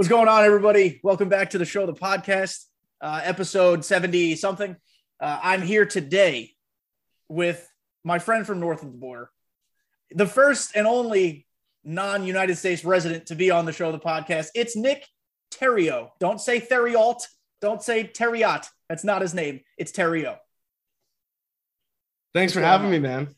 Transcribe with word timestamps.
What's 0.00 0.08
going 0.08 0.28
on, 0.28 0.44
everybody? 0.44 0.98
Welcome 1.02 1.28
back 1.28 1.50
to 1.50 1.58
the 1.58 1.66
show, 1.66 1.84
the 1.84 1.92
podcast, 1.92 2.64
uh, 3.02 3.20
episode 3.22 3.84
70 3.84 4.34
something. 4.36 4.74
Uh, 5.20 5.40
I'm 5.42 5.60
here 5.60 5.84
today 5.84 6.52
with 7.28 7.70
my 8.02 8.18
friend 8.18 8.46
from 8.46 8.60
north 8.60 8.82
of 8.82 8.92
the 8.92 8.96
border, 8.96 9.28
the 10.10 10.24
first 10.24 10.74
and 10.74 10.86
only 10.86 11.46
non 11.84 12.24
United 12.24 12.56
States 12.56 12.82
resident 12.82 13.26
to 13.26 13.34
be 13.34 13.50
on 13.50 13.66
the 13.66 13.74
show, 13.74 13.92
the 13.92 13.98
podcast. 13.98 14.46
It's 14.54 14.74
Nick 14.74 15.06
Terrio. 15.52 16.08
Don't 16.18 16.40
say 16.40 16.62
Theriault. 16.62 17.26
Don't 17.60 17.82
say 17.82 18.04
Terriot. 18.04 18.64
That's 18.88 19.04
not 19.04 19.20
his 19.20 19.34
name. 19.34 19.60
It's 19.76 19.92
Terrio. 19.92 20.38
Thanks 22.32 22.54
for 22.54 22.62
having 22.62 22.90
me, 22.90 23.00
man. 23.00 23.28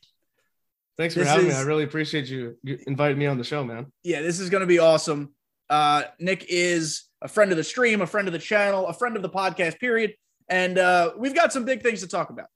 Thanks 0.95 1.13
for 1.13 1.19
This 1.19 1.29
having 1.29 1.47
me. 1.49 1.53
I 1.53 1.63
really 1.63 1.83
appreciate 1.83 2.27
you 2.27 2.55
you 2.63 2.79
inviting 2.87 3.17
me 3.17 3.25
on 3.25 3.37
the 3.37 3.43
show, 3.43 3.65
man. 3.65 3.87
Yeah, 4.01 4.21
this 4.21 4.39
is 4.39 4.49
going 4.49 4.61
to 4.61 4.67
be 4.67 4.79
awesome. 4.79 5.33
Uh, 5.69 6.03
Nick 6.19 6.45
is 6.49 7.03
a 7.21 7.27
friend 7.27 7.51
of 7.51 7.57
the 7.57 7.63
stream, 7.63 8.01
a 8.01 8.07
friend 8.07 8.27
of 8.27 8.33
the 8.33 8.39
channel, 8.39 8.87
a 8.87 8.93
friend 8.93 9.15
of 9.15 9.21
the 9.21 9.29
podcast, 9.29 9.79
period. 9.79 10.13
And 10.49 10.77
uh, 10.77 11.13
we've 11.17 11.35
got 11.35 11.53
some 11.53 11.65
big 11.65 11.81
things 11.81 12.01
to 12.01 12.07
talk 12.07 12.29
about. 12.29 12.47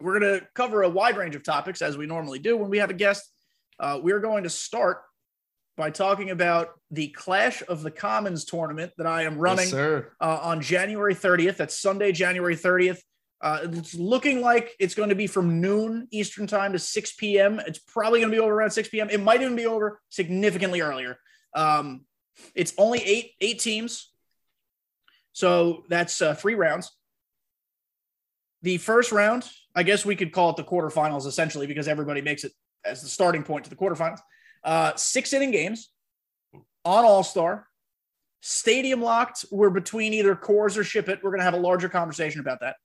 We're 0.00 0.20
going 0.20 0.40
to 0.40 0.46
cover 0.54 0.82
a 0.82 0.88
wide 0.88 1.16
range 1.16 1.34
of 1.34 1.42
topics 1.42 1.82
as 1.82 1.96
we 1.96 2.06
normally 2.06 2.38
do 2.38 2.56
when 2.56 2.70
we 2.70 2.78
have 2.78 2.90
a 2.90 2.94
guest. 2.94 3.28
Uh, 3.80 3.98
we're 4.02 4.20
going 4.20 4.44
to 4.44 4.50
start 4.50 5.02
by 5.76 5.90
talking 5.90 6.30
about 6.30 6.70
the 6.90 7.08
Clash 7.08 7.62
of 7.68 7.82
the 7.82 7.90
Commons 7.90 8.44
tournament 8.44 8.92
that 8.98 9.06
I 9.06 9.22
am 9.22 9.38
running 9.38 9.68
Yes, 9.70 10.04
uh, 10.20 10.38
on 10.42 10.60
January 10.60 11.14
30th. 11.14 11.56
That's 11.56 11.80
Sunday, 11.80 12.12
January 12.12 12.56
30th. 12.56 12.98
Uh, 13.40 13.60
it's 13.62 13.94
looking 13.94 14.40
like 14.40 14.74
it's 14.80 14.94
going 14.94 15.10
to 15.10 15.14
be 15.14 15.28
from 15.28 15.60
noon 15.60 16.08
Eastern 16.10 16.48
time 16.48 16.72
to 16.72 16.78
6 16.78 17.12
p.m. 17.12 17.60
It's 17.66 17.78
probably 17.78 18.18
going 18.20 18.32
to 18.32 18.36
be 18.36 18.40
over 18.40 18.52
around 18.52 18.72
6 18.72 18.88
p.m. 18.88 19.08
It 19.10 19.22
might 19.22 19.40
even 19.40 19.54
be 19.54 19.66
over 19.66 20.00
significantly 20.08 20.80
earlier. 20.80 21.18
Um, 21.54 22.02
it's 22.54 22.72
only 22.78 23.00
eight 23.00 23.32
eight 23.40 23.58
teams, 23.58 24.10
so 25.32 25.84
that's 25.88 26.20
uh, 26.20 26.34
three 26.34 26.54
rounds. 26.54 26.90
The 28.62 28.78
first 28.78 29.12
round, 29.12 29.48
I 29.74 29.84
guess 29.84 30.04
we 30.04 30.16
could 30.16 30.32
call 30.32 30.50
it 30.50 30.56
the 30.56 30.64
quarterfinals 30.64 31.26
essentially 31.26 31.66
because 31.66 31.86
everybody 31.86 32.22
makes 32.22 32.44
it 32.44 32.52
as 32.84 33.02
the 33.02 33.08
starting 33.08 33.42
point 33.42 33.64
to 33.64 33.70
the 33.70 33.76
quarterfinals. 33.76 34.20
Uh, 34.64 34.92
six 34.96 35.32
inning 35.32 35.52
games 35.52 35.90
on 36.84 37.04
All 37.04 37.22
Star 37.22 37.68
stadium 38.40 39.02
locked. 39.02 39.44
We're 39.50 39.70
between 39.70 40.14
either 40.14 40.34
cores 40.34 40.76
or 40.76 40.84
ship 40.84 41.08
it. 41.08 41.20
We're 41.22 41.30
going 41.30 41.40
to 41.40 41.44
have 41.44 41.54
a 41.54 41.58
larger 41.58 41.88
conversation 41.88 42.40
about 42.40 42.60
that. 42.60 42.76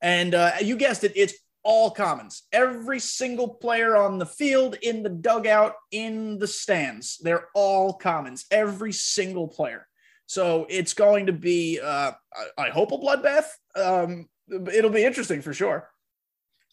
And 0.00 0.34
uh, 0.34 0.52
you 0.60 0.76
guessed 0.76 1.04
it, 1.04 1.12
it's 1.14 1.34
all 1.64 1.90
commons. 1.90 2.42
Every 2.52 2.98
single 3.00 3.48
player 3.48 3.96
on 3.96 4.18
the 4.18 4.26
field, 4.26 4.76
in 4.82 5.02
the 5.02 5.08
dugout, 5.08 5.74
in 5.90 6.38
the 6.38 6.46
stands, 6.46 7.18
they're 7.18 7.48
all 7.54 7.92
commons. 7.92 8.44
Every 8.50 8.92
single 8.92 9.48
player. 9.48 9.86
So 10.26 10.66
it's 10.70 10.94
going 10.94 11.26
to 11.26 11.32
be, 11.32 11.78
uh, 11.80 12.12
I, 12.58 12.66
I 12.66 12.70
hope, 12.70 12.92
a 12.92 12.98
bloodbath. 12.98 13.46
Um, 13.76 14.28
it'll 14.72 14.90
be 14.90 15.04
interesting 15.04 15.42
for 15.42 15.52
sure. 15.52 15.88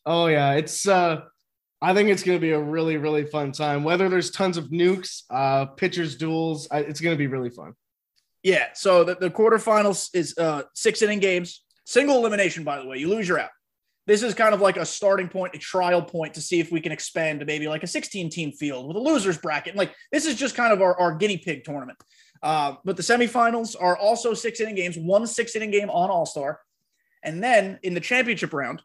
Oh 0.05 0.27
yeah, 0.27 0.53
it's 0.53 0.87
uh 0.87 1.21
I 1.81 1.93
think 1.93 2.09
it's 2.09 2.23
gonna 2.23 2.39
be 2.39 2.51
a 2.51 2.59
really, 2.59 2.97
really 2.97 3.25
fun 3.25 3.51
time. 3.51 3.83
Whether 3.83 4.09
there's 4.09 4.31
tons 4.31 4.57
of 4.57 4.69
nukes, 4.69 5.23
uh 5.29 5.65
pitchers 5.65 6.15
duels, 6.15 6.67
it's 6.71 7.01
gonna 7.01 7.15
be 7.15 7.27
really 7.27 7.49
fun. 7.49 7.73
Yeah. 8.43 8.67
So 8.73 9.03
the, 9.03 9.15
the 9.15 9.29
quarterfinals 9.29 10.09
is 10.13 10.37
uh, 10.37 10.63
six 10.73 11.01
inning 11.01 11.19
games, 11.19 11.63
single 11.85 12.17
elimination, 12.17 12.63
by 12.63 12.79
the 12.79 12.87
way. 12.87 12.97
You 12.97 13.09
lose, 13.09 13.27
you're 13.27 13.39
out. 13.39 13.49
This 14.09 14.23
is 14.23 14.33
kind 14.33 14.55
of 14.55 14.59
like 14.59 14.75
a 14.75 14.87
starting 14.87 15.27
point, 15.27 15.53
a 15.53 15.59
trial 15.59 16.01
point 16.01 16.33
to 16.33 16.41
see 16.41 16.59
if 16.59 16.71
we 16.71 16.81
can 16.81 16.91
expand 16.91 17.41
to 17.41 17.45
maybe 17.45 17.67
like 17.67 17.83
a 17.83 17.87
16 17.87 18.31
team 18.31 18.51
field 18.51 18.87
with 18.87 18.97
a 18.97 18.99
losers 18.99 19.37
bracket. 19.37 19.75
Like 19.75 19.93
this 20.11 20.25
is 20.25 20.33
just 20.33 20.55
kind 20.55 20.73
of 20.73 20.81
our, 20.81 20.99
our 20.99 21.13
guinea 21.13 21.37
pig 21.37 21.63
tournament. 21.63 21.99
Uh, 22.41 22.73
but 22.83 22.97
the 22.97 23.03
semifinals 23.03 23.75
are 23.79 23.95
also 23.95 24.33
six 24.33 24.61
inning 24.61 24.73
games, 24.73 24.97
one 24.97 25.27
six 25.27 25.55
inning 25.55 25.69
game 25.69 25.91
on 25.91 26.09
All 26.09 26.25
Star. 26.25 26.59
And 27.21 27.43
then 27.43 27.77
in 27.83 27.93
the 27.93 27.99
championship 27.99 28.51
round, 28.51 28.81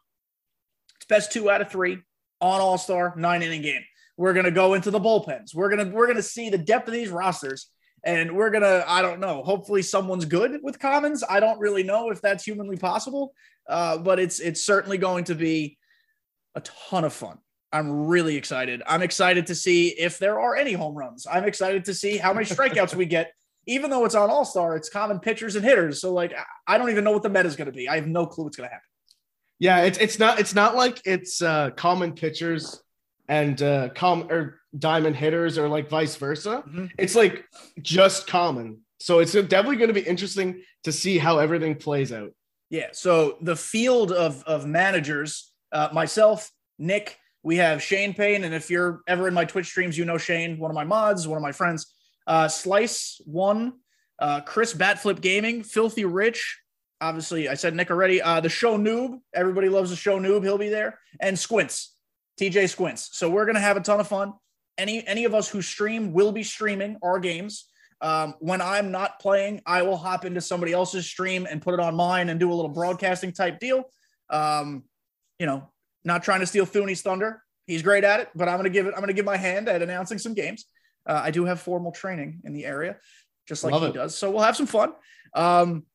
it's 0.97 1.07
best 1.07 1.31
two 1.31 1.49
out 1.49 1.59
of 1.59 1.71
three 1.71 2.03
on 2.39 2.61
All 2.61 2.77
Star, 2.77 3.15
nine 3.17 3.41
inning 3.41 3.63
game. 3.63 3.81
We're 4.17 4.33
gonna 4.33 4.51
go 4.51 4.75
into 4.75 4.91
the 4.91 4.99
bullpens. 4.99 5.55
We're 5.55 5.75
gonna 5.75 5.89
we're 5.89 6.05
gonna 6.05 6.21
see 6.21 6.51
the 6.51 6.59
depth 6.59 6.87
of 6.87 6.93
these 6.93 7.09
rosters 7.09 7.71
and 8.05 8.31
we're 8.31 8.51
gonna 8.51 8.83
i 8.87 9.01
don't 9.01 9.19
know 9.19 9.43
hopefully 9.43 9.81
someone's 9.81 10.25
good 10.25 10.59
with 10.63 10.79
commons. 10.79 11.23
I 11.27 11.39
don't 11.39 11.59
really 11.59 11.83
know 11.83 12.11
if 12.11 12.21
that's 12.21 12.43
humanly 12.43 12.77
possible 12.77 13.33
uh, 13.67 13.97
but 13.97 14.19
it's 14.19 14.39
it's 14.39 14.65
certainly 14.65 14.97
going 14.97 15.23
to 15.25 15.35
be 15.35 15.77
a 16.55 16.61
ton 16.61 17.03
of 17.03 17.13
fun. 17.13 17.37
I'm 17.71 18.07
really 18.07 18.37
excited. 18.37 18.81
I'm 18.87 19.01
excited 19.01 19.47
to 19.47 19.55
see 19.55 19.89
if 19.89 20.17
there 20.17 20.39
are 20.39 20.55
any 20.55 20.73
home 20.73 20.95
runs. 20.95 21.27
I'm 21.29 21.43
excited 21.43 21.85
to 21.85 21.93
see 21.93 22.17
how 22.17 22.33
many 22.33 22.45
strikeouts 22.45 22.95
we 22.95 23.05
get. 23.05 23.31
Even 23.67 23.89
though 23.89 24.05
it's 24.05 24.13
on 24.13 24.29
all-star 24.29 24.75
it's 24.77 24.89
common 24.89 25.19
pitchers 25.19 25.55
and 25.55 25.65
hitters. 25.65 25.99
So 25.99 26.13
like 26.13 26.35
i 26.67 26.77
don't 26.77 26.91
even 26.91 27.03
know 27.03 27.11
what 27.11 27.23
the 27.23 27.29
meta 27.29 27.47
is 27.47 27.55
going 27.55 27.65
to 27.65 27.71
be. 27.71 27.89
I 27.89 27.95
have 27.95 28.05
no 28.05 28.27
clue 28.27 28.43
what's 28.43 28.57
going 28.57 28.69
to 28.69 28.73
happen. 28.73 28.87
Yeah, 29.57 29.81
it's 29.85 29.97
it's 29.97 30.19
not 30.19 30.39
it's 30.39 30.53
not 30.53 30.75
like 30.75 31.01
it's 31.03 31.41
uh 31.41 31.71
common 31.71 32.13
pitchers 32.13 32.79
and 33.27 33.61
uh 33.61 33.89
com 33.89 34.27
or 34.31 34.59
diamond 34.77 35.15
hitters 35.15 35.57
or 35.57 35.67
like 35.67 35.89
vice 35.89 36.15
versa. 36.15 36.63
Mhm. 36.67 36.91
It's 36.97 37.15
like 37.15 37.45
just 37.81 38.27
common. 38.27 38.81
So 38.99 39.19
it's 39.19 39.33
definitely 39.33 39.77
gonna 39.77 39.93
be 39.93 40.01
interesting 40.01 40.61
to 40.83 40.91
see 40.91 41.17
how 41.17 41.39
everything 41.39 41.75
plays 41.75 42.11
out. 42.11 42.31
Yeah. 42.69 42.87
So 42.91 43.37
the 43.41 43.55
field 43.55 44.11
of 44.11 44.43
of 44.43 44.65
managers, 44.65 45.51
uh, 45.71 45.89
myself, 45.93 46.51
Nick, 46.77 47.17
we 47.43 47.57
have 47.57 47.81
Shane 47.81 48.13
Payne, 48.13 48.43
and 48.43 48.53
if 48.53 48.69
you're 48.69 49.01
ever 49.07 49.27
in 49.27 49.33
my 49.33 49.45
Twitch 49.45 49.67
streams, 49.67 49.97
you 49.97 50.05
know 50.05 50.17
Shane, 50.17 50.57
one 50.57 50.71
of 50.71 50.75
my 50.75 50.83
mods, 50.83 51.27
one 51.27 51.37
of 51.37 51.43
my 51.43 51.51
friends. 51.51 51.93
Uh, 52.27 52.47
Slice 52.47 53.21
one, 53.25 53.73
uh, 54.19 54.41
Chris 54.41 54.73
Batflip 54.73 55.21
Gaming, 55.21 55.61
Filthy 55.63 56.05
Rich. 56.05 56.59
Obviously, 57.01 57.47
I 57.47 57.53
said 57.53 57.75
Nick 57.75 57.91
already. 57.91 58.21
Uh, 58.21 58.39
the 58.39 58.49
show 58.49 58.77
noob, 58.77 59.19
everybody 59.33 59.69
loves 59.69 59.91
the 59.91 59.95
show 59.95 60.19
noob. 60.19 60.43
He'll 60.43 60.57
be 60.57 60.69
there, 60.69 60.99
and 61.19 61.37
Squints, 61.37 61.94
TJ 62.39 62.69
Squints. 62.69 63.09
So 63.13 63.29
we're 63.29 63.45
gonna 63.45 63.59
have 63.59 63.77
a 63.77 63.81
ton 63.81 63.99
of 63.99 64.07
fun. 64.07 64.33
Any 64.77 65.05
any 65.07 65.25
of 65.25 65.33
us 65.33 65.49
who 65.49 65.61
stream 65.61 66.13
will 66.13 66.31
be 66.31 66.43
streaming 66.43 66.97
our 67.03 67.19
games. 67.19 67.69
Um, 68.01 68.35
when 68.39 68.61
I'm 68.61 68.91
not 68.91 69.19
playing, 69.19 69.61
I 69.65 69.83
will 69.83 69.97
hop 69.97 70.25
into 70.25 70.41
somebody 70.41 70.73
else's 70.73 71.05
stream 71.05 71.47
and 71.49 71.61
put 71.61 71.73
it 71.73 71.79
on 71.79 71.95
mine 71.95 72.29
and 72.29 72.39
do 72.39 72.51
a 72.51 72.53
little 72.53 72.69
broadcasting 72.69 73.31
type 73.31 73.59
deal. 73.59 73.85
Um, 74.29 74.83
you 75.39 75.45
know, 75.45 75.71
not 76.03 76.23
trying 76.23 76.41
to 76.41 76.45
steal 76.45 76.65
Thuny's 76.65 77.01
thunder. 77.01 77.41
He's 77.67 77.81
great 77.81 78.03
at 78.03 78.19
it, 78.19 78.29
but 78.35 78.47
I'm 78.49 78.57
gonna 78.57 78.69
give 78.69 78.85
it. 78.85 78.93
I'm 78.95 78.99
gonna 78.99 79.13
give 79.13 79.25
my 79.25 79.37
hand 79.37 79.69
at 79.69 79.81
announcing 79.81 80.17
some 80.17 80.33
games. 80.33 80.65
Uh, 81.05 81.21
I 81.23 81.31
do 81.31 81.45
have 81.45 81.61
formal 81.61 81.91
training 81.91 82.41
in 82.43 82.53
the 82.53 82.65
area, 82.65 82.97
just 83.47 83.63
like 83.63 83.73
Love 83.73 83.83
he 83.83 83.89
it. 83.89 83.93
does. 83.93 84.17
So 84.17 84.29
we'll 84.29 84.43
have 84.43 84.57
some 84.57 84.67
fun. 84.67 84.93
Um, 85.33 85.85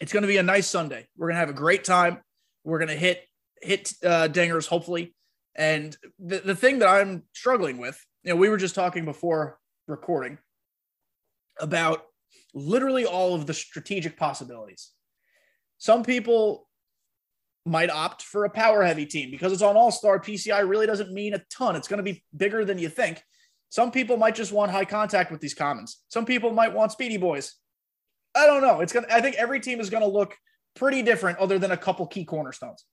it's 0.00 0.12
gonna 0.12 0.26
be 0.26 0.36
a 0.36 0.42
nice 0.42 0.68
Sunday. 0.68 1.06
We're 1.16 1.28
gonna 1.28 1.40
have 1.40 1.50
a 1.50 1.54
great 1.54 1.84
time. 1.84 2.18
We're 2.64 2.78
gonna 2.78 2.94
hit 2.94 3.24
hit 3.60 3.92
uh, 4.04 4.28
dingers 4.28 4.66
hopefully. 4.66 5.14
And 5.54 5.96
the, 6.18 6.38
the 6.38 6.54
thing 6.54 6.78
that 6.78 6.88
I'm 6.88 7.24
struggling 7.32 7.78
with, 7.78 8.04
you 8.22 8.30
know, 8.30 8.36
we 8.36 8.48
were 8.48 8.56
just 8.56 8.74
talking 8.74 9.04
before 9.04 9.58
recording 9.86 10.38
about 11.60 12.04
literally 12.54 13.04
all 13.04 13.34
of 13.34 13.46
the 13.46 13.54
strategic 13.54 14.16
possibilities. 14.16 14.90
Some 15.78 16.02
people 16.02 16.68
might 17.64 17.90
opt 17.90 18.22
for 18.22 18.44
a 18.44 18.50
power 18.50 18.82
heavy 18.82 19.06
team 19.06 19.30
because 19.30 19.52
it's 19.52 19.62
on 19.62 19.76
all 19.76 19.90
star. 19.90 20.18
PCI 20.18 20.66
really 20.68 20.86
doesn't 20.86 21.12
mean 21.12 21.34
a 21.34 21.42
ton. 21.50 21.76
It's 21.76 21.88
going 21.88 21.98
to 21.98 22.12
be 22.12 22.22
bigger 22.36 22.64
than 22.64 22.78
you 22.78 22.88
think. 22.88 23.22
Some 23.68 23.90
people 23.90 24.16
might 24.16 24.34
just 24.34 24.52
want 24.52 24.70
high 24.70 24.84
contact 24.84 25.30
with 25.30 25.40
these 25.40 25.54
commons. 25.54 26.02
Some 26.08 26.26
people 26.26 26.52
might 26.52 26.74
want 26.74 26.92
speedy 26.92 27.16
boys. 27.16 27.54
I 28.34 28.46
don't 28.46 28.62
know. 28.62 28.80
It's 28.80 28.92
to, 28.92 29.04
I 29.10 29.20
think 29.20 29.36
every 29.36 29.60
team 29.60 29.80
is 29.80 29.90
going 29.90 30.02
to 30.02 30.08
look 30.08 30.36
pretty 30.74 31.02
different 31.02 31.38
other 31.38 31.58
than 31.58 31.70
a 31.70 31.76
couple 31.76 32.06
key 32.06 32.24
cornerstones. 32.24 32.84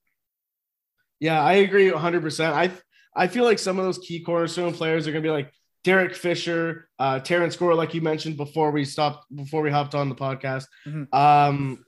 Yeah, 1.20 1.42
I 1.42 1.54
agree 1.54 1.90
100%. 1.90 2.52
I 2.52 2.70
I 3.14 3.26
feel 3.26 3.44
like 3.44 3.58
some 3.58 3.78
of 3.78 3.84
those 3.84 3.98
key 3.98 4.20
cornerstone 4.20 4.72
players 4.72 5.06
are 5.06 5.12
going 5.12 5.22
to 5.22 5.26
be 5.26 5.32
like 5.32 5.52
Derek 5.84 6.14
Fisher, 6.14 6.88
uh, 6.98 7.20
Terrence 7.20 7.56
Gore, 7.56 7.74
like 7.74 7.92
you 7.94 8.00
mentioned 8.00 8.36
before 8.36 8.70
we 8.70 8.84
stopped, 8.84 9.26
before 9.34 9.62
we 9.62 9.70
hopped 9.70 9.94
on 9.94 10.08
the 10.08 10.14
podcast. 10.14 10.66
Mhm. 10.86 11.12
Um, 11.14 11.84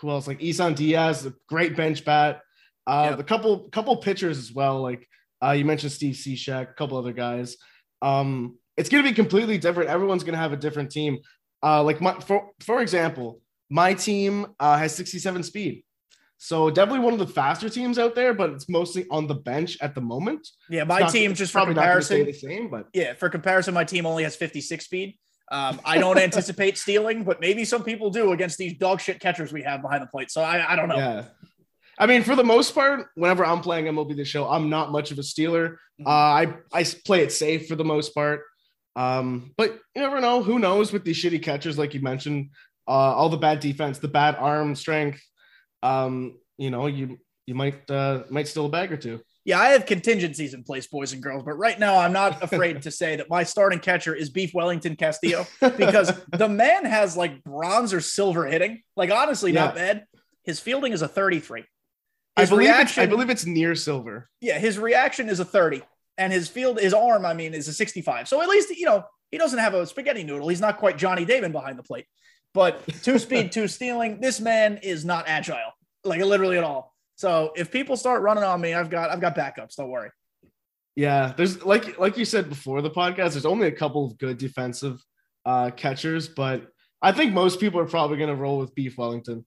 who 0.00 0.10
else? 0.10 0.26
Like 0.26 0.42
Isan 0.42 0.74
Diaz, 0.74 1.26
a 1.26 1.34
great 1.48 1.76
bench 1.76 2.04
bat. 2.04 2.40
Uh, 2.86 3.08
Yep. 3.10 3.18
The 3.18 3.24
couple 3.24 3.68
couple 3.70 3.96
pitchers 3.98 4.38
as 4.38 4.52
well. 4.52 4.80
Like 4.80 5.06
uh, 5.42 5.52
you 5.52 5.64
mentioned 5.64 5.92
Steve 5.92 6.14
Cishek, 6.14 6.70
a 6.70 6.74
couple 6.74 6.96
other 6.98 7.12
guys. 7.12 7.56
Um, 8.02 8.58
it's 8.76 8.88
going 8.88 9.02
to 9.04 9.10
be 9.10 9.14
completely 9.14 9.58
different. 9.58 9.90
Everyone's 9.90 10.22
going 10.24 10.32
to 10.34 10.38
have 10.38 10.52
a 10.52 10.56
different 10.56 10.90
team. 10.90 11.18
Uh, 11.62 11.82
like 11.82 12.00
my, 12.00 12.14
for 12.20 12.50
for 12.60 12.80
example, 12.80 13.40
my 13.68 13.92
team 13.94 14.46
uh, 14.58 14.78
has 14.78 14.94
67 14.94 15.42
speed. 15.42 15.84
So 16.42 16.70
definitely 16.70 17.04
one 17.04 17.12
of 17.12 17.18
the 17.18 17.26
faster 17.26 17.68
teams 17.68 17.98
out 17.98 18.14
there, 18.14 18.32
but 18.32 18.48
it's 18.48 18.66
mostly 18.66 19.06
on 19.10 19.26
the 19.26 19.34
bench 19.34 19.76
at 19.82 19.94
the 19.94 20.00
moment. 20.00 20.48
Yeah, 20.70 20.84
my 20.84 21.00
not- 21.00 21.12
team, 21.12 21.34
just 21.34 21.52
for 21.52 21.66
comparison, 21.66 22.24
the 22.24 22.32
same, 22.32 22.70
but 22.70 22.86
yeah, 22.94 23.12
for 23.12 23.28
comparison, 23.28 23.74
my 23.74 23.84
team 23.84 24.06
only 24.06 24.22
has 24.22 24.36
56 24.36 24.82
speed. 24.82 25.18
Um, 25.52 25.78
I 25.84 25.98
don't 25.98 26.16
anticipate 26.28 26.78
stealing, 26.78 27.24
but 27.24 27.42
maybe 27.42 27.66
some 27.66 27.84
people 27.84 28.08
do 28.08 28.32
against 28.32 28.56
these 28.56 28.72
dog 28.78 29.02
shit 29.02 29.20
catchers 29.20 29.52
we 29.52 29.62
have 29.64 29.82
behind 29.82 30.02
the 30.02 30.06
plate. 30.06 30.30
So 30.30 30.40
I, 30.40 30.72
I 30.72 30.76
don't 30.76 30.88
know. 30.88 30.96
yeah. 30.96 31.24
I 31.98 32.06
mean, 32.06 32.22
for 32.22 32.34
the 32.34 32.44
most 32.44 32.74
part, 32.74 33.08
whenever 33.16 33.44
I'm 33.44 33.60
playing 33.60 33.84
MLB 33.84 34.16
the 34.16 34.24
show, 34.24 34.48
I'm 34.48 34.70
not 34.70 34.90
much 34.90 35.10
of 35.10 35.18
a 35.18 35.22
stealer. 35.22 35.78
Mhm. 36.00 36.06
Uh, 36.06 36.10
I 36.10 36.54
I 36.72 36.84
play 37.04 37.20
it 37.20 37.32
safe 37.32 37.68
for 37.68 37.76
the 37.76 37.84
most 37.84 38.14
part. 38.14 38.44
Um, 38.96 39.52
but 39.58 39.72
you 39.94 40.00
never 40.00 40.22
know. 40.22 40.42
Who 40.42 40.58
knows 40.58 40.90
with 40.90 41.04
these 41.04 41.22
shitty 41.22 41.42
catchers, 41.42 41.76
like 41.76 41.92
you 41.92 42.00
mentioned, 42.00 42.52
uh, 42.88 42.90
all 42.92 43.28
the 43.28 43.36
bad 43.36 43.60
defense, 43.60 43.98
the 43.98 44.08
bad 44.08 44.36
arm 44.36 44.74
strength. 44.74 45.20
Um, 45.82 46.38
you 46.58 46.70
know, 46.70 46.86
you 46.86 47.18
you 47.46 47.54
might 47.54 47.90
uh, 47.90 48.22
might 48.30 48.48
steal 48.48 48.66
a 48.66 48.68
bag 48.68 48.92
or 48.92 48.96
two. 48.96 49.20
Yeah, 49.44 49.58
I 49.58 49.70
have 49.70 49.86
contingencies 49.86 50.52
in 50.52 50.62
place, 50.62 50.86
boys 50.86 51.12
and 51.12 51.22
girls, 51.22 51.42
but 51.44 51.54
right 51.54 51.78
now 51.78 51.98
I'm 51.98 52.12
not 52.12 52.42
afraid 52.42 52.82
to 52.82 52.90
say 52.90 53.16
that 53.16 53.30
my 53.30 53.42
starting 53.42 53.78
catcher 53.78 54.14
is 54.14 54.30
Beef 54.30 54.52
Wellington 54.54 54.96
Castillo 54.96 55.46
because 55.60 56.12
the 56.30 56.48
man 56.48 56.84
has 56.84 57.16
like 57.16 57.42
bronze 57.42 57.94
or 57.94 58.00
silver 58.00 58.46
hitting. 58.46 58.82
Like 58.96 59.10
honestly, 59.10 59.52
not 59.52 59.74
bad. 59.74 60.04
His 60.44 60.60
fielding 60.60 60.92
is 60.92 61.02
a 61.02 61.08
33. 61.08 61.64
I 62.36 62.44
believe 62.44 62.68
reaction, 62.68 63.02
I 63.02 63.06
believe 63.06 63.28
it's 63.28 63.44
near 63.44 63.74
silver. 63.74 64.28
yeah, 64.40 64.58
his 64.58 64.78
reaction 64.78 65.28
is 65.28 65.40
a 65.40 65.44
30, 65.44 65.82
and 66.16 66.32
his 66.32 66.48
field, 66.48 66.78
his 66.78 66.94
arm, 66.94 67.26
I 67.26 67.34
mean, 67.34 67.52
is 67.52 67.66
a 67.68 67.72
65. 67.72 68.28
So 68.28 68.40
at 68.40 68.48
least 68.48 68.70
you 68.70 68.86
know 68.86 69.04
he 69.30 69.38
doesn't 69.38 69.58
have 69.58 69.74
a 69.74 69.86
spaghetti 69.86 70.22
noodle. 70.22 70.48
He's 70.48 70.60
not 70.60 70.78
quite 70.78 70.98
Johnny 70.98 71.24
Damon 71.24 71.52
behind 71.52 71.78
the 71.78 71.82
plate, 71.82 72.06
but 72.54 72.86
two 73.02 73.18
speed, 73.18 73.52
two 73.52 73.68
stealing. 73.68 74.20
This 74.20 74.40
man 74.40 74.78
is 74.78 75.04
not 75.04 75.24
agile, 75.26 75.72
like 76.04 76.20
literally 76.20 76.58
at 76.58 76.64
all. 76.64 76.94
So 77.16 77.52
if 77.56 77.70
people 77.70 77.96
start 77.96 78.22
running 78.22 78.44
on 78.44 78.60
me, 78.60 78.74
I've 78.74 78.90
got 78.90 79.10
I've 79.10 79.20
got 79.20 79.36
backups. 79.36 79.76
Don't 79.76 79.90
worry. 79.90 80.10
Yeah, 80.96 81.32
there's 81.36 81.64
like 81.64 81.98
like 81.98 82.16
you 82.16 82.24
said 82.24 82.48
before 82.48 82.82
the 82.82 82.90
podcast. 82.90 83.32
There's 83.32 83.46
only 83.46 83.68
a 83.68 83.72
couple 83.72 84.06
of 84.06 84.18
good 84.18 84.38
defensive 84.38 85.04
uh, 85.44 85.70
catchers, 85.70 86.28
but 86.28 86.68
I 87.02 87.12
think 87.12 87.32
most 87.32 87.60
people 87.60 87.80
are 87.80 87.86
probably 87.86 88.18
going 88.18 88.30
to 88.30 88.36
roll 88.36 88.58
with 88.58 88.74
Beef 88.74 88.98
Wellington. 88.98 89.44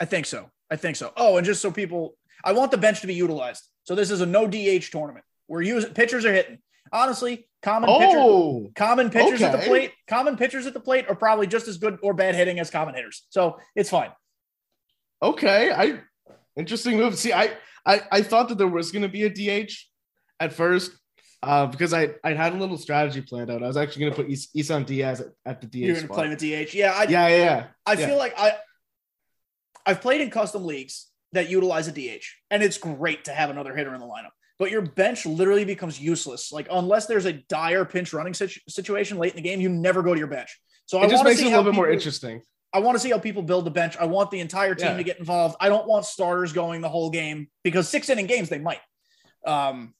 I 0.00 0.04
think 0.04 0.26
so. 0.26 0.50
I 0.70 0.76
think 0.76 0.96
so. 0.96 1.12
Oh, 1.16 1.36
and 1.36 1.46
just 1.46 1.60
so 1.60 1.70
people, 1.70 2.16
I 2.44 2.52
want 2.52 2.70
the 2.70 2.78
bench 2.78 3.00
to 3.00 3.06
be 3.06 3.14
utilized. 3.14 3.68
So 3.84 3.94
this 3.94 4.10
is 4.10 4.20
a 4.20 4.26
no 4.26 4.46
DH 4.46 4.90
tournament. 4.90 5.24
We're 5.48 5.62
using 5.62 5.92
pitchers 5.92 6.24
are 6.24 6.32
hitting. 6.32 6.58
Honestly, 6.92 7.48
common 7.62 7.88
pitchers, 7.90 8.14
Oh, 8.16 8.70
common 8.76 9.10
pitchers 9.10 9.42
at 9.42 9.52
the 9.52 9.66
plate, 9.66 9.92
common 10.06 10.36
pitchers 10.36 10.66
at 10.66 10.74
the 10.74 10.80
plate 10.80 11.06
are 11.08 11.14
probably 11.14 11.46
just 11.46 11.68
as 11.68 11.78
good 11.78 11.98
or 12.02 12.14
bad 12.14 12.34
hitting 12.34 12.58
as 12.58 12.70
common 12.70 12.94
hitters. 12.94 13.26
So 13.30 13.58
it's 13.74 13.90
fine. 13.90 14.10
okay. 15.22 15.72
I 15.72 16.00
interesting 16.56 16.96
move. 16.96 17.16
See, 17.18 17.32
I 17.32 17.50
I, 17.86 18.02
I 18.12 18.22
thought 18.22 18.48
that 18.50 18.58
there 18.58 18.68
was 18.68 18.90
going 18.92 19.02
to 19.02 19.08
be 19.08 19.24
a 19.24 19.30
DH 19.30 19.72
at 20.40 20.52
first 20.52 20.92
uh, 21.42 21.66
because 21.66 21.94
I 21.94 22.10
I 22.24 22.34
had 22.34 22.52
a 22.52 22.56
little 22.56 22.76
strategy 22.78 23.22
planned 23.22 23.50
out. 23.50 23.62
I 23.62 23.66
was 23.66 23.76
actually 23.76 24.00
going 24.02 24.12
to 24.14 24.22
put 24.22 24.30
Is- 24.30 24.48
Isan 24.54 24.84
Diaz 24.84 25.20
at, 25.20 25.28
at 25.46 25.60
the 25.60 25.66
DH 25.66 25.74
You're 25.76 25.94
going 25.94 26.08
to 26.08 26.14
play 26.14 26.28
with 26.28 26.38
DH. 26.38 26.74
Yeah, 26.74 26.92
I, 26.94 27.04
yeah, 27.04 27.28
yeah, 27.28 27.36
yeah. 27.36 27.66
I 27.86 27.92
yeah. 27.94 28.06
feel 28.06 28.18
like 28.18 28.34
I, 28.38 28.52
I've 29.86 30.00
played 30.00 30.20
in 30.20 30.30
custom 30.30 30.64
leagues 30.64 31.06
that 31.32 31.48
utilize 31.48 31.88
a 31.88 31.92
DH, 31.92 32.24
and 32.50 32.62
it's 32.62 32.78
great 32.78 33.24
to 33.24 33.32
have 33.32 33.50
another 33.50 33.74
hitter 33.74 33.94
in 33.94 34.00
the 34.00 34.06
lineup. 34.06 34.30
But 34.58 34.70
your 34.70 34.82
bench 34.82 35.24
literally 35.24 35.64
becomes 35.64 36.00
useless. 36.00 36.50
Like 36.52 36.66
unless 36.70 37.06
there's 37.06 37.26
a 37.26 37.32
dire 37.32 37.84
pinch 37.84 38.12
running 38.12 38.34
situ- 38.34 38.60
situation 38.68 39.18
late 39.18 39.30
in 39.32 39.36
the 39.36 39.42
game, 39.42 39.60
you 39.60 39.68
never 39.68 40.02
go 40.02 40.14
to 40.14 40.18
your 40.18 40.28
bench. 40.28 40.60
So 40.86 40.98
I 40.98 41.04
It 41.04 41.10
just 41.10 41.20
wanna 41.20 41.30
makes 41.30 41.40
it 41.40 41.46
a 41.46 41.50
little 41.50 41.64
bit 41.64 41.74
more 41.74 41.90
interesting. 41.90 42.42
I 42.72 42.80
want 42.80 42.96
to 42.96 43.00
see 43.00 43.10
how 43.10 43.18
people 43.18 43.42
build 43.42 43.64
the 43.64 43.70
bench. 43.70 43.96
I 43.98 44.04
want 44.06 44.30
the 44.30 44.40
entire 44.40 44.74
team 44.74 44.88
Yeah. 44.88 44.96
to 44.98 45.02
get 45.04 45.18
involved. 45.18 45.56
I 45.60 45.68
don't 45.68 45.86
want 45.86 46.04
starters 46.04 46.52
going 46.52 46.80
the 46.82 46.88
whole 46.88 47.08
game 47.08 47.48
because 47.62 47.88
six 47.88 48.08
inning 48.10 48.26
games 48.26 48.48
they 48.50 48.58
might. 48.58 48.80
Um, 49.46 49.94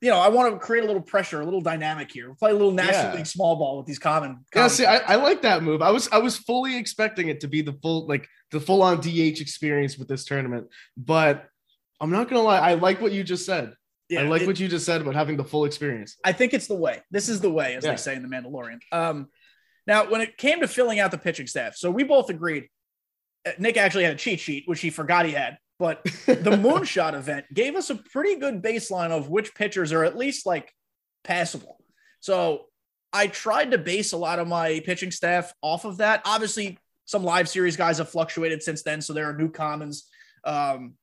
you 0.00 0.10
know, 0.10 0.18
I 0.18 0.28
want 0.28 0.52
to 0.52 0.58
create 0.60 0.84
a 0.84 0.86
little 0.86 1.02
pressure, 1.02 1.40
a 1.40 1.44
little 1.44 1.62
dynamic 1.62 2.12
here. 2.12 2.34
Play 2.34 2.50
a 2.50 2.52
little 2.52 2.70
National 2.72 3.10
Yeah. 3.10 3.14
League 3.14 3.26
small 3.26 3.56
ball 3.56 3.78
with 3.78 3.86
these 3.86 3.98
common. 3.98 4.44
Yeah, 4.54 4.68
see, 4.68 4.84
I, 4.84 4.98
I 4.98 5.14
like 5.16 5.42
that 5.42 5.62
move. 5.62 5.80
I 5.82 5.90
was 5.90 6.08
I 6.12 6.18
was 6.18 6.36
fully 6.36 6.76
expecting 6.76 7.28
it 7.28 7.40
to 7.40 7.48
be 7.48 7.62
the 7.62 7.72
full 7.72 8.06
like 8.06 8.28
the 8.50 8.60
full 8.60 8.82
on 8.82 9.00
DH 9.00 9.40
experience 9.40 9.96
with 9.96 10.06
this 10.08 10.24
tournament, 10.24 10.68
but 10.96 11.46
I'm 12.00 12.10
not 12.10 12.28
gonna 12.28 12.42
lie. 12.42 12.58
I 12.58 12.74
like 12.74 13.00
what 13.00 13.12
you 13.12 13.24
just 13.24 13.46
said. 13.46 13.72
Yeah, 14.08 14.20
I 14.20 14.24
like 14.24 14.42
it- 14.42 14.46
what 14.46 14.60
you 14.60 14.68
just 14.68 14.84
said 14.86 15.00
about 15.00 15.14
having 15.14 15.36
the 15.36 15.44
full 15.44 15.64
experience. 15.64 16.16
I 16.24 16.32
think 16.32 16.52
it's 16.54 16.66
the 16.66 16.74
way. 16.74 17.02
This 17.10 17.28
is 17.28 17.40
the 17.40 17.50
way, 17.50 17.74
as 17.74 17.84
Yeah. 17.84 17.92
they 17.92 17.96
say 17.96 18.14
in 18.14 18.22
The 18.22 18.28
Mandalorian. 18.28 18.78
Um, 18.92 19.28
now, 19.86 20.08
when 20.10 20.20
it 20.20 20.36
came 20.38 20.60
to 20.60 20.68
filling 20.68 20.98
out 21.00 21.10
the 21.10 21.18
pitching 21.18 21.46
staff, 21.46 21.76
so 21.76 21.90
we 21.90 22.04
both 22.04 22.30
agreed. 22.30 22.68
uh, 23.46 23.52
Nick 23.58 23.76
actually 23.76 24.04
had 24.04 24.14
a 24.14 24.18
cheat 24.18 24.40
sheet, 24.40 24.64
which 24.66 24.80
he 24.80 24.88
forgot 24.88 25.26
he 25.26 25.32
had, 25.32 25.58
but 25.78 26.02
the 26.04 26.10
moonshot 26.56 27.12
event 27.14 27.44
gave 27.52 27.76
us 27.76 27.90
a 27.90 27.94
pretty 27.96 28.36
good 28.36 28.62
baseline 28.62 29.10
of 29.10 29.28
which 29.28 29.54
pitchers 29.54 29.92
are 29.92 30.02
at 30.04 30.16
least 30.16 30.46
like 30.46 30.72
passable. 31.24 31.78
So 32.20 32.66
I 33.12 33.26
tried 33.26 33.72
to 33.72 33.78
base 33.78 34.12
a 34.12 34.16
lot 34.16 34.38
of 34.38 34.48
my 34.48 34.80
pitching 34.84 35.10
staff 35.10 35.52
off 35.62 35.84
of 35.84 35.98
that. 35.98 36.22
Obviously, 36.24 36.78
some 37.04 37.22
live 37.22 37.48
series 37.50 37.76
guys 37.76 37.98
have 37.98 38.08
fluctuated 38.08 38.62
since 38.62 38.82
then, 38.82 39.02
so 39.02 39.12
there 39.12 39.26
are 39.28 39.36
new 39.36 39.50
commons. 39.50 40.08
Um, 40.44 40.94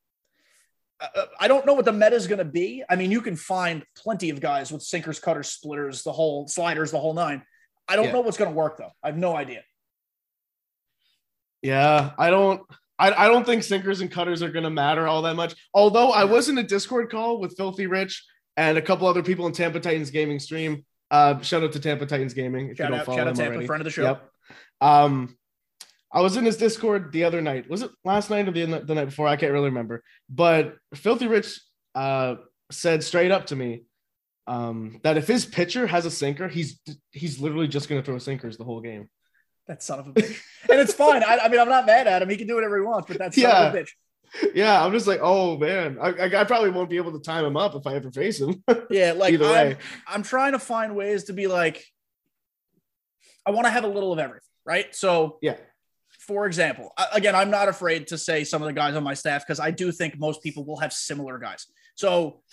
I 1.40 1.48
don't 1.48 1.66
know 1.66 1.74
what 1.74 1.86
the 1.86 1.92
meta 1.94 2.16
is 2.16 2.28
going 2.28 2.40
to 2.40 2.46
be. 2.46 2.84
I 2.90 2.96
mean, 2.96 3.10
you 3.12 3.22
can 3.22 3.36
find 3.36 3.84
plenty 3.96 4.30
of 4.30 4.40
guys 4.40 4.72
with 4.72 4.84
sinkers, 4.84 5.20
cutters, 5.20 5.50
splitters, 5.50 6.04
the 6.04 6.12
whole 6.12 6.48
sliders, 6.48 6.92
the 6.92 7.00
whole 7.00 7.14
nine. 7.14 7.44
I 7.88 7.96
don't 7.96 8.06
Yeah. 8.06 8.12
know 8.14 8.22
what's 8.22 8.38
going 8.38 8.52
to 8.52 8.56
work 8.56 8.78
though. 8.78 8.92
I 9.04 9.08
have 9.08 9.18
no 9.18 9.36
idea. 9.36 9.64
Yeah, 11.62 12.12
I 12.18 12.30
don't. 12.30 12.62
I, 12.98 13.26
I 13.26 13.28
don't 13.28 13.46
think 13.46 13.64
sinkers 13.64 14.02
and 14.02 14.12
cutters 14.12 14.44
are 14.44 14.50
gonna 14.50 14.70
matter 14.70 15.08
all 15.08 15.24
that 15.24 15.36
much. 15.36 15.56
Although 15.74 16.12
I 16.12 16.24
was 16.24 16.50
in 16.50 16.58
a 16.58 16.64
Discord 16.64 17.10
call 17.10 17.40
with 17.40 17.56
Filthy 17.58 17.88
Rich 17.88 18.24
and 18.58 18.78
a 18.78 18.82
couple 18.82 19.08
other 19.08 19.24
people 19.24 19.48
in 19.48 19.54
Tampa 19.54 19.80
Titans 19.80 20.12
gaming 20.12 20.40
stream. 20.40 20.86
Uh, 21.10 21.40
shout 21.42 21.64
out 21.64 21.72
to 21.74 21.80
Tampa 21.80 22.06
Titans 22.06 22.34
gaming. 22.34 22.70
If 22.70 22.78
Shout 22.78 22.86
you 22.86 22.92
don't 22.92 23.00
out, 23.02 23.06
follow 23.06 23.18
shout 23.18 23.28
out 23.28 23.36
them 23.36 23.44
Tampa, 23.44 23.54
already. 23.54 23.68
friend 23.68 23.82
of 23.82 23.86
the 23.86 23.92
show. 23.92 24.04
Yep. 24.04 24.30
Um, 24.82 25.38
I 26.14 26.22
was 26.22 26.36
in 26.36 26.46
his 26.46 26.58
Discord 26.58 27.12
the 27.12 27.24
other 27.24 27.42
night. 27.42 27.70
Was 27.70 27.84
it 27.84 27.92
last 28.04 28.30
night 28.30 28.48
or 28.48 28.52
the, 28.52 28.66
the 28.66 28.96
night 28.96 29.06
before? 29.06 29.28
I 29.28 29.38
can't 29.38 29.54
really 29.54 29.70
remember. 29.70 30.04
But 30.30 30.76
Filthy 30.94 31.28
Rich 31.28 31.60
uh, 31.96 32.36
said 32.72 33.04
straight 33.04 33.32
up 33.32 33.48
to 33.48 33.56
me 33.56 33.84
um, 34.48 35.00
that 35.04 35.18
if 35.18 35.28
his 35.28 35.46
pitcher 35.46 35.88
has 35.88 36.06
a 36.06 36.12
sinker, 36.12 36.48
he's 36.48 36.80
he's 37.12 37.40
literally 37.40 37.68
just 37.68 37.88
going 37.88 38.02
to 38.02 38.06
throw 38.06 38.18
sinkers 38.18 38.58
the 38.58 38.66
whole 38.66 38.82
game. 38.82 39.10
That 39.68 39.82
son 39.84 40.00
of 40.00 40.08
a 40.08 40.14
bitch. 40.14 40.42
and 40.70 40.80
it's 40.80 40.94
fine. 40.94 41.24
I, 41.24 41.40
I 41.44 41.48
mean, 41.48 41.60
I'm 41.60 41.70
not 41.70 41.86
mad 41.86 42.08
at 42.08 42.22
him. 42.22 42.30
He 42.30 42.38
can 42.38 42.48
do 42.48 42.56
whatever 42.56 42.78
he 42.78 42.84
wants, 42.84 43.08
but 43.08 43.18
that's 43.18 43.40
son 43.40 43.68
of 43.68 43.74
a 43.74 43.78
bitch. 43.78 43.90
Yeah, 44.54 44.84
I'm 44.84 44.94
just 44.94 45.08
like, 45.08 45.20
oh 45.22 45.58
man, 45.58 45.98
I, 46.02 46.10
I, 46.12 46.42
I 46.42 46.44
probably 46.46 46.70
won't 46.70 46.90
be 46.90 46.98
able 46.98 47.12
to 47.12 47.20
time 47.20 47.46
him 47.46 47.58
up 47.58 47.76
if 47.76 47.86
I 47.86 47.96
ever 47.96 48.12
face 48.12 48.40
him. 48.40 48.64
Yeah, 48.90 49.14
like 49.14 49.34
Either 49.34 49.46
I'm, 49.46 49.52
way, 49.52 49.78
I'm 50.08 50.24
trying 50.24 50.54
to 50.54 50.60
find 50.60 50.96
ways 50.96 51.26
to 51.26 51.34
be 51.34 51.48
like, 51.48 51.86
I 53.46 53.52
want 53.52 53.66
to 53.66 53.72
have 53.72 53.84
a 53.84 53.88
little 53.88 54.14
of 54.14 54.20
everything, 54.20 54.42
right? 54.66 54.94
So, 54.96 55.38
yeah, 55.42 55.58
for 56.22 56.46
example, 56.46 56.94
again, 57.12 57.34
I'm 57.36 57.50
not 57.50 57.68
afraid 57.68 58.08
to 58.08 58.18
say 58.18 58.44
some 58.44 58.62
of 58.62 58.68
the 58.68 58.74
guys 58.74 58.96
on 58.96 59.04
my 59.04 59.16
staff 59.16 59.44
because 59.46 59.60
I 59.60 59.72
do 59.72 59.92
think 59.92 60.20
most 60.20 60.44
people 60.44 60.64
will 60.64 60.78
have 60.78 60.94
similar 60.94 61.40
guys. 61.40 61.66
So, 61.96 62.44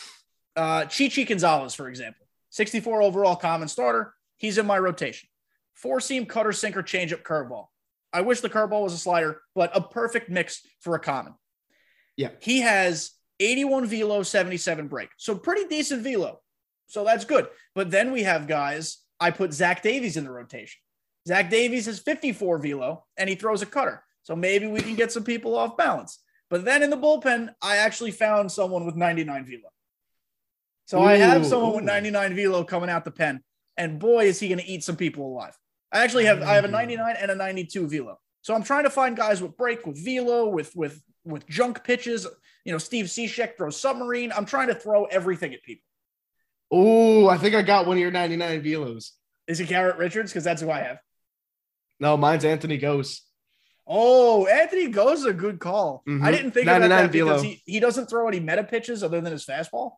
uh, 0.57 0.87
Chichi 0.87 1.27
Gonzalez, 1.27 1.75
for 1.75 1.87
example, 1.87 2.27
64 2.49 3.03
overall 3.03 3.37
common 3.37 3.69
starter. 3.69 4.15
He's 4.39 4.57
in 4.57 4.65
my 4.65 4.79
rotation. 4.79 5.29
Four 5.75 6.01
seam 6.01 6.25
cutter, 6.25 6.53
sinker, 6.53 6.83
changeup, 6.83 7.23
curveball. 7.23 7.67
I 8.11 8.23
wish 8.23 8.41
the 8.41 8.49
curveball 8.49 8.85
was 8.85 8.95
a 8.95 8.99
slider, 8.99 9.43
but 9.55 9.71
a 9.77 9.83
perfect 9.83 10.31
mix 10.31 10.63
for 10.81 10.95
a 10.95 10.99
common. 10.99 11.35
Yeah. 12.17 12.31
He 12.41 12.61
has 12.61 13.11
81 13.39 13.87
velo, 13.87 14.23
77 14.23 14.89
break. 14.89 15.11
So 15.19 15.37
pretty 15.37 15.69
decent 15.69 16.03
velo. 16.03 16.41
So 16.87 17.05
that's 17.05 17.27
good. 17.27 17.49
But 17.75 17.91
then 17.91 18.13
we 18.13 18.23
have 18.23 18.47
guys, 18.47 18.97
I 19.21 19.31
put 19.31 19.53
Zach 19.53 19.83
Davies 19.83 20.17
in 20.17 20.25
the 20.25 20.31
rotation. 20.31 20.81
Zach 21.29 21.51
Davies 21.51 21.85
has 21.85 21.99
54 21.99 22.57
velo 22.59 23.05
and 23.19 23.29
he 23.29 23.35
throws 23.35 23.61
a 23.61 23.67
cutter. 23.67 24.03
So 24.23 24.35
maybe 24.35 24.67
we 24.67 24.81
can 24.81 24.95
get 24.95 25.13
some 25.13 25.25
people 25.25 25.55
off 25.55 25.77
balance. 25.77 26.21
But 26.49 26.65
then 26.65 26.83
in 26.83 26.89
the 26.89 26.97
bullpen, 26.97 27.51
I 27.61 27.77
actually 27.77 28.13
found 28.13 28.51
someone 28.51 28.87
with 28.87 28.97
99 28.97 29.45
velo. 29.45 29.71
So 30.87 31.03
I 31.03 31.17
have 31.17 31.45
Ooh, 31.45 31.49
someone 31.49 31.75
with 31.75 31.85
99 31.85 32.35
velo 32.35 32.65
coming 32.65 32.89
out 32.89 33.05
the 33.05 33.11
pen. 33.11 33.43
And 33.77 33.99
boy, 33.99 34.25
is 34.25 34.41
he 34.41 34.49
going 34.49 34.59
to 34.59 34.67
eat 34.67 34.83
some 34.83 34.97
people 34.97 35.27
alive. 35.27 35.55
I 35.93 36.03
actually 36.03 36.25
have 36.25 36.41
I 36.43 36.55
have 36.55 36.65
a 36.65 36.69
mm. 36.69 36.73
99 36.73 37.17
and 37.21 37.31
a 37.31 37.35
92 37.35 37.89
velo. 37.89 38.19
So 38.41 38.55
I'm 38.55 38.63
trying 38.63 38.85
to 38.85 38.91
find 38.91 39.15
guys 39.15 39.43
with 39.43 39.55
break, 39.59 39.87
with 39.87 40.03
velo, 40.03 40.49
with 40.49 40.75
with 40.75 41.03
with 41.25 41.47
junk 41.47 41.85
pitches. 41.85 42.27
You 42.65 42.73
know, 42.73 42.79
Steve 42.79 43.07
Cishek 43.07 43.59
throws 43.59 43.79
submarine. 43.79 44.33
I'm 44.33 44.47
trying 44.47 44.69
to 44.69 44.75
throw 44.75 45.05
everything 45.05 45.53
at 45.53 45.63
people. 45.63 45.85
Oh, 46.71 47.29
I 47.29 47.37
think 47.37 47.55
I 47.55 47.63
got 47.63 47.87
one 47.87 47.99
of 47.99 48.01
your 48.01 48.11
99 48.11 48.63
velos. 48.63 49.11
Is 49.47 49.61
it 49.61 49.69
Garrett 49.69 49.97
Richards? 49.97 50.33
Because 50.33 50.45
that's 50.45 50.61
who 50.61 50.71
I 50.71 50.81
have. 50.81 50.99
No, 52.01 52.17
mine's 52.17 52.45
Anthony 52.45 52.79
Gose. 52.79 53.21
Oh, 53.87 54.47
Anthony 54.47 54.93
Gose 54.93 55.25
a 55.27 55.33
good 55.33 55.59
call. 55.61 56.03
Mhm. 56.07 56.23
I 56.23 56.31
didn't 56.31 56.51
think 56.53 56.65
about 56.67 56.81
99 56.83 57.03
that 57.05 57.13
because 57.13 57.41
velo. 57.41 57.43
he, 57.43 57.63
he 57.65 57.81
doesn't 57.81 58.07
throw 58.11 58.29
any 58.29 58.39
meta 58.41 58.63
pitches 58.65 59.03
other 59.03 59.21
than 59.21 59.33
his 59.33 59.45
fastball. 59.47 59.93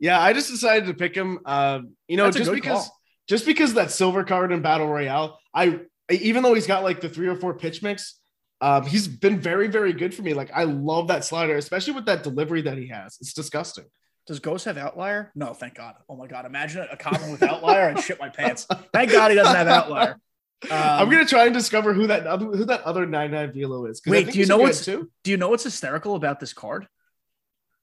Yeah, 0.00 0.20
I 0.20 0.32
just 0.32 0.50
decided 0.50 0.86
to 0.86 0.94
pick 0.94 1.14
him. 1.14 1.38
Uh, 1.46 1.80
you 2.08 2.16
know, 2.16 2.24
That's 2.24 2.38
just 2.38 2.50
because 2.52 2.86
call. 2.88 3.00
just 3.28 3.46
because 3.46 3.74
that 3.74 3.92
silver 3.92 4.24
card 4.24 4.50
in 4.50 4.60
Battle 4.60 4.88
Royale, 4.88 5.38
I 5.54 5.80
even 6.10 6.42
though 6.42 6.54
he's 6.54 6.66
got 6.66 6.82
like 6.82 7.00
the 7.00 7.08
three 7.08 7.28
or 7.28 7.36
four 7.36 7.54
pitch 7.54 7.80
mix, 7.82 8.18
um, 8.60 8.84
he's 8.84 9.06
been 9.06 9.38
very, 9.38 9.68
very 9.68 9.92
good 9.92 10.12
for 10.12 10.22
me. 10.22 10.34
Like 10.34 10.50
I 10.52 10.64
love 10.64 11.06
that 11.08 11.24
slider, 11.24 11.56
especially 11.56 11.92
with 11.94 12.06
that 12.06 12.24
delivery 12.24 12.62
that 12.62 12.76
he 12.76 12.88
has. 12.88 13.16
It's 13.20 13.32
disgusting. 13.32 13.84
Does 14.26 14.40
Gose 14.40 14.64
have 14.64 14.78
outlier? 14.78 15.30
No, 15.36 15.52
thank 15.54 15.74
God. 15.74 15.94
Oh 16.08 16.16
my 16.16 16.26
God. 16.26 16.46
Imagine 16.46 16.86
a 16.90 16.96
common 16.96 17.30
with 17.30 17.42
outlier 17.42 17.88
and 17.88 18.00
shit 18.00 18.18
my 18.20 18.28
pants. 18.28 18.66
Thank 18.92 19.12
God 19.12 19.30
he 19.30 19.36
doesn't 19.36 19.54
have 19.54 19.68
outlier. 19.68 20.16
Um, 20.64 20.78
I'm 20.78 21.10
gonna 21.10 21.24
try 21.26 21.46
and 21.46 21.54
discover 21.54 21.92
who 21.92 22.06
that 22.06 22.26
other 22.26 22.46
who 22.46 22.64
that 22.66 22.82
other 22.82 23.04
99 23.06 23.52
velo 23.52 23.86
is. 23.86 24.00
Wait, 24.06 24.30
do 24.30 24.38
you 24.38 24.46
know 24.46 24.58
what's- 24.58 24.84
too? 24.84 25.10
Do 25.24 25.30
you 25.30 25.36
know 25.36 25.48
what's 25.48 25.64
hysterical 25.64 26.14
about 26.14 26.38
this 26.40 26.52
card? 26.52 26.86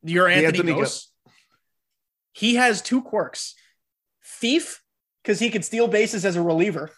Your 0.04 0.28
Anthony, 0.30 0.72
Anthony 0.72 0.74
Gose. 0.74 1.06
He 2.32 2.56
has 2.56 2.82
two 2.82 3.02
quirks: 3.02 3.56
thief 4.24 4.82
because 5.24 5.40
he 5.40 5.50
could 5.50 5.66
steal 5.66 5.88
bases 5.88 6.26
as 6.26 6.36
a 6.38 6.42
reliever 6.42 6.90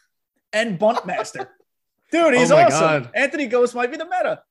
and 0.54 0.78
bunt 0.78 1.06
master. 1.06 1.50
Dude, 2.12 2.36
he's 2.36 2.52
Oh 2.52 2.58
awesome. 2.58 2.80
God. 3.04 3.12
Anthony 3.16 3.48
Gose 3.48 3.74
might 3.74 3.90
be 3.90 3.98
the 3.98 4.06
meta. 4.06 4.44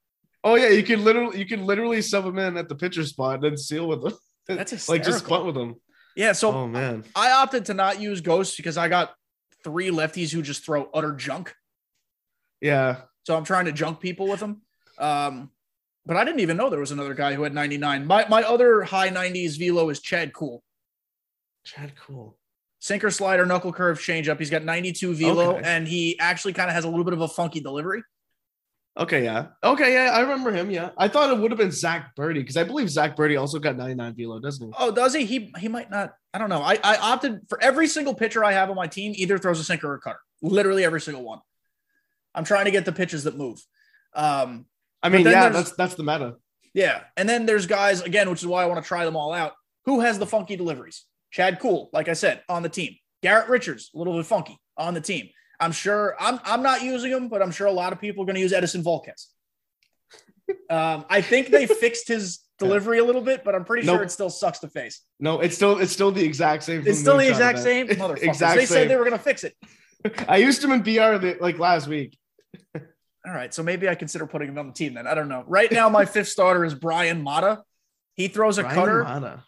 Oh 0.42 0.54
yeah, 0.56 0.70
you 0.70 0.82
can 0.82 1.04
literally 1.04 1.38
you 1.38 1.46
can 1.46 1.64
literally 1.64 2.02
sub 2.02 2.24
him 2.24 2.38
in 2.38 2.56
at 2.56 2.68
the 2.68 2.74
pitcher 2.74 3.04
spot 3.04 3.34
and 3.36 3.44
then 3.44 3.56
seal 3.56 3.86
with 3.86 4.04
him. 4.04 4.14
That's 4.48 4.72
hysterical. 4.72 4.94
like 5.06 5.12
just 5.14 5.28
bunt 5.28 5.44
with 5.46 5.56
him. 5.56 5.76
Yeah, 6.16 6.32
so 6.32 6.52
oh 6.52 6.66
man. 6.66 7.04
I 7.14 7.30
opted 7.32 7.66
to 7.66 7.74
not 7.74 8.00
use 8.00 8.20
Gose 8.20 8.56
because 8.56 8.76
I 8.76 8.88
got 8.88 9.14
three 9.64 9.90
lefties 9.90 10.32
who 10.32 10.42
just 10.42 10.64
throw 10.64 10.88
utter 10.94 11.12
junk. 11.12 11.54
Yeah. 12.60 13.02
So 13.24 13.36
I'm 13.36 13.44
trying 13.44 13.66
to 13.66 13.72
junk 13.72 14.00
people 14.00 14.28
with 14.28 14.40
them. 14.40 14.62
Um, 14.98 15.50
but 16.06 16.16
I 16.16 16.24
didn't 16.24 16.40
even 16.40 16.56
know 16.56 16.70
there 16.70 16.80
was 16.80 16.92
another 16.92 17.14
guy 17.14 17.34
who 17.34 17.42
had 17.42 17.54
99. 17.54 18.06
My 18.06 18.26
my 18.28 18.42
other 18.42 18.82
high 18.82 19.10
90s 19.10 19.58
velo 19.58 19.88
is 19.90 20.00
Chad 20.00 20.32
Kuhl. 20.32 20.62
Chad 21.64 21.94
Kuhl. 21.96 22.36
Sinker 22.78 23.10
slider, 23.10 23.44
knuckle 23.44 23.72
curve, 23.72 23.98
changeup. 23.98 24.38
He's 24.38 24.48
got 24.48 24.64
92 24.64 25.14
velo, 25.14 25.56
Okay. 25.56 25.62
and 25.64 25.86
he 25.86 26.18
actually 26.18 26.54
kind 26.54 26.70
of 26.70 26.74
has 26.74 26.84
a 26.84 26.88
little 26.88 27.04
bit 27.04 27.12
of 27.12 27.20
a 27.20 27.28
funky 27.28 27.60
delivery. 27.60 28.02
Okay, 29.00 29.24
yeah. 29.24 29.46
Okay, 29.64 29.94
yeah, 29.94 30.10
I 30.12 30.20
remember 30.20 30.52
him. 30.52 30.70
Yeah. 30.70 30.90
I 30.98 31.08
thought 31.08 31.30
it 31.30 31.38
would 31.38 31.50
have 31.50 31.58
been 31.58 31.72
Zack 31.72 32.14
Burdi 32.14 32.34
because 32.34 32.58
I 32.58 32.64
believe 32.64 32.90
Zack 32.90 33.16
Burdi 33.16 33.40
also 33.40 33.58
got 33.58 33.76
99 33.76 34.14
velo, 34.14 34.38
doesn't 34.38 34.66
he? 34.66 34.72
Oh, 34.78 34.92
does 34.92 35.14
he? 35.14 35.24
He 35.24 35.52
he 35.58 35.68
might 35.68 35.90
not. 35.90 36.12
I 36.34 36.38
don't 36.38 36.50
know. 36.50 36.60
I, 36.60 36.78
I 36.84 36.96
opted 36.96 37.40
for 37.48 37.60
every 37.62 37.86
single 37.86 38.14
pitcher 38.14 38.44
I 38.44 38.52
have 38.52 38.68
on 38.68 38.76
my 38.76 38.86
team 38.86 39.14
either 39.16 39.38
throws 39.38 39.58
a 39.58 39.64
sinker 39.64 39.88
or 39.90 39.94
a 39.94 40.00
cutter. 40.00 40.20
Literally 40.42 40.84
every 40.84 41.00
single 41.00 41.24
one. 41.24 41.40
I'm 42.34 42.44
trying 42.44 42.66
to 42.66 42.70
get 42.70 42.84
the 42.84 42.92
pitches 42.92 43.24
that 43.24 43.36
move. 43.36 43.58
Um, 44.14 44.66
I 45.02 45.08
mean, 45.08 45.24
yeah, 45.24 45.48
that's 45.48 45.72
that's 45.72 45.94
the 45.94 46.04
meta. 46.04 46.36
Yeah. 46.74 47.02
And 47.16 47.28
then 47.28 47.46
there's 47.46 47.66
guys, 47.66 48.02
again, 48.02 48.30
which 48.30 48.40
is 48.40 48.46
why 48.46 48.62
I 48.62 48.66
want 48.66 48.82
to 48.82 48.86
try 48.86 49.04
them 49.04 49.16
all 49.16 49.32
out. 49.32 49.52
Who 49.86 50.00
has 50.00 50.18
the 50.18 50.26
funky 50.26 50.56
deliveries? 50.56 51.04
Chad 51.30 51.58
Kuhl, 51.58 51.90
like 51.92 52.08
I 52.08 52.12
said, 52.12 52.42
on 52.48 52.62
the 52.62 52.68
team. 52.68 52.96
Garrett 53.22 53.48
Richards, 53.48 53.90
a 53.94 53.98
little 53.98 54.16
bit 54.16 54.26
funky 54.26 54.58
on 54.76 54.94
the 54.94 55.00
team. 55.00 55.30
I'm 55.60 55.72
sure 55.72 56.16
I'm 56.18 56.40
I'm 56.44 56.62
not 56.62 56.82
using 56.82 57.12
him, 57.12 57.28
but 57.28 57.42
I'm 57.42 57.50
sure 57.50 57.66
a 57.66 57.72
lot 57.72 57.92
of 57.92 58.00
people 58.00 58.22
are 58.22 58.26
going 58.26 58.36
to 58.36 58.40
use 58.40 58.52
Edinson 58.52 58.82
Volquez. 58.82 59.26
Um, 60.68 61.04
I 61.08 61.20
think 61.20 61.48
they 61.48 61.66
fixed 61.84 62.08
his 62.08 62.40
delivery 62.58 62.98
a 62.98 63.04
little 63.04 63.20
bit, 63.20 63.44
but 63.44 63.54
I'm 63.54 63.64
pretty 63.64 63.86
sure 63.86 64.02
it 64.02 64.10
still 64.10 64.30
sucks 64.30 64.60
to 64.60 64.68
face. 64.68 65.02
No, 65.18 65.40
it's 65.40 65.54
still 65.54 65.78
it's 65.78 65.92
still 65.92 66.10
the 66.10 66.24
exact 66.24 66.62
same. 66.62 66.82
It's 66.86 66.98
still 66.98 67.18
the 67.18 67.28
exact 67.28 67.58
same 67.58 67.86
motherfuckers. 67.88 68.22
exact 68.22 68.56
they 68.56 68.66
same. 68.66 68.74
said 68.74 68.90
they 68.90 68.96
were 68.96 69.04
going 69.04 69.16
to 69.16 69.22
fix 69.22 69.44
it. 69.44 69.54
I 70.28 70.38
used 70.38 70.64
him 70.64 70.72
in 70.72 70.80
BR 70.80 71.18
the, 71.18 71.36
like 71.40 71.58
last 71.58 71.86
week. 71.86 72.16
All 72.74 73.34
right, 73.34 73.52
so 73.52 73.62
maybe 73.62 73.86
I 73.86 73.94
consider 73.94 74.26
putting 74.26 74.48
him 74.48 74.58
on 74.58 74.68
the 74.68 74.72
team 74.72 74.94
then. 74.94 75.06
I 75.06 75.14
don't 75.14 75.28
know. 75.28 75.44
Right 75.46 75.70
now, 75.70 75.90
my 75.90 76.06
fifth 76.06 76.28
starter 76.28 76.64
is 76.64 76.74
Bryan 76.74 77.22
Mata. 77.22 77.62
He 78.14 78.28
throws 78.28 78.56
a 78.56 78.62
Ryan 78.62 78.74
cutter. 78.74 79.04
Mata. 79.04 79.44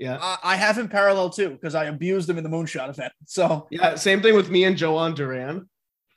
Yeah. 0.00 0.18
I, 0.20 0.38
I 0.42 0.56
have 0.56 0.76
him 0.78 0.88
parallel 0.88 1.30
too 1.30 1.50
because 1.50 1.74
I 1.76 1.84
abused 1.84 2.28
him 2.28 2.38
in 2.38 2.42
the 2.44 2.50
moonshot 2.50 2.88
event. 2.88 3.12
So, 3.26 3.68
Yeah, 3.70 3.94
same 3.94 4.22
thing 4.22 4.34
with 4.34 4.50
me 4.50 4.64
and 4.64 4.76
Jhoan 4.76 5.14
Duran. 5.14 5.68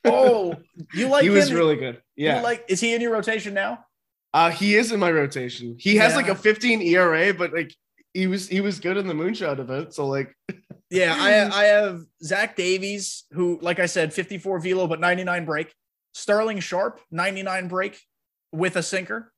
oh, 0.05 0.55
you 0.93 1.07
like 1.09 1.23
he 1.23 1.29
was 1.29 1.49
him? 1.51 1.57
really 1.57 1.75
good. 1.75 2.01
You 2.15 2.27
Yeah. 2.27 2.41
like 2.41 2.65
is 2.69 2.79
he 2.79 2.93
in 2.95 3.01
your 3.01 3.11
rotation 3.11 3.53
now? 3.53 3.85
Uh, 4.33 4.49
he 4.49 4.73
is 4.75 4.91
in 4.91 4.99
my 4.99 5.11
rotation. 5.11 5.75
He 5.79 5.97
has 5.97 6.13
Yeah. 6.13 6.17
like 6.17 6.27
a 6.29 6.35
15 6.35 6.81
ERA, 6.81 7.33
but 7.33 7.53
like 7.53 7.71
he 8.13 8.25
was 8.27 8.47
he 8.47 8.61
was 8.61 8.79
good 8.79 8.97
in 8.97 9.05
the 9.05 9.13
moonshot 9.13 9.59
event. 9.59 9.93
So 9.93 10.07
like 10.07 10.33
Yeah, 10.89 11.15
I 11.19 11.61
I 11.61 11.63
have 11.65 12.01
Zach 12.23 12.55
Davies, 12.55 13.25
who, 13.31 13.59
like 13.61 13.79
I 13.79 13.87
said, 13.87 14.13
54 14.13 14.59
velo 14.59 14.87
but 14.87 14.99
99 14.99 15.43
break. 15.45 15.73
Sterling 16.13 16.59
Sharp, 16.59 16.99
99 17.11 17.67
break 17.67 17.99
with 18.51 18.75
a 18.75 18.83
sinker. 18.83 19.31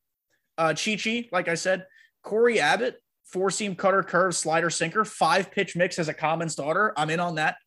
Uh, 0.57 0.73
Chi 0.73 0.97
Chi, 0.97 1.29
like 1.31 1.47
I 1.47 1.55
said, 1.55 1.85
Cory 2.23 2.59
Abbott, 2.59 3.01
four 3.25 3.50
seam 3.51 3.75
cutter, 3.75 4.03
curve, 4.03 4.36
slider, 4.36 4.70
sinker, 4.70 5.03
five 5.05 5.51
pitch 5.51 5.75
mix 5.75 6.00
as 6.00 6.08
a 6.08 6.13
common 6.13 6.50
starter. 6.50 6.94
I'm 6.98 7.10
in 7.10 7.20
on 7.20 7.36
that. 7.36 7.58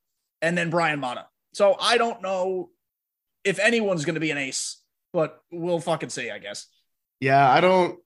And 0.41 0.57
then 0.57 0.71
Bryan 0.71 1.00
Mata. 1.00 1.27
So 1.53 1.77
I 1.81 1.99
don't 1.99 2.23
know 2.23 2.71
if 3.45 3.59
anyone's 3.59 4.05
going 4.05 4.15
to 4.15 4.21
be 4.21 4.31
an 4.31 4.38
ace, 4.38 4.81
but 5.12 5.41
we'll 5.50 5.81
fucking 5.81 6.11
see, 6.11 6.31
I 6.31 6.38
guess. 6.38 6.67
yeah, 7.21 7.50
I 7.50 7.61
don't 7.61 7.99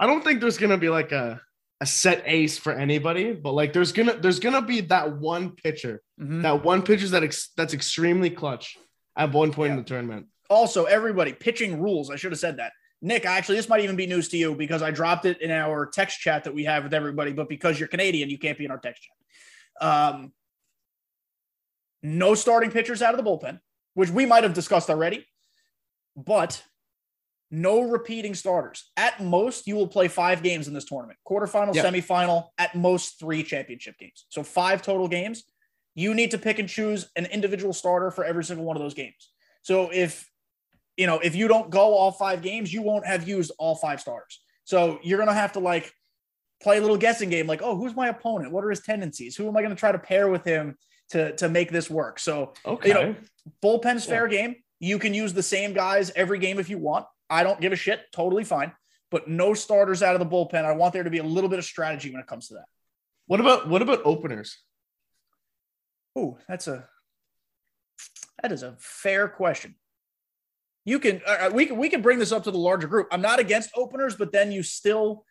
I 0.00 0.06
don't 0.06 0.22
think 0.22 0.40
there's 0.40 0.58
gonna 0.58 0.76
be 0.78 0.90
like 0.90 1.10
a 1.12 1.40
a 1.80 1.86
set 1.86 2.22
ace 2.26 2.58
for 2.58 2.72
anybody, 2.72 3.32
but 3.32 3.52
like 3.52 3.72
there's 3.72 3.92
gonna 3.92 4.14
there's 4.14 4.38
gonna 4.40 4.62
be 4.62 4.82
that 4.82 5.16
one 5.16 5.52
pitcher, 5.52 6.02
Mhm. 6.20 6.42
that 6.42 6.62
one 6.62 6.82
pitcher 6.82 7.08
that 7.08 7.22
ex, 7.24 7.50
that's 7.56 7.72
extremely 7.74 8.30
clutch 8.30 8.76
at 9.16 9.32
one 9.32 9.52
point 9.52 9.70
in 9.72 9.76
the 9.78 9.82
tournament. 9.84 10.26
Also, 10.50 10.84
everybody, 10.84 11.32
pitching 11.32 11.80
rules. 11.80 12.10
I 12.10 12.16
should 12.16 12.32
have 12.32 12.38
said 12.38 12.58
that. 12.58 12.72
Nick, 13.00 13.24
actually, 13.26 13.56
this 13.56 13.68
might 13.68 13.82
even 13.82 13.96
be 13.96 14.06
news 14.06 14.28
to 14.30 14.36
you 14.36 14.54
because 14.54 14.82
I 14.82 14.90
dropped 14.90 15.24
it 15.24 15.40
in 15.40 15.50
our 15.50 15.86
text 15.86 16.18
chat 16.20 16.44
that 16.44 16.54
we 16.54 16.64
have 16.64 16.84
with 16.84 16.94
everybody, 16.94 17.32
but 17.32 17.48
because 17.48 17.78
you're 17.78 17.88
Canadian, 17.88 18.28
you 18.28 18.38
can't 18.38 18.58
be 18.58 18.64
in 18.64 18.70
our 18.70 18.78
text 18.78 19.02
chat. 19.02 19.88
Um, 19.88 20.32
no 22.02 22.34
starting 22.34 22.70
pitchers 22.70 23.02
out 23.02 23.16
of 23.16 23.24
the 23.24 23.28
bullpen, 23.28 23.60
which 23.94 24.10
we 24.10 24.26
might 24.26 24.42
have 24.42 24.54
discussed 24.54 24.90
already, 24.90 25.26
but 26.16 26.62
no 27.50 27.82
repeating 27.82 28.34
starters. 28.34 28.90
At 28.96 29.22
most, 29.22 29.66
you 29.66 29.76
will 29.76 29.88
play 29.88 30.08
five 30.08 30.42
games 30.42 30.68
in 30.68 30.74
this 30.74 30.84
tournament 30.84 31.18
quarterfinal, 31.26 31.74
Yeah. 31.74 31.84
semifinal, 31.84 32.48
at 32.58 32.74
most 32.74 33.18
three 33.20 33.42
championship 33.42 33.96
games. 33.98 34.26
So, 34.28 34.42
five 34.42 34.82
total 34.82 35.08
games. 35.08 35.44
You 35.94 36.14
need 36.14 36.30
to 36.30 36.38
pick 36.38 36.60
and 36.60 36.68
choose 36.68 37.10
an 37.16 37.26
individual 37.26 37.72
starter 37.72 38.12
for 38.12 38.24
every 38.24 38.44
single 38.44 38.64
one 38.64 38.76
of 38.76 38.82
those 38.82 38.94
games. 38.94 39.32
So 39.62 39.90
if 39.92 40.30
you 40.98 41.06
know 41.06 41.18
if 41.20 41.34
you 41.34 41.48
don't 41.48 41.70
go 41.70 41.94
all 41.94 42.12
five 42.12 42.42
games, 42.42 42.70
you 42.72 42.82
won't 42.82 43.06
have 43.06 43.26
used 43.26 43.52
all 43.58 43.74
five 43.76 44.00
starters. 44.00 44.40
So 44.64 44.98
you're 45.02 45.18
gonna 45.18 45.32
have 45.32 45.52
to 45.52 45.60
like 45.60 45.90
play 46.62 46.76
a 46.76 46.80
little 46.80 46.96
guessing 46.98 47.30
game, 47.30 47.46
like, 47.46 47.62
oh, 47.62 47.76
who's 47.76 47.94
my 47.94 48.08
opponent? 48.08 48.52
What 48.52 48.64
are 48.64 48.70
his 48.70 48.80
tendencies? 48.80 49.36
Who 49.36 49.48
am 49.48 49.56
I 49.56 49.62
gonna 49.62 49.74
try 49.76 49.92
to 49.92 49.98
pair 49.98 50.28
with 50.28 50.44
him 50.44 50.76
to 51.10 51.34
to 51.36 51.48
make 51.48 51.70
this 51.70 51.88
work? 51.88 52.18
So 52.18 52.52
Okay. 52.66 52.88
You 52.88 52.94
know, 52.94 53.16
bullpen's 53.62 54.04
Yeah. 54.04 54.10
fair 54.12 54.28
game. 54.28 54.56
You 54.80 54.98
can 54.98 55.14
use 55.14 55.32
the 55.32 55.42
same 55.42 55.72
guys 55.72 56.10
every 56.14 56.38
game 56.38 56.58
if 56.58 56.68
you 56.68 56.78
want. 56.78 57.06
I 57.30 57.42
don't 57.44 57.60
give 57.60 57.72
a 57.72 57.76
shit. 57.76 58.00
Totally 58.12 58.44
fine. 58.44 58.72
But 59.10 59.26
no 59.28 59.54
starters 59.54 60.02
out 60.02 60.14
of 60.14 60.20
the 60.20 60.26
bullpen. 60.26 60.64
I 60.64 60.72
want 60.72 60.92
there 60.92 61.02
to 61.04 61.10
be 61.10 61.18
a 61.18 61.22
little 61.24 61.48
bit 61.48 61.58
of 61.58 61.64
strategy 61.64 62.10
when 62.10 62.20
it 62.20 62.26
comes 62.26 62.48
to 62.48 62.54
that. 62.54 62.66
what 63.26 63.40
about 63.40 63.68
what 63.68 63.82
about 63.82 64.00
openers? 64.04 64.58
Oh, 66.16 66.38
that's 66.48 66.66
a 66.68 66.88
that 68.42 68.52
is 68.52 68.62
a 68.62 68.76
fair 68.78 69.28
question. 69.28 69.74
You 70.88 70.98
can 70.98 71.20
uh, 71.26 71.50
we 71.52 71.66
can 71.66 71.76
we 71.76 71.90
can 71.90 72.00
bring 72.00 72.18
this 72.18 72.32
up 72.32 72.44
to 72.44 72.50
the 72.50 72.56
larger 72.56 72.88
group. 72.88 73.08
I'm 73.12 73.20
not 73.20 73.40
against 73.40 73.68
openers, 73.76 74.16
but 74.16 74.32
then 74.32 74.50
you 74.50 74.62
still 74.62 75.26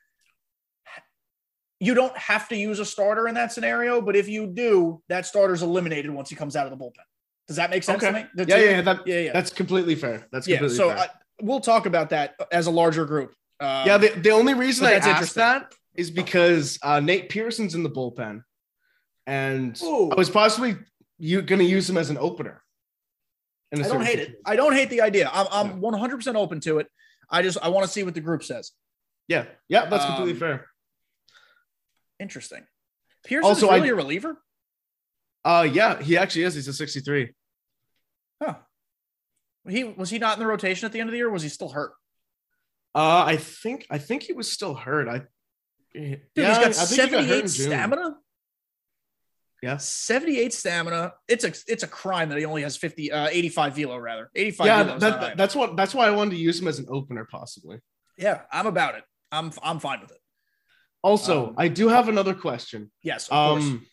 you 1.80 1.96
don't 1.96 2.16
have 2.16 2.48
to 2.50 2.56
use 2.56 2.78
a 2.78 2.86
starter 2.86 3.28
in 3.28 3.34
that 3.34 3.52
scenario. 3.52 4.00
But 4.00 4.16
if 4.16 4.30
you 4.30 4.46
do, 4.46 5.02
that 5.10 5.26
starter's 5.26 5.64
eliminated 5.64 6.12
once 6.12 6.30
he 6.30 6.36
comes 6.36 6.56
out 6.56 6.72
of 6.72 6.78
the 6.78 6.78
bullpen. 6.78 7.08
Does 7.48 7.56
that 7.56 7.72
make 7.72 7.82
sense 7.82 8.04
Okay. 8.04 8.12
to 8.12 8.44
me? 8.44 8.46
Yeah, 8.48 8.58
yeah, 8.58 8.70
yeah, 8.70 8.82
that, 8.82 9.08
yeah, 9.08 9.20
yeah. 9.20 9.34
that's 9.34 9.50
completely 9.52 9.96
fair. 9.96 10.28
That's 10.32 10.48
yeah. 10.48 10.58
completely 10.58 10.78
So 10.78 10.90
fair. 10.90 11.00
I, 11.00 11.08
we'll 11.42 11.60
talk 11.60 11.88
about 11.88 12.12
that 12.12 12.36
as 12.52 12.68
a 12.68 12.72
larger 12.72 13.06
group. 13.06 13.34
Um, 13.60 13.88
yeah, 13.88 13.98
the, 13.98 14.10
the 14.10 14.30
only 14.30 14.54
reason 14.54 14.86
I 14.86 14.94
asked 14.94 15.34
that 15.36 15.74
is 15.96 16.12
because 16.12 16.78
uh, 16.84 17.00
Nate 17.00 17.30
Pearson's 17.30 17.74
in 17.74 17.82
the 17.82 17.90
bullpen, 17.90 18.44
and 19.26 19.82
Ooh. 19.82 20.12
I 20.12 20.16
was 20.16 20.30
possibly 20.30 20.76
you 21.18 21.42
going 21.42 21.60
to 21.60 21.66
use 21.66 21.90
him 21.90 21.98
as 21.98 22.12
an 22.12 22.20
opener. 22.20 22.62
I 23.74 23.78
don't 23.88 24.02
hate 24.06 24.20
it. 24.20 24.36
I 24.46 24.56
don't 24.56 24.74
hate 24.74 24.90
the 24.90 25.02
idea. 25.02 25.30
I'm 25.34 25.48
I'm 25.52 25.82
100 25.82 26.16
percent 26.18 26.38
open 26.38 26.60
to 26.62 26.80
it. 26.80 26.88
I 27.30 27.42
just 27.42 27.58
I 27.62 27.70
want 27.70 27.86
to 27.86 27.92
see 27.92 28.04
what 28.04 28.14
the 28.14 28.22
group 28.22 28.44
says. 28.44 28.72
Yeah, 29.28 29.46
yeah, 29.68 29.86
that's 29.90 30.06
completely 30.06 30.34
Um, 30.34 30.40
fair. 30.40 30.68
Interesting. 32.20 32.66
Pearson's 33.26 33.50
Also, 33.64 33.68
I- 33.70 33.76
really 33.76 33.90
a 33.90 33.96
reliever. 33.96 34.42
Uh, 35.44 35.68
yeah, 35.72 36.02
he 36.02 36.18
actually 36.18 36.44
is. 36.44 36.56
He's 36.56 36.68
a 36.68 36.74
63. 36.74 37.34
Huh. 38.42 38.56
He 39.68 39.84
was 39.84 40.10
he 40.10 40.18
not 40.20 40.38
in 40.38 40.40
the 40.40 40.48
rotation 40.48 40.86
at 40.86 40.92
the 40.94 41.00
end 41.00 41.10
of 41.10 41.12
the 41.12 41.18
year? 41.18 41.28
Or 41.28 41.32
was 41.32 41.44
he 41.44 41.50
still 41.50 41.70
hurt? 41.70 41.92
Uh, 42.96 43.24
I 43.28 43.38
think 43.38 43.86
I 43.90 43.98
think 43.98 44.24
he 44.24 44.34
was 44.34 44.52
still 44.52 44.74
hurt. 44.76 45.08
I 45.08 45.22
Dude, 45.94 46.22
yeah, 46.36 46.48
he's 46.68 46.78
got 46.78 46.84
I 46.84 46.86
think 46.86 47.02
he 47.02 47.08
got 47.10 47.26
hurt 47.26 47.28
78 47.28 47.34
in 47.36 47.42
June. 47.42 47.50
stamina. 47.50 48.16
Yeah. 49.64 49.78
78 49.78 50.54
stamina. 50.54 51.14
It's 51.28 51.44
a 51.44 51.48
it's 51.72 51.82
a 51.84 51.88
crime 51.88 52.30
that 52.30 52.38
he 52.38 52.46
only 52.46 52.62
has 52.62 52.78
50 52.78 53.12
uh 53.12 53.28
85 53.32 53.76
velo 53.76 53.98
rather. 53.98 54.30
85 54.36 54.66
Yeah, 54.68 54.84
that, 54.84 55.00
that- 55.00 55.38
that's 55.38 55.56
what 55.56 55.76
that's 55.76 55.96
why 55.96 56.08
I 56.08 56.12
wanted 56.12 56.32
to 56.32 56.38
use 56.38 56.60
him 56.62 56.68
as 56.68 56.78
an 56.80 56.86
opener, 56.90 57.26
possibly. 57.30 57.80
yeah, 58.18 58.42
I'm 58.52 58.68
about 58.68 58.96
it. 58.96 59.04
I'm 59.32 59.52
I'm 59.64 59.80
fine 59.80 60.02
with 60.02 60.12
it. 60.12 60.20
Also, 61.04 61.48
Um, 61.50 61.56
I 61.58 61.68
do 61.70 61.88
have 61.90 62.08
another 62.10 62.34
question. 62.34 62.92
Yes, 63.04 63.28
of 63.30 63.30
course. 63.54 63.64
Um, 63.64 63.86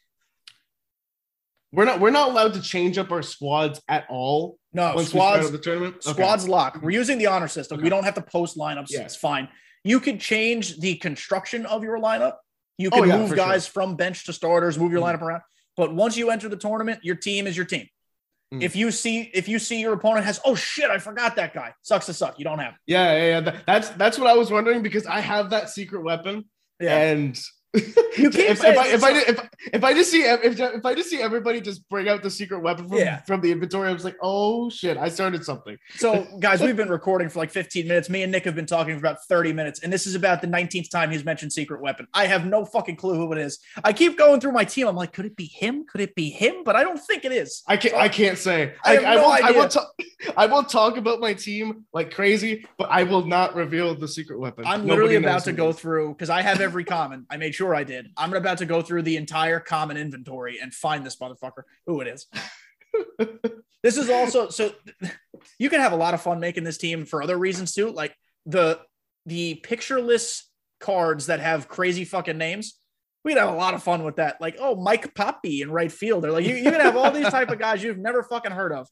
we're 1.73 1.85
not 1.87 1.99
we're 2.01 2.11
not 2.11 2.29
allowed 2.31 2.55
to 2.55 2.63
change 2.63 2.99
up 2.99 3.11
our 3.11 3.23
squads 3.23 3.81
at 3.89 4.07
all 4.09 4.59
No, 4.73 4.95
once 4.95 5.13
we 5.13 5.19
start 5.19 5.37
squads 5.41 5.51
the 5.51 5.59
tournament. 5.59 5.97
Okay. 5.97 6.13
Squads 6.13 6.49
lock. 6.49 6.79
We're 6.83 6.91
using 6.91 7.19
the 7.19 7.27
honor 7.27 7.49
system. 7.49 7.81
We 7.81 7.89
don't 7.89 8.05
have 8.05 8.15
to 8.15 8.23
post 8.23 8.57
lineups. 8.57 8.91
Yeah. 8.91 9.01
It's 9.01 9.17
fine. 9.17 9.49
You 9.83 9.99
could 10.01 10.21
change 10.21 10.79
the 10.79 10.95
construction 10.97 11.67
of 11.67 11.83
your 11.83 11.99
lineup. 11.99 12.35
You 12.79 12.91
can 12.91 13.01
Oh, 13.01 13.05
yeah, 13.05 13.17
move 13.19 13.35
guys 13.35 13.67
from 13.67 13.97
bench 13.97 14.25
to 14.27 14.33
starters, 14.33 14.79
move 14.79 14.93
your 14.93 15.01
Mhm. 15.01 15.15
lineup 15.17 15.23
around. 15.23 15.43
But 15.77 15.95
once 15.95 16.17
you 16.17 16.31
enter 16.31 16.49
the 16.49 16.57
tournament, 16.57 17.01
your 17.03 17.17
team 17.17 17.47
is 17.47 17.57
your 17.57 17.67
team. 17.67 17.89
Mhm. 18.53 18.63
If 18.63 18.77
you 18.77 18.91
see 18.91 19.23
if 19.35 19.49
you 19.49 19.59
see 19.59 19.81
your 19.81 19.95
opponent 19.95 20.25
has 20.27 20.41
oh 20.45 20.55
shit, 20.55 20.91
I 20.91 20.99
forgot 20.99 21.37
that 21.37 21.55
guy. 21.55 21.75
Sucks 21.83 22.07
to 22.07 22.15
suck. 22.15 22.39
You 22.39 22.45
don't 22.45 22.59
have. 22.59 22.75
Yeah, 22.87 23.17
yeah, 23.17 23.41
yeah. 23.41 23.61
That's 23.67 23.89
that's 23.91 24.19
what 24.19 24.29
I 24.29 24.35
was 24.35 24.51
wondering 24.51 24.83
because 24.83 25.07
I 25.07 25.21
have 25.21 25.51
that 25.51 25.71
secret 25.71 26.03
weapon, 26.05 26.45
Yeah. 26.81 26.97
and 26.97 27.41
You 28.17 28.31
keep 28.31 28.49
if, 28.49 28.65
if, 28.65 28.79
I, 28.79 28.87
if, 28.89 29.03
I, 29.05 29.11
if, 29.19 29.49
if 29.73 29.85
I 29.85 29.93
just 29.93 30.11
see 30.11 30.23
if, 30.23 30.61
if 30.61 30.87
I 30.87 30.95
just 30.95 31.11
see 31.11 31.21
everybody 31.21 31.61
just 31.61 31.89
bring 31.89 32.09
out 32.09 32.23
the 32.23 32.31
secret 32.31 32.61
weapon 32.63 32.89
from, 32.89 32.99
Yeah. 32.99 33.23
from 33.23 33.41
the 33.41 33.51
inventory, 33.51 33.89
I 33.89 33.93
was 33.93 34.05
like, 34.05 34.17
oh 34.23 34.71
shit, 34.71 34.97
I 34.97 35.09
started 35.09 35.45
something. 35.45 35.77
So, 35.97 36.27
guys, 36.41 36.61
we've 36.61 36.77
been 36.77 36.89
recording 36.89 37.29
for 37.29 37.41
like 37.41 37.51
15 37.51 37.89
minutes. 37.89 38.09
Me 38.09 38.23
and 38.23 38.31
Nick 38.31 38.45
have 38.45 38.55
been 38.55 38.67
talking 38.67 38.95
for 38.95 39.01
about 39.01 39.25
30 39.25 39.53
minutes, 39.53 39.83
and 39.83 39.93
this 39.93 40.07
is 40.07 40.15
about 40.15 40.41
the 40.41 40.47
19th 40.47 40.91
time 40.91 41.11
he's 41.11 41.25
mentioned 41.25 41.53
secret 41.53 41.81
weapon. 41.81 42.07
I 42.15 42.27
have 42.27 42.47
no 42.47 42.65
fucking 42.65 42.97
clue 42.97 43.15
who 43.17 43.33
it 43.33 43.39
is. 43.39 43.59
I 43.83 43.93
keep 43.93 44.17
going 44.17 44.41
through 44.41 44.53
my 44.53 44.65
team. 44.65 44.87
I'm 44.87 44.97
like, 44.97 45.13
could 45.13 45.27
it 45.27 45.37
be 45.37 45.47
him? 45.47 45.85
Could 45.85 46.01
it 46.01 46.15
be 46.15 46.31
him? 46.31 46.63
But 46.65 46.77
I 46.77 46.85
don't 46.85 47.01
think 47.01 47.25
it 47.25 47.33
is. 47.33 47.63
I 47.67 47.77
can't. 47.77 47.95
I 47.95 48.09
can't 48.09 48.39
say. 48.39 48.75
I 48.85 48.91
I, 48.91 48.95
have 48.95 49.05
I, 49.05 49.15
no 49.15 49.23
will. 49.23 49.33
I 49.33 49.51
will. 49.51 49.69
talk. 49.69 49.93
I 50.37 50.47
will 50.47 50.63
talk 50.63 50.97
about 50.97 51.21
my 51.21 51.35
team 51.35 51.85
like 51.93 52.11
crazy, 52.13 52.67
but 52.79 52.89
I 52.91 53.03
will 53.03 53.27
not 53.27 53.55
reveal 53.55 53.95
the 53.95 54.09
secret 54.09 54.39
weapon. 54.39 54.65
I'm 54.67 54.87
Nobody 54.87 54.91
literally 54.91 55.17
about 55.17 55.45
to 55.45 55.53
go 55.53 55.73
through 55.73 56.11
because 56.11 56.31
I 56.31 56.43
have 56.43 56.61
every 56.61 56.85
common. 56.85 57.27
I 57.31 57.37
made 57.37 57.55
sure 57.55 57.64
I 57.73 57.85
did. 57.85 58.09
I'm 58.17 58.35
about 58.35 58.59
to 58.59 58.67
go 58.67 58.83
through 58.83 59.03
the 59.03 59.17
entire 59.17 59.61
common 59.61 59.97
inventory 59.97 60.59
and 60.61 60.75
find 60.75 61.07
this 61.07 61.17
motherfucker. 61.17 61.63
Who 61.87 62.01
it 62.01 62.09
is. 62.09 62.27
this 63.83 63.97
is 63.97 64.11
also 64.11 64.49
so 64.49 64.73
you 65.59 65.71
can 65.71 65.81
have 65.81 65.93
a 65.93 65.97
lot 65.97 66.15
of 66.15 66.21
fun 66.21 66.41
making 66.41 66.65
this 66.65 66.79
team 66.79 67.07
for 67.07 67.23
other 67.23 67.39
reasons 67.39 67.75
too. 67.75 67.91
Like 67.91 68.15
the 68.47 68.81
the 69.27 69.55
pictureless 69.57 70.51
cards 70.81 71.27
that 71.27 71.41
have 71.41 71.69
crazy 71.69 72.05
fucking 72.05 72.39
names. 72.39 72.75
We'd 73.25 73.39
have 73.39 73.49
a 73.49 73.57
lot 73.57 73.73
of 73.73 73.83
fun 73.83 74.05
with 74.05 74.17
that. 74.17 74.39
Like, 74.39 74.57
oh, 74.59 74.77
Mike 74.77 75.15
Poppy 75.15 75.63
in 75.63 75.71
right 75.71 75.91
field. 75.91 76.23
They're 76.23 76.31
like, 76.31 76.45
you, 76.45 76.57
you 76.57 76.71
can 76.71 76.81
have 76.81 76.95
all 76.95 77.11
these 77.11 77.31
type 77.31 77.51
of 77.51 77.59
guys 77.59 77.83
you've 77.83 77.97
never 77.97 78.23
fucking 78.23 78.53
heard 78.53 78.73
of. 78.73 78.87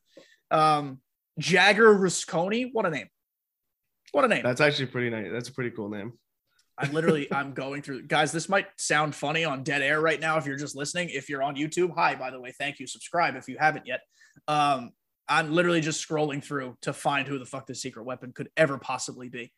Um, 0.51 1.01
Jagger 1.39 1.95
Rusconi. 1.95 2.71
What 2.73 2.87
a 2.87 2.91
name. 2.91 3.09
What 4.13 4.25
a 4.25 4.29
name. 4.29 4.43
That's 4.43 4.63
actually 4.63 4.87
pretty 4.87 5.11
nice. 5.11 5.29
That's 5.31 5.51
a 5.51 5.53
pretty 5.53 5.71
cool 5.71 5.91
name. 5.91 6.15
I'm 6.83 6.93
literally 6.93 7.33
I'm 7.33 7.55
going 7.55 7.83
through 7.83 8.03
guys. 8.03 8.33
This 8.33 8.49
might 8.49 8.67
sound 8.77 9.15
funny 9.15 9.45
on 9.45 9.63
dead 9.63 9.83
air 9.83 10.01
right 10.01 10.21
now 10.21 10.37
if 10.37 10.47
you're 10.47 10.57
just 10.57 10.77
listening. 10.77 11.11
If 11.11 11.29
you're 11.29 11.43
on 11.43 11.55
YouTube, 11.57 11.95
hi 11.95 12.15
by 12.15 12.31
the 12.31 12.41
way, 12.41 12.53
thank 12.59 12.81
you. 12.81 12.87
Subscribe 12.87 13.37
if 13.37 13.49
you 13.49 13.57
haven't 13.59 13.87
yet. 13.87 14.01
Um, 14.49 14.91
I'm 15.29 15.53
literally 15.53 15.81
just 15.81 16.07
scrolling 16.07 16.43
through 16.43 16.77
to 16.83 16.93
find 16.93 17.29
who 17.29 17.39
the 17.39 17.47
fuck 17.47 17.67
this 17.67 17.81
secret 17.81 18.05
weapon 18.05 18.33
could 18.33 18.51
ever 18.57 18.79
possibly 18.79 19.29
be. 19.29 19.53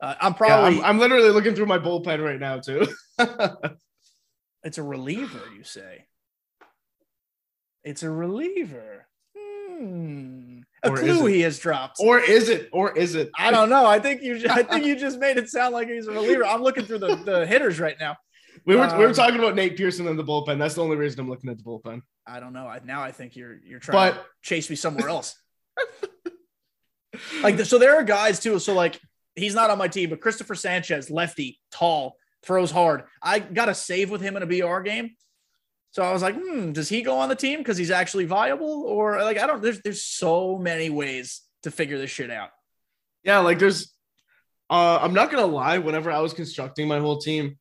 Uh, 0.00 0.14
I'm 0.20 0.32
Yeah, 0.32 0.38
probably 0.38 0.78
I'm, 0.78 0.84
I'm 0.84 0.98
literally 0.98 1.30
looking 1.30 1.54
through 1.54 1.66
my 1.66 1.78
bullpen 1.78 2.24
right 2.24 2.38
now 2.38 2.60
too. 2.60 2.86
it's 4.62 4.78
a 4.78 4.82
reliever, 4.82 5.42
you 5.56 5.64
say. 5.64 6.06
It's 7.82 8.02
a 8.02 8.10
reliever. 8.10 9.06
Hmm. 9.78 10.60
A 10.84 10.90
Or 10.90 10.96
clue 10.96 11.26
he 11.26 11.40
has 11.42 11.58
dropped. 11.58 11.96
or 12.00 12.18
is 12.20 12.48
it? 12.48 12.68
Or 12.72 12.96
is 12.96 13.14
it? 13.14 13.30
I 13.36 13.50
don't 13.50 13.68
know. 13.68 13.84
I 13.86 13.98
think 13.98 14.22
you. 14.22 14.40
I 14.48 14.62
think 14.62 14.84
you 14.86 14.96
just 15.00 15.18
made 15.18 15.36
it 15.36 15.48
sound 15.48 15.72
like 15.74 15.88
he's 15.88 16.06
a 16.06 16.12
reliever. 16.12 16.44
I'm 16.44 16.62
looking 16.62 16.84
through 16.84 16.98
the, 17.00 17.16
the 17.16 17.46
hitters 17.46 17.80
right 17.80 17.96
now. 17.98 18.16
We 18.64 18.76
were 18.76 18.86
we 18.96 18.98
were 19.04 19.08
Um, 19.08 19.14
talking 19.14 19.38
about 19.38 19.54
Nate 19.56 19.76
Pearson 19.76 20.06
in 20.08 20.16
the 20.16 20.24
bullpen. 20.24 20.58
That's 20.58 20.74
the 20.74 20.82
only 20.82 20.96
reason 20.96 21.20
I'm 21.20 21.28
looking 21.28 21.50
at 21.50 21.58
the 21.58 21.64
bullpen. 21.64 22.02
I 22.26 22.38
don't 22.40 22.52
know. 22.52 22.66
I, 22.66 22.80
now 22.84 23.02
I 23.02 23.12
think 23.12 23.34
you're 23.36 23.56
you're 23.64 23.80
trying 23.80 24.12
to 24.12 24.18
But 24.18 24.26
chase 24.42 24.68
me 24.70 24.76
somewhere 24.76 25.08
else. 25.08 25.36
like 27.42 27.58
so, 27.60 27.78
there 27.78 27.96
are 27.96 28.04
guys 28.04 28.40
too. 28.40 28.58
So 28.58 28.74
like 28.74 29.00
he's 29.36 29.54
not 29.54 29.70
on 29.70 29.78
my 29.78 29.88
team, 29.88 30.10
but 30.10 30.20
Christopher 30.20 30.54
Sanchez, 30.54 31.10
lefty, 31.10 31.58
tall, 31.72 32.16
throws 32.44 32.70
hard. 32.70 33.04
I 33.22 33.38
got 33.38 33.68
a 33.68 33.74
save 33.74 34.10
with 34.10 34.20
him 34.20 34.36
in 34.36 34.42
a 34.42 34.46
BR 34.46 34.80
game. 34.80 35.10
So 35.90 36.02
I 36.02 36.12
was 36.12 36.22
like, 36.22 36.34
hmm, 36.36 36.72
does 36.72 36.88
he 36.88 37.02
go 37.02 37.18
on 37.18 37.28
the 37.28 37.34
team 37.34 37.58
because 37.58 37.76
he's 37.78 37.90
actually 37.90 38.26
viable, 38.26 38.82
or 38.86 39.22
like 39.22 39.38
I 39.38 39.46
don't? 39.46 39.62
There's 39.62 39.80
there's 39.82 40.04
so 40.04 40.58
many 40.58 40.90
ways 40.90 41.42
to 41.62 41.70
figure 41.70 41.98
this 41.98 42.10
shit 42.10 42.30
out. 42.30 42.50
yeah, 43.24 43.38
like 43.38 43.58
there's. 43.58 43.92
Uh, 44.70 44.98
I'm 45.00 45.14
not 45.14 45.30
gonna 45.30 45.46
lie. 45.46 45.78
Whenever 45.78 46.10
I 46.10 46.20
was 46.20 46.34
constructing 46.34 46.86
my 46.88 46.98
whole 47.00 47.18
team, 47.18 47.56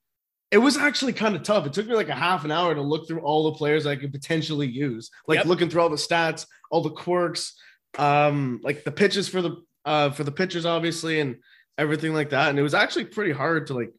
it 0.52 0.58
was 0.58 0.76
actually 0.78 1.14
kind 1.14 1.36
of 1.38 1.44
tough. 1.44 1.66
It 1.66 1.72
took 1.74 1.88
me 1.88 1.96
like 1.96 2.10
a 2.10 2.16
half 2.16 2.44
an 2.44 2.52
hour 2.52 2.76
to 2.76 2.82
look 2.82 3.08
through 3.08 3.22
all 3.22 3.46
the 3.50 3.58
players 3.58 3.86
I 3.86 3.96
could 3.96 4.12
potentially 4.12 4.68
use, 4.68 5.10
like 5.26 5.38
Yep. 5.38 5.46
looking 5.46 5.70
through 5.70 5.82
all 5.84 5.90
the 5.90 5.96
stats, 5.96 6.46
all 6.70 6.82
the 6.82 6.90
quirks, 6.90 7.54
um, 7.98 8.60
like 8.62 8.84
the 8.84 8.92
pitches 8.92 9.30
for 9.30 9.42
the 9.42 9.56
uh 9.86 10.10
for 10.12 10.26
the 10.26 10.32
pitchers, 10.34 10.66
obviously, 10.66 11.22
and 11.22 11.38
everything 11.78 12.14
like 12.14 12.32
that. 12.32 12.50
And 12.50 12.60
it 12.60 12.64
was 12.64 12.74
actually 12.74 13.06
pretty 13.06 13.32
hard 13.32 13.68
to 13.68 13.74
like 13.74 13.94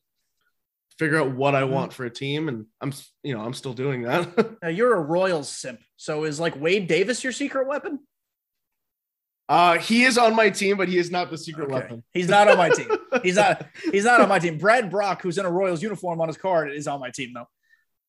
figure 0.99 1.19
out 1.19 1.31
what 1.35 1.55
I 1.55 1.63
Mhm. 1.63 1.71
want 1.71 1.93
for 1.93 2.05
a 2.05 2.11
team. 2.11 2.49
And 2.49 2.67
I'm, 2.81 2.93
you 3.23 3.35
know, 3.35 3.41
I'm 3.45 3.55
still 3.55 3.73
doing 3.75 4.03
that. 4.03 4.59
Now 4.63 4.69
you're 4.69 4.95
a 4.95 5.01
Royals 5.01 5.49
simp. 5.49 5.81
So 5.97 6.25
is 6.25 6.41
like 6.41 6.61
Wade 6.61 6.87
Davis 6.89 7.23
your 7.23 7.33
secret 7.33 7.67
weapon? 7.69 8.01
uh, 9.49 9.79
he 9.79 10.05
is 10.05 10.19
on 10.19 10.35
my 10.37 10.51
team, 10.51 10.77
but 10.77 10.89
he 10.89 10.99
is 10.99 11.11
not 11.11 11.31
the 11.31 11.39
secret 11.39 11.65
Okay. 11.65 11.75
weapon. 11.75 12.05
He's 12.13 12.29
not 12.29 12.49
on 12.49 12.59
my 12.59 12.69
team. 12.69 12.89
He's 13.23 13.37
not. 13.37 13.67
He's 13.93 14.05
not 14.05 14.21
on 14.21 14.29
my 14.29 14.39
team. 14.39 14.59
Brad 14.59 14.91
Brock, 14.91 15.23
who's 15.23 15.39
in 15.39 15.47
a 15.47 15.51
Royals 15.51 15.83
uniform 15.83 16.21
on 16.21 16.29
his 16.29 16.37
card, 16.37 16.71
is 16.71 16.87
on 16.87 17.01
my 17.01 17.11
team 17.11 17.33
though. 17.35 17.49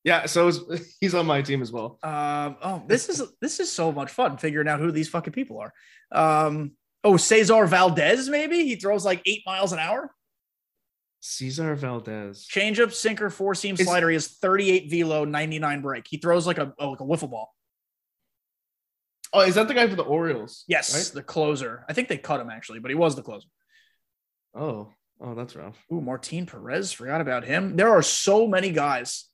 Yeah, 0.04 0.26
so 0.26 0.48
is, 0.48 0.60
he's 1.00 1.14
on 1.14 1.26
my 1.26 1.40
team 1.42 1.62
as 1.62 1.72
well. 1.72 1.98
Um, 2.02 2.56
oh, 2.62 2.82
this 2.86 3.08
is 3.08 3.22
this 3.40 3.58
is 3.60 3.72
so 3.72 3.90
much 3.92 4.10
fun 4.10 4.36
figuring 4.36 4.68
out 4.68 4.80
who 4.80 4.90
these 4.92 5.08
fucking 5.08 5.32
people 5.32 5.58
are. 5.60 5.72
Um, 6.12 6.72
oh, 7.04 7.16
Cesar 7.16 7.66
Valdez, 7.66 8.28
maybe 8.28 8.64
he 8.64 8.76
throws 8.76 9.04
like 9.04 9.22
eight 9.24 9.42
miles 9.46 9.72
an 9.72 9.78
hour. 9.78 10.10
Cesar 11.20 11.74
Valdez. 11.74 12.46
Changeup, 12.50 12.92
sinker, 12.92 13.30
four 13.30 13.54
seam 13.54 13.74
Is- 13.78 13.84
slider. 13.86 14.08
He 14.08 14.14
has 14.14 14.26
38 14.28 14.90
velo, 14.90 15.24
99 15.24 15.82
break. 15.82 16.06
He 16.08 16.16
throws 16.16 16.46
like 16.46 16.58
a 16.58 16.72
oh, 16.78 16.90
like 16.90 17.00
a 17.00 17.04
wiffle 17.04 17.30
ball. 17.30 17.54
Oh, 19.32 19.40
is 19.42 19.54
that 19.54 19.68
the 19.68 19.74
guy 19.74 19.86
for 19.88 19.94
the 19.94 20.02
Orioles? 20.02 20.64
Yes, 20.66 20.92
Right? 20.94 21.14
the 21.14 21.22
closer. 21.22 21.84
I 21.88 21.92
think 21.92 22.08
they 22.08 22.18
cut 22.18 22.40
him 22.40 22.50
actually, 22.50 22.80
but 22.80 22.90
he 22.90 22.96
was 22.96 23.14
the 23.14 23.22
closer. 23.22 23.46
Oh, 24.54 24.88
oh, 25.20 25.34
that's 25.34 25.54
rough. 25.54 25.76
Ooh, 25.92 26.00
Martin 26.00 26.46
Perez, 26.46 26.90
forgot 26.92 27.20
about 27.20 27.44
him. 27.44 27.76
There 27.76 27.90
are 27.90 28.02
so 28.02 28.48
many 28.48 28.70
guys. 28.72 29.26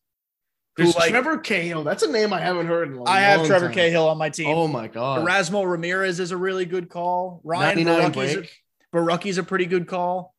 Who, 0.77 0.83
There's 0.83 0.97
like- 0.97 1.11
Trevor 1.11 1.39
Cahill. 1.39 1.85
That's 1.85 2.03
a 2.03 2.13
name 2.13 2.35
I 2.35 2.41
haven't 2.41 2.67
heard 2.67 2.89
in 2.93 2.99
a 2.99 3.05
I 3.05 3.21
have 3.21 3.47
Trevor 3.47 3.67
time. 3.69 3.75
Cahill 3.75 4.07
on 4.09 4.19
my 4.19 4.29
team. 4.29 4.49
Oh 4.49 4.69
my 4.69 4.89
god. 4.89 5.27
Erasmo 5.27 5.65
Ramirez 5.67 6.21
is 6.21 6.33
a 6.33 6.37
really 6.37 6.67
good 6.67 6.91
call. 6.91 7.41
Ryan 7.45 7.85
99 7.85 8.13
Borucki's 8.13 8.33
a, 8.35 8.39
break. 8.39 8.51
Borucki's 8.95 9.39
a 9.39 9.43
pretty 9.43 9.65
good 9.65 9.87
call. 9.87 10.35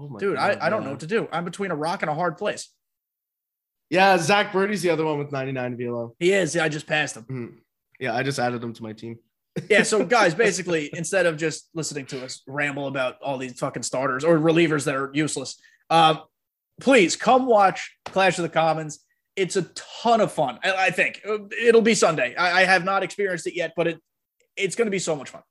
Oh 0.00 0.16
Dude, 0.18 0.36
God, 0.36 0.58
I, 0.60 0.66
I 0.66 0.70
don't 0.70 0.84
know 0.84 0.90
what 0.90 1.00
to 1.00 1.06
do. 1.06 1.28
I'm 1.30 1.44
between 1.44 1.70
a 1.70 1.76
rock 1.76 2.02
and 2.02 2.10
a 2.10 2.14
hard 2.14 2.38
place. 2.38 2.70
Yeah, 3.90 4.16
Zack 4.18 4.52
Burdi's 4.52 4.82
the 4.82 4.90
other 4.90 5.04
one 5.04 5.18
with 5.18 5.32
99 5.32 5.76
velo. 5.76 6.14
He 6.18 6.32
is. 6.32 6.54
Yeah, 6.54 6.64
I 6.64 6.68
just 6.68 6.86
passed 6.86 7.16
him. 7.16 7.24
Mhm. 7.24 7.58
Yeah, 7.98 8.14
I 8.14 8.22
just 8.22 8.38
added 8.38 8.62
him 8.62 8.72
to 8.72 8.82
my 8.82 8.92
team. 8.92 9.18
Yeah. 9.68 9.82
So, 9.82 10.04
guys, 10.06 10.34
basically, 10.34 10.90
instead 10.94 11.26
of 11.26 11.36
just 11.36 11.68
listening 11.74 12.06
to 12.06 12.24
us 12.24 12.42
ramble 12.46 12.86
about 12.86 13.16
all 13.20 13.36
these 13.36 13.58
fucking 13.58 13.82
starters 13.82 14.24
or 14.24 14.38
relievers 14.38 14.84
that 14.84 14.94
are 14.94 15.10
useless, 15.12 15.60
um, 15.90 16.20
please 16.80 17.16
come 17.16 17.46
watch 17.46 17.96
Clash 18.06 18.38
of 18.38 18.42
the 18.42 18.48
Commons. 18.48 19.00
It's 19.36 19.56
a 19.56 19.62
ton 19.62 20.20
of 20.20 20.32
fun. 20.32 20.60
I, 20.62 20.86
I 20.86 20.90
think 20.90 21.20
it'll 21.60 21.82
be 21.82 21.94
Sunday. 21.94 22.34
I, 22.36 22.62
I 22.62 22.64
have 22.64 22.84
not 22.84 23.02
experienced 23.02 23.46
it 23.48 23.54
yet, 23.54 23.72
but 23.76 23.86
it 23.88 24.00
it's 24.56 24.76
going 24.76 24.86
to 24.86 24.90
be 24.90 24.98
so 24.98 25.16
much 25.16 25.30
fun. 25.30 25.42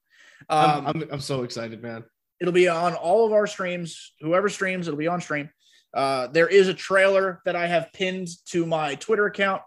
Um, 0.47 0.87
I'm, 0.87 0.87
I'm, 0.87 1.09
I'm 1.13 1.19
so 1.19 1.43
excited, 1.43 1.81
man. 1.83 2.03
It'll 2.39 2.53
be 2.53 2.67
on 2.67 2.95
all 2.95 3.25
of 3.25 3.33
our 3.33 3.47
streams. 3.47 4.13
Whoever 4.21 4.49
streams, 4.49 4.87
it'll 4.87 4.97
be 4.97 5.07
on 5.07 5.21
stream. 5.21 5.49
Uh, 5.93 6.27
there 6.27 6.47
is 6.47 6.67
a 6.67 6.73
trailer 6.73 7.41
that 7.45 7.55
I 7.55 7.67
have 7.67 7.91
pinned 7.93 8.29
to 8.47 8.65
my 8.65 8.95
Twitter 8.95 9.25
account 9.25 9.61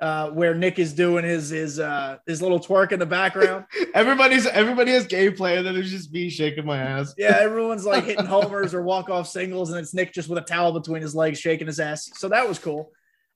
uh, 0.00 0.30
where 0.30 0.54
Nick 0.54 0.78
is 0.78 0.92
doing 0.92 1.24
his 1.24 1.50
his 1.50 1.80
uh, 1.80 2.18
his 2.26 2.40
little 2.40 2.60
twerk 2.60 2.92
in 2.92 3.00
the 3.00 3.06
background. 3.06 3.64
Everybody's 3.94 4.46
everybody 4.46 4.92
has 4.92 5.06
gameplay, 5.06 5.58
and 5.58 5.66
then 5.66 5.76
it's 5.76 5.90
just 5.90 6.12
me 6.12 6.30
shaking 6.30 6.64
my 6.64 6.78
ass. 6.78 7.14
Yeah, 7.18 7.36
everyone's 7.40 7.84
like 7.84 8.04
hitting 8.06 8.26
homers 8.26 8.74
or 8.74 8.82
walk 8.82 9.10
off 9.10 9.28
singles, 9.28 9.70
and 9.70 9.78
it's 9.78 9.94
Nick 9.94 10.12
just 10.12 10.28
with 10.28 10.38
a 10.38 10.42
towel 10.42 10.72
between 10.72 11.02
his 11.02 11.14
legs, 11.14 11.40
shaking 11.40 11.66
his 11.66 11.80
ass. 11.80 12.10
So 12.14 12.28
that 12.28 12.48
was 12.48 12.58
cool. 12.58 12.92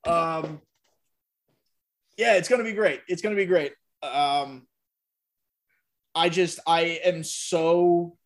Um, 0.06 0.60
yeah, 2.16 2.36
it's 2.36 2.48
gonna 2.48 2.64
be 2.64 2.72
great. 2.72 3.00
It's 3.08 3.22
gonna 3.22 3.36
be 3.36 3.46
great. 3.46 3.72
Um, 4.02 4.66
I 6.14 6.28
just 6.28 6.60
I 6.66 7.00
am 7.04 7.24
so 7.24 8.16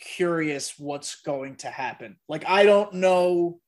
curious 0.00 0.78
what's 0.78 1.20
going 1.22 1.56
to 1.56 1.68
happen. 1.68 2.16
Like 2.28 2.46
I 2.46 2.64
don't 2.64 2.94
know 2.94 3.60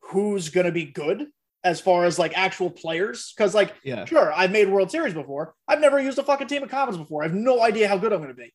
who's 0.00 0.48
gonna 0.50 0.72
be 0.72 0.84
good 0.84 1.26
as 1.64 1.80
far 1.80 2.04
as 2.04 2.18
like 2.18 2.36
actual 2.38 2.70
players, 2.70 3.32
because 3.36 3.54
like 3.54 3.74
Yeah. 3.82 4.04
sure 4.04 4.32
I've 4.32 4.52
made 4.52 4.68
World 4.68 4.90
Series 4.90 5.14
before. 5.14 5.54
I've 5.66 5.80
never 5.80 6.00
used 6.00 6.18
a 6.18 6.22
fucking 6.22 6.46
team 6.46 6.62
of 6.62 6.70
commons 6.70 6.96
before. 6.98 7.22
I 7.22 7.26
have 7.26 7.34
no 7.34 7.62
idea 7.62 7.88
how 7.88 7.98
good 7.98 8.12
I'm 8.12 8.20
gonna 8.20 8.34
be. 8.34 8.52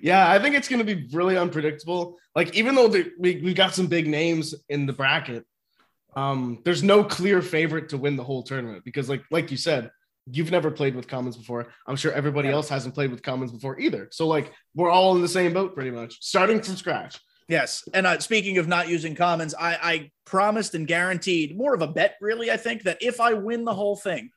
Yeah, 0.00 0.30
I 0.30 0.38
think 0.38 0.54
it's 0.54 0.68
going 0.68 0.84
to 0.84 0.94
be 0.94 1.08
really 1.12 1.36
unpredictable. 1.36 2.18
Like, 2.36 2.54
even 2.54 2.76
though 2.76 2.86
the, 2.86 3.10
we, 3.18 3.40
we 3.42 3.52
got 3.52 3.74
some 3.74 3.88
big 3.88 4.06
names 4.06 4.54
in 4.68 4.86
the 4.86 4.92
bracket, 4.92 5.44
um, 6.14 6.62
there's 6.64 6.84
no 6.84 7.02
clear 7.02 7.42
favorite 7.42 7.88
to 7.88 7.98
win 7.98 8.16
the 8.16 8.22
whole 8.22 8.44
tournament 8.44 8.84
because, 8.84 9.08
like, 9.08 9.24
like 9.32 9.50
you 9.50 9.56
said, 9.56 9.90
you've 10.30 10.50
never 10.50 10.70
played 10.70 10.94
with 10.94 11.08
commons 11.08 11.36
before. 11.36 11.68
I'm 11.86 11.96
sure 11.96 12.12
everybody 12.12 12.48
Yeah. 12.48 12.54
else 12.54 12.68
hasn't 12.68 12.94
played 12.94 13.10
with 13.10 13.22
commons 13.22 13.52
before 13.52 13.78
either. 13.78 14.08
So, 14.10 14.26
like, 14.26 14.52
we're 14.74 14.90
all 14.90 15.14
in 15.16 15.22
the 15.22 15.28
same 15.28 15.52
boat 15.52 15.74
pretty 15.74 15.90
much, 15.90 16.18
starting 16.20 16.60
from 16.60 16.76
scratch. 16.76 17.18
Yes. 17.48 17.88
And 17.94 18.06
uh, 18.08 18.18
speaking 18.18 18.58
of 18.58 18.66
not 18.66 18.88
using 18.88 19.14
commons, 19.14 19.54
I, 19.54 19.78
I 19.80 20.10
promised 20.24 20.74
and 20.74 20.86
guaranteed 20.86 21.56
more 21.56 21.74
of 21.74 21.82
a 21.82 21.86
bet, 21.86 22.16
really. 22.20 22.50
I 22.50 22.56
think 22.56 22.82
that 22.82 22.98
if 23.00 23.20
I 23.20 23.34
win 23.34 23.64
the 23.64 23.74
whole 23.74 23.94
thing, 23.96 24.30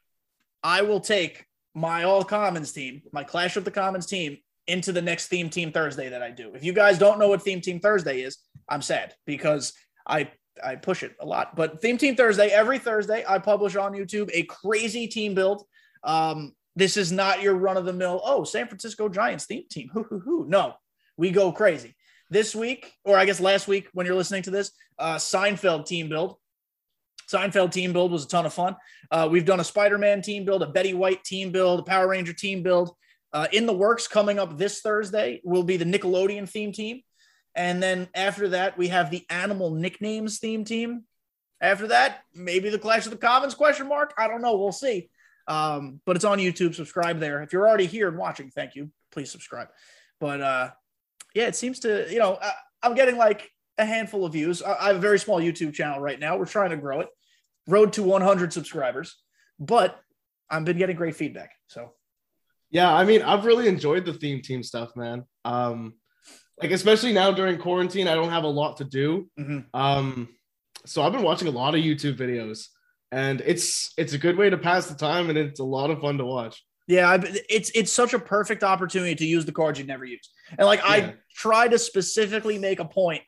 I 0.64 0.84
will 0.84 1.00
take 1.00 1.46
my 1.74 2.04
all 2.04 2.24
commons 2.24 2.72
team, 2.72 3.02
my 3.12 3.24
Clash 3.24 3.58
of 3.58 3.66
the 3.66 3.72
Commons 3.72 4.06
team, 4.06 4.38
into 4.68 4.92
the 4.92 5.02
next 5.02 5.28
theme 5.28 5.50
team 5.50 5.72
Thursday 5.72 6.10
that 6.10 6.22
I 6.22 6.30
do. 6.30 6.54
If 6.54 6.64
you 6.64 6.74
guys 6.74 7.00
don't 7.00 7.18
know 7.18 7.30
what 7.30 7.42
theme 7.42 7.62
team 7.62 7.80
Thursday 7.80 8.22
is, 8.22 8.38
I'm 8.68 8.84
sad 8.84 9.16
because 9.26 9.74
I 10.06 10.32
I 10.64 10.76
push 10.76 11.04
it 11.04 11.16
a 11.20 11.26
lot. 11.26 11.56
But 11.56 11.82
theme 11.82 11.98
team 11.98 12.16
Thursday, 12.16 12.48
every 12.48 12.80
Thursday, 12.80 13.24
I 13.28 13.40
publish 13.40 13.76
on 13.76 13.94
YouTube 13.94 14.30
a 14.34 14.44
crazy 14.44 15.08
team 15.08 15.34
build. 15.34 15.64
Um, 16.04 16.54
this 16.76 16.98
is 16.98 17.12
not 17.12 17.42
your 17.42 17.56
run 17.56 17.78
of 17.78 17.86
the 17.86 17.94
mill. 17.94 18.22
Oh, 18.24 18.44
San 18.44 18.68
Francisco 18.68 19.10
Giants 19.10 19.46
theme 19.46 19.64
team. 19.70 19.90
Hoo, 19.94 20.04
hoo, 20.04 20.20
hoo. 20.20 20.46
No, 20.48 20.76
we 21.18 21.32
go 21.32 21.52
crazy. 21.52 21.96
This 22.30 22.56
week, 22.56 22.94
or 23.04 23.18
I 23.18 23.26
guess 23.26 23.40
last 23.40 23.68
week 23.68 23.90
when 23.94 24.06
you're 24.06 24.16
listening 24.16 24.44
to 24.44 24.52
this, 24.52 24.72
uh, 24.98 25.16
Seinfeld 25.16 25.86
team 25.86 26.10
build. 26.10 26.36
Seinfeld 27.32 27.72
team 27.72 27.94
build 27.94 28.12
was 28.12 28.26
a 28.26 28.28
ton 28.28 28.46
of 28.46 28.54
fun. 28.54 28.76
Uh, 29.12 29.28
we've 29.32 29.46
done 29.46 29.60
a 29.60 29.64
Spider 29.64 29.98
Man 29.98 30.22
team 30.22 30.46
build, 30.46 30.64
a 30.64 30.68
Betty 30.68 30.94
White 30.94 31.24
team 31.24 31.52
build, 31.52 31.80
a 31.80 31.84
Power 31.84 32.08
Ranger 32.08 32.34
team 32.34 32.64
build. 32.64 32.96
Uh, 33.32 33.48
in 33.52 33.66
the 33.66 33.74
works 33.74 34.08
coming 34.08 34.40
up 34.40 34.58
this 34.58 34.82
Thursday 34.82 35.42
will 35.44 35.64
be 35.64 35.78
the 35.78 35.86
Nickelodeon 35.86 36.50
theme 36.50 36.72
team. 36.72 37.02
And 37.56 37.82
then 37.82 38.08
after 38.14 38.50
that, 38.50 38.78
we 38.78 38.90
have 38.90 39.12
the 39.12 39.26
animal 39.30 39.72
nicknames 39.72 40.40
theme 40.40 40.64
team. 40.64 41.04
After 41.62 41.88
that, 41.88 42.22
maybe 42.34 42.70
the 42.70 42.80
Clash 42.80 43.06
of 43.06 43.12
the 43.12 43.18
Commons 43.18 43.56
question 43.56 43.88
mark. 43.88 44.14
I 44.18 44.28
don't 44.28 44.42
know. 44.42 44.56
We'll 44.58 44.72
see. 44.72 45.10
Um, 45.48 46.00
but 46.06 46.16
it's 46.16 46.26
on 46.26 46.38
YouTube. 46.38 46.76
Subscribe 46.76 47.20
there. 47.20 47.42
If 47.42 47.52
you're 47.52 47.68
already 47.68 47.88
here 47.88 48.08
and 48.08 48.18
watching, 48.18 48.50
thank 48.50 48.76
you. 48.76 48.92
Please 49.12 49.32
subscribe. 49.32 49.68
But 50.20 50.42
uh, 50.42 50.70
yeah, 51.34 51.48
it 51.48 51.56
seems 51.56 51.80
to, 51.80 52.12
you 52.12 52.20
know, 52.20 52.38
I, 52.42 52.52
I'm 52.84 52.96
getting 52.96 53.18
like 53.18 53.50
a 53.78 53.86
handful 53.86 54.26
of 54.26 54.34
views. 54.34 54.62
I, 54.62 54.76
I 54.76 54.88
have 54.88 54.98
a 54.98 55.00
very 55.00 55.20
small 55.20 55.42
YouTube 55.42 55.74
channel 55.74 56.00
right 56.00 56.20
now. 56.20 56.38
We're 56.38 56.46
trying 56.46 56.70
to 56.70 56.78
grow 56.78 57.02
it. 57.02 57.08
Road 57.68 57.94
to 57.94 58.04
100 58.04 58.54
subscribers, 58.54 59.18
but 59.60 60.00
I've 60.50 60.66
been 60.66 60.78
getting 60.78 60.96
great 60.96 61.16
feedback. 61.16 61.52
So 61.68 61.94
yeah, 62.72 62.94
I 62.94 63.04
mean, 63.04 63.22
I've 63.22 63.46
really 63.46 63.68
enjoyed 63.68 64.06
the 64.06 64.14
theme 64.14 64.42
team 64.42 64.64
stuff, 64.64 64.96
man. 64.96 65.26
Um, 65.46 65.96
like 66.62 66.72
especially 66.72 67.14
now 67.14 67.32
during 67.32 67.58
quarantine, 67.58 68.08
I 68.08 68.16
don't 68.16 68.30
have 68.30 68.44
a 68.44 68.48
lot 68.48 68.78
to 68.78 68.84
do. 68.84 69.30
mm-hmm. 69.40 69.60
Um, 69.74 70.30
so 70.86 71.02
I've 71.02 71.12
been 71.12 71.24
watching 71.24 71.48
a 71.48 71.52
lot 71.52 71.76
of 71.76 71.82
YouTube 71.82 72.18
videos, 72.18 72.68
and 73.12 73.42
it's 73.46 73.94
it's 73.98 74.14
a 74.14 74.18
good 74.18 74.38
way 74.38 74.50
to 74.50 74.58
pass 74.58 74.88
the 74.88 74.96
time, 74.96 75.30
and 75.30 75.38
it's 75.38 75.60
a 75.60 75.64
lot 75.64 75.90
of 75.90 76.00
fun 76.02 76.18
to 76.18 76.26
watch. 76.26 76.64
Yeah, 76.88 77.18
it's 77.50 77.70
it's 77.76 77.92
such 77.92 78.14
a 78.14 78.20
perfect 78.20 78.64
opportunity 78.64 79.14
to 79.16 79.26
use 79.26 79.46
the 79.46 79.52
cards 79.52 79.78
you'd 79.78 79.88
never 79.88 80.06
use. 80.06 80.28
And 80.58 80.66
like 80.66 80.80
Yeah. 80.80 80.90
I 80.90 81.14
try 81.36 81.68
to 81.68 81.78
specifically 81.78 82.58
make 82.58 82.80
a 82.80 82.86
point. 82.86 83.22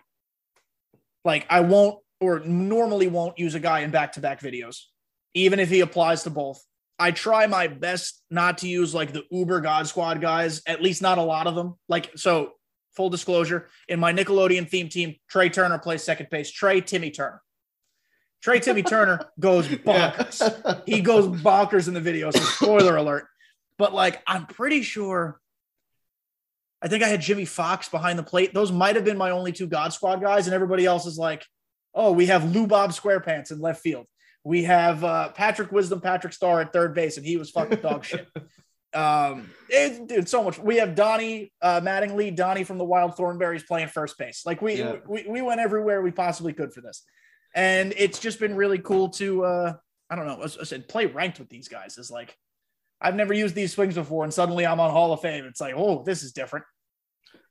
Like 1.24 1.46
I 1.50 1.60
won't 1.60 2.00
or 2.20 2.40
normally 2.40 3.08
won't 3.08 3.38
use 3.38 3.54
a 3.54 3.60
guy 3.60 3.82
in 3.82 3.92
back-to-back 3.92 4.42
videos, 4.42 4.78
even 5.34 5.60
if 5.60 5.70
he 5.70 5.82
applies 5.82 6.24
to 6.24 6.30
both. 6.30 6.64
I 6.98 7.12
try 7.12 7.48
my 7.48 7.68
best 7.68 8.22
not 8.30 8.60
to 8.60 8.68
use 8.68 8.94
like 8.94 9.12
the 9.12 9.24
Uber 9.32 9.62
God 9.62 9.88
Squad 9.88 10.22
guys, 10.22 10.62
at 10.66 10.82
least 10.82 11.02
not 11.02 11.18
a 11.18 11.24
lot 11.24 11.48
of 11.48 11.56
them. 11.56 11.76
Like 11.90 12.12
so, 12.16 12.54
full 12.96 13.10
disclosure, 13.10 13.70
in 13.88 14.00
my 14.00 14.14
Nickelodeon 14.14 14.70
theme 14.70 14.90
team, 14.90 15.16
Trea 15.30 15.50
Turner 15.50 15.80
plays 15.80 16.04
second 16.04 16.28
base. 16.30 16.52
Trey 16.52 16.82
Timmy 16.82 17.12
Turner. 17.12 17.42
Trey 18.42 18.60
Timmy 18.60 18.84
Turner 18.84 19.20
goes 19.40 19.68
bonkers 19.68 20.82
he 20.88 21.02
goes 21.02 21.28
bonkers 21.28 21.88
in 21.88 21.94
the 21.94 22.02
video. 22.02 22.32
So 22.32 22.40
spoiler 22.40 22.98
alert. 22.98 23.28
But 23.78 23.94
like, 23.94 24.22
I'm 24.28 24.46
pretty 24.46 24.82
sure. 24.82 25.40
I 26.84 26.88
think 26.88 27.04
I 27.04 27.08
had 27.08 27.22
Jimmie 27.22 27.46
Foxx 27.46 27.90
behind 27.90 28.18
the 28.18 28.24
plate. 28.24 28.56
Those 28.56 28.72
might 28.72 28.96
have 28.96 29.06
been 29.06 29.18
my 29.18 29.30
only 29.30 29.52
two 29.52 29.68
God 29.68 29.94
Squad 29.94 30.20
guys, 30.20 30.48
and 30.48 30.54
everybody 30.56 30.86
else 30.86 31.06
is 31.06 31.18
like, 31.18 31.46
oh, 31.94 32.12
we 32.12 32.26
have 32.26 32.56
Lou 32.56 32.66
Bob 32.66 32.90
SquarePants 32.90 33.52
in 33.52 33.60
left 33.60 33.82
field. 33.82 34.08
We 34.44 34.64
have 34.64 35.04
uh, 35.04 35.30
Patrick 35.30 35.72
Wisdom, 35.72 36.02
Patrick 36.02 36.34
Star 36.34 36.62
at 36.62 36.74
third 36.74 36.96
base, 36.96 37.18
and 37.18 37.26
he 37.26 37.38
was 37.38 37.52
fucking 37.52 37.82
dog 37.82 38.04
shit. 38.04 38.28
Um, 38.94 39.50
it, 39.70 40.08
dude, 40.08 40.28
so 40.28 40.44
much. 40.44 40.60
We 40.60 40.78
have 40.78 40.96
Donnie 40.96 41.52
uh, 41.62 41.80
Mattingly, 41.82 42.36
Donnie 42.36 42.64
from 42.64 42.78
the 42.78 42.84
Wild 42.84 43.16
Thornberrys 43.16 43.66
playing 43.66 43.88
first 43.88 44.18
base. 44.18 44.46
Like 44.46 44.62
we, 44.62 44.76
Yeah. 44.76 44.98
we 45.08 45.26
we 45.28 45.42
went 45.42 45.62
everywhere 45.62 46.02
we 46.02 46.12
possibly 46.12 46.54
could 46.54 46.74
for 46.74 46.82
this, 46.82 47.04
and 47.56 47.94
it's 47.98 48.20
just 48.20 48.40
been 48.40 48.56
really 48.56 48.80
cool 48.80 49.10
to 49.12 49.46
uh, 49.46 49.74
I 50.10 50.16
don't 50.16 50.28
know. 50.28 50.42
As 50.42 50.58
I 50.58 50.64
said, 50.64 50.90
play 50.90 51.06
ranked 51.06 51.40
with 51.40 51.50
these 51.50 51.70
guys 51.70 51.98
is 51.98 52.12
like 52.12 52.36
I've 53.00 53.16
never 53.16 53.34
used 53.34 53.56
these 53.56 53.74
swings 53.74 53.96
before, 53.96 54.26
and 54.26 54.34
suddenly 54.34 54.66
I'm 54.66 54.80
on 54.82 54.92
Hall 54.92 55.14
of 55.14 55.22
Fame. 55.22 55.46
It's 55.46 55.62
like, 55.62 55.74
oh, 55.76 56.04
this 56.04 56.22
is 56.22 56.34
different. 56.34 56.66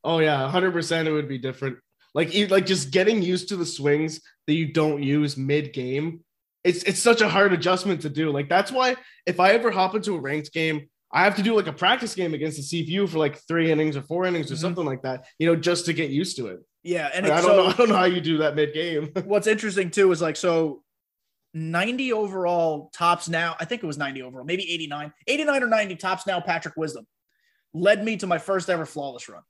Oh 0.04 0.18
yeah, 0.18 0.48
hundred 0.48 0.72
percent. 0.72 1.08
It 1.08 1.12
would 1.12 1.28
be 1.28 1.38
different. 1.38 1.78
Like 2.14 2.34
like 2.50 2.66
just 2.66 2.90
getting 2.90 3.22
used 3.22 3.48
to 3.48 3.56
the 3.56 3.66
swings 3.66 4.20
that 4.46 4.54
you 4.54 4.72
don't 4.72 5.02
use 5.02 5.38
mid 5.38 5.72
game. 5.72 6.22
It's 6.64 6.82
it's 6.82 7.00
such 7.00 7.22
a 7.22 7.28
hard 7.30 7.54
adjustment 7.54 8.02
to 8.02 8.10
do. 8.10 8.30
Like 8.30 8.50
that's 8.50 8.70
why 8.70 8.96
if 9.24 9.40
I 9.40 9.52
ever 9.52 9.70
hop 9.70 9.94
into 9.94 10.14
a 10.14 10.20
ranked 10.20 10.52
game, 10.52 10.89
I 11.12 11.24
have 11.24 11.36
to 11.36 11.42
do 11.42 11.56
like 11.56 11.66
a 11.66 11.72
practice 11.72 12.14
game 12.14 12.34
against 12.34 12.56
the 12.56 12.62
CPU 12.84 13.08
for 13.08 13.18
like 13.18 13.38
three 13.48 13.70
innings 13.72 13.96
or 13.96 14.02
four 14.02 14.26
innings 14.26 14.50
or 14.50 14.54
Mhm. 14.54 14.58
something 14.60 14.84
like 14.84 15.02
that. 15.02 15.24
You 15.38 15.46
know, 15.46 15.56
just 15.56 15.86
to 15.86 15.92
get 15.92 16.10
used 16.10 16.36
to 16.36 16.46
it. 16.48 16.60
Yeah, 16.82 17.10
and 17.12 17.26
Like, 17.26 17.38
I 17.38 17.40
don't 17.42 17.50
so, 17.50 17.56
know. 17.56 17.66
I 17.66 17.72
don't 17.72 17.88
know 17.88 17.96
how 17.96 18.04
you 18.04 18.20
do 18.20 18.38
that 18.38 18.54
mid 18.54 18.72
game. 18.72 19.10
what's 19.24 19.46
interesting 19.46 19.90
too 19.90 20.10
is 20.12 20.22
like 20.22 20.36
so 20.36 20.82
90 21.52 22.12
overall 22.12 22.90
tops 22.94 23.28
now 23.28 23.56
i 23.58 23.64
think 23.64 23.82
it 23.82 23.86
was 23.86 23.98
90 23.98 24.22
overall 24.22 24.44
maybe 24.44 24.62
89 24.72 25.12
89 25.26 25.62
or 25.64 25.66
90 25.66 25.96
tops 25.96 26.24
now 26.24 26.38
patrick 26.40 26.76
wisdom 26.76 27.04
led 27.74 28.04
me 28.04 28.16
to 28.18 28.28
my 28.28 28.38
first 28.38 28.70
ever 28.70 28.86
flawless 28.86 29.28
run 29.28 29.42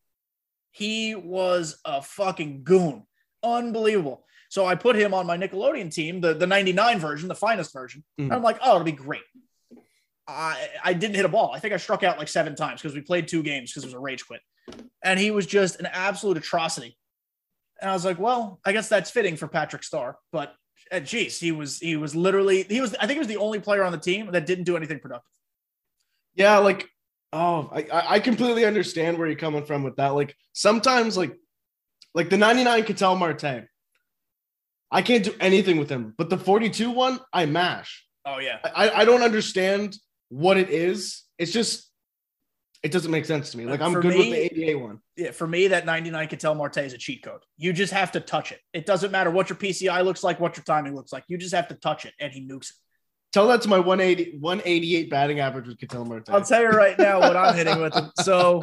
he 0.71 1.15
was 1.15 1.79
a 1.85 2.01
fucking 2.01 2.63
goon 2.65 3.03
unbelievable 3.45 4.25
so 4.49 4.65
i 4.65 4.75
put 4.75 4.97
him 4.97 5.13
on 5.13 5.27
my 5.27 5.37
nickelodeon 5.37 5.93
team 5.93 6.23
the, 6.23 6.33
the 6.33 6.47
99 6.47 6.99
version 7.01 7.29
the 7.29 7.35
finest 7.35 7.71
version 7.71 8.03
and 8.17 8.31
Mhm. 8.31 8.35
i'm 8.37 8.43
like 8.43 8.59
oh 8.65 8.77
it'll 8.77 8.85
be 8.85 8.93
great 8.93 9.21
I, 10.31 10.69
I 10.85 10.93
didn't 10.93 11.17
hit 11.17 11.25
a 11.25 11.29
ball. 11.29 11.53
I 11.55 11.59
think 11.59 11.75
I 11.75 11.77
struck 11.77 12.03
out 12.03 12.19
like 12.19 12.29
seven 12.29 12.55
times 12.55 12.81
because 12.81 12.95
we 12.95 13.01
played 13.01 13.29
two 13.29 13.43
games 13.43 13.71
because 13.71 13.85
it 13.85 13.87
was 13.87 13.95
a 13.95 13.99
rage 13.99 14.27
quit. 14.27 14.41
And 15.03 15.19
he 15.19 15.31
was 15.31 15.47
just 15.47 15.81
an 15.81 15.87
absolute 15.87 16.37
atrocity. 16.37 16.97
And 17.81 17.91
I 17.91 17.95
was 17.95 18.05
like, 18.05 18.19
well, 18.19 18.61
I 18.65 18.73
guess 18.73 18.89
that's 18.89 19.11
fitting 19.11 19.37
for 19.37 19.49
Patrick 19.49 19.83
Star. 19.83 20.19
But 20.33 20.55
uh, 20.93 21.01
geez, 21.01 21.41
he 21.41 21.53
was 21.53 21.79
he 21.79 21.97
was 21.97 22.15
literally 22.15 22.63
he 22.65 22.81
was 22.81 22.95
I 22.95 23.07
think 23.07 23.13
he 23.13 23.19
was 23.19 23.29
the 23.29 23.39
only 23.39 23.61
player 23.61 23.85
on 23.85 23.93
the 23.93 23.99
team 23.99 24.31
that 24.33 24.47
didn't 24.47 24.65
do 24.65 24.77
anything 24.77 25.01
productive. 25.01 25.31
Yeah, 26.35 26.59
like 26.59 26.89
oh, 27.33 27.71
I 27.73 27.87
I 28.17 28.21
completely 28.21 28.65
understand 28.65 29.19
where 29.19 29.27
you're 29.27 29.37
coming 29.37 29.65
from 29.65 29.83
with 29.83 29.97
that. 29.97 30.09
Like 30.09 30.35
sometimes 30.53 31.17
like 31.17 31.35
like 32.15 32.31
the 32.31 32.39
99 32.39 32.85
Ketel 32.85 33.17
Marte. 33.17 33.67
I 34.93 35.03
can't 35.03 35.25
do 35.25 35.33
anything 35.39 35.77
with 35.77 35.89
him, 35.89 36.15
but 36.19 36.31
the 36.31 36.37
42 36.37 36.91
one, 36.91 37.21
I 37.33 37.47
mash. 37.47 38.05
Oh 38.27 38.39
yeah. 38.39 38.59
I, 38.65 38.91
I 38.91 39.05
don't 39.05 39.23
understand 39.23 39.97
what 40.31 40.57
it 40.57 40.71
is. 40.71 41.23
It's 41.39 41.53
just 41.53 41.91
it 42.83 42.93
doesn't 42.93 43.11
make 43.11 43.27
sense 43.27 43.51
to 43.51 43.59
me. 43.59 43.67
Like 43.67 43.81
I'm 43.81 43.93
For 43.93 44.01
good 44.01 44.17
with 44.17 44.31
the 44.31 44.35
88 44.35 44.75
one. 44.77 45.01
Yeah, 45.17 45.33
for 45.33 45.47
me, 45.47 45.69
that 45.69 45.85
99 45.85 46.29
Ketel 46.29 46.55
Marte 46.55 46.79
is 46.79 46.95
a 46.95 46.99
cheat 46.99 47.23
code. 47.23 47.43
You 47.59 47.75
just 47.75 47.93
have 47.93 48.13
to 48.13 48.21
touch 48.21 48.53
it. 48.53 48.61
It 48.73 48.87
doesn't 48.87 49.11
matter 49.11 49.31
what 49.31 49.51
your 49.51 49.57
PCI 49.57 50.03
looks 50.03 50.25
like, 50.25 50.41
what 50.41 50.57
your 50.57 50.65
timing 50.65 50.95
looks 50.95 51.13
like. 51.13 51.25
You 51.29 51.37
just 51.37 51.55
have 51.55 51.69
to 51.69 51.75
touch 51.75 52.07
it, 52.07 52.15
and 52.19 52.33
he 52.33 52.41
nukes 52.41 52.71
it. 52.71 52.77
Tell 53.33 53.47
that 53.49 53.61
to 53.63 53.69
my 53.69 53.79
180 53.79 54.39
188 54.39 55.11
batting 55.11 55.41
average 55.41 55.69
with 55.69 55.79
Ketel 55.79 56.07
Marte. 56.07 56.31
I'll 56.31 56.43
tell 56.43 56.63
you 56.63 56.71
right 56.71 56.99
now 56.99 57.21
what 57.21 57.37
I'm 57.37 57.55
hitting 57.55 57.81
with 57.81 57.95
him. 57.95 58.11
So, 58.23 58.63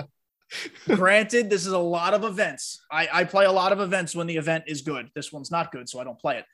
granted, 0.87 1.49
this 1.49 1.65
is 1.65 1.73
a 1.73 1.77
lot 1.77 2.13
of 2.13 2.23
events. 2.23 2.81
I, 2.91 3.07
I 3.13 3.23
play 3.23 3.45
a 3.45 3.51
lot 3.51 3.71
of 3.71 3.79
events 3.79 4.15
when 4.15 4.25
the 4.25 4.37
event 4.37 4.63
is 4.67 4.81
good. 4.81 5.11
This 5.13 5.31
one's 5.31 5.51
not 5.51 5.71
good, 5.71 5.87
so 5.87 5.99
I 5.99 6.03
don't 6.03 6.19
play 6.19 6.39
it. 6.39 6.45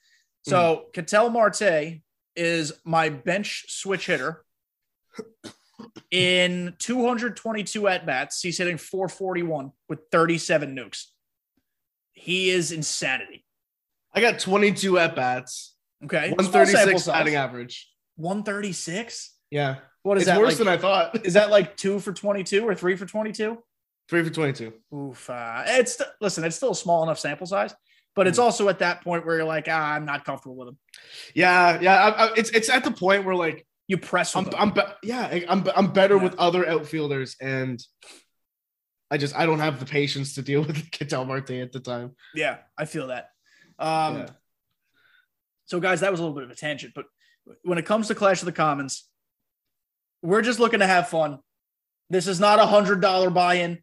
So, 0.41 0.75
hmm. 0.75 0.91
Ketel 0.93 1.29
Marte 1.29 2.01
is 2.35 2.73
my 2.83 3.09
bench 3.09 3.65
switch 3.69 4.07
hitter. 4.07 4.43
In 6.11 6.75
222 6.79 7.87
at 7.87 8.05
bats, 8.05 8.41
he's 8.41 8.57
hitting 8.57 8.77
441 8.77 9.71
with 9.89 9.99
37 10.11 10.75
nukes. 10.75 11.05
He 12.13 12.51
is 12.51 12.71
insanity. 12.71 13.43
I 14.13 14.21
got 14.21 14.37
22 14.39 14.99
at 14.99 15.15
bats, 15.15 15.75
Okay. 16.05 16.29
136 16.29 17.07
batting 17.07 17.35
average. 17.35 17.89
136? 18.17 19.35
Yeah, 19.49 19.77
What 20.03 20.17
is 20.17 20.23
it's 20.23 20.27
that? 20.31 20.39
worse 20.39 20.49
like- 20.51 20.57
than 20.59 20.67
I 20.67 20.77
thought. 20.77 21.25
is 21.25 21.33
that 21.33 21.49
like 21.49 21.75
two 21.77 21.99
for 21.99 22.13
22 22.13 22.67
or 22.67 22.75
three 22.75 22.95
for 22.95 23.05
22? 23.07 23.57
Three 24.09 24.23
for 24.23 24.29
22. 24.29 24.73
Oof. 24.93 25.29
Uh, 25.29 25.63
it's 25.65 25.99
listen, 26.21 26.43
it's 26.43 26.55
still 26.57 26.71
a 26.71 26.75
small 26.75 27.01
enough 27.03 27.17
sample 27.17 27.47
size, 27.47 27.73
but 28.15 28.27
Hmm. 28.27 28.29
it's 28.29 28.39
also 28.39 28.69
at 28.69 28.79
that 28.79 29.01
point 29.03 29.25
where 29.25 29.37
you're 29.37 29.45
like, 29.45 29.67
ah, 29.69 29.93
I'm 29.93 30.05
not 30.05 30.25
comfortable 30.25 30.55
with 30.57 30.67
him. 30.69 30.77
Yeah, 31.33 31.79
yeah. 31.81 31.95
I, 31.95 32.09
I, 32.27 32.33
it's 32.35 32.51
it's 32.51 32.69
at 32.69 32.83
the 32.83 32.91
point 32.91 33.25
where 33.25 33.35
like 33.35 33.65
You 33.87 33.97
press 33.97 34.35
I'm. 34.35 34.47
I'm 34.57 34.71
be- 34.71 34.81
yeah 35.03 35.39
I'm 35.49 35.67
I'm 35.75 35.91
better 35.91 36.15
Yeah. 36.17 36.23
with 36.23 36.35
other 36.39 36.67
outfielders 36.67 37.35
and 37.41 37.83
I 39.11 39.17
just 39.17 39.35
I 39.35 39.45
don't 39.45 39.59
have 39.59 39.79
the 39.79 39.85
patience 39.85 40.35
to 40.35 40.41
deal 40.41 40.61
with 40.65 40.89
Ketel 40.91 41.25
Marte 41.25 41.51
at 41.51 41.71
the 41.71 41.79
time. 41.79 42.15
yeah, 42.33 42.57
I 42.77 42.85
feel 42.85 43.07
that. 43.07 43.29
Um, 43.79 44.17
Yeah. 44.17 44.25
So, 45.65 45.79
guys, 45.79 46.01
that 46.01 46.11
was 46.11 46.19
a 46.19 46.23
little 46.23 46.35
bit 46.35 46.43
of 46.43 46.51
a 46.51 46.55
tangent, 46.55 46.93
but 46.93 47.05
when 47.63 47.77
it 47.77 47.85
comes 47.85 48.07
to 48.07 48.15
Clash 48.15 48.41
of 48.41 48.45
the 48.45 48.51
Commons, 48.51 49.07
we're 50.21 50.41
just 50.41 50.59
looking 50.59 50.79
to 50.79 50.87
have 50.87 51.07
fun. 51.09 51.39
This 52.09 52.27
is 52.27 52.39
not 52.39 52.59
a 52.59 52.65
hundred 52.65 53.01
dollar 53.01 53.29
buy-in. 53.29 53.79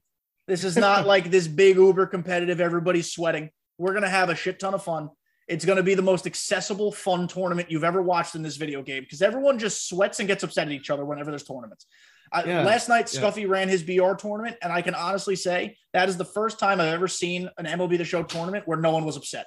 This 0.46 0.62
is 0.64 0.76
not 0.76 1.06
like 1.14 1.30
this 1.30 1.46
big 1.48 1.76
Uber 1.76 2.06
competitive. 2.06 2.60
Everybody's 2.60 3.12
sweating. 3.12 3.50
We're 3.78 3.94
gonna 3.94 4.10
have 4.10 4.28
a 4.30 4.34
shit 4.34 4.58
ton 4.60 4.74
of 4.74 4.82
fun. 4.84 5.10
It's 5.50 5.64
gonna 5.64 5.82
be 5.82 5.94
the 5.94 6.02
most 6.02 6.26
accessible, 6.26 6.92
fun 6.92 7.26
tournament 7.26 7.72
you've 7.72 7.82
ever 7.82 8.00
watched 8.00 8.36
in 8.36 8.42
this 8.42 8.56
video 8.56 8.82
game 8.82 9.02
because 9.02 9.20
everyone 9.20 9.58
just 9.58 9.88
sweats 9.88 10.20
and 10.20 10.28
gets 10.28 10.44
upset 10.44 10.68
at 10.68 10.72
each 10.72 10.90
other 10.90 11.04
whenever 11.04 11.32
there's 11.32 11.42
tournaments. 11.42 11.86
I, 12.32 12.44
Yeah. 12.44 12.62
Last 12.62 12.88
night, 12.88 13.12
Yeah. 13.12 13.20
Scuffy 13.20 13.48
ran 13.48 13.68
his 13.68 13.82
BR 13.82 14.14
tournament, 14.14 14.56
and 14.62 14.72
I 14.72 14.80
can 14.80 14.94
honestly 14.94 15.34
say 15.34 15.76
that 15.92 16.08
is 16.08 16.16
the 16.16 16.24
first 16.24 16.60
time 16.60 16.80
I've 16.80 16.94
ever 16.94 17.08
seen 17.08 17.50
an 17.58 17.66
MLB 17.66 17.96
The 17.96 18.04
Show 18.04 18.22
tournament 18.22 18.68
where 18.68 18.78
no 18.78 18.92
one 18.92 19.04
was 19.04 19.16
upset 19.16 19.46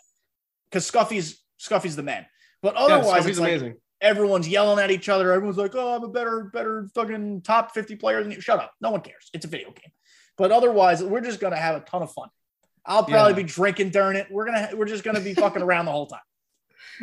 because 0.69 0.85
Scuffy's 0.85 1.41
Scuffy's 1.57 1.95
the 1.95 2.03
man. 2.03 2.25
But 2.61 2.75
otherwise, 2.75 3.23
Scuffy's 3.23 3.25
it's 3.27 3.39
like 3.39 3.51
amazing. 3.51 3.75
everyone's 4.01 4.49
yelling 4.49 4.83
at 4.83 4.91
each 4.91 5.07
other. 5.07 5.31
Everyone's 5.31 5.57
like, 5.57 5.73
"Oh, 5.73 5.95
I'm 5.95 6.03
a 6.03 6.09
better, 6.09 6.49
better 6.53 6.89
fucking 6.93 7.43
top 7.43 7.73
50 7.73 7.95
player 7.95 8.21
than 8.21 8.33
you." 8.33 8.41
Shut 8.41 8.59
up. 8.59 8.73
No 8.81 8.89
one 8.91 8.99
cares. 8.99 9.29
It's 9.33 9.45
a 9.45 9.47
video 9.47 9.71
game. 9.71 9.93
But 10.37 10.51
otherwise, 10.51 11.01
we're 11.01 11.21
just 11.21 11.39
gonna 11.39 11.55
have 11.55 11.75
a 11.81 11.85
ton 11.85 12.01
of 12.01 12.11
fun. 12.11 12.27
I'll 12.85 13.05
probably 13.05 13.31
Yeah. 13.33 13.35
be 13.37 13.43
drinking 13.43 13.89
during 13.89 14.17
it. 14.17 14.27
We're 14.29 14.45
gonna 14.45 14.69
we're 14.75 14.85
just 14.85 15.03
gonna 15.03 15.21
be 15.21 15.33
fucking 15.33 15.61
around 15.61 15.85
the 15.85 15.91
whole 15.91 16.07
time. 16.07 16.19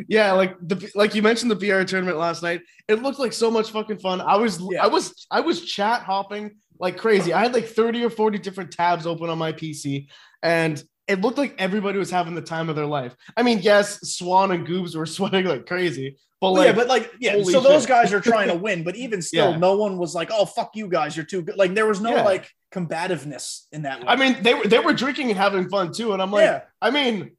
Yeah, 0.07 0.31
like 0.31 0.55
the 0.61 0.89
like 0.95 1.15
you 1.15 1.21
mentioned 1.21 1.51
the 1.51 1.55
BR 1.55 1.83
tournament 1.83 2.17
last 2.17 2.41
night. 2.41 2.61
It 2.87 3.01
looked 3.01 3.19
like 3.19 3.33
so 3.33 3.51
much 3.51 3.71
fucking 3.71 3.99
fun. 3.99 4.21
I 4.21 4.37
was 4.37 4.61
Yeah. 4.71 4.83
I 4.83 4.87
was 4.87 5.27
I 5.29 5.41
was 5.41 5.65
chat 5.65 6.03
hopping 6.03 6.51
like 6.79 6.97
crazy. 6.97 7.33
I 7.33 7.41
had 7.41 7.53
like 7.53 7.67
30 7.67 8.03
or 8.05 8.09
40 8.09 8.37
different 8.39 8.71
tabs 8.71 9.05
open 9.05 9.29
on 9.29 9.37
my 9.37 9.51
PC 9.51 10.07
and 10.41 10.81
it 11.11 11.21
looked 11.21 11.37
like 11.37 11.55
everybody 11.57 11.99
was 11.99 12.09
having 12.09 12.35
the 12.35 12.41
time 12.41 12.69
of 12.69 12.75
their 12.75 12.85
life. 12.85 13.15
I 13.35 13.43
mean, 13.43 13.59
yes, 13.61 13.99
Swan 14.15 14.51
and 14.51 14.65
Goobs 14.67 14.95
were 14.95 15.05
sweating 15.17 15.45
like 15.45 15.65
crazy, 15.65 16.17
but 16.39 16.51
like 16.51 16.67
yeah, 16.67 16.71
but 16.73 16.87
like, 16.87 17.11
yeah. 17.19 17.43
So 17.43 17.59
those 17.59 17.83
shit. 17.83 17.89
guys 17.89 18.13
are 18.13 18.21
trying 18.21 18.47
to 18.47 18.55
win, 18.67 18.83
but 18.83 18.95
even 18.95 19.21
still, 19.21 19.51
Yeah. 19.51 19.57
no 19.57 19.77
one 19.77 19.97
was 19.97 20.15
like, 20.15 20.29
"Oh, 20.31 20.45
fuck 20.45 20.71
you 20.75 20.87
guys, 20.87 21.15
you're 21.15 21.25
too 21.25 21.41
good." 21.41 21.57
Like, 21.57 21.73
there 21.73 21.85
was 21.85 22.01
no 22.01 22.15
Yeah. 22.15 22.23
like 22.23 22.49
combativeness 22.71 23.67
in 23.71 23.83
that. 23.83 23.99
Way. 23.99 24.05
I 24.07 24.15
mean, 24.15 24.41
they 24.41 24.53
were 24.53 24.65
they 24.65 24.79
were 24.79 24.93
drinking 24.93 25.29
and 25.29 25.37
having 25.37 25.69
fun 25.69 25.91
too 25.93 26.13
and 26.13 26.21
I'm 26.21 26.31
like, 26.31 26.43
yeah, 26.45 26.61
I 26.81 26.89
mean, 26.91 27.31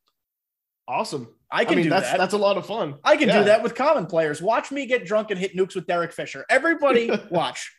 awesome. 0.86 1.28
I 1.50 1.60
I, 1.60 1.64
can 1.66 1.76
mean, 1.76 1.84
do 1.84 1.90
that's 1.90 2.10
that. 2.10 2.18
that's 2.18 2.32
a 2.34 2.38
lot 2.38 2.56
of 2.56 2.64
fun. 2.66 2.94
I 3.04 3.16
can 3.16 3.28
do 3.28 3.44
that 3.44 3.62
with 3.62 3.74
common 3.74 4.06
players. 4.06 4.40
Watch 4.40 4.70
me 4.72 4.86
get 4.86 5.04
drunk 5.04 5.30
and 5.30 5.38
hit 5.38 5.54
nukes 5.54 5.74
with 5.74 5.86
Derek 5.86 6.12
Fisher. 6.12 6.46
Everybody, 6.48 7.10
watch. 7.30 7.70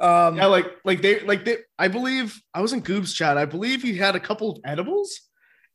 Um, 0.00 0.36
Yeah, 0.36 0.46
like 0.46 0.66
like 0.84 1.02
they 1.02 1.20
like 1.20 1.44
they 1.44 1.58
I 1.78 1.88
believe 1.88 2.40
I 2.54 2.60
was 2.60 2.72
in 2.72 2.80
Goob's 2.80 3.12
chat. 3.12 3.36
I 3.36 3.44
believe 3.44 3.82
he 3.82 3.96
had 3.96 4.16
a 4.16 4.20
couple 4.20 4.50
of 4.50 4.58
edibles, 4.64 5.20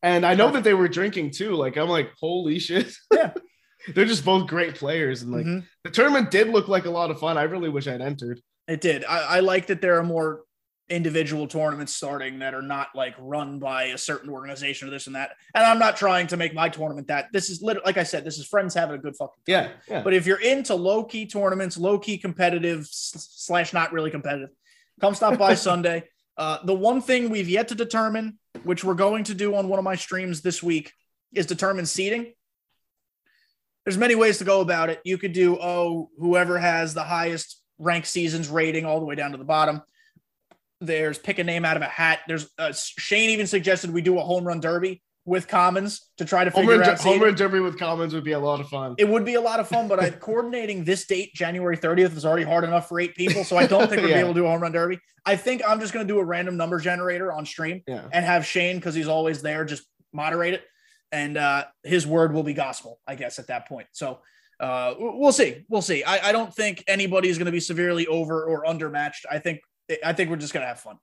and 0.02 0.26
I 0.26 0.34
know 0.36 0.52
that 0.52 0.64
they 0.64 0.74
were 0.74 0.88
drinking 0.88 1.32
too. 1.32 1.56
Like 1.56 1.78
I'm 1.78 1.90
like, 1.90 2.12
holy 2.20 2.60
shit. 2.60 2.94
Yeah. 3.12 3.34
They're 3.94 4.06
just 4.06 4.24
both 4.24 4.48
great 4.48 4.76
players. 4.76 5.24
And 5.24 5.32
like 5.34 5.46
mhm. 5.46 5.66
the 5.84 5.90
tournament 5.90 6.32
did 6.32 6.48
look 6.48 6.70
like 6.70 6.86
a 6.86 6.90
lot 6.90 7.12
of 7.12 7.20
fun. 7.20 7.38
I 7.38 7.44
really 7.44 7.68
wish 7.68 7.86
I'd 7.86 8.02
entered. 8.02 8.40
It 8.68 8.80
did. 8.80 9.04
I, 9.04 9.20
I 9.20 9.40
like 9.42 9.68
that 9.68 9.82
there 9.82 10.00
are 10.00 10.04
more 10.04 10.44
individual 10.89 11.48
tournaments 11.48 11.96
starting 11.96 12.39
that 12.39 12.54
are 12.54 12.62
not 12.62 12.89
like 12.93 13.15
run 13.17 13.58
by 13.58 13.86
a 13.86 13.98
certain 13.98 14.30
organization 14.30 14.88
or 14.88 14.91
this 14.91 15.08
and 15.08 15.15
that. 15.15 15.32
And 15.56 15.65
I'm 15.65 15.80
not 15.80 15.96
trying 15.96 16.28
to 16.28 16.38
make 16.38 16.54
my 16.54 16.69
tournament 16.69 17.08
that. 17.08 17.30
This 17.32 17.50
is 17.50 17.62
literally, 17.62 17.86
like 17.86 17.98
I 17.98 18.04
said, 18.04 18.26
this 18.26 18.38
is 18.38 18.46
friends 18.46 18.74
having 18.74 18.96
a 18.96 19.00
good 19.00 19.15
fucking. 19.15 19.41
Yeah. 19.48 19.69
Yeah. 19.89 20.04
But 20.04 20.13
if 20.13 20.26
you're 20.26 20.41
into 20.41 20.76
low 20.76 21.04
key 21.04 21.26
tournaments, 21.26 21.78
low 21.78 21.98
key 21.98 22.17
competitive 22.17 22.86
slash 22.89 23.74
not 23.74 23.93
really 23.93 24.12
competitive, 24.12 24.50
come 25.00 25.15
stop 25.15 25.38
by 25.38 25.54
Sunday. 25.56 26.04
Uh, 26.38 26.58
the 26.65 26.74
one 26.74 27.02
thing 27.02 27.30
we've 27.30 27.50
yet 27.50 27.69
to 27.69 27.76
determine, 27.76 28.38
which 28.63 28.84
we're 28.84 28.93
going 28.93 29.24
to 29.26 29.34
do 29.34 29.56
on 29.56 29.69
one 29.69 29.80
of 29.80 29.86
my 29.86 29.96
streams 29.96 30.41
this 30.41 30.62
week, 30.62 30.91
is 31.34 31.46
determine 31.46 31.86
seating. 31.86 32.34
There's 33.86 33.98
many 33.98 34.15
ways 34.15 34.38
to 34.38 34.43
go 34.43 34.62
about 34.62 34.89
it. 34.89 35.02
You 35.04 35.17
could 35.17 35.34
do 35.34 35.58
oh, 35.60 36.10
whoever 36.17 36.58
has 36.58 36.93
the 36.93 37.04
highest 37.04 37.62
ranked 37.80 38.08
seasons 38.08 38.50
rating 38.50 38.86
all 38.86 39.00
the 39.00 39.06
way 39.06 39.15
down 39.15 39.32
to 39.32 39.38
the 39.38 39.43
bottom. 39.43 39.82
There's 40.86 41.17
pick 41.17 41.39
a 41.39 41.43
name 41.43 41.65
out 41.65 41.78
of 41.78 41.84
a 41.84 41.88
hat. 41.88 42.19
There's 42.28 42.50
uh, 42.58 42.74
Shane 42.74 43.30
even 43.32 43.48
suggested 43.48 43.91
we 43.91 44.02
do 44.02 44.17
a 44.19 44.22
home 44.22 44.46
run 44.46 44.60
derby 44.60 45.02
with 45.26 45.48
commons 45.48 46.10
to 46.17 46.26
try 46.26 46.43
to 46.43 46.52
figure 46.52 46.84
out 46.84 47.00
home 47.00 47.22
run 47.22 47.34
derby 47.34 47.62
with 47.62 47.80
commons 47.80 48.13
would 48.13 48.26
be 48.26 48.34
a 48.34 48.39
lot 48.39 48.60
of 48.60 48.67
fun. 48.67 48.93
It 48.98 49.08
would 49.08 49.24
be 49.24 49.36
a 49.36 49.41
lot 49.41 49.62
of 49.62 49.69
fun, 49.69 49.88
but 49.88 49.98
I, 49.98 50.10
coordinating 50.28 50.84
this 50.84 51.06
date, 51.06 51.34
January 51.34 51.78
30th, 51.78 52.17
is 52.17 52.26
already 52.26 52.43
hard 52.43 52.65
enough 52.65 52.89
for 52.89 53.00
eight 53.00 53.15
people. 53.15 53.46
So 53.46 53.56
I 53.56 53.65
don't 53.65 53.88
think 53.89 54.02
we'll 54.02 54.10
Yeah. 54.10 54.17
be 54.17 54.19
able 54.22 54.34
to 54.34 54.39
do 54.41 54.46
a 54.46 54.50
home 54.50 54.62
run 54.62 54.74
derby. 54.74 55.00
I 55.26 55.38
think 55.38 55.62
I'm 55.65 55.80
just 55.80 55.93
going 55.93 56.06
to 56.06 56.13
do 56.13 56.19
a 56.19 56.26
random 56.26 56.58
number 56.58 56.78
generator 56.80 57.32
on 57.32 57.46
stream 57.46 57.82
Yeah. 57.88 58.04
and 58.12 58.26
have 58.26 58.46
Shane, 58.46 58.76
because 58.76 58.96
he's 58.96 59.08
always 59.08 59.41
there, 59.41 59.63
just 59.63 59.84
moderate 60.12 60.56
it. 60.56 60.63
And 61.13 61.38
uh, 61.38 61.65
his 61.84 62.06
word 62.06 62.34
will 62.34 62.43
be 62.43 62.54
gospel, 62.54 63.00
I 63.08 63.15
guess, 63.15 63.39
at 63.39 63.48
that 63.48 63.69
point. 63.69 63.88
So 63.93 64.19
uh, 64.60 64.96
we'll 64.98 65.32
see. 65.32 65.63
We'll 65.69 65.82
see. 65.82 66.04
I, 66.04 66.30
I 66.30 66.32
don't 66.34 66.54
think 66.54 66.84
anybody 66.88 67.30
is 67.30 67.38
going 67.38 67.46
to 67.46 67.52
be 67.52 67.60
severely 67.62 68.08
over 68.08 68.43
or 68.43 68.65
undermatched. 68.65 69.26
I 69.32 69.39
think 69.39 69.62
I 70.04 70.14
think 70.14 70.30
we're 70.30 70.36
just 70.38 70.54
going 70.54 70.64
to 70.64 70.68
have 70.68 70.80
fun. 70.80 70.98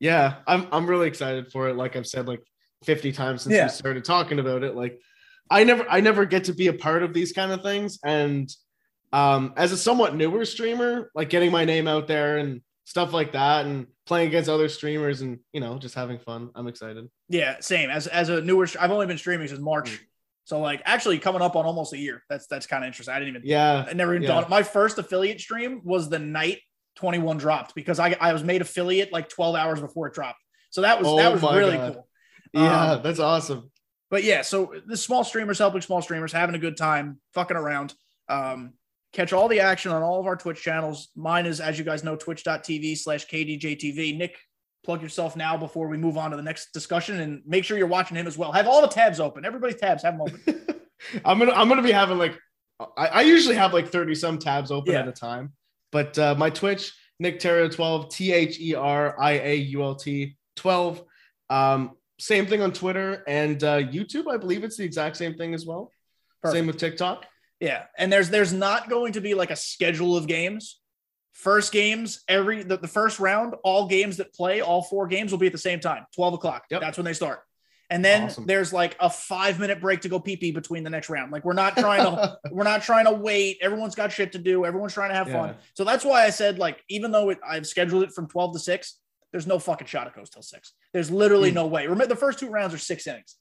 Yeah. 0.00 0.36
I'm 0.46 0.66
I'm 0.72 0.86
really 0.86 1.08
excited 1.08 1.50
for 1.50 1.68
it. 1.68 1.76
Like 1.76 1.96
I've 1.96 2.06
said 2.06 2.26
like 2.26 2.42
50 2.84 3.12
times 3.12 3.42
since 3.42 3.54
Yeah. 3.54 3.64
we 3.66 3.70
started 3.70 4.04
talking 4.04 4.38
about 4.38 4.62
it. 4.62 4.74
Like 4.74 5.00
I 5.50 5.64
never 5.64 5.86
I 5.88 6.00
never 6.00 6.24
get 6.24 6.44
to 6.44 6.52
be 6.54 6.68
a 6.68 6.72
part 6.72 7.02
of 7.02 7.12
these 7.14 7.32
kind 7.32 7.52
of 7.52 7.62
things. 7.62 7.98
And 8.04 8.48
um 9.12 9.54
as 9.56 9.72
a 9.72 9.76
somewhat 9.76 10.14
newer 10.14 10.44
streamer, 10.44 11.10
like 11.14 11.30
getting 11.30 11.50
my 11.52 11.64
name 11.64 11.88
out 11.88 12.06
there 12.08 12.38
and 12.38 12.60
stuff 12.84 13.12
like 13.12 13.32
that 13.32 13.64
and 13.64 13.86
playing 14.06 14.28
against 14.28 14.50
other 14.50 14.68
streamers 14.68 15.22
and 15.22 15.38
you 15.52 15.60
know 15.60 15.78
just 15.78 15.94
having 15.94 16.18
fun. 16.18 16.50
I'm 16.54 16.66
excited. 16.68 17.08
Yeah, 17.28 17.56
same. 17.60 17.90
As 17.90 18.06
as 18.06 18.28
a 18.28 18.40
newer, 18.40 18.66
I've 18.78 18.90
only 18.90 19.06
been 19.06 19.18
streaming 19.18 19.48
since 19.48 19.60
March. 19.60 20.00
So 20.44 20.60
like 20.60 20.82
actually 20.84 21.18
coming 21.18 21.40
up 21.40 21.56
on 21.56 21.64
almost 21.64 21.94
a 21.94 21.98
year. 21.98 22.22
That's 22.28 22.46
that's 22.46 22.66
kind 22.66 22.84
of 22.84 22.88
interesting. 22.88 23.14
I 23.14 23.18
didn't 23.20 23.36
even 23.36 23.48
Yeah. 23.48 23.86
I 23.88 23.92
never 23.94 24.12
even 24.14 24.24
Yeah. 24.24 24.28
dawned. 24.34 24.48
My 24.50 24.62
first 24.62 24.98
affiliate 24.98 25.40
stream 25.40 25.80
was 25.84 26.10
the 26.10 26.18
night 26.18 26.58
21 26.96 27.38
dropped 27.38 27.74
because 27.74 27.98
I, 27.98 28.16
I 28.20 28.32
was 28.32 28.42
made 28.44 28.62
affiliate 28.62 29.12
like 29.12 29.28
12 29.28 29.56
hours 29.56 29.80
before 29.80 30.06
it 30.08 30.14
dropped. 30.14 30.38
So 30.70 30.80
that 30.82 31.00
was 31.00 31.06
that 31.16 31.30
Oh 31.30 31.32
was 31.32 31.42
really 31.56 31.76
God. 31.76 31.94
cool. 31.94 32.08
Yeah, 32.52 32.92
Um, 32.92 33.02
that's 33.02 33.18
awesome. 33.20 33.70
But 34.10 34.22
yeah, 34.24 34.42
so 34.42 34.72
the 34.86 34.96
small 34.96 35.24
streamers 35.24 35.58
helping 35.58 35.80
small 35.80 36.00
streamers, 36.02 36.32
having 36.32 36.54
a 36.54 36.58
good 36.58 36.76
time, 36.76 37.20
fucking 37.32 37.56
around. 37.56 37.94
Um, 38.28 38.74
catch 39.12 39.32
all 39.32 39.48
the 39.48 39.60
action 39.60 39.90
on 39.92 40.02
all 40.02 40.20
of 40.20 40.26
our 40.26 40.36
Twitch 40.36 40.62
channels. 40.62 41.08
Mine 41.16 41.46
is, 41.46 41.60
as 41.60 41.78
you 41.78 41.84
guys 41.84 42.04
know, 42.04 42.14
twitch.tv 42.16 42.96
slash 42.98 43.26
KDJTV. 43.26 44.16
Nick, 44.16 44.36
plug 44.84 45.02
yourself 45.02 45.34
now 45.36 45.56
before 45.56 45.88
we 45.88 45.96
move 45.96 46.16
on 46.16 46.30
to 46.30 46.36
the 46.36 46.42
next 46.42 46.72
discussion 46.72 47.20
and 47.20 47.42
make 47.46 47.64
sure 47.64 47.76
you're 47.78 47.86
watching 47.88 48.16
him 48.16 48.26
as 48.26 48.38
well. 48.38 48.52
Have 48.52 48.68
all 48.68 48.80
the 48.82 48.88
tabs 48.88 49.18
open. 49.20 49.44
Everybody's 49.44 49.76
tabs, 49.80 50.02
have 50.04 50.16
them 50.18 50.22
open. 50.22 50.66
I'm 51.24 51.38
gonna 51.38 51.52
I'm 51.52 51.68
gonna 51.68 51.82
be 51.82 51.92
having 51.92 52.18
like 52.18 52.38
I, 52.96 53.06
I 53.06 53.20
usually 53.22 53.56
have 53.56 53.72
like 53.72 53.88
30 53.88 54.14
some 54.14 54.38
tabs 54.38 54.70
open 54.70 54.92
Yeah. 54.92 55.00
at 55.00 55.08
a 55.08 55.12
time. 55.12 55.52
But 55.94 56.18
uh 56.18 56.34
my 56.34 56.50
Twitch, 56.50 56.92
Nick 57.20 57.38
Terrio 57.38 57.72
12, 57.72 58.10
T-H-E-R-I-A-U-L-T 58.10 60.36
12. 60.56 61.02
Um, 61.50 61.90
same 62.18 62.46
thing 62.46 62.62
on 62.62 62.72
Twitter 62.72 63.22
and 63.28 63.62
uh 63.62 63.78
YouTube. 63.78 64.28
I 64.28 64.36
believe 64.36 64.64
it's 64.64 64.76
the 64.76 64.82
exact 64.84 65.16
same 65.16 65.34
thing 65.34 65.54
as 65.54 65.64
well. 65.64 65.92
Perfect. 66.42 66.58
Same 66.58 66.66
with 66.66 66.78
TikTok. 66.78 67.26
Yeah, 67.60 67.84
and 67.96 68.12
there's 68.12 68.28
there's 68.28 68.52
not 68.52 68.90
going 68.90 69.12
to 69.12 69.20
be 69.20 69.34
like 69.34 69.52
a 69.52 69.56
schedule 69.56 70.16
of 70.16 70.26
games. 70.26 70.80
First 71.32 71.72
games 71.72 72.24
every 72.28 72.64
the, 72.64 72.76
the 72.76 72.88
first 72.88 73.20
round, 73.20 73.54
all 73.62 73.86
games 73.86 74.16
that 74.16 74.34
play, 74.34 74.60
all 74.60 74.82
four 74.82 75.06
games 75.06 75.30
will 75.30 75.38
be 75.38 75.46
at 75.46 75.52
the 75.52 75.58
same 75.58 75.78
time, 75.80 76.06
twelve 76.14 76.34
o'clock. 76.34 76.64
Yep. 76.70 76.80
That's 76.80 76.98
when 76.98 77.04
they 77.04 77.12
start. 77.12 77.40
And 77.90 78.04
then 78.04 78.24
Awesome. 78.24 78.46
there's 78.46 78.72
like 78.72 78.96
a 78.98 79.10
five 79.10 79.60
minute 79.60 79.80
break 79.80 80.00
to 80.02 80.08
go 80.08 80.18
pee 80.18 80.36
pee 80.36 80.50
between 80.52 80.84
the 80.84 80.90
next 80.90 81.08
round. 81.10 81.30
Like 81.32 81.44
we're 81.44 81.52
not 81.52 81.76
trying 81.76 82.04
to 82.04 82.38
we're 82.50 82.64
not 82.64 82.82
trying 82.82 83.04
to 83.04 83.12
wait. 83.12 83.58
Everyone's 83.60 83.94
got 83.94 84.10
shit 84.12 84.32
to 84.32 84.38
do. 84.38 84.64
Everyone's 84.64 84.94
trying 84.94 85.10
to 85.10 85.14
have 85.16 85.28
fun. 85.30 85.56
So 85.74 85.84
that's 85.84 86.04
why 86.04 86.24
I 86.24 86.30
said 86.30 86.58
like 86.58 86.82
even 86.88 87.10
though 87.12 87.30
it, 87.30 87.38
I've 87.46 87.66
scheduled 87.66 88.02
it 88.02 88.12
from 88.12 88.26
twelve 88.26 88.52
to 88.54 88.58
six, 88.58 88.98
there's 89.32 89.46
no 89.46 89.58
fucking 89.58 89.86
shot 89.86 90.06
it 90.06 90.14
goes 90.14 90.30
till 90.30 90.42
six. 90.42 90.72
There's 90.92 91.10
literally 91.10 91.50
Hmm. 91.50 91.56
no 91.56 91.66
way. 91.66 91.82
Remember 91.86 92.06
the 92.06 92.16
first 92.16 92.38
two 92.38 92.48
rounds 92.48 92.72
are 92.74 92.78
six 92.78 93.06
innings, 93.06 93.36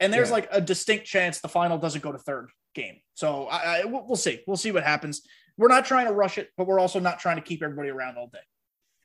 and 0.00 0.12
there's 0.12 0.28
Yeah. 0.28 0.34
like 0.34 0.48
a 0.52 0.60
distinct 0.60 1.06
chance 1.06 1.40
the 1.40 1.48
final 1.48 1.76
doesn't 1.76 2.02
go 2.04 2.12
to 2.12 2.18
third 2.18 2.50
game. 2.74 3.00
So 3.14 3.46
I, 3.46 3.80
I 3.80 3.84
we'll 3.84 4.06
we'll 4.06 4.16
see. 4.16 4.42
We'll 4.46 4.56
see 4.56 4.70
what 4.72 4.84
happens. 4.84 5.22
We're 5.58 5.68
not 5.68 5.86
trying 5.86 6.06
to 6.06 6.12
rush 6.12 6.38
it, 6.38 6.50
but 6.56 6.66
we're 6.68 6.78
also 6.78 7.00
not 7.00 7.18
trying 7.18 7.36
to 7.36 7.42
keep 7.42 7.62
everybody 7.62 7.88
around 7.88 8.16
all 8.18 8.28
day. 8.28 8.38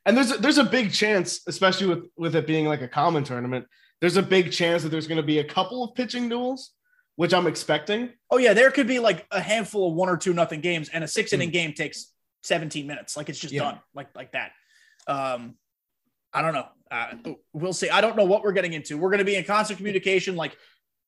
And 0.06 0.18
there's 0.18 0.32
a, 0.32 0.38
there's 0.38 0.58
a 0.58 0.64
big 0.64 0.92
chance, 0.92 1.42
especially 1.48 1.88
with 1.88 2.06
with 2.16 2.36
it 2.36 2.46
being 2.46 2.66
like 2.68 2.82
a 2.82 2.88
common 2.88 3.24
tournament, 3.24 3.66
there's 4.02 4.18
a 4.18 4.24
big 4.24 4.52
chance 4.52 4.84
that 4.84 4.90
there's 4.90 5.08
going 5.08 5.18
to 5.22 5.24
be 5.24 5.40
a 5.40 5.44
couple 5.44 5.84
of 5.84 5.96
pitching 5.96 6.28
duels, 6.28 6.72
which 7.16 7.34
I'm 7.34 7.48
expecting. 7.48 8.10
Oh 8.30 8.38
yeah, 8.38 8.54
there 8.54 8.72
could 8.72 8.88
be 8.88 9.00
like 9.00 9.26
a 9.32 9.40
handful 9.40 9.88
of 9.90 9.94
one 9.94 10.10
or 10.10 10.18
two 10.18 10.34
nothing 10.34 10.60
games, 10.62 10.90
and 10.90 11.04
a 11.04 11.08
six 11.08 11.32
inning 11.34 11.52
game 11.52 11.74
takes 11.74 12.12
17 12.44 12.86
minutes. 12.88 13.16
Like 13.16 13.30
it's 13.30 13.40
just 13.40 13.54
Yeah. 13.54 13.64
done, 13.64 13.80
like 13.94 14.08
like 14.16 14.32
that. 14.34 14.52
Um, 15.08 15.56
I 16.34 16.42
don't 16.42 16.54
know. 16.54 16.68
Uh, 16.90 17.14
we'll 17.54 17.74
see. 17.74 17.90
I 17.90 18.02
don't 18.02 18.18
know 18.18 18.26
what 18.26 18.44
we're 18.44 18.52
getting 18.54 18.74
into. 18.74 18.98
We're 18.98 19.10
going 19.10 19.20
to 19.20 19.26
be 19.26 19.36
in 19.36 19.44
constant 19.44 19.78
communication. 19.78 20.36
Like 20.36 20.58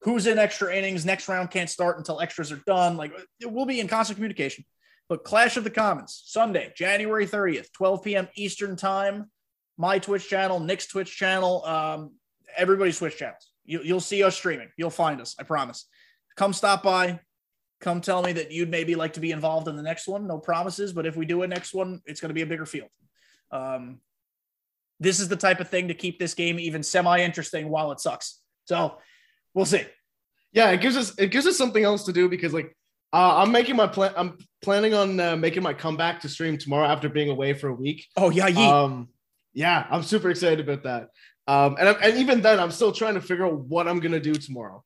who's 0.01 0.27
in 0.27 0.37
extra 0.37 0.73
innings? 0.75 1.05
Next 1.05 1.27
round 1.27 1.49
can't 1.49 1.69
start 1.69 1.97
until 1.97 2.19
extras 2.19 2.51
are 2.51 2.61
done. 2.67 2.95
Like 2.97 3.13
we'll 3.43 3.65
be 3.65 3.79
in 3.79 3.87
constant 3.87 4.17
communication. 4.17 4.65
But 5.09 5.23
Clash 5.23 5.57
of 5.57 5.63
the 5.63 5.69
Commons 5.69 6.21
Sunday, 6.25 6.71
January 6.75 7.25
30th, 7.27 7.71
12 7.73 8.03
p.m. 8.03 8.27
Eastern 8.35 8.75
time. 8.75 9.29
My 9.77 9.99
Twitch 9.99 10.29
channel, 10.29 10.59
Nick's 10.59 10.87
Twitch 10.87 11.15
channel, 11.17 11.65
um, 11.65 12.11
everybody's 12.57 12.97
switch 12.97 13.17
channels. 13.17 13.51
You, 13.65 13.81
you'll 13.83 13.99
see 13.99 14.23
us 14.23 14.35
streaming. 14.35 14.69
You'll 14.77 14.89
find 14.89 15.21
us. 15.21 15.35
I 15.39 15.43
promise. 15.43 15.87
Come 16.35 16.53
stop 16.53 16.83
by. 16.83 17.19
Come 17.81 18.01
tell 18.01 18.21
me 18.21 18.33
that 18.33 18.51
you'd 18.51 18.69
maybe 18.69 18.95
like 18.95 19.13
to 19.13 19.19
be 19.19 19.31
involved 19.31 19.67
in 19.67 19.75
the 19.75 19.83
next 19.83 20.07
one. 20.07 20.27
No 20.27 20.39
promises, 20.39 20.93
but 20.93 21.05
if 21.05 21.15
we 21.15 21.25
do 21.25 21.43
a 21.43 21.47
next 21.47 21.73
one, 21.73 22.01
it's 22.05 22.21
going 22.21 22.29
to 22.29 22.33
be 22.33 22.41
a 22.41 22.45
bigger 22.45 22.65
field. 22.65 22.89
Um, 23.51 23.99
this 24.99 25.19
is 25.19 25.27
the 25.27 25.35
type 25.35 25.59
of 25.59 25.69
thing 25.69 25.89
to 25.89 25.93
keep 25.93 26.17
this 26.17 26.33
game 26.33 26.59
even 26.59 26.81
semi 26.81 27.19
interesting 27.19 27.69
while 27.69 27.91
it 27.91 27.99
sucks. 27.99 28.39
So 28.65 28.97
we'll 29.53 29.65
see. 29.65 29.85
Yeah, 30.53 30.69
it 30.71 30.81
gives 30.81 30.95
us 30.95 31.17
it 31.17 31.31
gives 31.31 31.45
us 31.45 31.57
something 31.57 31.83
else 31.83 32.05
to 32.05 32.13
do 32.13 32.29
because 32.29 32.53
like 32.53 32.75
uh, 33.11 33.37
I'm 33.37 33.51
making 33.51 33.75
my 33.75 33.87
plan. 33.87 34.13
I'm 34.15 34.37
planning 34.61 34.93
on 34.93 35.19
uh, 35.19 35.35
making 35.35 35.61
my 35.61 35.73
comeback 35.73 36.21
to 36.21 36.29
stream 36.29 36.57
tomorrow 36.57 36.87
after 36.87 37.09
being 37.09 37.29
away 37.29 37.53
for 37.53 37.67
a 37.67 37.73
week. 37.73 38.07
Oh 38.17 38.29
yeah, 38.29 38.49
yeet. 38.49 38.67
Um, 38.67 39.09
yeah, 39.53 39.85
I'm 39.89 40.03
super 40.03 40.31
excited 40.31 40.59
about 40.59 40.83
that. 40.83 41.09
Um, 41.47 41.75
and 41.79 41.89
I'm- 41.89 41.97
and 42.01 42.17
even 42.17 42.41
then, 42.41 42.59
I'm 42.59 42.71
still 42.71 42.91
trying 42.91 43.15
to 43.15 43.21
figure 43.21 43.45
out 43.45 43.59
what 43.59 43.87
I'm 43.87 43.99
gonna 43.99 44.19
do 44.19 44.33
tomorrow. 44.33 44.83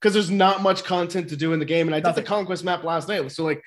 because 0.00 0.14
there's 0.14 0.30
not 0.30 0.62
much 0.62 0.82
content 0.82 1.28
to 1.28 1.36
do 1.36 1.52
in 1.52 1.58
the 1.58 1.64
game. 1.66 1.86
And 1.86 1.94
I 1.94 2.00
did 2.00 2.14
the 2.14 2.22
conquest 2.22 2.64
map 2.64 2.84
last 2.84 3.06
night, 3.06 3.30
so 3.32 3.44
like, 3.44 3.62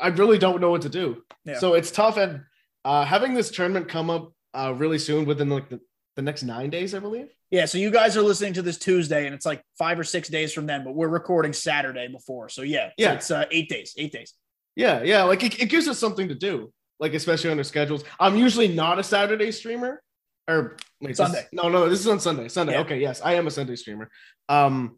I 0.00 0.06
really 0.08 0.38
don't 0.38 0.60
know 0.60 0.70
what 0.70 0.82
to 0.82 0.88
do. 0.88 1.24
Yeah. 1.44 1.58
So 1.58 1.74
it's 1.74 1.90
tough, 1.90 2.16
and 2.16 2.42
uh, 2.84 3.04
having 3.04 3.34
this 3.34 3.50
tournament 3.50 3.88
come 3.88 4.08
up 4.08 4.32
uh, 4.54 4.72
really 4.76 4.98
soon, 4.98 5.24
within 5.24 5.48
like 5.50 5.68
the, 5.68 5.80
the 6.14 6.22
next 6.22 6.44
nine 6.44 6.70
days, 6.70 6.94
I 6.94 7.00
believe. 7.00 7.26
Yeah, 7.50 7.64
so 7.64 7.76
you 7.78 7.90
guys 7.90 8.16
are 8.16 8.22
listening 8.22 8.52
to 8.52 8.62
this 8.62 8.78
Tuesday, 8.78 9.26
and 9.26 9.34
it's 9.34 9.44
like 9.44 9.64
five 9.78 9.98
or 9.98 10.04
six 10.04 10.28
days 10.28 10.52
from 10.52 10.66
then, 10.66 10.84
but 10.84 10.94
we're 10.94 11.08
recording 11.08 11.52
Saturday 11.52 12.06
before. 12.06 12.48
So 12.48 12.62
yeah, 12.62 12.90
so 12.90 12.92
Yeah. 12.98 13.12
it's 13.14 13.30
uh, 13.32 13.46
eight 13.50 13.68
days. 13.68 13.94
Eight 13.98 14.12
days. 14.12 14.34
Yeah, 14.76 15.02
yeah, 15.02 15.24
like 15.24 15.42
it, 15.42 15.60
it 15.60 15.66
gives 15.66 15.88
us 15.88 15.98
something 15.98 16.28
to 16.28 16.36
do, 16.36 16.72
like 17.00 17.14
especially 17.14 17.50
on 17.50 17.58
our 17.58 17.64
schedules. 17.64 18.04
I'm 18.20 18.36
usually 18.36 18.68
not 18.68 19.00
a 19.00 19.02
Saturday 19.02 19.50
streamer, 19.50 20.00
or 20.48 20.76
wait, 21.00 21.08
this- 21.08 21.16
Sunday. 21.18 21.46
no, 21.52 21.68
no, 21.68 21.88
this 21.88 22.00
is 22.00 22.06
on 22.08 22.20
Sunday. 22.20 22.48
Sunday. 22.48 22.74
Yeah. 22.74 22.80
Okay, 22.80 23.00
yes, 23.00 23.20
I 23.22 23.34
am 23.34 23.46
a 23.46 23.50
Sunday 23.50 23.76
streamer. 23.76 24.10
Um, 24.48 24.96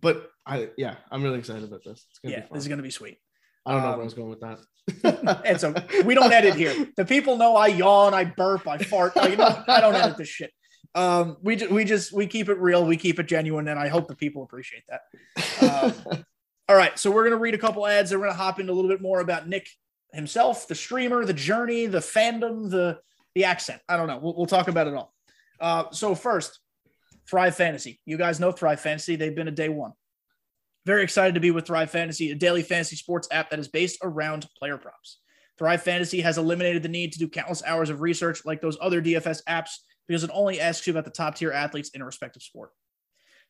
but 0.00 0.30
I 0.46 0.70
yeah, 0.76 0.96
I'm 1.10 1.22
really 1.22 1.38
excited 1.38 1.64
about 1.64 1.84
this. 1.84 2.06
It's 2.10 2.18
gonna 2.20 2.34
Yeah, 2.34 2.40
be 2.40 2.46
fun. 2.48 2.54
this 2.54 2.64
is 2.64 2.68
gonna 2.68 2.82
be 2.82 2.90
sweet. 2.90 3.18
I 3.66 3.72
don't 3.72 3.82
know 3.82 3.88
um, 3.88 3.92
where 3.94 4.02
I 4.02 4.04
was 4.04 4.14
going 4.14 4.30
with 4.30 4.40
that. 4.40 5.42
and 5.46 5.58
so 5.60 5.74
we 6.04 6.14
don't 6.18 6.32
edit 6.32 6.54
here. 6.54 6.88
The 6.96 7.04
people 7.04 7.36
know 7.38 7.56
I 7.56 7.68
yawn, 7.68 8.12
I 8.12 8.24
burp, 8.24 8.68
I 8.68 8.78
fart. 8.78 9.16
Like, 9.16 9.38
no, 9.38 9.64
I 9.66 9.80
don't 9.80 9.94
edit 9.94 10.16
this 10.18 10.28
shit. 10.28 10.52
Um, 10.94 11.38
we 11.42 11.56
just 11.56 11.70
we 11.72 11.84
just 11.84 12.12
we 12.12 12.26
keep 12.26 12.48
it 12.48 12.58
real, 12.58 12.84
we 12.84 12.96
keep 12.96 13.18
it 13.18 13.26
genuine, 13.26 13.68
and 13.68 13.78
I 13.78 13.88
hope 13.88 14.06
the 14.08 14.16
people 14.16 14.42
appreciate 14.42 14.82
that. 14.88 15.94
Um, 16.10 16.24
All 16.68 16.76
right, 16.76 16.98
so 16.98 17.10
we're 17.10 17.24
gonna 17.24 17.36
read 17.36 17.54
a 17.54 17.58
couple 17.58 17.86
ads, 17.86 18.12
and 18.12 18.20
we're 18.20 18.26
gonna 18.28 18.38
hop 18.38 18.60
into 18.60 18.72
a 18.72 18.74
little 18.74 18.90
bit 18.90 19.00
more 19.02 19.20
about 19.20 19.48
Nick 19.48 19.68
himself, 20.12 20.68
the 20.68 20.74
streamer, 20.74 21.24
the 21.24 21.32
journey, 21.34 21.86
the 21.86 21.98
fandom, 21.98 22.70
the 22.70 22.98
the 23.34 23.44
accent. 23.44 23.80
I 23.88 23.96
don't 23.96 24.06
know. 24.06 24.18
We'll, 24.18 24.36
we'll 24.36 24.46
talk 24.46 24.68
about 24.68 24.86
it 24.86 24.94
all. 24.94 25.12
Uh, 25.60 25.84
so 25.90 26.14
first, 26.14 26.60
Thrive 27.28 27.56
Fantasy. 27.56 28.00
You 28.04 28.16
guys 28.16 28.40
know 28.40 28.52
Thrive 28.52 28.80
Fantasy. 28.80 29.16
They've 29.16 29.34
been 29.34 29.48
a 29.48 29.52
day 29.52 29.68
one. 29.68 29.92
Very 30.86 31.02
excited 31.02 31.34
to 31.34 31.40
be 31.40 31.50
with 31.50 31.66
Thrive 31.66 31.90
Fantasy, 31.90 32.30
a 32.30 32.34
daily 32.34 32.62
fantasy 32.62 32.96
sports 32.96 33.26
app 33.30 33.50
that 33.50 33.58
is 33.58 33.68
based 33.68 33.98
around 34.02 34.46
player 34.58 34.76
props. 34.76 35.18
Thrive 35.56 35.82
Fantasy 35.82 36.20
has 36.20 36.36
eliminated 36.36 36.82
the 36.82 36.88
need 36.88 37.12
to 37.12 37.18
do 37.18 37.28
countless 37.28 37.62
hours 37.64 37.88
of 37.88 38.00
research 38.00 38.44
like 38.44 38.60
those 38.60 38.76
other 38.80 39.00
DFS 39.00 39.42
apps 39.48 39.70
because 40.06 40.24
it 40.24 40.30
only 40.34 40.60
asks 40.60 40.86
you 40.86 40.92
about 40.92 41.04
the 41.04 41.10
top 41.10 41.36
tier 41.36 41.52
athletes 41.52 41.90
in 41.90 42.02
a 42.02 42.04
respective 42.04 42.42
sport. 42.42 42.70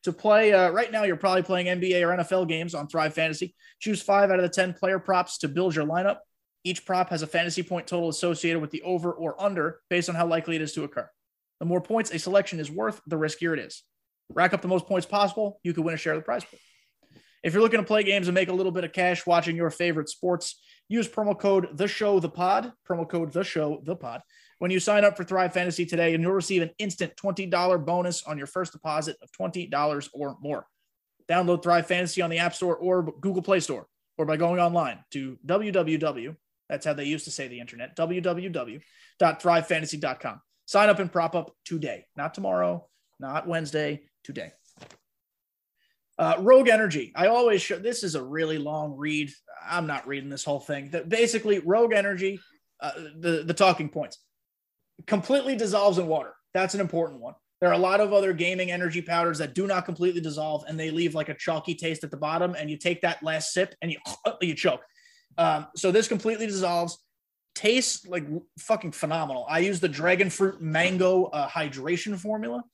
To 0.05 0.13
play 0.13 0.53
uh, 0.53 0.71
right 0.71 0.93
now, 0.93 1.05
you're 1.05 1.17
probably 1.17 1.43
playing 1.43 1.67
NBA 1.67 2.03
or 2.03 2.17
NFL 2.17 2.47
games 2.47 2.75
on 2.75 2.87
Thrive 2.87 3.15
Fantasy. 3.15 3.55
Choose 3.81 4.03
five 4.03 4.31
out 4.31 4.39
of 4.39 4.43
the 4.43 4.51
10 4.51 4.75
player 4.75 4.99
props 4.99 5.39
to 5.39 5.49
build 5.49 5.75
your 5.75 5.87
lineup. 5.87 6.19
Each 6.65 6.85
prop 6.85 7.11
has 7.11 7.23
a 7.23 7.27
fantasy 7.27 7.63
point 7.63 7.87
total 7.87 8.09
associated 8.09 8.61
with 8.61 8.71
the 8.71 8.83
over 8.83 9.13
or 9.13 9.41
under 9.41 9.81
based 9.91 10.09
on 10.09 10.15
how 10.15 10.27
likely 10.27 10.57
it 10.57 10.63
is 10.63 10.73
to 10.73 10.85
occur. 10.85 11.09
The 11.61 11.67
more 11.67 11.81
points 11.81 12.11
a 12.11 12.19
selection 12.19 12.59
is 12.59 12.71
worth, 12.71 13.01
the 13.07 13.17
riskier 13.17 13.53
it 13.53 13.59
is. 13.59 13.83
Rack 14.31 14.55
up 14.55 14.63
the 14.63 14.69
most 14.69 14.87
points 14.87 15.07
possible, 15.07 15.61
you 15.63 15.75
could 15.75 15.85
win 15.85 15.95
a 15.95 15.99
share 15.99 16.15
of 16.15 16.19
the 16.19 16.25
prize 16.25 16.45
pool. 16.45 16.59
If 17.43 17.53
you're 17.53 17.63
looking 17.63 17.81
to 17.81 17.87
play 17.87 18.03
games 18.03 18.27
and 18.27 18.35
make 18.35 18.49
a 18.49 18.55
little 18.55 18.73
bit 18.73 18.85
of 18.85 18.95
cash 18.95 19.27
watching 19.27 19.55
your 19.55 19.71
favorite 19.71 20.09
sports, 20.09 20.59
use 20.89 21.07
promo 21.07 21.39
code 21.39 21.77
the 21.77 21.87
show 21.87 22.19
the 22.19 22.31
pod, 22.31 22.73
promo 22.89 23.07
code 23.07 23.33
the 23.33 23.45
show 23.45 23.83
the 23.85 23.95
pod. 23.95 24.23
When 24.59 24.71
you 24.71 24.81
sign 24.81 25.05
up 25.05 25.15
for 25.15 25.25
Thrive 25.25 25.53
Fantasy 25.53 25.85
today, 25.85 26.15
and 26.15 26.23
you'll 26.23 26.33
receive 26.33 26.63
an 26.63 26.71
instant 26.79 27.13
$20 27.17 27.85
bonus 27.85 28.23
on 28.23 28.39
your 28.39 28.47
first 28.47 28.73
deposit 28.73 29.19
of 29.23 29.31
$20 29.39 30.09
or 30.15 30.39
more. 30.41 30.67
Download 31.29 31.63
Thrive 31.63 31.87
Fantasy 31.87 32.23
on 32.23 32.31
the 32.31 32.39
App 32.39 32.55
Store 32.55 32.77
or 32.77 33.03
Google 33.21 33.43
Play 33.43 33.61
Store, 33.61 33.87
or 34.17 34.25
by 34.25 34.39
going 34.39 34.59
online 34.59 35.05
to 35.11 35.39
www. 35.47 36.37
That's 36.69 36.85
how 36.87 36.95
they 36.95 37.05
used 37.05 37.27
to 37.27 37.31
say 37.31 37.47
the 37.49 37.61
internet. 37.61 37.97
www.thrivefantasy.com. 37.97 40.41
Sign 40.67 40.89
up 40.89 40.99
and 40.99 41.13
prop 41.13 41.35
up 41.35 41.55
today, 41.65 42.07
not 42.17 42.33
tomorrow, 42.35 42.89
not 43.21 43.47
Wednesday, 43.47 44.05
today. 44.23 44.53
Uh, 46.19 46.37
Rogue 46.41 46.69
Energy. 46.69 47.13
I 47.15 47.27
always 47.27 47.61
show 47.61 47.79
this 47.79 48.03
is 48.05 48.15
a 48.15 48.23
really 48.23 48.59
long 48.59 48.97
read. 48.97 49.31
I'm 49.69 49.87
not 49.87 50.07
reading 50.07 50.31
this 50.31 50.45
whole 50.45 50.61
thing. 50.61 50.91
That 50.91 51.09
basically 51.09 51.59
Rogue 51.59 51.93
Energy, 51.93 52.39
uh, 52.81 52.93
the 53.19 53.43
the 53.45 53.55
talking 53.55 53.89
points, 53.89 54.19
completely 55.07 55.57
dissolves 55.57 55.99
in 55.99 56.07
water. 56.07 56.33
That's 56.55 56.75
an 56.75 56.81
important 56.81 57.21
one. 57.21 57.35
There 57.61 57.71
are 57.71 57.75
a 57.75 57.79
lot 57.79 58.01
of 58.01 58.13
other 58.13 58.33
gaming 58.33 58.71
energy 58.71 59.03
powders 59.03 59.39
that 59.39 59.55
do 59.55 59.67
not 59.67 59.87
completely 59.87 60.21
dissolve 60.21 60.65
and 60.69 60.79
they 60.79 60.91
leave 60.91 61.15
like 61.15 61.31
a 61.31 61.35
chalky 61.35 61.75
taste 61.75 62.05
at 62.05 62.11
the 62.11 62.17
bottom. 62.17 62.55
And 62.55 62.71
you 62.71 62.77
take 62.77 63.01
that 63.03 63.23
last 63.23 63.53
sip 63.53 63.75
and 63.83 63.91
you 63.91 63.99
you 64.41 64.55
choke. 64.55 64.83
Um, 65.39 65.67
so 65.77 65.91
this 65.91 66.09
completely 66.09 66.47
dissolves. 66.47 66.99
Tastes 67.55 68.07
like 68.07 68.25
fucking 68.59 68.93
phenomenal. 68.93 69.47
I 69.49 69.61
use 69.61 69.81
the 69.81 69.89
dragon 69.89 70.29
fruit 70.29 70.61
mango 70.61 71.27
uh, 71.27 71.49
hydration 71.49 72.19
formula, 72.19 72.65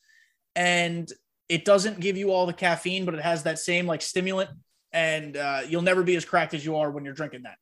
and 0.56 1.10
it 1.48 1.64
doesn't 1.64 2.00
give 2.00 2.16
you 2.16 2.32
all 2.32 2.46
the 2.46 2.52
caffeine, 2.52 3.04
but 3.04 3.14
it 3.14 3.20
has 3.20 3.42
that 3.42 3.58
same 3.58 3.86
like 3.86 4.00
stimulant, 4.00 4.50
and 4.92 5.36
uh, 5.36 5.60
you'll 5.68 5.82
never 5.82 6.02
be 6.02 6.16
as 6.16 6.24
cracked 6.24 6.54
as 6.54 6.64
you 6.64 6.76
are 6.76 6.90
when 6.90 7.04
you're 7.04 7.14
drinking 7.14 7.42
that. 7.42 7.56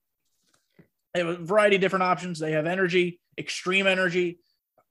They 1.15 1.21
have 1.21 1.29
a 1.29 1.45
variety 1.45 1.77
of 1.77 1.83
different 1.83 2.05
options. 2.05 2.39
They 2.39 2.53
have 2.53 2.67
energy, 2.67 3.21
extreme 3.37 3.87
energy, 3.87 4.39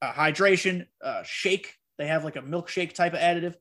uh, 0.01 0.11
hydration, 0.11 0.85
uh, 1.01 1.23
shake. 1.23 1.73
They 1.97 2.07
have 2.07 2.23
like 2.23 2.35
a 2.35 2.41
milkshake 2.41 2.93
type 2.93 3.13
of 3.13 3.19
additive. 3.19 3.55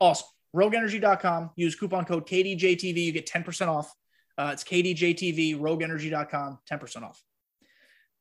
Awesome. 0.00 0.28
RogueEnergy.com. 0.54 1.50
Use 1.56 1.74
coupon 1.74 2.04
code 2.04 2.26
KDJTV. 2.26 2.96
You 2.96 3.12
get 3.12 3.26
10% 3.26 3.68
off. 3.68 3.92
Uh, 4.38 4.50
it's 4.52 4.64
KDJTV, 4.64 5.58
RogueEnergy.com, 5.58 6.58
10% 6.70 7.02
off. 7.02 7.22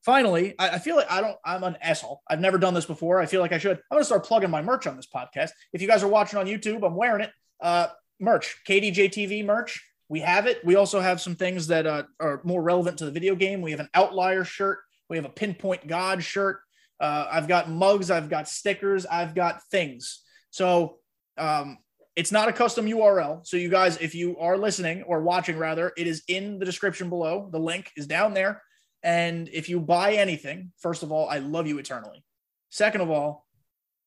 Finally, 0.03 0.53
I, 0.59 0.69
I 0.69 0.79
feel 0.79 0.95
like 0.95 1.11
I 1.11 1.19
don't, 1.19 1.37
I'm 1.43 1.63
an 1.63 1.77
asshole. 1.81 2.21
I've 2.29 2.39
never 2.39 2.57
done 2.57 2.73
this 2.73 2.85
before. 2.85 3.19
I 3.19 3.25
feel 3.25 3.41
like 3.41 3.51
I 3.51 3.57
should. 3.57 3.77
I'm 3.77 3.83
going 3.95 4.01
to 4.01 4.05
start 4.05 4.25
plugging 4.25 4.51
my 4.51 4.61
merch 4.61 4.85
on 4.87 4.95
this 4.95 5.07
podcast. 5.07 5.49
If 5.73 5.81
you 5.81 5.87
guys 5.87 6.03
are 6.03 6.07
watching 6.07 6.37
on 6.37 6.45
YouTube, 6.45 6.85
I'm 6.85 6.95
wearing 6.95 7.23
it. 7.23 7.31
Uh, 7.59 7.87
merch, 8.19 8.55
KDJTV 8.67 9.43
merch. 9.45 9.83
We 10.07 10.19
have 10.19 10.45
it. 10.45 10.63
We 10.63 10.75
also 10.75 10.99
have 10.99 11.19
some 11.19 11.35
things 11.35 11.67
that 11.67 11.87
uh, 11.87 12.03
are 12.19 12.41
more 12.43 12.61
relevant 12.61 12.99
to 12.99 13.05
the 13.05 13.11
video 13.11 13.33
game. 13.33 13.61
We 13.61 13.71
have 13.71 13.79
an 13.79 13.89
outlier 13.95 14.43
shirt. 14.43 14.79
We 15.09 15.17
have 15.17 15.25
a 15.25 15.29
pinpoint 15.29 15.87
God 15.87 16.23
shirt. 16.23 16.59
Uh, 16.99 17.27
I've 17.31 17.47
got 17.47 17.69
mugs. 17.69 18.11
I've 18.11 18.29
got 18.29 18.47
stickers. 18.47 19.05
I've 19.07 19.33
got 19.33 19.63
things. 19.71 20.21
So 20.51 20.99
um, 21.37 21.79
it's 22.15 22.31
not 22.31 22.47
a 22.47 22.53
custom 22.53 22.85
URL. 22.85 23.45
So 23.45 23.57
you 23.57 23.69
guys, 23.69 23.97
if 23.97 24.15
you 24.15 24.37
are 24.37 24.57
listening 24.57 25.03
or 25.03 25.21
watching, 25.21 25.57
rather, 25.57 25.91
it 25.97 26.07
is 26.07 26.23
in 26.27 26.59
the 26.59 26.65
description 26.65 27.09
below. 27.09 27.49
The 27.51 27.59
link 27.59 27.91
is 27.97 28.07
down 28.07 28.33
there. 28.33 28.61
And 29.03 29.49
if 29.49 29.69
you 29.69 29.79
buy 29.79 30.13
anything, 30.13 30.71
first 30.79 31.03
of 31.03 31.11
all, 31.11 31.29
I 31.29 31.39
love 31.39 31.67
you 31.67 31.77
eternally. 31.77 32.23
Second 32.69 33.01
of 33.01 33.11
all, 33.11 33.45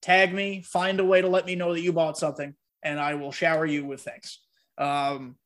tag 0.02 0.32
me, 0.32 0.62
find 0.62 0.98
a 1.00 1.04
way 1.04 1.20
to 1.20 1.28
let 1.28 1.46
me 1.46 1.54
know 1.54 1.72
that 1.72 1.82
you 1.82 1.92
bought 1.92 2.18
something, 2.18 2.54
and 2.82 2.98
I 2.98 3.14
will 3.14 3.30
shower 3.30 3.64
you 3.64 3.84
with 3.84 4.02
thanks. 4.02 4.40
Um, 4.76 5.36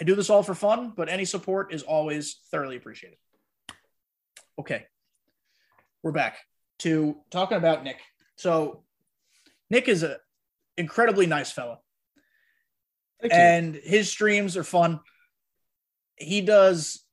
I 0.00 0.04
do 0.04 0.14
this 0.14 0.30
all 0.30 0.42
for 0.42 0.54
fun, 0.54 0.92
but 0.96 1.08
any 1.08 1.24
support 1.24 1.74
is 1.74 1.82
always 1.82 2.40
thoroughly 2.50 2.76
appreciated. 2.76 3.18
Okay, 4.58 4.86
we're 6.02 6.12
back 6.12 6.38
to 6.80 7.16
talking 7.30 7.58
about 7.58 7.84
Nick. 7.84 7.98
So, 8.36 8.84
Nick 9.70 9.88
is 9.88 10.02
a 10.02 10.18
incredibly 10.78 11.26
nice 11.26 11.50
fella, 11.50 11.78
Thank 13.20 13.32
you. 13.32 13.38
and 13.38 13.74
his 13.74 14.10
streams 14.10 14.56
are 14.56 14.64
fun. 14.64 15.00
He 16.16 16.40
does. 16.40 17.04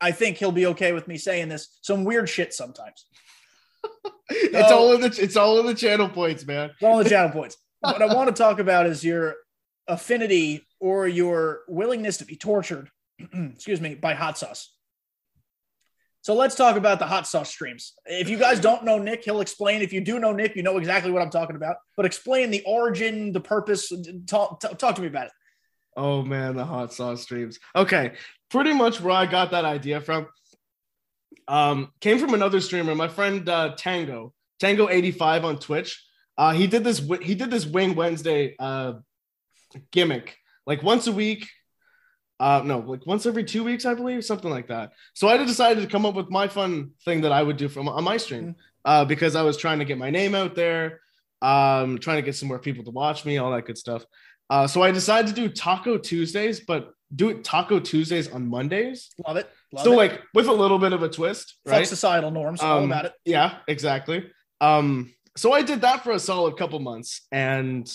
I 0.00 0.12
think 0.12 0.36
he'll 0.36 0.52
be 0.52 0.66
okay 0.66 0.92
with 0.92 1.08
me 1.08 1.18
saying 1.18 1.48
this. 1.48 1.78
Some 1.82 2.04
weird 2.04 2.28
shit 2.28 2.54
sometimes. 2.54 3.06
it's 4.30 4.70
all 4.70 4.94
in 4.94 5.00
the 5.00 5.18
it's 5.20 5.36
all 5.36 5.58
in 5.60 5.66
the 5.66 5.74
channel 5.74 6.08
points, 6.08 6.46
man. 6.46 6.70
It's 6.70 6.82
all 6.82 7.02
the 7.02 7.08
channel 7.08 7.30
points. 7.32 7.56
What 7.80 8.02
I 8.02 8.14
want 8.14 8.28
to 8.28 8.34
talk 8.34 8.58
about 8.58 8.86
is 8.86 9.02
your 9.02 9.36
affinity 9.88 10.66
or 10.78 11.08
your 11.08 11.60
willingness 11.68 12.18
to 12.18 12.24
be 12.24 12.36
tortured, 12.36 12.90
excuse 13.32 13.80
me, 13.80 13.94
by 13.94 14.14
hot 14.14 14.38
sauce. 14.38 14.74
So 16.22 16.34
let's 16.34 16.54
talk 16.54 16.76
about 16.76 16.98
the 16.98 17.06
hot 17.06 17.26
sauce 17.26 17.50
streams. 17.50 17.94
If 18.04 18.28
you 18.28 18.36
guys 18.36 18.60
don't 18.60 18.84
know 18.84 18.98
Nick, 18.98 19.24
he'll 19.24 19.40
explain. 19.40 19.80
If 19.80 19.92
you 19.92 20.02
do 20.02 20.18
know 20.18 20.32
Nick, 20.32 20.54
you 20.54 20.62
know 20.62 20.76
exactly 20.76 21.10
what 21.10 21.22
I'm 21.22 21.30
talking 21.30 21.56
about. 21.56 21.76
But 21.96 22.04
explain 22.04 22.50
the 22.50 22.62
origin, 22.66 23.32
the 23.32 23.40
purpose. 23.40 23.90
Talk, 24.26 24.60
talk, 24.60 24.96
to 24.96 25.00
me 25.00 25.06
about 25.06 25.26
it. 25.26 25.32
Oh 25.96 26.22
man, 26.22 26.56
the 26.56 26.64
hot 26.64 26.92
sauce 26.92 27.22
streams. 27.22 27.58
Okay, 27.74 28.12
pretty 28.50 28.74
much 28.74 29.00
where 29.00 29.14
I 29.14 29.24
got 29.24 29.50
that 29.52 29.64
idea 29.64 30.00
from. 30.00 30.28
Um, 31.48 31.92
came 32.00 32.18
from 32.18 32.34
another 32.34 32.60
streamer, 32.60 32.94
my 32.94 33.08
friend 33.08 33.48
uh, 33.48 33.74
Tango, 33.76 34.34
Tango 34.60 34.88
eighty 34.90 35.12
five 35.12 35.44
on 35.44 35.58
Twitch. 35.58 36.04
Uh, 36.36 36.52
he 36.52 36.66
did 36.66 36.84
this. 36.84 37.02
He 37.22 37.34
did 37.34 37.50
this 37.50 37.64
Wing 37.64 37.94
Wednesday 37.94 38.56
uh, 38.58 38.94
gimmick, 39.90 40.36
like 40.66 40.82
once 40.82 41.06
a 41.06 41.12
week. 41.12 41.48
Uh, 42.40 42.62
no, 42.64 42.78
like 42.78 43.06
once 43.06 43.26
every 43.26 43.44
two 43.44 43.62
weeks, 43.62 43.84
I 43.84 43.92
believe, 43.94 44.24
something 44.24 44.50
like 44.50 44.68
that. 44.68 44.92
So 45.14 45.28
I 45.28 45.36
decided 45.36 45.82
to 45.82 45.86
come 45.88 46.06
up 46.06 46.14
with 46.14 46.30
my 46.30 46.48
fun 46.48 46.92
thing 47.04 47.20
that 47.20 47.32
I 47.32 47.42
would 47.42 47.58
do 47.58 47.68
from 47.68 47.86
on 47.88 48.02
my 48.02 48.16
stream, 48.16 48.56
uh, 48.86 49.04
because 49.04 49.36
I 49.36 49.42
was 49.42 49.56
trying 49.58 49.78
to 49.80 49.84
get 49.84 49.98
my 49.98 50.08
name 50.10 50.34
out 50.34 50.54
there, 50.54 51.00
um, 51.42 51.98
trying 51.98 52.16
to 52.16 52.22
get 52.22 52.34
some 52.34 52.48
more 52.48 52.58
people 52.58 52.82
to 52.84 52.90
watch 52.90 53.26
me, 53.26 53.36
all 53.36 53.52
that 53.52 53.66
good 53.66 53.76
stuff. 53.76 54.04
Uh, 54.48 54.66
so 54.66 54.82
I 54.82 54.90
decided 54.90 55.28
to 55.28 55.40
do 55.40 55.48
Taco 55.50 55.98
Tuesdays, 55.98 56.60
but 56.60 56.92
do 57.14 57.28
it 57.28 57.44
Taco 57.44 57.78
Tuesdays 57.78 58.28
on 58.32 58.48
Mondays. 58.48 59.10
Love 59.26 59.36
it. 59.36 59.48
Love 59.72 59.84
so 59.84 59.92
it. 59.92 59.96
like 59.96 60.20
with 60.32 60.46
a 60.48 60.52
little 60.52 60.78
bit 60.78 60.92
of 60.94 61.02
a 61.02 61.08
twist, 61.10 61.56
Fuck 61.66 61.72
right? 61.74 61.86
societal 61.86 62.30
norms. 62.30 62.60
all 62.62 62.78
Um, 62.78 62.84
about 62.84 63.04
it. 63.04 63.12
Yeah, 63.24 63.58
exactly. 63.68 64.30
Um, 64.62 65.12
so 65.36 65.52
I 65.52 65.62
did 65.62 65.82
that 65.82 66.02
for 66.04 66.12
a 66.12 66.18
solid 66.18 66.56
couple 66.56 66.78
months, 66.80 67.26
and 67.30 67.86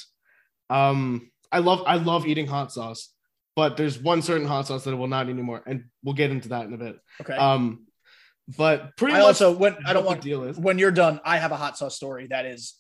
um, 0.69 1.31
I 1.51 1.59
love 1.59 1.83
I 1.87 1.95
love 1.95 2.25
eating 2.27 2.47
hot 2.47 2.71
sauce, 2.71 3.09
but 3.55 3.77
there's 3.77 3.97
one 3.97 4.21
certain 4.21 4.47
hot 4.47 4.67
sauce 4.67 4.83
that 4.83 4.91
I 4.91 4.95
will 4.95 5.07
not 5.07 5.27
eat 5.27 5.31
anymore, 5.31 5.63
and 5.65 5.85
we'll 6.03 6.15
get 6.15 6.31
into 6.31 6.49
that 6.49 6.65
in 6.65 6.73
a 6.73 6.77
bit. 6.77 6.97
Okay. 7.21 7.33
Um, 7.33 7.85
but 8.57 8.95
pretty 8.97 9.15
I 9.15 9.19
much 9.19 9.27
also 9.27 9.51
when 9.53 9.75
I 9.85 9.93
don't 9.93 10.05
want 10.05 10.21
deal 10.21 10.43
is. 10.43 10.57
when 10.57 10.77
you're 10.77 10.91
done, 10.91 11.19
I 11.25 11.37
have 11.37 11.51
a 11.51 11.55
hot 11.57 11.77
sauce 11.77 11.95
story 11.95 12.27
that 12.27 12.45
is 12.45 12.75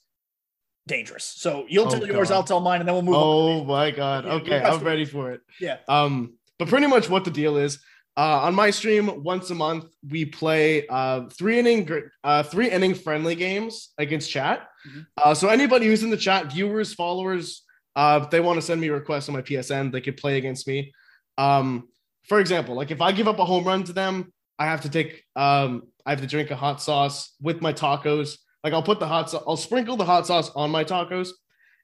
dangerous. 0.87 1.23
So 1.23 1.65
you'll 1.67 1.87
Oh, 1.87 1.91
tell 1.91 2.05
yours, 2.05 2.29
I'll 2.29 2.43
tell 2.43 2.59
mine, 2.59 2.81
and 2.81 2.87
then 2.87 2.93
we'll 2.93 3.01
move 3.03 3.15
on. 3.15 3.23
Oh 3.23 3.63
my 3.63 3.91
god. 3.91 4.25
Okay, 4.25 4.61
I'm 4.61 4.83
ready 4.83 5.05
for 5.05 5.31
it. 5.31 5.41
Yeah. 5.59 5.77
Um, 5.87 6.35
but 6.59 6.67
pretty 6.67 6.87
much 6.87 7.09
what 7.09 7.25
the 7.25 7.31
deal 7.31 7.57
is. 7.57 7.79
Uh, 8.17 8.41
on 8.43 8.55
my 8.55 8.69
stream, 8.69 9.23
once 9.23 9.49
a 9.49 9.55
month, 9.55 9.85
we 10.09 10.23
play 10.23 10.87
uh, 10.87 11.27
three 11.29 11.59
inning 11.59 11.89
uh, 12.23 12.43
three 12.43 12.69
inning 12.69 12.93
friendly 12.93 13.35
games 13.35 13.89
against 13.97 14.29
chat. 14.29 14.67
Mhm. 14.87 15.05
Uh, 15.17 15.33
so 15.33 15.49
anybody 15.49 15.87
who's 15.87 16.03
in 16.03 16.11
the 16.11 16.17
chat, 16.17 16.51
viewers, 16.53 16.93
followers, 16.93 17.63
uh, 17.95 18.19
if 18.23 18.29
they 18.29 18.39
want 18.39 18.57
to 18.57 18.61
send 18.61 18.81
me 18.81 18.89
requests 18.89 19.29
on 19.29 19.35
my 19.35 19.41
PSN, 19.41 19.91
they 19.91 20.01
could 20.01 20.17
play 20.17 20.37
against 20.37 20.67
me. 20.67 20.91
Um, 21.37 21.89
for 22.27 22.39
example, 22.39 22.75
like 22.75 22.91
if 22.91 23.01
I 23.01 23.11
give 23.11 23.27
up 23.27 23.39
a 23.39 23.45
home 23.45 23.63
run 23.63 23.83
to 23.83 23.93
them, 23.93 24.33
I 24.57 24.65
have 24.65 24.81
to 24.81 24.89
take 24.89 25.23
um, 25.35 25.83
I 26.05 26.11
have 26.11 26.21
to 26.21 26.27
drink 26.27 26.51
a 26.51 26.55
hot 26.55 26.81
sauce 26.81 27.33
with 27.41 27.61
my 27.61 27.73
tacos. 27.73 28.37
Like 28.63 28.73
I'll 28.73 28.83
put 28.83 28.99
the 28.99 29.07
hot 29.07 29.29
sauce, 29.29 29.43
I'll 29.47 29.57
sprinkle 29.57 29.97
the 29.97 30.05
hot 30.05 30.27
sauce 30.27 30.51
on 30.55 30.71
my 30.71 30.83
tacos, 30.83 31.29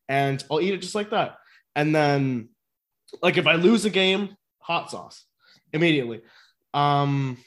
and 0.09 0.43
I'll 0.49 0.61
eat 0.61 0.73
it 0.73 0.81
just 0.81 0.95
like 0.95 1.11
that. 1.11 1.35
And 1.75 1.93
then, 1.93 2.49
like 3.21 3.37
if 3.37 3.47
I 3.47 3.55
lose 3.55 3.85
a 3.85 3.89
game, 3.89 4.35
hot 4.59 4.89
sauce 4.89 5.25
immediately. 5.73 6.21
Um, 6.73 7.37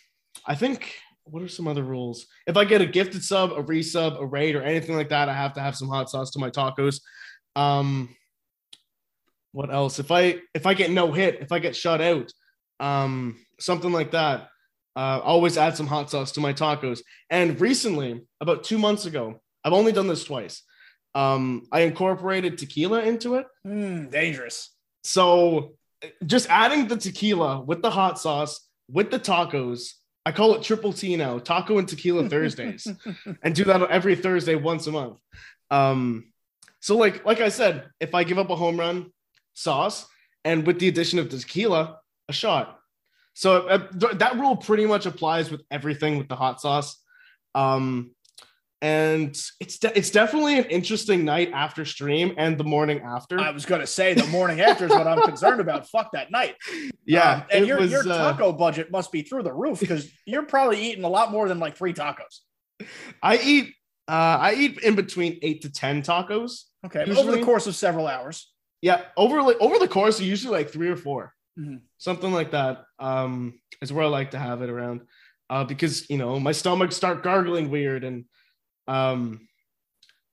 I 0.46 0.54
think 0.54 0.94
what 1.24 1.42
are 1.42 1.48
some 1.48 1.66
other 1.66 1.82
rules? 1.82 2.26
If 2.46 2.56
I 2.56 2.64
get 2.64 2.82
a 2.82 2.86
gifted 2.86 3.24
sub, 3.24 3.52
a 3.52 3.62
resub, 3.62 4.20
a 4.20 4.26
raid, 4.26 4.56
or 4.56 4.62
anything 4.62 4.94
like 4.94 5.08
that, 5.08 5.28
I 5.28 5.34
have 5.34 5.54
to 5.54 5.60
have 5.60 5.74
some 5.74 5.88
hot 5.88 6.10
sauce 6.10 6.30
to 6.32 6.38
my 6.38 6.50
tacos. 6.50 7.00
Um, 7.56 8.14
what 9.54 9.72
else? 9.72 10.00
If 10.00 10.10
I 10.10 10.40
if 10.52 10.66
I 10.66 10.74
get 10.74 10.90
no 10.90 11.12
hit, 11.12 11.38
if 11.40 11.52
I 11.52 11.60
get 11.60 11.76
shut 11.76 12.00
out, 12.00 12.32
um, 12.80 13.38
something 13.60 13.92
like 13.92 14.10
that, 14.10 14.48
uh, 14.96 15.20
always 15.22 15.56
add 15.56 15.76
some 15.76 15.86
hot 15.86 16.10
sauce 16.10 16.32
to 16.32 16.40
my 16.40 16.52
tacos. 16.52 17.02
And 17.30 17.60
recently, 17.60 18.26
about 18.40 18.64
two 18.64 18.78
months 18.78 19.06
ago, 19.06 19.40
I've 19.64 19.72
only 19.72 19.92
done 19.92 20.08
this 20.08 20.24
twice. 20.24 20.62
Um, 21.14 21.68
I 21.70 21.82
incorporated 21.82 22.58
tequila 22.58 23.02
into 23.02 23.36
it. 23.36 23.46
Mm, 23.64 24.10
dangerous. 24.10 24.74
So 25.04 25.76
just 26.26 26.50
adding 26.50 26.88
the 26.88 26.96
tequila 26.96 27.60
with 27.60 27.80
the 27.80 27.92
hot 27.92 28.18
sauce 28.18 28.68
with 28.90 29.12
the 29.12 29.20
tacos. 29.20 29.92
I 30.26 30.32
call 30.32 30.54
it 30.54 30.64
triple 30.64 30.92
T 30.92 31.14
now, 31.14 31.38
taco 31.38 31.78
and 31.78 31.86
tequila 31.86 32.28
Thursdays, 32.28 32.88
and 33.40 33.54
do 33.54 33.62
that 33.64 33.82
every 33.88 34.16
Thursday 34.16 34.56
once 34.56 34.88
a 34.88 34.90
month. 34.90 35.20
Um, 35.70 36.32
so 36.80 36.96
like 36.96 37.24
like 37.24 37.40
I 37.40 37.50
said, 37.50 37.88
if 38.00 38.16
I 38.16 38.24
give 38.24 38.38
up 38.38 38.50
a 38.50 38.56
home 38.56 38.80
run, 38.80 39.12
sauce, 39.54 40.06
and 40.44 40.66
with 40.66 40.78
the 40.78 40.88
addition 40.88 41.18
of 41.18 41.30
the 41.30 41.38
tequila, 41.38 41.98
a 42.28 42.32
shot. 42.32 42.78
So 43.34 43.66
uh, 43.66 43.88
th- 43.98 44.18
that 44.18 44.38
rule 44.38 44.56
pretty 44.56 44.86
much 44.86 45.06
applies 45.06 45.50
with 45.50 45.62
everything 45.70 46.18
with 46.18 46.28
the 46.28 46.36
hot 46.36 46.60
sauce. 46.60 46.96
Um, 47.54 48.10
and 48.82 49.28
it's 49.60 49.78
de- 49.78 49.96
it's 49.96 50.10
definitely 50.10 50.58
an 50.58 50.66
interesting 50.66 51.24
night 51.24 51.50
after 51.54 51.84
stream 51.86 52.34
and 52.36 52.58
the 52.58 52.64
morning 52.64 53.00
after. 53.00 53.40
I 53.40 53.50
was 53.50 53.64
gonna 53.64 53.86
say 53.86 54.12
the 54.12 54.26
morning 54.26 54.60
after 54.60 54.84
is 54.84 54.90
what 54.90 55.06
I'm 55.06 55.22
concerned 55.22 55.60
about. 55.60 55.88
Fuck 55.94 56.10
that 56.12 56.30
night. 56.30 56.56
yeah, 57.06 57.36
Um, 57.36 57.42
and 57.50 57.66
your 57.66 57.78
was, 57.78 57.90
your 57.90 58.02
uh, 58.02 58.32
taco 58.32 58.52
budget 58.52 58.90
must 58.90 59.10
be 59.10 59.22
through 59.22 59.44
the 59.44 59.54
roof 59.54 59.80
because 59.80 60.10
you're 60.26 60.44
probably 60.44 60.80
eating 60.82 61.04
a 61.04 61.08
lot 61.08 61.32
more 61.32 61.48
than 61.48 61.58
like 61.58 61.76
three 61.76 61.94
tacos. 61.94 62.40
I 63.22 63.38
eat 63.38 63.72
uh 64.06 64.36
I 64.40 64.54
eat 64.54 64.78
in 64.80 64.96
between 64.96 65.38
eight 65.40 65.62
to 65.62 65.72
ten 65.72 66.02
tacos. 66.02 66.64
Okay, 66.84 67.04
over 67.16 67.32
the 67.32 67.42
course 67.42 67.66
of 67.66 67.74
several 67.74 68.06
hours. 68.06 68.52
Yeah, 68.84 69.00
over 69.16 69.40
like 69.40 69.56
over 69.60 69.78
the 69.78 69.88
course, 69.88 70.20
usually 70.20 70.58
like 70.58 70.68
three 70.70 70.88
or 70.90 70.96
4 70.96 71.32
Mhm. 71.58 71.80
something 71.96 72.30
like 72.32 72.50
that. 72.50 72.84
Um, 72.98 73.58
is 73.80 73.90
where 73.90 74.04
I 74.04 74.08
like 74.08 74.32
to 74.32 74.38
have 74.38 74.60
it 74.60 74.68
around, 74.68 75.00
uh, 75.48 75.64
because 75.64 76.10
you 76.10 76.18
know 76.18 76.38
my 76.38 76.52
stomach 76.52 76.92
start 76.92 77.22
gargling 77.22 77.70
weird 77.70 78.04
and 78.04 78.26
um, 78.86 79.48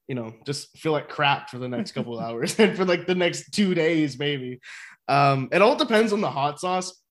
you 0.10 0.16
know 0.16 0.34
just 0.46 0.78
feel 0.78 0.92
like 0.92 1.08
crap 1.08 1.50
for 1.50 1.60
the 1.60 1.70
next 1.70 1.92
couple 1.96 2.20
of 2.20 2.26
hours 2.26 2.60
and 2.60 2.76
for 2.76 2.84
like 2.84 3.08
the 3.08 3.16
next 3.16 3.52
two 3.54 3.74
days 3.74 4.20
maybe. 4.20 4.60
Um, 5.08 5.48
it 5.54 5.62
all 5.62 5.78
depends 5.78 6.12
on 6.12 6.20
the 6.20 6.30
hot 6.30 6.60
sauce, 6.60 7.02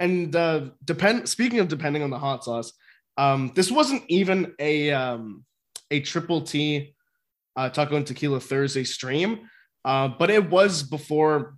and 0.00 0.34
uh, 0.34 0.70
depend. 0.84 1.28
Speaking 1.28 1.60
of 1.60 1.68
depending 1.68 2.02
on 2.02 2.10
the 2.10 2.18
hot 2.18 2.42
sauce, 2.42 2.72
um, 3.16 3.52
this 3.54 3.70
wasn't 3.70 4.02
even 4.08 4.52
a 4.58 4.90
um 4.90 5.44
a 5.92 6.00
triple 6.00 6.40
T 6.42 6.92
uh, 7.54 7.68
taco 7.68 7.94
and 7.94 8.06
tequila 8.06 8.40
Thursday 8.40 8.82
stream. 8.82 9.48
Uh, 9.84 10.08
but 10.08 10.30
it 10.30 10.50
was 10.50 10.82
before, 10.82 11.54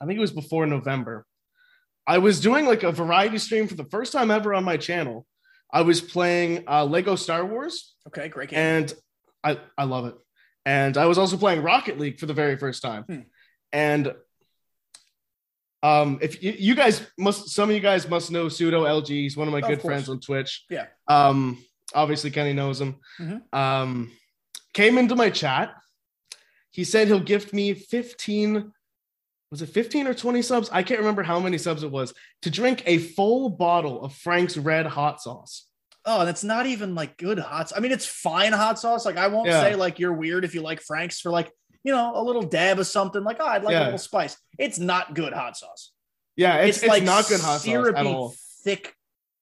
I 0.00 0.06
think 0.06 0.16
it 0.16 0.20
was 0.20 0.32
before 0.32 0.66
November. 0.66 1.26
I 2.06 2.18
was 2.18 2.40
doing 2.40 2.66
like 2.66 2.82
a 2.82 2.90
variety 2.92 3.38
stream 3.38 3.68
for 3.68 3.74
the 3.74 3.84
first 3.84 4.12
time 4.12 4.30
ever 4.30 4.54
on 4.54 4.64
my 4.64 4.76
channel. 4.76 5.26
I 5.72 5.82
was 5.82 6.00
playing 6.00 6.64
uh, 6.68 6.84
Lego 6.84 7.14
Star 7.14 7.44
Wars, 7.44 7.94
Okay, 8.08 8.28
great 8.28 8.48
game. 8.50 8.58
and 8.58 8.94
I 9.44 9.58
I 9.78 9.84
love 9.84 10.06
it. 10.06 10.14
And 10.66 10.96
I 10.96 11.06
was 11.06 11.16
also 11.18 11.36
playing 11.36 11.62
Rocket 11.62 11.98
League 11.98 12.18
for 12.18 12.26
the 12.26 12.34
very 12.34 12.56
first 12.56 12.82
time. 12.82 13.04
Hmm. 13.04 13.20
And 13.72 14.14
um, 15.82 16.18
if 16.20 16.42
you, 16.42 16.54
you 16.58 16.74
guys 16.74 17.06
must, 17.18 17.50
some 17.50 17.70
of 17.70 17.74
you 17.74 17.80
guys 17.80 18.08
must 18.08 18.30
know 18.30 18.48
Pseudo 18.48 18.84
LG. 18.84 19.08
He's 19.08 19.36
one 19.36 19.48
of 19.48 19.52
my 19.52 19.60
Of 19.60 19.68
good 19.68 19.80
course. 19.80 19.92
friends 19.92 20.08
on 20.08 20.20
Twitch. 20.20 20.64
Yeah. 20.68 20.86
Um, 21.08 21.64
obviously 21.94 22.30
Kenny 22.30 22.52
knows 22.52 22.80
him. 22.80 22.96
Mhm. 23.18 23.40
Um, 23.54 24.10
came 24.74 24.98
into 24.98 25.14
my 25.16 25.30
chat. 25.30 25.72
He 26.72 26.84
said 26.84 27.08
he'll 27.08 27.20
gift 27.20 27.52
me 27.52 27.74
15 27.74 28.72
was 29.50 29.62
it 29.62 29.66
15 29.70 30.06
or 30.06 30.14
20 30.14 30.42
subs? 30.42 30.70
I 30.70 30.84
can't 30.84 31.00
remember 31.00 31.24
how 31.24 31.40
many 31.40 31.58
subs 31.58 31.82
it 31.82 31.90
was 31.90 32.14
to 32.42 32.50
drink 32.50 32.84
a 32.86 32.98
full 32.98 33.48
bottle 33.48 34.00
of 34.04 34.12
Frank's 34.14 34.56
red 34.56 34.86
hot 34.86 35.20
sauce. 35.20 35.66
oh, 36.06 36.24
it's 36.26 36.44
not 36.44 36.66
even 36.66 36.94
like 36.94 37.16
good 37.18 37.38
hot. 37.40 37.68
Sauce. 37.68 37.76
I 37.76 37.80
mean, 37.80 37.90
it's 37.92 38.06
fine 38.06 38.52
hot 38.52 38.78
sauce. 38.78 39.04
Like 39.04 39.16
I 39.16 39.26
won't 39.26 39.48
Yeah. 39.48 39.60
say 39.60 39.74
like 39.74 39.98
you're 39.98 40.12
weird 40.14 40.44
if 40.44 40.54
you 40.54 40.62
like 40.62 40.80
Frank's 40.80 41.20
for 41.20 41.30
like 41.30 41.50
you 41.82 41.92
know 41.92 42.12
a 42.14 42.22
little 42.22 42.42
dab 42.42 42.78
of 42.78 42.86
something. 42.86 43.24
Like 43.24 43.38
oh, 43.40 43.44
I'd 43.46 43.64
like 43.64 43.72
Yeah. 43.72 43.82
a 43.82 43.84
little 43.86 43.98
spice. 43.98 44.36
It's 44.56 44.78
not 44.78 45.14
good 45.14 45.32
hot 45.32 45.56
sauce. 45.56 45.90
Yeah, 46.36 46.58
it's, 46.58 46.76
It's, 46.76 46.84
it's, 46.84 46.88
like 46.90 47.02
not 47.02 47.26
good 47.28 47.40
hot 47.40 47.54
sauce 47.54 47.62
syrupy, 47.64 47.98
at 47.98 48.06
all. 48.06 48.34
thick. 48.62 48.94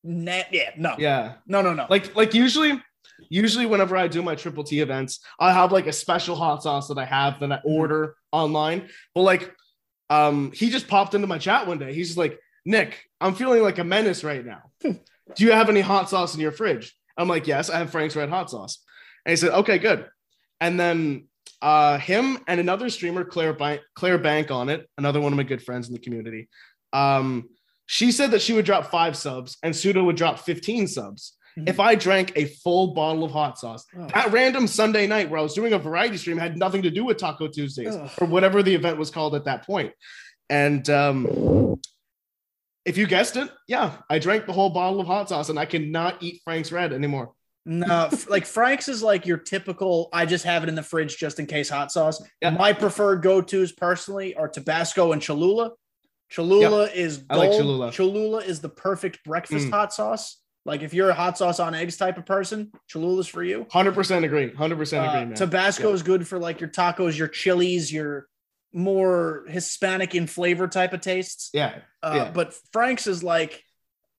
Na- 0.02 0.42
yeah, 0.50 0.70
no, 0.78 0.94
Yeah. 0.98 1.34
no, 1.46 1.60
no, 1.60 1.74
no. 1.74 1.86
Like 1.90 2.16
like 2.16 2.32
usually 2.32 2.80
usually 3.28 3.66
whenever 3.66 3.96
I 3.96 4.08
do 4.08 4.22
my 4.22 4.34
triple 4.34 4.64
T 4.64 4.80
events, 4.80 5.20
I 5.38 5.52
have 5.52 5.72
like 5.72 5.86
a 5.86 5.92
special 5.92 6.36
hot 6.36 6.62
sauce 6.62 6.88
that 6.88 6.98
I 6.98 7.04
have 7.04 7.40
that 7.40 7.52
I 7.52 7.56
Mm-hmm. 7.56 7.68
order 7.68 8.14
online. 8.32 8.88
But 9.14 9.22
like 9.22 9.54
um 10.10 10.52
he 10.52 10.70
just 10.70 10.88
popped 10.88 11.14
into 11.14 11.26
my 11.26 11.38
chat 11.38 11.66
one 11.66 11.78
day. 11.78 11.92
He's 11.94 12.08
just 12.08 12.18
like, 12.18 12.38
"Nick, 12.64 13.04
I'm 13.20 13.34
feeling 13.34 13.62
like 13.62 13.78
a 13.78 13.84
menace 13.84 14.24
right 14.24 14.44
now. 14.44 14.62
do 14.82 15.44
you 15.44 15.52
have 15.52 15.68
any 15.68 15.80
hot 15.80 16.08
sauce 16.08 16.34
in 16.34 16.40
your 16.40 16.52
fridge?" 16.52 16.94
I'm 17.16 17.28
like, 17.28 17.46
"Yes, 17.46 17.68
I 17.70 17.78
have 17.78 17.90
Frank's 17.90 18.16
red 18.16 18.28
hot 18.28 18.50
sauce." 18.50 18.82
And 19.24 19.30
he 19.32 19.36
said, 19.36 19.50
"Okay, 19.50 19.78
good." 19.78 20.08
And 20.60 20.78
then 20.78 21.28
uh 21.60 21.98
him 21.98 22.38
and 22.46 22.60
another 22.60 22.88
streamer 22.88 23.24
Claire 23.24 23.52
Bank 23.52 23.80
Claire 23.94 24.18
Bank 24.18 24.50
on 24.50 24.68
it, 24.68 24.88
another 24.96 25.20
one 25.20 25.32
of 25.32 25.36
my 25.36 25.42
good 25.42 25.62
friends 25.62 25.88
in 25.88 25.94
the 25.94 26.00
community. 26.00 26.48
Um 26.92 27.48
she 27.86 28.12
said 28.12 28.30
that 28.32 28.42
she 28.42 28.52
would 28.52 28.66
drop 28.66 28.90
5 28.90 29.16
subs 29.16 29.56
and 29.62 29.74
Pseudo 29.74 30.04
would 30.04 30.16
drop 30.16 30.38
15 30.40 30.86
subs 30.88 31.37
If 31.66 31.80
I 31.80 31.94
drank 31.94 32.32
a 32.36 32.44
full 32.44 32.88
bottle 32.94 33.24
of 33.24 33.30
hot 33.32 33.58
sauce. 33.58 33.84
Oh. 33.98 34.06
That 34.14 34.30
random 34.32 34.66
Sunday 34.66 35.06
night 35.06 35.30
where 35.30 35.40
I 35.40 35.42
was 35.42 35.54
doing 35.54 35.72
a 35.72 35.78
variety 35.78 36.16
stream 36.16 36.38
had 36.38 36.56
nothing 36.58 36.82
to 36.82 36.90
do 36.90 37.04
with 37.04 37.16
Taco 37.16 37.48
Tuesdays 37.48 37.96
Ugh. 37.96 38.10
or 38.20 38.26
whatever 38.26 38.62
the 38.62 38.74
event 38.74 38.98
was 38.98 39.10
called 39.10 39.34
at 39.34 39.44
that 39.46 39.66
point. 39.66 39.92
And 40.50 40.88
um, 40.90 41.80
if 42.84 42.96
you 42.96 43.06
guessed 43.06 43.36
it, 43.36 43.50
yeah, 43.66 43.96
I 44.08 44.18
drank 44.18 44.46
the 44.46 44.52
whole 44.52 44.70
bottle 44.70 45.00
of 45.00 45.06
hot 45.06 45.28
sauce 45.28 45.48
and 45.48 45.58
I 45.58 45.66
cannot 45.66 46.22
eat 46.22 46.40
Frank's 46.44 46.70
Red 46.72 46.92
anymore. 46.92 47.32
No, 47.66 48.08
like 48.30 48.46
Frank's 48.46 48.88
is 48.88 49.02
like 49.02 49.26
your 49.26 49.36
typical. 49.36 50.08
I 50.10 50.24
just 50.24 50.44
have 50.44 50.62
it 50.62 50.70
in 50.70 50.74
the 50.74 50.82
fridge 50.82 51.18
just 51.18 51.38
in 51.38 51.44
case 51.44 51.68
hot 51.68 51.92
sauce. 51.92 52.22
Yeah. 52.40 52.50
My 52.50 52.72
preferred 52.72 53.20
go 53.20 53.42
tos 53.42 53.72
personally 53.72 54.34
are 54.34 54.48
Tabasco 54.48 55.12
and 55.12 55.20
Cholula. 55.20 55.72
Cholula 56.30 56.84
is 56.94 57.24
I 57.28 57.36
like. 57.36 57.50
Cholula. 57.50 57.92
Cholula 57.92 58.38
is 58.38 58.60
the 58.60 58.70
perfect 58.70 59.22
breakfast 59.22 59.66
Mm. 59.66 59.70
hot 59.70 59.92
sauce. 59.92 60.38
Like 60.68 60.82
if 60.82 60.92
you're 60.92 61.08
a 61.10 61.14
hot 61.14 61.38
sauce 61.38 61.58
on 61.60 61.74
eggs 61.74 61.96
type 61.96 62.18
of 62.18 62.26
person, 62.26 62.70
Cholula's 62.92 63.26
for 63.26 63.42
you. 63.42 63.66
100% 63.72 64.24
agree. 64.24 64.50
100% 64.50 64.58
Uh, 65.02 65.08
agree, 65.10 65.24
man. 65.24 65.34
Tabasco 65.34 65.88
Yeah. 65.88 65.94
is 65.94 66.02
good 66.02 66.28
for 66.28 66.38
like 66.38 66.60
your 66.60 66.68
tacos, 66.68 67.16
your 67.16 67.26
chilies, 67.28 67.90
your 67.92 68.28
more 68.72 69.44
Hispanic 69.48 70.14
in 70.14 70.26
flavor 70.26 70.68
type 70.68 70.92
of 70.92 71.00
tastes. 71.00 71.48
yeah. 71.54 71.78
Uh, 72.02 72.12
Yeah. 72.16 72.30
But 72.30 72.54
Frank's 72.72 73.06
is 73.06 73.24
like, 73.24 73.64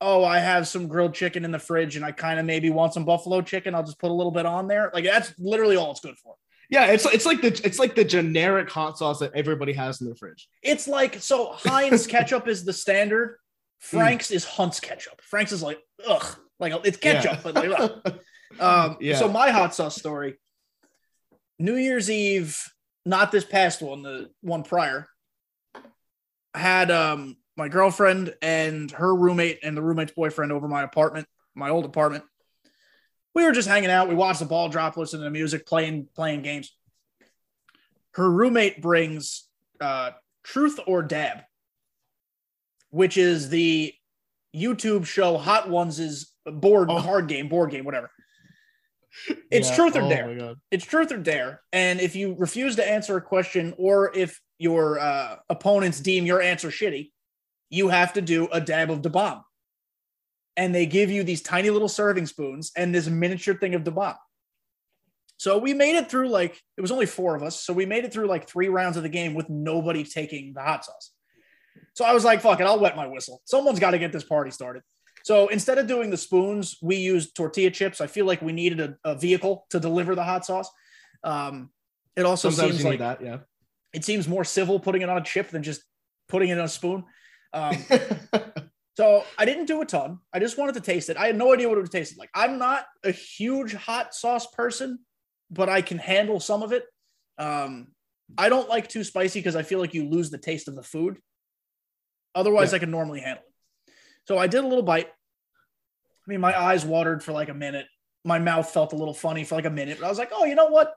oh, 0.01 0.23
I 0.25 0.39
have 0.39 0.67
some 0.67 0.87
grilled 0.87 1.13
chicken 1.13 1.45
in 1.45 1.51
the 1.51 1.59
fridge 1.59 1.95
and 1.95 2.03
I 2.03 2.11
kind 2.11 2.39
of 2.39 2.45
maybe 2.45 2.69
want 2.71 2.93
some 2.93 3.05
buffalo 3.05 3.41
chicken. 3.41 3.75
I'll 3.75 3.83
just 3.83 3.99
put 3.99 4.09
a 4.09 4.13
little 4.13 4.31
bit 4.31 4.45
on 4.47 4.67
there. 4.67 4.89
Like 4.93 5.03
that's 5.05 5.31
literally 5.37 5.75
all 5.75 5.91
it's 5.91 5.99
good 5.99 6.17
for. 6.17 6.35
Yeah, 6.71 6.85
it's 6.87 7.05
it's 7.05 7.25
like 7.25 7.41
the 7.41 7.61
it's 7.63 7.79
like 7.79 7.95
the 7.95 8.03
generic 8.05 8.69
hot 8.69 8.97
sauce 8.97 9.19
that 9.19 9.33
everybody 9.35 9.73
has 9.73 10.01
in 10.01 10.07
their 10.07 10.15
fridge. 10.15 10.47
It's 10.63 10.87
like 10.87 11.19
so 11.19 11.51
Heinz 11.53 12.07
ketchup 12.07 12.47
is 12.47 12.63
the 12.65 12.73
standard. 12.73 13.37
Frank's 13.79 14.29
is 14.31 14.45
Hunt's 14.45 14.79
ketchup. 14.79 15.21
Frank's 15.21 15.51
is 15.51 15.61
like 15.63 15.79
ugh, 16.07 16.37
like 16.59 16.73
it's 16.85 16.97
ketchup, 16.97 17.39
but 17.43 17.55
like 17.55 17.71
ugh. 17.79 18.19
um. 18.59 18.97
Yeah. 18.99 19.17
So 19.17 19.27
my 19.27 19.51
hot 19.51 19.75
sauce 19.75 19.95
story. 19.95 20.37
New 21.57 21.75
Year's 21.75 22.09
Eve 22.09 22.57
not 23.05 23.31
this 23.31 23.45
past 23.45 23.81
one, 23.81 24.03
the 24.03 24.29
one 24.41 24.63
prior, 24.63 25.07
had 26.53 26.91
um 26.91 27.37
my 27.57 27.67
girlfriend 27.67 28.33
and 28.41 28.91
her 28.91 29.13
roommate 29.13 29.59
and 29.63 29.75
the 29.75 29.81
roommate's 29.81 30.13
boyfriend 30.13 30.51
over 30.51 30.67
my 30.67 30.83
apartment, 30.83 31.27
my 31.55 31.69
old 31.69 31.85
apartment. 31.85 32.23
We 33.35 33.43
were 33.43 33.51
just 33.51 33.67
hanging 33.67 33.89
out. 33.89 34.09
We 34.09 34.15
watched 34.15 34.39
the 34.39 34.45
ball 34.45 34.69
drop, 34.69 34.95
listening 34.95 35.23
to 35.23 35.29
music, 35.29 35.65
playing 35.65 36.07
playing 36.15 36.43
games. 36.43 36.75
Her 38.13 38.29
roommate 38.29 38.81
brings 38.81 39.47
uh, 39.79 40.11
Truth 40.43 40.79
or 40.87 41.03
Dab, 41.03 41.39
which 42.89 43.17
is 43.17 43.49
the 43.49 43.93
YouTube 44.55 45.05
show 45.05 45.37
Hot 45.37 45.69
Ones' 45.69 45.99
is 45.99 46.31
board 46.45 46.89
Oh. 46.89 47.01
card 47.01 47.27
game, 47.27 47.49
board 47.49 47.71
game, 47.71 47.85
whatever. 47.85 48.09
It's 49.51 49.69
Yeah. 49.69 49.75
truth 49.75 49.95
or 49.95 50.03
Oh 50.03 50.09
dare. 50.09 50.55
It's 50.71 50.85
truth 50.85 51.11
or 51.11 51.17
dare. 51.17 51.61
And 51.73 51.99
if 51.99 52.15
you 52.15 52.35
refuse 52.37 52.75
to 52.77 52.87
answer 52.87 53.17
a 53.17 53.21
question 53.21 53.73
or 53.77 54.15
if 54.15 54.39
your 54.59 54.99
uh, 54.99 55.37
opponents 55.49 55.99
deem 55.99 56.25
your 56.25 56.41
answer 56.41 56.69
shitty, 56.69 57.11
you 57.69 57.87
have 57.89 58.13
to 58.13 58.21
do 58.21 58.47
a 58.51 58.61
dab 58.61 58.91
of 58.91 59.01
the 59.03 59.09
bomb. 59.09 59.43
And 60.57 60.73
they 60.75 60.85
give 60.85 61.09
you 61.09 61.23
these 61.23 61.41
tiny 61.41 61.69
little 61.69 61.87
serving 61.87 62.25
spoons 62.27 62.71
and 62.75 62.93
this 62.93 63.07
miniature 63.07 63.55
thing 63.55 63.75
of 63.75 63.83
the 63.85 63.91
bomb. 63.91 64.15
So 65.37 65.57
we 65.57 65.73
made 65.73 65.95
it 65.95 66.09
through 66.09 66.27
like 66.29 66.61
it 66.77 66.81
was 66.81 66.91
only 66.91 67.05
four 67.05 67.35
of 67.35 67.43
us. 67.43 67.61
So 67.63 67.71
we 67.73 67.85
made 67.85 68.03
it 68.03 68.11
through 68.11 68.27
like 68.27 68.47
three 68.47 68.67
rounds 68.67 68.97
of 68.97 69.03
the 69.03 69.09
game 69.09 69.33
with 69.33 69.49
nobody 69.49 70.03
taking 70.03 70.53
the 70.53 70.61
hot 70.61 70.83
sauce. 70.83 71.11
So 71.99 72.05
I 72.05 72.13
was 72.13 72.23
like, 72.23 72.39
fuck 72.39 72.61
it, 72.61 72.63
I'll 72.63 72.79
wet 72.79 72.95
my 72.95 73.07
whistle. 73.07 73.41
Someone's 73.43 73.77
got 73.77 73.91
to 73.91 73.99
get 73.99 74.13
this 74.13 74.23
party 74.23 74.51
started. 74.51 74.83
So 75.25 75.49
instead 75.49 75.77
of 75.79 75.85
doing 75.85 76.09
the 76.09 76.15
spoons, 76.15 76.77
we 76.81 76.95
used 76.95 77.35
tortilla 77.35 77.71
chips. 77.71 77.99
I 77.99 78.07
feel 78.07 78.25
like 78.25 78.41
we 78.41 78.53
needed 78.53 78.79
a, 78.79 78.95
a 79.03 79.15
vehicle 79.15 79.65
to 79.71 79.81
deliver 79.81 80.15
the 80.15 80.23
hot 80.23 80.45
sauce. 80.45 80.69
Um, 81.25 81.71
it 82.15 82.25
also 82.25 82.51
Sometimes 82.51 82.77
seems 82.77 82.85
like 82.85 82.99
that. 82.99 83.21
Yeah. 83.21 83.39
it 83.91 84.05
seems 84.05 84.29
more 84.29 84.45
civil 84.45 84.79
putting 84.79 85.01
it 85.01 85.09
on 85.09 85.17
a 85.17 85.21
chip 85.21 85.49
than 85.49 85.61
just 85.61 85.81
putting 86.29 86.47
it 86.47 86.53
in 86.53 86.59
a 86.59 86.69
spoon. 86.69 87.03
Um, 87.51 87.75
so 88.95 89.25
I 89.37 89.43
didn't 89.43 89.65
do 89.65 89.81
a 89.81 89.85
ton. 89.85 90.19
I 90.31 90.39
just 90.39 90.57
wanted 90.57 90.75
to 90.75 90.81
taste 90.81 91.09
it. 91.09 91.17
I 91.17 91.25
had 91.25 91.37
no 91.37 91.53
idea 91.53 91.67
what 91.67 91.77
it 91.77 91.81
would 91.81 91.91
taste 91.91 92.17
like. 92.17 92.29
I'm 92.33 92.57
not 92.59 92.85
a 93.03 93.11
huge 93.11 93.73
hot 93.73 94.15
sauce 94.15 94.47
person, 94.47 94.99
but 95.51 95.67
I 95.67 95.81
can 95.81 95.97
handle 95.97 96.39
some 96.39 96.63
of 96.63 96.71
it. 96.71 96.85
Um, 97.37 97.89
I 98.37 98.47
don't 98.47 98.69
like 98.69 98.87
too 98.87 99.03
spicy 99.03 99.39
because 99.39 99.57
I 99.57 99.63
feel 99.63 99.79
like 99.79 99.93
you 99.93 100.07
lose 100.07 100.29
the 100.29 100.37
taste 100.37 100.69
of 100.69 100.77
the 100.77 100.83
food. 100.83 101.17
Otherwise, 102.35 102.71
Yeah. 102.71 102.77
I 102.77 102.79
can 102.79 102.91
normally 102.91 103.21
handle 103.21 103.43
it. 103.43 103.93
So 104.27 104.37
I 104.37 104.47
did 104.47 104.63
a 104.63 104.67
little 104.67 104.83
bite. 104.83 105.07
I 105.07 106.25
mean, 106.27 106.41
my 106.41 106.57
eyes 106.59 106.85
watered 106.85 107.23
for 107.23 107.31
like 107.31 107.49
a 107.49 107.53
minute. 107.53 107.87
My 108.23 108.37
mouth 108.39 108.69
felt 108.69 108.93
a 108.93 108.95
little 108.95 109.13
funny 109.13 109.43
for 109.43 109.55
like 109.55 109.65
a 109.65 109.69
minute, 109.71 109.97
but 109.99 110.05
I 110.05 110.09
was 110.09 110.19
like, 110.19 110.31
oh, 110.33 110.45
you 110.45 110.55
know 110.55 110.67
what? 110.67 110.93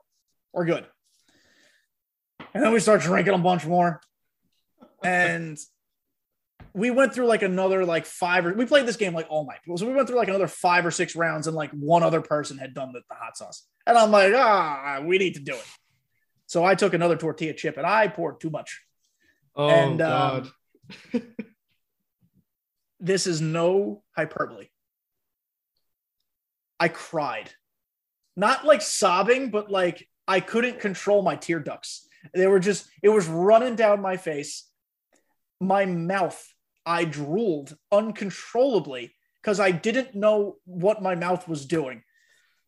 We're 0.51 0.65
good. 0.65 0.85
And 2.53 2.63
then 2.63 2.71
we 2.71 2.79
start 2.79 3.01
drinking 3.01 3.33
a 3.33 3.37
bunch 3.39 3.65
more. 3.65 4.01
And 5.03 5.57
we 6.73 6.91
went 6.91 7.13
through 7.13 7.25
like 7.27 7.41
another 7.41 7.85
like 7.85 8.05
five 8.05 8.45
or 8.45 8.53
we 8.53 8.65
played 8.65 8.85
this 8.85 8.95
game 8.95 9.13
like 9.13 9.27
all 9.29 9.45
night. 9.45 9.59
So 9.77 9.87
we 9.87 9.93
went 9.93 10.07
through 10.07 10.17
like 10.17 10.27
another 10.27 10.47
five 10.47 10.85
or 10.85 10.91
six 10.91 11.15
rounds 11.15 11.47
and 11.47 11.55
like 11.55 11.71
one 11.71 12.03
other 12.03 12.21
person 12.21 12.57
had 12.57 12.73
done 12.73 12.91
the, 12.93 13.01
the 13.09 13.15
hot 13.15 13.37
sauce. 13.37 13.67
And 13.87 13.97
I'm 13.97 14.11
like, 14.11 14.33
ah, 14.35 15.01
we 15.03 15.17
need 15.17 15.35
to 15.35 15.39
do 15.39 15.53
it. 15.53 15.65
So 16.45 16.63
I 16.63 16.75
took 16.75 16.93
another 16.93 17.15
tortilla 17.15 17.53
chip 17.53 17.77
and 17.77 17.85
I 17.85 18.07
poured 18.07 18.39
too 18.39 18.49
much. 18.49 18.81
oh 19.55 19.69
And, 19.69 19.97
God. 19.97 20.49
This 23.03 23.27
is 23.27 23.41
no 23.41 24.01
hyperbole. 24.15 24.67
I 26.79 26.87
cried. 26.87 27.49
Not 28.37 28.65
like 28.65 28.81
sobbing, 28.81 29.51
but 29.51 29.69
like 29.69 30.07
I 30.25 30.39
couldn't 30.39 30.79
control 30.79 31.21
my 31.21 31.35
tear 31.35 31.59
ducts. 31.59 32.07
They 32.33 32.47
were 32.47 32.61
just, 32.61 32.87
it 33.03 33.09
was 33.09 33.27
running 33.27 33.75
down 33.75 34.01
my 34.01 34.15
face. 34.15 34.69
My 35.59 35.85
mouth, 35.85 36.41
I 36.85 37.03
drooled 37.03 37.75
uncontrollably 37.91 39.13
because 39.41 39.59
I 39.59 39.71
didn't 39.71 40.15
know 40.15 40.55
what 40.63 41.03
my 41.03 41.15
mouth 41.15 41.45
was 41.45 41.65
doing. 41.65 42.03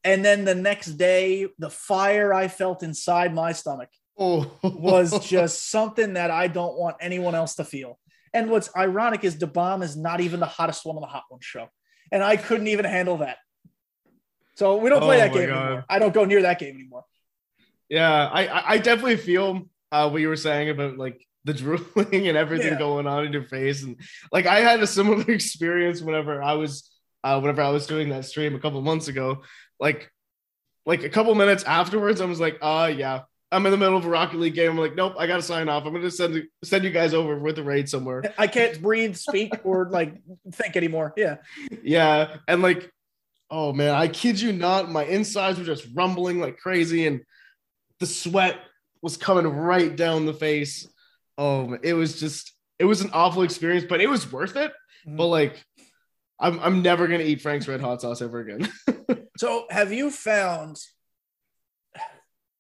And 0.04 0.24
then 0.24 0.44
the 0.44 0.54
next 0.54 0.98
day, 0.98 1.48
the 1.60 1.70
fire 1.70 2.34
I 2.34 2.50
felt 2.50 2.84
inside 2.84 3.34
my 3.34 3.54
stomach 3.54 3.90
oh. 4.18 4.52
was 4.62 5.26
just 5.26 5.72
something 5.72 6.16
that 6.16 6.30
I 6.30 6.48
don't 6.48 6.78
want 6.78 6.98
anyone 7.00 7.36
else 7.36 7.56
to 7.56 7.64
feel. 7.64 7.98
And 8.36 8.50
what's 8.52 8.70
ironic 8.76 9.24
is 9.24 9.38
the 9.38 9.48
bomb 9.48 9.82
is 9.82 9.96
not 9.96 10.20
even 10.20 10.40
the 10.42 10.46
hottest 10.46 10.86
one 10.86 10.98
on 10.98 11.02
the 11.02 11.08
Hot 11.08 11.24
One 11.30 11.40
show, 11.42 11.70
and 12.12 12.22
I 12.22 12.36
couldn't 12.36 12.68
even 12.68 12.84
handle 12.86 13.18
that. 13.18 13.38
So 14.56 14.78
we 14.78 14.90
don't 14.90 15.02
play 15.02 15.16
Oh 15.16 15.20
that 15.20 15.34
game 15.34 15.48
God. 15.48 15.66
anymore. 15.68 15.86
I 15.90 16.00
don't 16.00 16.14
go 16.14 16.26
near 16.26 16.42
that 16.44 16.60
game 16.60 16.76
anymore. 16.76 17.06
Yeah, 17.90 18.28
I 18.28 18.46
I 18.48 18.70
I 18.74 18.78
definitely 18.78 19.18
feel 19.18 19.70
uh, 19.92 20.10
what 20.10 20.22
you 20.22 20.28
were 20.28 20.36
saying 20.36 20.70
about 20.70 20.98
like 20.98 21.26
the 21.46 21.54
drooling 21.54 22.28
and 22.28 22.38
everything 22.38 22.74
Yeah. 22.74 22.78
going 22.80 23.08
on 23.08 23.26
in 23.26 23.32
your 23.32 23.44
face, 23.46 23.84
and 23.84 23.96
like 24.32 24.46
I 24.46 24.60
had 24.60 24.82
a 24.82 24.88
similar 24.88 25.24
experience 25.32 26.02
whenever 26.02 26.44
I 26.44 26.54
was 26.54 26.92
uh, 27.24 27.40
whenever 27.40 27.62
I 27.62 27.70
was 27.70 27.88
doing 27.88 28.10
that 28.10 28.26
stream 28.26 28.54
a 28.54 28.60
couple 28.60 28.82
months 28.82 29.08
ago. 29.08 29.44
Like, 29.80 30.12
like 30.86 31.04
a 31.04 31.10
couple 31.10 31.34
minutes 31.36 31.64
afterwards, 31.64 32.20
I 32.22 32.26
was 32.26 32.40
like, 32.40 32.58
"Uh, 32.62 32.92
yeah, 32.96 33.22
I'm 33.56 33.66
in 33.66 33.72
the 33.72 33.78
middle 33.78 33.98
of 33.98 34.06
a 34.06 34.10
Rocket 34.10 34.40
League 34.40 34.54
game." 34.54 34.72
I'm 34.72 34.78
like, 34.78 34.96
"Nope, 34.96 35.16
I 35.18 35.28
gotta 35.28 35.42
sign 35.42 35.70
off. 35.70 35.86
I'm 35.86 35.94
gonna 35.94 36.12
send 36.12 36.44
send 36.64 36.84
you 36.84 36.92
guys 36.92 37.14
over 37.14 37.40
with 37.40 37.56
the 37.56 37.64
raid 37.64 37.88
somewhere." 37.90 38.22
I 38.38 38.48
can't 38.48 38.82
breathe, 38.82 39.16
speak, 39.16 39.54
or 39.64 39.90
like 39.90 40.16
think 40.52 40.76
anymore. 40.76 41.14
Yeah. 41.16 41.38
yeah, 41.84 42.38
and 42.48 42.62
like, 42.62 42.92
oh 43.50 43.74
man, 43.74 43.96
I 43.96 44.08
kid 44.08 44.40
you 44.40 44.52
not, 44.52 44.92
my 44.92 45.06
insides 45.06 45.58
were 45.58 45.66
just 45.66 45.88
rumbling 45.96 46.40
like 46.40 46.58
crazy, 46.58 47.08
and 47.08 47.22
the 48.00 48.06
sweat 48.06 48.60
was 49.02 49.18
coming 49.18 49.48
right 49.48 49.96
down 49.96 50.26
the 50.26 50.34
face. 50.34 50.88
Oh, 51.38 51.68
man, 51.68 51.80
it 51.84 51.94
was 51.94 52.20
just, 52.20 52.54
it 52.80 52.86
was 52.86 53.02
an 53.02 53.12
awful 53.14 53.44
experience, 53.44 53.86
but 53.88 54.02
it 54.02 54.08
was 54.10 54.32
worth 54.32 54.56
it. 54.56 54.72
Mhm. 55.08 55.18
But 55.18 55.28
like, 55.28 55.64
I'm 56.40 56.60
I'm 56.60 56.82
never 56.82 57.08
gonna 57.08 57.24
eat 57.24 57.42
Frank's 57.42 57.68
Red 57.68 57.82
Hot 57.82 58.02
Sauce 58.02 58.22
ever 58.22 58.40
again. 58.40 58.70
So 59.38 59.66
have 59.70 59.92
you 59.92 60.12
found, 60.12 60.78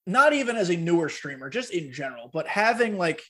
not 0.05 0.33
even 0.33 0.55
as 0.55 0.69
a 0.69 0.75
newer 0.75 1.09
streamer, 1.09 1.49
just 1.49 1.71
in 1.71 1.91
general, 1.91 2.29
but 2.31 2.47
having 2.47 2.97
like, 2.97 3.23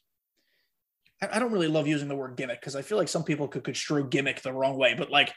I 1.21 1.39
don't 1.39 1.51
really 1.51 1.69
love 1.69 1.87
using 1.87 2.07
the 2.07 2.15
word 2.15 2.35
gimmick 2.35 2.59
because 2.59 2.75
I 2.75 2.81
feel 2.81 2.97
like 2.97 3.07
some 3.07 3.23
people 3.23 3.47
could 3.47 3.63
construe 3.63 4.07
gimmick 4.07 4.41
the 4.41 4.51
wrong 4.51 4.77
way, 4.77 4.93
but 4.93 5.09
like 5.09 5.33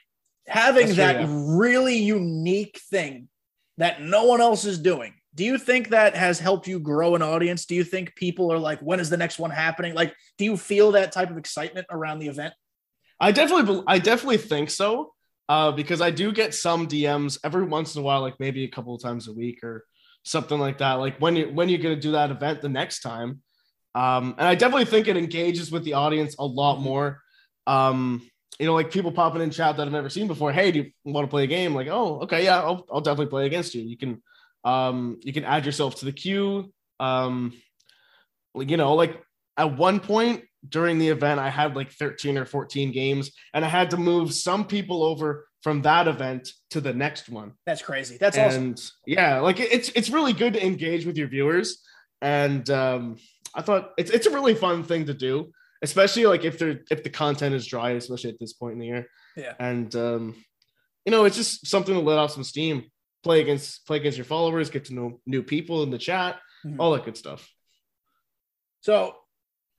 having 0.47 0.87
That's 0.87 0.97
true, 0.97 1.05
that 1.05 1.27
really 1.29 1.97
unique 1.97 2.81
thing 2.91 3.29
that 3.77 4.03
no 4.03 4.25
one 4.25 4.41
else 4.41 4.65
is 4.65 4.79
doing. 4.79 5.15
Do 5.35 5.45
you 5.45 5.57
think 5.57 5.91
that 5.91 6.17
has 6.17 6.41
helped 6.41 6.67
you 6.67 6.81
grow 6.81 7.15
an 7.15 7.23
audience? 7.23 7.65
Do 7.67 7.77
you 7.77 7.85
think 7.85 8.17
people 8.17 8.53
are 8.53 8.59
like, 8.59 8.81
when 8.81 8.99
is 8.99 9.09
the 9.09 9.17
next 9.17 9.39
one 9.39 9.51
happening? 9.51 9.95
Like, 9.95 10.13
do 10.37 10.45
you 10.45 10.57
feel 10.57 10.93
that 10.93 11.13
type 11.13 11.31
of 11.31 11.39
excitement 11.39 11.87
around 11.91 12.19
the 12.19 12.27
event? 12.27 12.55
I 13.21 13.31
definitely, 13.31 13.85
I 13.87 14.01
definitely 14.01 14.39
think 14.39 14.71
so, 14.71 15.13
uh, 15.49 15.71
because 15.71 16.01
I 16.01 16.11
do 16.11 16.33
get 16.33 16.55
some 16.55 16.89
DMs 16.89 17.39
every 17.45 17.65
once 17.65 17.95
in 17.95 18.01
a 18.01 18.05
while, 18.05 18.21
like 18.21 18.41
maybe 18.41 18.65
a 18.65 18.69
couple 18.69 18.97
of 18.97 19.03
times 19.03 19.29
a 19.29 19.33
week 19.33 19.63
or 19.63 19.85
something 20.29 20.59
like 20.59 20.79
that. 20.79 20.95
Like 20.95 21.19
when 21.19 21.37
you 21.37 21.49
when 21.49 21.69
you're 21.69 21.81
gonna 21.81 21.97
do 21.97 22.13
that 22.13 22.31
event 22.31 22.61
the 22.61 22.69
next 22.69 23.01
time, 23.01 23.43
um, 23.95 24.35
and 24.39 24.47
I 24.47 24.55
definitely 24.55 24.85
think 24.85 25.09
it 25.09 25.17
engages 25.17 25.73
with 25.73 25.85
the 25.85 25.95
audience 25.95 26.37
a 26.39 26.45
lot 26.45 26.81
more. 26.81 27.23
Um, 27.67 28.29
you 28.59 28.67
know, 28.67 28.75
like 28.75 28.91
people 28.91 29.13
popping 29.13 29.43
in 29.43 29.51
chat 29.51 29.77
that 29.77 29.87
I've 29.87 29.93
never 29.93 30.11
seen 30.11 30.27
before. 30.27 30.53
Hey, 30.53 30.71
do 30.71 30.81
you 30.81 30.93
want 31.05 31.25
to 31.25 31.31
play 31.31 31.45
a 31.45 31.49
game? 31.49 31.75
Like, 31.75 31.89
oh, 31.89 32.21
okay, 32.21 32.45
yeah, 32.45 32.61
I'll, 32.61 32.85
I'll 32.93 33.01
definitely 33.01 33.31
play 33.31 33.47
against 33.47 33.75
you. 33.75 33.83
You 33.83 33.97
can, 33.97 34.23
um, 34.65 35.19
you 35.23 35.33
can 35.33 35.45
add 35.45 35.65
yourself 35.65 35.97
to 35.97 36.05
the 36.05 36.13
queue. 36.13 36.73
Um, 36.99 37.53
like, 38.55 38.71
you 38.71 38.77
know, 38.77 38.95
like 38.95 39.23
at 39.57 39.77
one 39.77 40.01
point 40.01 40.45
during 40.69 40.99
the 40.99 41.09
event, 41.09 41.39
I 41.41 41.51
had 41.51 41.77
like 41.77 41.93
13 41.93 42.37
or 42.37 42.45
14 42.45 42.91
games, 42.93 43.31
and 43.55 43.65
I 43.65 43.69
had 43.69 43.91
to 43.91 43.97
move 43.97 44.35
some 44.35 44.65
people 44.65 45.03
over 45.03 45.48
from 45.63 45.83
that 45.83 46.07
event 46.09 46.53
to 46.71 46.81
the 46.81 46.93
next 46.95 47.29
one. 47.29 47.53
That's 47.67 47.83
crazy. 47.83 48.17
That's 48.19 48.39
awesome. 48.39 48.63
and 48.65 48.91
yeah, 49.07 49.41
like 49.41 49.59
it- 49.61 49.73
it's 49.73 49.89
it's 49.91 50.11
really 50.11 50.33
good 50.33 50.53
to 50.55 50.65
engage 50.65 51.05
with 51.07 51.17
your 51.17 51.29
viewers, 51.29 51.83
and 52.23 52.69
um, 52.71 53.17
I 53.55 53.63
thought 53.63 53.93
it's 53.99 54.11
it's 54.11 54.27
a 54.27 54.31
really 54.31 54.55
fun 54.55 54.85
thing 54.85 55.07
to 55.07 55.15
do, 55.15 55.51
especially 55.83 56.27
like 56.27 56.45
if 56.45 56.59
they're 56.59 56.81
if 56.91 57.03
the 57.03 57.11
content 57.11 57.55
is 57.55 57.67
dry, 57.67 57.91
especially 57.91 58.31
at 58.31 58.39
this 58.39 58.53
point 58.53 58.75
in 58.75 58.79
the 58.79 58.87
year. 58.87 59.07
Yeah. 59.37 59.55
and 59.61 59.95
um, 59.95 60.35
you 61.05 61.13
know, 61.13 61.25
it's 61.25 61.37
just 61.37 61.67
something 61.67 61.95
to 61.95 62.01
let 62.01 62.19
off 62.19 62.33
some 62.33 62.45
steam. 62.45 62.85
Play 63.25 63.41
against 63.41 63.85
play 63.87 63.97
against 63.99 64.17
your 64.19 64.25
followers, 64.25 64.71
get 64.71 64.85
to 64.87 64.95
know 64.95 65.21
new 65.27 65.43
people 65.43 65.83
in 65.83 65.91
the 65.91 65.99
chat, 65.99 66.37
Mhm. 66.65 66.77
all 66.79 66.93
that 66.93 67.05
good 67.05 67.17
stuff. 67.17 67.49
So, 68.81 69.15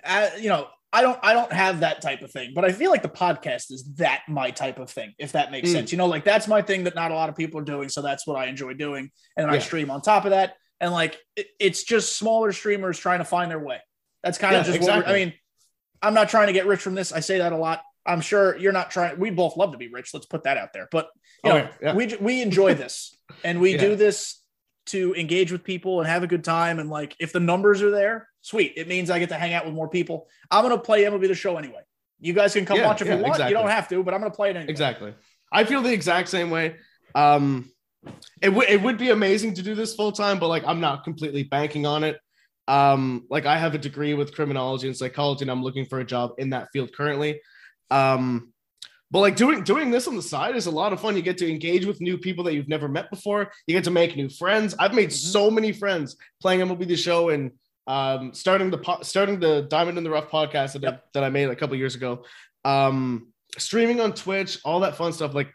uh, 0.04 0.30
you 0.40 0.50
know, 0.50 0.68
I 0.92 1.02
don't, 1.02 1.20
I 1.22 1.34
don't 1.34 1.52
have 1.54 1.82
that 1.82 2.02
type 2.02 2.22
of 2.24 2.32
thing, 2.32 2.54
but 2.56 2.66
I 2.66 2.72
feel 2.72 2.90
like 2.90 3.04
the 3.04 3.10
podcast 3.10 3.72
is 3.72 3.84
that 3.98 4.22
my 4.28 4.50
type 4.50 4.80
of 4.80 4.90
thing, 4.90 5.14
if 5.20 5.34
that 5.34 5.52
makes 5.52 5.70
Mm. 5.70 5.74
sense. 5.74 5.92
You 5.92 5.98
know, 6.00 6.08
like 6.08 6.24
that's 6.24 6.48
my 6.48 6.62
thing 6.64 6.86
that 6.86 6.96
not 6.96 7.12
a 7.12 7.14
lot 7.14 7.30
of 7.30 7.36
people 7.36 7.60
are 7.60 7.64
doing, 7.66 7.90
so 7.90 8.02
that's 8.02 8.26
what 8.26 8.38
I 8.38 8.46
enjoy 8.48 8.74
doing, 8.74 9.12
and 9.38 9.48
then 9.48 9.54
I 9.54 9.60
stream 9.60 9.92
on 9.92 10.02
top 10.02 10.26
of 10.26 10.32
that, 10.32 10.56
and 10.80 10.92
like 10.92 11.20
it, 11.36 11.48
it's 11.60 11.84
just 11.84 12.18
smaller 12.18 12.52
streamers 12.52 12.98
trying 12.98 13.20
to 13.20 13.26
find 13.26 13.52
their 13.52 13.60
way. 13.60 13.80
That's 14.24 14.38
kind 14.40 14.54
Yeah, 14.54 14.62
of 14.62 14.66
just 14.66 14.80
what 14.80 14.88
exactly. 14.90 15.14
we're, 15.14 15.18
I 15.22 15.26
mean. 15.26 15.34
I'm 16.02 16.14
not 16.14 16.30
trying 16.30 16.48
to 16.48 16.54
get 16.54 16.66
rich 16.66 16.80
from 16.80 16.96
this. 16.96 17.12
I 17.12 17.20
say 17.20 17.40
that 17.40 17.52
a 17.52 17.58
lot. 17.58 17.82
I'm 18.06 18.22
sure 18.22 18.56
you're 18.58 18.72
not 18.72 18.90
trying. 18.90 19.20
We 19.20 19.32
both 19.32 19.58
love 19.58 19.74
to 19.74 19.78
be 19.78 19.90
rich. 19.90 20.14
Let's 20.14 20.26
put 20.26 20.44
that 20.44 20.56
out 20.56 20.72
there. 20.72 20.88
But 20.94 21.10
you 21.44 21.52
Oh, 21.52 21.58
know, 21.58 21.58
yeah, 21.58 21.70
yeah. 21.82 21.94
we 21.94 22.16
we 22.22 22.42
enjoy 22.42 22.74
this, 22.74 23.14
and 23.44 23.60
we 23.60 23.74
Yeah. 23.74 23.82
do 23.82 23.96
this 23.98 24.39
to 24.90 25.14
engage 25.16 25.52
with 25.52 25.64
people 25.64 26.00
and 26.00 26.10
have 26.10 26.24
a 26.24 26.28
good 26.28 26.44
time. 26.44 26.80
And 26.80 26.90
like, 26.90 27.16
if 27.20 27.32
the 27.34 27.40
numbers 27.40 27.82
are 27.82 27.92
there, 27.92 28.28
sweet. 28.42 28.74
It 28.78 28.88
means 28.88 29.10
I 29.10 29.20
get 29.20 29.30
to 29.30 29.36
hang 29.36 29.54
out 29.54 29.66
with 29.66 29.74
more 29.74 29.90
people. 29.90 30.28
I'm 30.52 30.64
gonna 30.64 30.78
play 30.78 31.04
MLB 31.04 31.28
the 31.28 31.36
Show 31.36 31.58
anyway. 31.58 31.82
You 32.20 32.34
guys 32.34 32.54
can 32.54 32.66
come 32.66 32.78
Yeah, 32.78 32.88
watch 32.88 33.02
if 33.02 33.08
yeah, 33.08 33.16
you 33.16 33.22
want. 33.22 33.36
exactly. 33.36 33.52
You 33.52 33.58
don't 33.62 33.70
have 33.70 33.88
to, 33.90 34.04
but 34.04 34.14
I'm 34.14 34.20
gonna 34.22 34.34
play 34.34 34.50
it 34.50 34.56
anyway. 34.56 34.72
Exactly. 34.72 35.14
I 35.52 35.64
feel 35.64 35.82
the 35.82 35.92
exact 35.94 36.30
same 36.30 36.50
way. 36.50 36.76
Um, 37.16 37.72
it 38.42 38.50
would 38.50 38.70
it 38.70 38.82
would 38.82 38.98
be 38.98 39.10
amazing 39.10 39.56
to 39.56 39.62
do 39.62 39.76
this 39.76 39.96
full 39.96 40.12
time, 40.12 40.40
but 40.40 40.48
like 40.48 40.64
I'm 40.66 40.80
not 40.80 41.04
completely 41.04 41.44
banking 41.44 41.86
on 41.86 42.04
it. 42.04 42.18
Um, 42.68 43.26
like 43.30 43.46
I 43.46 43.58
have 43.58 43.74
a 43.74 43.80
degree 43.80 44.14
with 44.14 44.34
criminology 44.34 44.88
and 44.88 44.96
psychology, 44.96 45.44
and 45.44 45.52
I'm 45.52 45.64
looking 45.64 45.86
for 45.86 46.00
a 46.00 46.06
job 46.06 46.34
in 46.38 46.52
that 46.52 46.70
field 46.72 46.94
currently. 46.94 47.42
Um, 47.90 48.54
but 49.12 49.20
like 49.20 49.36
doing 49.36 49.64
doing 49.64 49.90
this 49.92 50.08
on 50.08 50.16
the 50.16 50.22
side 50.22 50.56
is 50.56 50.66
a 50.68 50.72
lot 50.72 50.94
of 50.94 51.00
fun. 51.02 51.16
You 51.16 51.22
get 51.22 51.38
to 51.40 51.50
engage 51.50 51.86
with 51.86 52.00
new 52.02 52.18
people 52.18 52.44
that 52.46 52.54
you've 52.54 52.68
never 52.68 52.88
met 52.88 53.10
before. 53.10 53.52
You 53.68 53.74
get 53.76 53.84
to 53.86 53.92
make 53.92 54.16
new 54.16 54.30
friends. 54.30 54.76
I've 54.78 54.94
made 54.94 55.10
Mhm. 55.10 55.14
so 55.32 55.50
many 55.52 55.72
friends 55.72 56.16
playing 56.42 56.62
MLB 56.62 56.86
the 56.88 56.96
Show 56.96 57.30
and 57.30 57.52
um, 57.88 58.34
starting 58.34 58.70
the 58.70 58.78
po- 58.78 59.02
starting 59.02 59.40
the 59.40 59.64
Diamond 59.64 59.98
in 59.98 60.04
the 60.04 60.12
Rough 60.12 60.30
podcast 60.30 60.74
that, 60.80 60.86
I, 60.86 61.00
that 61.16 61.24
I 61.24 61.30
made 61.30 61.50
a 61.50 61.56
couple 61.56 61.76
years 61.76 61.96
ago. 61.96 62.24
Um, 62.64 63.34
streaming 63.58 64.00
on 64.00 64.14
Twitch, 64.14 64.60
all 64.64 64.82
that 64.82 64.96
fun 64.96 65.12
stuff. 65.12 65.34
Like 65.34 65.52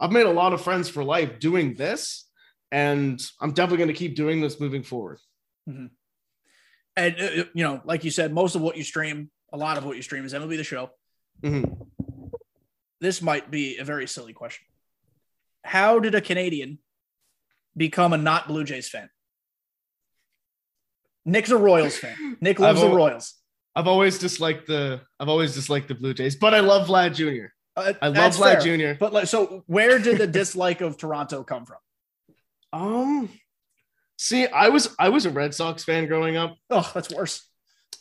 I've 0.00 0.10
made 0.10 0.26
a 0.26 0.32
lot 0.32 0.52
of 0.52 0.60
friends 0.62 0.88
for 0.88 1.04
life 1.04 1.38
doing 1.38 1.74
this, 1.74 2.26
and 2.72 3.20
I'm 3.40 3.52
definitely 3.52 3.78
going 3.84 3.94
to 3.94 3.94
keep 3.94 4.16
doing 4.16 4.40
this 4.40 4.58
moving 4.58 4.82
forward. 4.82 5.18
And 5.68 5.88
uh, 7.20 7.44
you 7.54 7.62
know, 7.64 7.80
like 7.84 8.02
you 8.02 8.10
said, 8.10 8.32
most 8.32 8.56
of 8.56 8.62
what 8.62 8.76
you 8.76 8.82
stream, 8.82 9.30
a 9.52 9.56
lot 9.56 9.78
of 9.78 9.84
what 9.84 9.94
you 9.96 10.02
stream 10.02 10.24
is 10.24 10.34
MLB 10.34 10.56
the 10.56 10.64
Show. 10.64 10.90
Mhm. 11.44 11.86
This 13.00 13.22
might 13.22 13.50
be 13.50 13.78
a 13.78 13.84
very 13.84 14.06
silly 14.06 14.32
question. 14.32 14.66
How 15.64 15.98
did 15.98 16.14
a 16.14 16.20
Canadian 16.20 16.78
become 17.76 18.12
a 18.12 18.18
not 18.18 18.48
Blue 18.48 18.64
Jays 18.64 18.88
fan? 18.88 19.08
Nick's 21.24 21.50
a 21.50 21.56
Royals 21.56 21.96
fan. 21.96 22.36
Nick 22.40 22.58
loves 22.58 22.80
the 22.80 22.86
al- 22.88 22.94
Royals. 22.94 23.34
I've 23.76 23.86
always 23.86 24.18
disliked 24.18 24.66
the 24.66 25.00
I've 25.18 25.28
always 25.28 25.54
disliked 25.54 25.88
the 25.88 25.94
Blue 25.94 26.14
Jays, 26.14 26.36
but 26.36 26.54
I 26.54 26.60
love 26.60 26.88
Vlad 26.88 27.14
Jr. 27.14 27.46
Uh, 27.76 27.92
I 28.02 28.08
love 28.08 28.34
Vlad 28.36 28.62
fair. 28.62 28.94
Jr. 28.94 28.98
But 28.98 29.12
like, 29.12 29.26
so 29.26 29.62
where 29.66 29.98
did 29.98 30.18
the 30.18 30.26
dislike 30.26 30.80
of 30.80 30.96
Toronto 30.96 31.44
come 31.44 31.66
from? 31.66 31.76
Um, 32.72 33.28
see, 34.18 34.46
I 34.46 34.68
was 34.68 34.94
I 34.98 35.10
was 35.10 35.26
a 35.26 35.30
Red 35.30 35.54
Sox 35.54 35.84
fan 35.84 36.06
growing 36.06 36.36
up. 36.36 36.56
Oh, 36.68 36.90
that's 36.94 37.12
worse. 37.12 37.46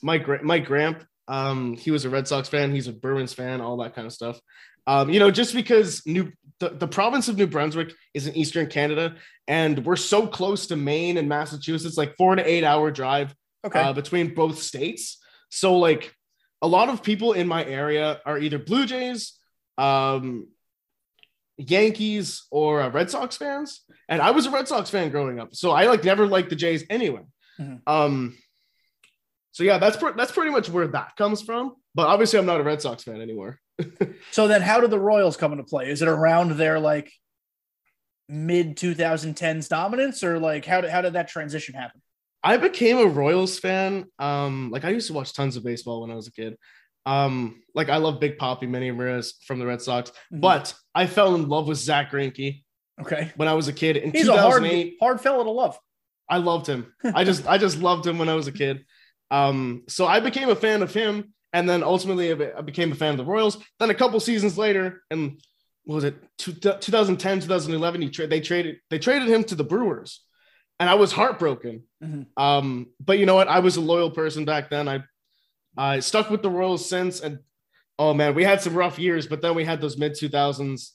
My 0.02 0.18
gra- 0.18 0.44
my 0.44 0.60
gramp, 0.60 1.04
um, 1.28 1.76
he 1.76 1.92
was 1.92 2.06
a 2.06 2.10
Red 2.10 2.28
Sox 2.28 2.50
fan. 2.50 2.72
He's 2.72 2.88
a 2.88 2.94
Bruins 2.94 3.34
fan. 3.34 3.62
All 3.62 3.78
that 3.78 3.94
kind 3.94 4.08
of 4.08 4.14
stuff. 4.14 4.40
Um, 4.88 5.10
you 5.10 5.20
know, 5.20 5.32
just 5.32 5.54
because 5.54 6.02
New 6.06 6.32
the, 6.60 6.70
the 6.70 6.88
province 6.88 7.30
of 7.30 7.38
New 7.38 7.48
Brunswick 7.48 7.94
is 8.14 8.28
in 8.28 8.36
eastern 8.36 8.68
Canada, 8.68 9.16
and 9.48 9.86
we're 9.86 9.96
so 9.96 10.28
close 10.28 10.68
to 10.68 10.76
Maine 10.76 11.18
and 11.18 11.30
Massachusetts, 11.30 11.98
like 11.98 12.16
four 12.18 12.36
to 12.36 12.46
eight 12.48 12.64
hour 12.64 12.92
drive 12.92 13.34
Okay. 13.66 13.80
uh, 13.80 13.94
between 13.94 14.34
both 14.34 14.62
states. 14.62 15.20
So 15.50 15.78
like 15.78 16.14
a 16.62 16.68
lot 16.68 16.90
of 16.90 17.02
people 17.04 17.34
in 17.34 17.48
my 17.48 17.64
area 17.64 18.20
are 18.26 18.38
either 18.38 18.58
Blue 18.60 18.86
Jays, 18.86 19.38
um, 19.78 20.48
Yankees, 21.58 22.46
or 22.52 22.82
uh, 22.82 22.90
Red 22.90 23.10
Sox 23.10 23.36
fans. 23.38 23.82
And 24.08 24.22
I 24.22 24.32
was 24.32 24.46
a 24.46 24.52
Red 24.52 24.68
Sox 24.68 24.90
fan 24.90 25.10
growing 25.10 25.40
up, 25.40 25.56
so 25.56 25.72
I 25.72 25.88
like 25.88 26.04
never 26.04 26.26
liked 26.28 26.50
the 26.50 26.56
Jays 26.56 26.84
anyway. 26.90 27.22
Mhm. 27.60 27.82
Um, 27.88 28.38
so 29.52 29.64
yeah, 29.64 29.78
that's 29.78 29.98
pre- 29.98 30.14
that's 30.16 30.32
pretty 30.32 30.52
much 30.52 30.70
where 30.70 30.88
that 30.88 31.16
comes 31.18 31.42
from. 31.42 31.76
But 31.96 32.08
obviously, 32.08 32.40
I'm 32.40 32.46
not 32.46 32.62
a 32.62 32.64
Red 32.64 32.82
Sox 32.82 33.04
fan 33.04 33.22
anymore. 33.22 33.60
so 34.32 34.48
then 34.48 34.62
how 34.62 34.80
did 34.82 34.90
the 34.92 35.00
Royals 35.00 35.38
come 35.38 35.52
into 35.52 35.64
play? 35.64 35.90
Is 35.90 36.02
it 36.02 36.08
around 36.08 36.52
their 36.58 36.80
like 36.80 37.12
mid 38.28 38.78
2010s 38.78 39.68
dominance 39.68 40.24
or 40.24 40.40
like 40.40 40.66
how 40.66 40.82
did, 40.82 40.90
how 40.92 41.02
did 41.02 41.14
that 41.14 41.28
transition 41.28 41.76
happen? 41.76 42.02
I 42.44 42.58
became 42.58 42.98
a 42.98 43.06
Royals 43.06 43.60
fan. 43.60 44.06
Um, 44.18 44.70
like 44.72 44.86
I 44.86 44.90
used 44.90 45.08
to 45.08 45.14
watch 45.14 45.34
tons 45.34 45.56
of 45.58 45.64
baseball 45.64 46.02
when 46.02 46.12
I 46.12 46.16
was 46.16 46.28
a 46.28 46.32
kid. 46.32 46.56
Um, 47.06 47.62
like 47.74 47.90
I 47.90 47.98
love 47.98 48.20
Big 48.20 48.38
Poppy, 48.38 48.68
Manny 48.68 48.92
Ramirez 48.92 49.34
from 49.46 49.60
the 49.60 49.66
Red 49.66 49.82
Sox, 49.82 50.12
Mhm. 50.32 50.42
but 50.42 50.74
I 50.94 51.08
fell 51.08 51.36
in 51.36 51.50
love 51.50 51.68
with 51.68 51.78
Zack 51.80 52.12
Greinke 52.12 52.64
Okay. 53.02 53.32
when 53.36 53.48
I 53.48 53.54
was 53.54 53.68
a 53.68 53.74
kid 53.74 53.98
in 53.98 54.12
He's 54.12 54.28
a 54.28 54.34
hard 54.38 54.62
2008. 54.62 54.98
hard 55.02 55.22
fellow 55.22 55.44
to 55.44 55.50
love. 55.50 55.78
I 56.30 56.38
loved 56.38 56.68
him. 56.68 56.94
I 57.16 57.24
just 57.24 57.48
I 57.48 57.58
just 57.58 57.80
loved 57.80 58.06
him 58.06 58.20
when 58.20 58.30
I 58.30 58.36
was 58.36 58.48
a 58.48 58.52
kid. 58.52 58.86
Um, 59.32 59.84
so 59.88 60.06
I 60.06 60.20
became 60.20 60.50
a 60.50 60.56
fan 60.56 60.82
of 60.82 60.94
him, 60.94 61.34
and 61.54 61.70
then 61.70 61.84
ultimately 61.84 62.32
I 62.32 62.62
became 62.62 62.92
a 62.92 62.96
fan 62.96 63.12
of 63.12 63.18
the 63.18 63.26
Royals. 63.26 63.58
Then 63.80 63.90
a 63.90 63.96
couple 63.96 64.20
seasons 64.20 64.58
later, 64.58 65.04
and 65.12 65.42
what 65.84 65.96
was 65.96 66.04
it 66.04 66.16
two, 66.38 66.54
2010, 66.54 67.40
2011? 67.42 68.02
He 68.02 68.10
tra- 68.10 68.28
they 68.28 68.42
traded 68.42 68.78
they 68.90 69.00
traded 69.00 69.28
him 69.30 69.44
to 69.46 69.56
the 69.56 69.64
Brewers, 69.64 70.24
and 70.80 70.90
I 70.90 70.96
was 70.96 71.12
heartbroken. 71.12 71.84
Mhm. 72.04 72.28
Um, 72.38 72.88
but 73.00 73.20
you 73.20 73.26
know 73.26 73.36
what? 73.36 73.48
I 73.48 73.60
was 73.60 73.78
a 73.78 73.82
loyal 73.82 74.12
person 74.12 74.46
back 74.46 74.70
then. 74.70 74.88
I 74.88 75.04
I 75.78 76.00
stuck 76.00 76.30
with 76.30 76.42
the 76.42 76.50
Royals 76.50 76.88
since, 76.88 77.22
and 77.22 77.40
oh 77.98 78.14
man, 78.14 78.36
we 78.36 78.44
had 78.44 78.62
some 78.62 78.76
rough 78.76 79.00
years, 79.00 79.28
but 79.28 79.42
then 79.42 79.56
we 79.56 79.66
had 79.66 79.82
those 79.82 79.98
mid 79.98 80.14
2000s 80.14 80.92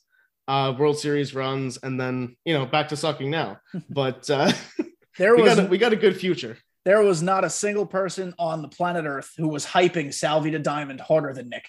uh, 0.47 0.75
World 0.79 0.99
Series 0.99 1.35
runs, 1.35 1.79
and 1.79 1.99
then 1.99 2.37
you 2.45 2.55
know 2.55 2.67
back 2.67 2.89
to 2.89 2.97
sucking 2.97 3.31
now. 3.31 3.59
But 3.91 4.29
uh, 4.31 4.53
There 5.19 5.37
we 5.37 5.43
was 5.43 5.55
got 5.55 5.65
a, 5.67 5.69
we 5.69 5.79
got 5.79 5.93
a 5.93 5.97
good 5.97 6.17
future. 6.17 6.59
There 6.85 7.03
was 7.03 7.23
not 7.23 7.45
a 7.45 7.51
single 7.51 7.87
person 7.87 8.35
on 8.39 8.61
the 8.63 8.69
planet 8.69 9.07
Earth 9.07 9.33
who 9.37 9.49
was 9.49 9.65
hyping 9.65 10.13
Salvy 10.13 10.51
to 10.51 10.59
Diamond 10.59 11.01
harder 11.01 11.33
than 11.33 11.49
Nick. 11.49 11.69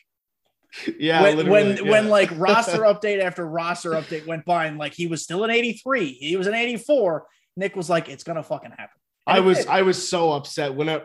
Yeah, 0.99 1.21
when 1.23 1.49
when, 1.49 1.77
yeah. 1.77 1.89
when 1.89 2.09
like 2.09 2.29
roster 2.35 2.79
update 2.79 3.21
after 3.21 3.47
roster 3.47 3.91
update 3.91 4.27
went 4.27 4.43
by 4.43 4.65
and 4.65 4.77
like 4.77 4.93
he 4.93 5.07
was 5.07 5.23
still 5.23 5.45
an 5.45 5.49
83, 5.51 6.11
he 6.13 6.35
was 6.35 6.47
an 6.47 6.53
84. 6.53 7.25
Nick 7.55 7.75
was 7.77 7.89
like, 7.89 8.09
it's 8.09 8.25
gonna 8.25 8.43
fucking 8.43 8.71
happen. 8.71 8.97
And 9.27 9.37
I 9.37 9.39
was 9.39 9.59
did. 9.59 9.67
I 9.67 9.81
was 9.83 10.07
so 10.07 10.33
upset 10.33 10.73
when 10.75 10.89
I 10.89 11.01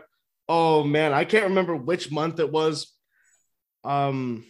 oh 0.49 0.83
man, 0.83 1.13
I 1.13 1.23
can't 1.23 1.45
remember 1.45 1.75
which 1.75 2.11
month 2.11 2.39
it 2.41 2.51
was. 2.51 2.93
Um 3.85 4.43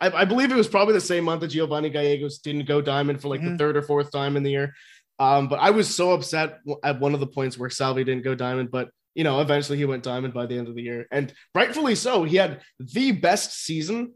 I, 0.00 0.10
I 0.10 0.24
believe 0.24 0.50
it 0.50 0.56
was 0.56 0.68
probably 0.68 0.94
the 0.94 1.00
same 1.00 1.24
month 1.24 1.40
that 1.42 1.48
Giovanni 1.48 1.90
Gallegos 1.90 2.38
didn't 2.38 2.66
go 2.66 2.80
diamond 2.80 3.20
for 3.20 3.28
like 3.28 3.40
the 3.42 3.50
Mhm. 3.50 3.58
third 3.58 3.76
or 3.76 3.82
fourth 3.82 4.10
time 4.12 4.36
in 4.36 4.42
the 4.42 4.50
year. 4.50 4.74
Um, 5.18 5.48
but 5.48 5.56
I 5.58 5.70
was 5.70 5.94
so 5.94 6.12
upset 6.12 6.60
at 6.84 7.00
one 7.00 7.14
of 7.14 7.20
the 7.20 7.26
points 7.26 7.58
where 7.58 7.70
Salvy 7.70 8.04
didn't 8.04 8.24
go 8.24 8.34
diamond, 8.34 8.70
but 8.70 8.90
you 9.14 9.24
know, 9.24 9.40
eventually 9.40 9.78
he 9.78 9.84
went 9.84 10.04
diamond 10.04 10.32
by 10.32 10.46
the 10.46 10.56
end 10.56 10.68
of 10.68 10.76
the 10.76 10.82
year, 10.82 11.06
and 11.10 11.32
rightfully 11.54 11.94
so. 11.96 12.22
He 12.24 12.36
had 12.36 12.60
the 12.78 13.10
best 13.12 13.52
season 13.64 14.14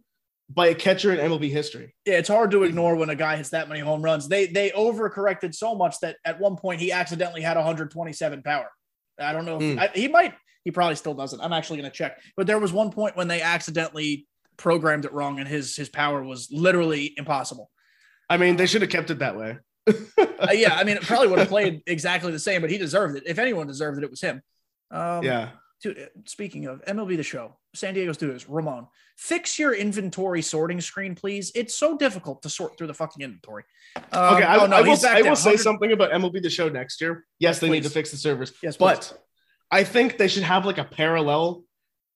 by 0.49 0.69
a 0.69 0.75
catcher 0.75 1.13
in 1.13 1.19
MLB 1.19 1.51
history. 1.51 1.95
yeah, 2.05 2.19
it's 2.19 2.29
hard 2.29 2.51
to 2.53 2.63
ignore 2.63 2.95
when 2.95 3.09
a 3.11 3.15
guy 3.17 3.37
hits 3.37 3.51
that 3.51 3.69
many 3.69 3.81
home 3.81 4.03
runs. 4.03 4.29
They 4.29 4.47
they 4.47 4.71
overcorrected 4.71 5.55
so 5.55 5.75
much 5.75 5.97
that 6.03 6.19
at 6.25 6.39
one 6.39 6.57
point 6.57 6.81
he 6.81 6.93
accidentally 6.93 7.41
had 7.41 7.57
127 7.57 8.43
power. 8.43 8.71
I 9.19 9.33
don't 9.33 9.45
know 9.45 9.57
if 9.61 9.73
Hmm. 9.75 9.79
I, 9.81 9.91
he 9.95 10.09
might. 10.09 10.35
He 10.65 10.71
probably 10.71 10.95
still 10.95 11.15
doesn't. 11.15 11.41
I'm 11.41 11.53
actually 11.53 11.79
going 11.79 11.91
to 11.91 11.97
check. 11.97 12.21
But 12.37 12.47
there 12.47 12.59
was 12.61 12.73
one 12.73 12.91
point 12.93 13.17
when 13.17 13.27
they 13.27 13.43
accidentally 13.43 14.29
programmed 14.57 15.05
it 15.05 15.13
wrong, 15.13 15.41
and 15.41 15.49
his 15.49 15.75
his 15.75 15.89
power 15.89 16.23
was 16.23 16.49
literally 16.53 17.13
impossible. 17.17 17.71
I 18.31 18.37
mean, 18.37 18.55
they 18.57 18.67
should 18.67 18.83
have 18.83 18.91
kept 18.91 19.11
it 19.11 19.19
that 19.19 19.37
way. 19.37 19.59
Uh, 19.87 20.53
yeah, 20.53 20.74
I 20.74 20.85
mean, 20.85 20.97
it 20.97 21.03
probably 21.03 21.28
would 21.28 21.39
have 21.39 21.49
played 21.57 21.83
exactly 21.87 22.33
the 22.33 22.39
same, 22.39 22.61
but 22.61 22.70
he 22.70 22.78
deserved 22.78 23.16
it. 23.16 23.24
If 23.26 23.39
anyone 23.39 23.66
deserved 23.66 23.99
it, 23.99 24.05
it 24.05 24.11
was 24.11 24.20
him. 24.20 24.43
Um, 24.91 25.22
yeah. 25.22 25.51
Dude, 25.83 25.99
uh, 25.99 26.07
speaking 26.26 26.66
of 26.66 26.85
MLB 26.85 27.16
the 27.16 27.22
show, 27.24 27.57
San 27.74 27.95
Diego 27.95 28.12
Studios, 28.12 28.49
Ramon, 28.49 28.87
fix 29.16 29.59
your 29.59 29.74
inventory 29.74 30.43
sorting 30.43 30.80
screen, 30.80 31.14
please. 31.14 31.51
It's 31.55 31.74
so 31.74 31.97
difficult 31.97 32.43
to 32.43 32.49
sort 32.51 32.78
through 32.78 32.87
the 32.87 32.95
fucking 32.95 33.22
inventory. 33.24 33.64
Um, 34.12 34.35
Okay, 34.37 34.45
I, 34.45 34.59
oh, 34.59 34.66
no, 34.66 34.76
I 34.76 34.80
will, 34.83 35.07
I 35.07 35.22
will 35.22 35.37
say 35.37 35.57
something 35.57 35.91
about 35.93 36.11
MLB 36.12 36.43
the 36.43 36.51
show 36.51 36.68
next 36.68 37.01
year. 37.01 37.24
Yes, 37.39 37.59
they 37.59 37.68
need 37.68 37.83
to 37.83 37.91
fix 37.91 38.11
the 38.12 38.16
servers. 38.16 38.53
Yes, 38.62 38.76
but 38.76 39.12
I 39.70 39.83
think 39.85 40.18
they 40.18 40.28
should 40.28 40.45
have 40.45 40.66
like 40.66 40.78
a 40.78 40.85
parallel, 40.85 41.64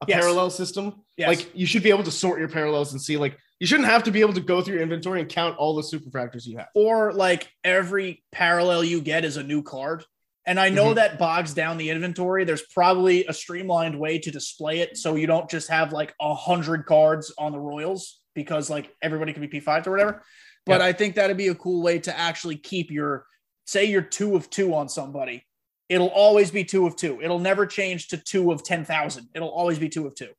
a 0.03 0.07
Yes. 0.07 0.21
parallel 0.21 0.51
system. 0.51 1.03
Yes. 1.17 1.29
Like 1.29 1.57
you 1.57 1.67
should 1.67 1.83
be 1.83 1.91
able 1.91 2.05
to 2.05 2.11
sort 2.13 2.39
your 2.39 2.49
parallels 2.49 2.93
and 2.93 3.01
see 3.01 3.17
like 3.17 3.39
you 3.61 3.67
shouldn't 3.67 3.89
have 3.89 4.03
to 4.05 4.11
be 4.11 4.21
able 4.21 4.35
to 4.35 4.41
go 4.41 4.61
through 4.61 4.75
your 4.75 4.83
inventory 4.83 5.21
and 5.21 5.29
count 5.31 5.57
all 5.57 5.75
the 5.75 5.83
superfractors 5.83 6.47
you 6.47 6.59
have. 6.59 6.69
or 6.75 7.13
like 7.13 7.49
every 7.65 8.23
parallel 8.33 8.85
you 8.85 9.01
get 9.01 9.25
is 9.25 9.37
a 9.37 9.43
new 9.43 9.63
card. 9.63 10.05
And 10.49 10.61
I 10.61 10.69
know 10.69 10.93
Mhm. 10.93 10.97
that 10.97 11.19
bogs 11.19 11.55
down 11.55 11.77
the 11.77 11.91
inventory. 11.91 12.45
There's 12.45 12.63
probably 12.63 13.25
a 13.27 13.33
streamlined 13.33 13.99
way 13.99 14.19
to 14.21 14.31
display 14.31 14.79
it 14.81 14.97
so 14.97 15.17
you 15.17 15.27
don't 15.27 15.51
just 15.51 15.69
have 15.69 15.93
like 15.93 16.15
a 16.21 16.35
hundred 16.35 16.87
cards 16.87 17.33
on 17.37 17.51
the 17.53 17.59
Royals 17.59 18.21
because 18.35 18.71
like 18.71 18.95
everybody 19.03 19.33
can 19.33 19.43
be 19.43 19.49
P5 19.49 19.87
or 19.87 19.91
whatever. 19.93 20.23
But 20.67 20.81
Yeah. 20.81 20.87
I 20.87 20.93
think 20.93 21.15
that'd 21.17 21.37
be 21.37 21.49
a 21.49 21.55
cool 21.55 21.83
way 21.83 21.99
to 22.01 22.17
actually 22.17 22.57
keep 22.57 22.91
your 22.91 23.27
say 23.67 23.87
you're 23.87 24.03
two 24.03 24.37
of 24.37 24.49
two 24.51 24.73
on 24.75 24.89
somebody. 24.89 25.45
It'll 25.89 26.09
always 26.09 26.51
be 26.53 26.63
two 26.65 26.87
of 26.87 26.95
two. 26.95 27.21
It'll 27.23 27.39
never 27.41 27.67
change 27.67 28.09
to 28.09 28.17
two 28.17 28.53
of 28.53 28.63
ten 28.63 28.85
thousand. 28.85 29.29
It'll 29.35 29.49
always 29.49 29.79
be 29.81 29.89
two 29.89 30.07
of 30.07 30.15
two. 30.15 30.31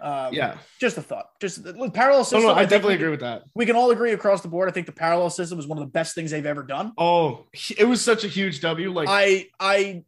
Um, 0.00 0.32
Yeah. 0.32 0.58
just 0.80 0.96
a 0.96 1.02
thought. 1.02 1.30
Just 1.40 1.64
the 1.64 1.90
parallel 1.92 2.24
system. 2.24 2.42
no, 2.42 2.48
no, 2.48 2.54
I 2.54 2.58
think 2.60 2.70
definitely 2.70 2.94
agree 2.94 3.08
with 3.10 3.20
that. 3.20 3.42
we 3.54 3.66
can 3.66 3.74
all 3.76 3.90
agree 3.90 4.12
across 4.12 4.42
the 4.42 4.48
board. 4.48 4.68
I 4.68 4.72
think 4.72 4.86
the 4.86 4.92
parallel 4.92 5.30
system 5.30 5.58
is 5.58 5.66
one 5.66 5.78
of 5.78 5.82
the 5.84 5.90
best 5.90 6.14
things 6.14 6.30
they've 6.30 6.46
ever 6.46 6.62
done. 6.62 6.92
Oh, 6.96 7.46
it 7.76 7.84
was 7.84 8.00
such 8.04 8.24
a 8.24 8.28
huge 8.28 8.60
W. 8.60 8.92
Like 8.92 9.08
I 9.10 9.48
I 9.58 10.04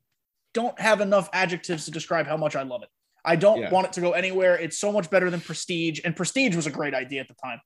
don't 0.55 0.79
have 0.81 1.01
enough 1.01 1.29
adjectives 1.33 1.85
to 1.87 1.91
describe 1.91 2.27
how 2.27 2.37
much 2.37 2.55
I 2.57 2.63
love 2.63 2.83
it. 2.83 2.89
I 3.25 3.37
don't 3.37 3.61
Yeah. 3.61 3.71
want 3.71 3.87
it 3.89 3.93
to 3.95 4.01
go 4.01 4.13
anywhere. 4.13 4.57
It's 4.57 4.79
so 4.79 4.91
much 4.93 5.11
better 5.11 5.29
than 5.31 5.41
Prestige, 5.41 6.01
and 6.05 6.17
Prestige 6.17 6.57
was 6.57 6.67
a 6.67 6.71
great 6.71 6.95
idea 6.95 7.21
at 7.21 7.29
the 7.29 7.35
time. 7.35 7.61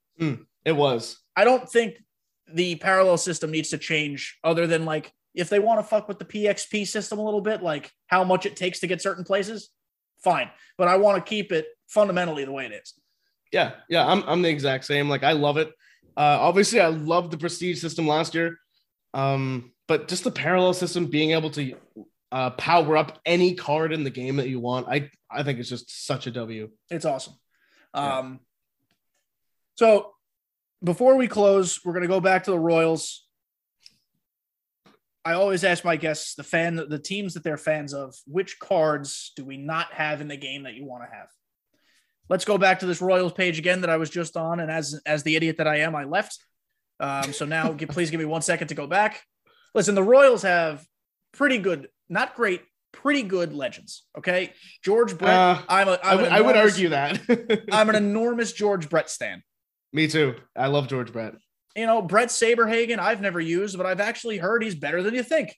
it 0.65 0.73
was. 0.73 1.19
I 1.37 1.45
don't 1.45 1.69
think 1.69 1.97
the 2.53 2.77
parallel 2.77 3.17
system 3.19 3.51
needs 3.51 3.69
to 3.71 3.79
change 3.79 4.39
other 4.45 4.67
than 4.67 4.85
like 4.87 5.13
If 5.35 5.49
they 5.49 5.59
want 5.59 5.81
to 5.81 5.83
fuck 5.83 6.07
with 6.07 6.21
the 6.21 6.25
PXP 6.25 6.87
system 6.87 7.19
a 7.19 7.25
little 7.25 7.41
bit, 7.41 7.61
like 7.61 7.91
how 8.07 8.23
much 8.23 8.47
it 8.47 8.55
takes 8.55 8.79
to 8.81 8.87
get 8.87 9.03
certain 9.03 9.25
places, 9.25 9.69
fine. 10.23 10.49
But 10.79 10.87
I 10.87 10.97
want 10.97 11.17
to 11.25 11.29
keep 11.29 11.51
it 11.51 11.67
fundamentally 11.89 12.45
the 12.45 12.53
way 12.53 12.67
it 12.67 12.73
is. 12.73 12.95
Yeah, 13.53 13.73
yeah, 13.89 14.07
I'm 14.07 14.23
I'm 14.27 14.43
the 14.43 14.49
exact 14.49 14.85
same. 14.85 15.09
Like 15.09 15.23
I 15.23 15.33
love 15.33 15.57
it. 15.57 15.69
Uh, 16.17 16.39
obviously, 16.41 16.81
I 16.81 16.89
loved 16.89 17.31
the 17.31 17.39
prestige 17.39 17.81
system 17.81 18.07
last 18.07 18.35
year, 18.35 18.59
um, 19.15 19.73
but 19.87 20.09
just 20.09 20.25
the 20.25 20.31
parallel 20.31 20.75
system, 20.75 21.07
being 21.07 21.33
able 21.33 21.51
to 21.51 21.75
uh, 22.33 22.51
power 22.51 22.97
up 22.97 23.21
any 23.25 23.55
card 23.55 23.93
in 23.93 24.05
the 24.05 24.11
game 24.11 24.37
that 24.37 24.49
you 24.49 24.61
want, 24.61 24.89
I 24.89 25.11
I 25.31 25.43
think 25.43 25.59
it's 25.59 25.69
just 25.69 26.07
such 26.07 26.27
a 26.27 26.31
W. 26.31 26.71
It's 26.91 27.05
awesome. 27.05 27.35
Um, 27.93 28.41
so 29.77 30.13
before 30.83 31.17
we 31.17 31.29
close, 31.29 31.81
we're 31.85 31.95
gonna 31.95 32.09
go 32.09 32.21
back 32.21 32.45
to 32.45 32.51
the 32.51 32.59
Royals. 32.59 33.25
I 35.25 35.35
always 35.35 35.65
ask 35.65 35.85
my 35.85 35.97
guests, 35.97 36.35
the 36.35 36.43
fan, 36.43 36.77
the 36.77 36.99
teams 36.99 37.35
that 37.35 37.45
they're 37.45 37.57
fans 37.57 37.95
of, 37.95 38.15
which 38.27 38.59
cards 38.59 39.33
do 39.37 39.45
we 39.45 39.57
not 39.57 39.93
have 39.93 40.21
in 40.21 40.29
the 40.29 40.37
game 40.37 40.65
that 40.65 40.75
you 40.75 40.85
want 40.85 41.03
to 41.05 41.17
have? 41.17 41.29
Let's 42.29 42.45
go 42.45 42.57
back 42.59 42.81
to 42.81 42.87
this 42.87 43.03
Royals 43.03 43.33
page 43.33 43.59
again 43.59 43.83
that 43.83 43.91
I 43.91 43.97
was 43.97 44.11
just 44.11 44.37
on, 44.37 44.61
and 44.61 44.71
as 44.71 45.01
as 45.05 45.23
the 45.23 45.37
idiot 45.37 45.59
that 45.59 45.67
I 45.67 45.81
am, 45.81 45.95
I 45.95 46.05
left. 46.05 46.39
Um, 47.01 47.33
so 47.33 47.45
now, 47.45 47.73
please 47.73 48.11
give 48.11 48.21
me 48.21 48.27
one 48.27 48.43
second 48.43 48.69
to 48.69 48.75
go 48.75 48.87
back. 48.87 49.23
Listen, 49.75 49.95
the 49.95 50.03
Royals 50.03 50.43
have 50.43 50.85
pretty 51.33 51.59
good, 51.59 51.89
not 52.09 52.35
great, 52.35 52.63
pretty 52.93 53.23
good 53.23 53.53
legends. 53.53 54.05
Okay, 54.17 54.53
George 54.83 55.19
Brett. 55.19 55.35
Uh, 55.35 55.59
I'm 55.69 55.89
a. 55.89 55.93
I 56.03 56.13
I'm 56.13 56.17
would 56.17 56.27
an 56.27 56.33
I 56.33 56.41
would 56.41 56.57
argue 56.57 56.89
that. 56.91 57.67
I'm 57.73 57.91
an 57.91 57.97
enormous 57.97 58.53
George 58.53 58.89
Brett 58.89 59.11
stan. 59.11 59.43
Me 59.93 60.09
too. 60.09 60.35
I 60.57 60.69
love 60.69 60.89
George 60.89 61.13
Brett. 61.13 61.35
You 61.77 61.87
know, 61.87 62.03
Bret 62.03 62.29
Saberhagen, 62.29 62.99
I've 62.99 63.21
never 63.21 63.41
used, 63.41 63.77
but 63.77 63.85
I've 63.87 64.01
actually 64.01 64.39
heard 64.39 64.63
he's 64.63 64.77
better 64.77 65.03
than 65.03 65.15
you 65.15 65.25
think. 65.25 65.57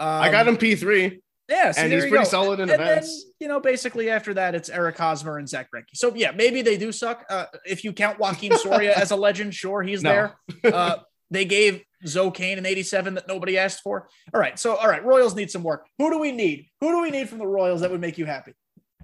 Um, 0.00 0.08
I 0.08 0.30
got 0.30 0.48
him 0.48 0.56
P3, 0.56 1.20
Yeah, 1.48 1.72
see, 1.72 1.82
and 1.82 1.92
he's 1.92 2.02
pretty 2.04 2.18
go. 2.18 2.24
solid 2.24 2.60
in 2.60 2.70
and 2.70 2.80
events. 2.80 3.24
then, 3.24 3.32
you 3.40 3.48
know, 3.48 3.60
basically 3.60 4.08
after 4.10 4.32
that, 4.34 4.54
it's 4.54 4.70
Eric 4.70 4.96
Hosmer 4.96 5.36
and 5.38 5.46
Zack 5.48 5.68
Greinke. 5.70 5.88
So 5.94 6.14
yeah, 6.14 6.30
maybe 6.30 6.62
they 6.62 6.76
do 6.78 6.90
suck. 6.90 7.24
Uh, 7.28 7.46
if 7.66 7.84
you 7.84 7.92
count 7.92 8.18
Joakim 8.18 8.56
Soria 8.58 8.94
as 8.94 9.10
a 9.10 9.16
legend, 9.16 9.54
sure, 9.54 9.82
he's 9.82 10.02
No. 10.02 10.10
there. 10.10 10.36
Uh, 10.72 10.96
they 11.30 11.44
gave 11.44 11.82
Zoe 12.06 12.30
Kane 12.30 12.58
an 12.58 12.64
87 12.66 13.14
that 13.14 13.26
nobody 13.28 13.58
asked 13.58 13.80
for. 13.82 14.08
All 14.32 14.40
right, 14.40 14.58
so 14.58 14.76
all 14.76 14.88
right, 14.88 15.04
Royals 15.04 15.34
need 15.34 15.50
some 15.50 15.62
work. 15.62 15.86
Who 15.98 16.10
do 16.10 16.18
we 16.18 16.32
need? 16.32 16.66
Who 16.80 16.90
do 16.92 17.02
we 17.02 17.10
need 17.10 17.28
from 17.28 17.38
the 17.38 17.46
Royals 17.46 17.80
that 17.82 17.90
would 17.90 18.00
make 18.00 18.16
you 18.18 18.24
happy? 18.24 18.52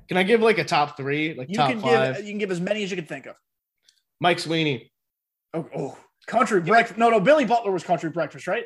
Can 0.08 0.16
I 0.16 0.22
give 0.22 0.40
like 0.40 0.58
a 0.58 0.64
top 0.64 0.96
three, 0.96 1.34
like 1.34 1.48
You 1.50 1.56
top 1.56 1.70
can 1.70 1.80
five? 1.80 2.16
give 2.16 2.24
you 2.26 2.32
can 2.32 2.38
give 2.38 2.50
as 2.50 2.60
many 2.60 2.82
as 2.84 2.90
you 2.90 2.96
can 2.96 3.06
think 3.06 3.26
of. 3.26 3.36
Mike 4.20 4.38
Sweeney. 4.38 4.90
Oh, 5.54 5.66
oh 5.76 5.98
country 6.26 6.60
breakfast. 6.60 6.98
No, 6.98 7.10
no, 7.10 7.20
Billy 7.20 7.44
Butler 7.44 7.72
was 7.72 7.82
country 7.82 8.10
breakfast, 8.10 8.46
right? 8.46 8.64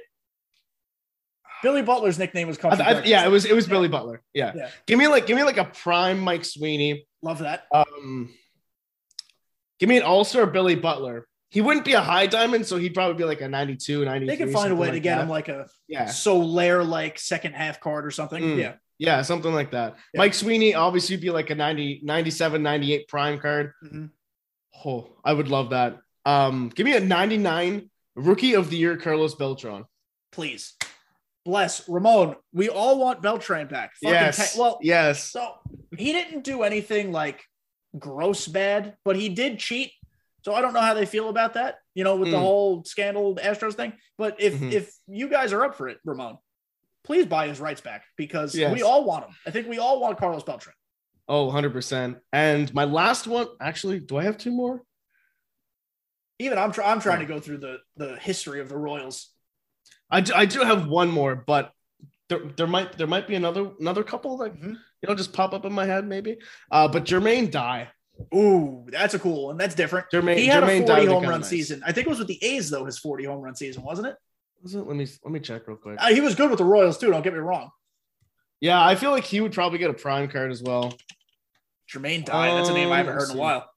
Billy 1.65 1.83
Butler's 1.83 2.19
nickname 2.19 2.47
was 2.47 2.57
I 2.59 2.61
country 2.61 2.85
th- 2.85 2.97
I- 2.99 3.07
yeah, 3.07 3.25
it 3.27 3.31
was 3.31 3.45
it 3.45 3.55
was 3.55 3.67
Yeah. 3.67 3.71
Billy 3.73 3.89
Butler. 3.89 4.23
Yeah. 4.33 4.53
Yeah. 4.55 4.69
Give 4.87 4.99
me 4.99 5.09
like 5.09 5.27
give 5.27 5.37
me 5.37 5.43
like 5.43 5.57
a 5.59 5.65
prime 5.65 6.21
Mike 6.21 6.45
Sweeney. 6.45 7.07
Love 7.23 7.41
that. 7.41 7.65
Um, 7.73 8.33
give 9.81 9.89
me 9.89 9.97
an 9.97 10.03
All 10.05 10.25
Star 10.25 10.47
Billy 10.47 10.75
Butler. 10.77 11.27
He 11.51 11.61
wouldn't 11.61 11.85
be 11.85 11.93
a 11.93 12.01
high 12.01 12.27
diamond, 12.27 12.67
so 12.67 12.77
he'd 12.79 12.95
probably 12.95 13.15
be 13.17 13.25
like 13.25 13.41
a 13.41 13.49
92, 13.49 14.05
93. 14.05 14.27
They 14.27 14.37
can 14.37 14.53
find 14.53 14.73
a 14.73 14.75
way 14.77 14.89
something 14.89 15.01
to 15.03 15.05
get 15.05 15.17
that. 15.17 15.23
him 15.23 15.29
like 15.29 15.49
a 15.49 15.69
Yeah, 15.89 16.07
Solaire 16.07 16.87
like 16.87 17.19
second 17.19 17.53
half 17.55 17.81
card 17.81 18.05
or 18.05 18.11
something. 18.11 18.43
Mm. 18.43 18.59
Yeah. 18.59 18.73
yeah, 18.99 19.23
something 19.23 19.53
like 19.55 19.71
that. 19.71 19.95
Yeah. 20.13 20.19
Mike 20.19 20.35
Sweeney 20.35 20.75
obviously 20.75 21.17
be 21.17 21.31
like 21.31 21.51
a 21.51 21.55
90, 21.55 22.01
97, 22.03 22.63
98 22.63 23.07
prime 23.09 23.39
card. 23.39 23.73
Mhm. 23.85 24.11
Oh, 24.85 25.13
I 25.25 25.33
would 25.33 25.49
love 25.49 25.71
that. 25.71 25.99
Um, 26.27 26.71
give 26.75 26.85
me 26.87 26.97
a 26.97 27.01
99 27.01 27.89
rookie 28.17 28.55
of 28.55 28.69
the 28.71 28.77
year, 28.77 28.97
Carlos 28.97 29.35
Beltran. 29.37 29.85
Please. 30.33 30.75
Bless 31.45 31.87
Ramon. 31.89 32.37
We 32.53 32.69
all 32.69 32.99
want 32.99 33.21
Beltran 33.23 33.69
back. 33.69 33.93
Fucking 34.03 34.09
Yes. 34.15 34.55
ta- 34.55 34.61
well, 34.61 34.79
yes. 34.83 35.25
so 35.31 35.55
he 35.97 36.13
didn't 36.13 36.43
do 36.45 36.63
anything 36.63 37.13
like 37.13 37.43
gross 37.99 38.49
bad, 38.49 38.97
but 39.05 39.17
he 39.17 39.29
did 39.29 39.59
cheat. 39.59 39.93
So 40.43 40.55
I 40.55 40.61
don't 40.61 40.73
know 40.75 40.81
how 40.81 40.95
they 40.95 41.07
feel 41.07 41.29
about 41.29 41.55
that, 41.55 41.77
you 41.95 42.03
know, 42.05 42.17
with 42.17 42.31
the 42.31 42.37
Mm. 42.37 42.41
whole 42.41 42.85
scandal 42.85 43.37
Astros 43.37 43.75
thing. 43.75 43.93
But 44.19 44.41
if 44.41 44.55
Mhm. 44.55 44.73
if 44.73 44.95
you 45.07 45.29
guys 45.29 45.53
are 45.53 45.65
up 45.65 45.75
for 45.75 45.89
it, 45.89 45.99
Ramon, 46.05 46.39
please 47.03 47.27
buy 47.27 47.49
his 47.49 47.61
rights 47.61 47.81
back 47.81 48.05
because 48.17 48.55
Yes. 48.55 48.73
we 48.73 48.83
all 48.83 49.05
want 49.05 49.27
him. 49.27 49.35
I 49.47 49.51
think 49.51 49.69
we 49.69 49.79
all 49.79 50.01
want 50.01 50.19
Carlos 50.19 50.43
Beltran. 50.43 50.75
Oh, 51.29 51.45
100%. 51.45 52.19
And 52.33 52.73
my 52.75 52.85
last 52.85 53.27
one, 53.27 53.49
actually, 53.61 54.01
do 54.01 54.17
I 54.19 54.25
have 54.25 54.37
two 54.39 54.51
more? 54.51 54.83
Even 56.39 56.59
I'm 56.59 56.73
try- 56.73 56.91
I'm 56.91 57.01
trying 57.01 57.21
to 57.21 57.27
go 57.27 57.39
through 57.41 57.59
the 57.59 57.79
the 57.97 58.17
history 58.17 58.61
of 58.61 58.69
the 58.69 58.77
Royals. 58.77 59.31
I 60.15 60.21
do, 60.21 60.33
I 60.35 60.45
do 60.47 60.61
have 60.61 60.87
one 60.87 61.11
more, 61.11 61.35
but 61.35 61.73
there, 62.29 62.41
there 62.57 62.67
might 62.67 62.97
there 62.97 63.07
might 63.07 63.27
be 63.29 63.35
another 63.35 63.71
another 63.81 64.03
couple 64.03 64.37
that 64.39 64.55
Mhm. 64.55 64.71
you 65.03 65.09
know 65.09 65.15
just 65.15 65.33
pop 65.33 65.53
up 65.53 65.65
in 65.65 65.73
my 65.73 65.85
head 65.87 66.07
maybe. 66.07 66.39
Uh, 66.71 66.89
but 66.89 67.05
Jermaine 67.05 67.51
Dye. 67.51 67.89
Ooh, 68.35 68.87
that's 68.91 69.15
a 69.15 69.19
cool 69.19 69.47
one. 69.47 69.57
That's 69.57 69.75
different. 69.75 70.07
Jermaine 70.13 70.37
he 70.37 70.47
had 70.47 70.63
Jermaine 70.63 70.85
a 70.85 70.87
40 70.87 71.07
home 71.07 71.25
run 71.25 71.41
nice. 71.41 71.49
season. 71.51 71.83
I 71.85 71.91
think 71.93 72.07
it 72.07 72.11
was 72.11 72.21
with 72.21 72.29
the 72.29 72.43
A's 72.45 72.71
though. 72.71 72.85
His 72.85 72.99
40 72.99 73.25
home 73.25 73.41
run 73.43 73.57
season, 73.57 73.83
wasn't 73.83 74.07
it? 74.09 74.17
Was 74.63 74.75
it? 74.77 74.87
Let 74.87 74.97
me 74.97 75.07
let 75.25 75.33
me 75.33 75.41
check 75.41 75.67
real 75.67 75.77
quick. 75.77 75.99
Uh, 76.01 76.15
he 76.15 76.21
was 76.21 76.35
good 76.37 76.49
with 76.49 76.59
the 76.59 76.65
Royals 76.65 76.97
too. 76.97 77.11
Don't 77.11 77.23
get 77.23 77.33
me 77.35 77.41
wrong. 77.41 77.71
Yeah, 78.61 78.83
I 78.83 78.95
feel 78.95 79.11
like 79.11 79.25
he 79.25 79.41
would 79.41 79.53
probably 79.53 79.79
get 79.79 79.91
a 79.91 79.95
prime 79.95 80.29
card 80.29 80.51
as 80.53 80.63
well. 80.63 80.97
Jermaine 81.93 82.25
Dye. 82.25 82.55
That's 82.55 82.69
a 82.71 82.73
name 82.73 82.91
I 82.93 82.99
haven't 82.99 83.13
Um, 83.15 83.19
heard 83.19 83.31
in 83.31 83.37
a 83.37 83.41
while. 83.41 83.69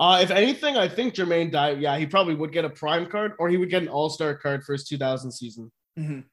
Uh, 0.00 0.20
if 0.22 0.30
anything, 0.30 0.78
I 0.78 0.88
think 0.88 1.14
Jermaine 1.14 1.52
Dye. 1.52 1.72
Yeah, 1.72 1.98
he 1.98 2.06
probably 2.06 2.34
would 2.34 2.52
get 2.52 2.64
a 2.64 2.70
prime 2.70 3.04
card, 3.06 3.34
or 3.38 3.50
he 3.50 3.58
would 3.58 3.68
get 3.68 3.82
an 3.82 3.88
All 3.88 4.08
Star 4.08 4.34
card 4.34 4.64
for 4.64 4.72
his 4.72 4.84
2000 4.88 5.30
season. 5.30 5.70
Mhm. 5.98 6.24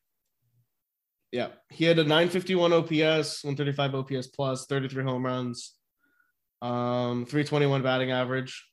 Yeah, 1.33 1.49
he 1.69 1.83
had 1.83 1.99
a 1.99 2.05
951 2.05 2.71
OPS, 2.71 3.43
135 3.43 3.93
OPS 3.93 4.27
plus, 4.27 4.65
33 4.67 5.03
home 5.03 5.25
runs, 5.25 5.73
um, 6.61 7.25
321 7.25 7.83
batting 7.83 8.11
average, 8.11 8.65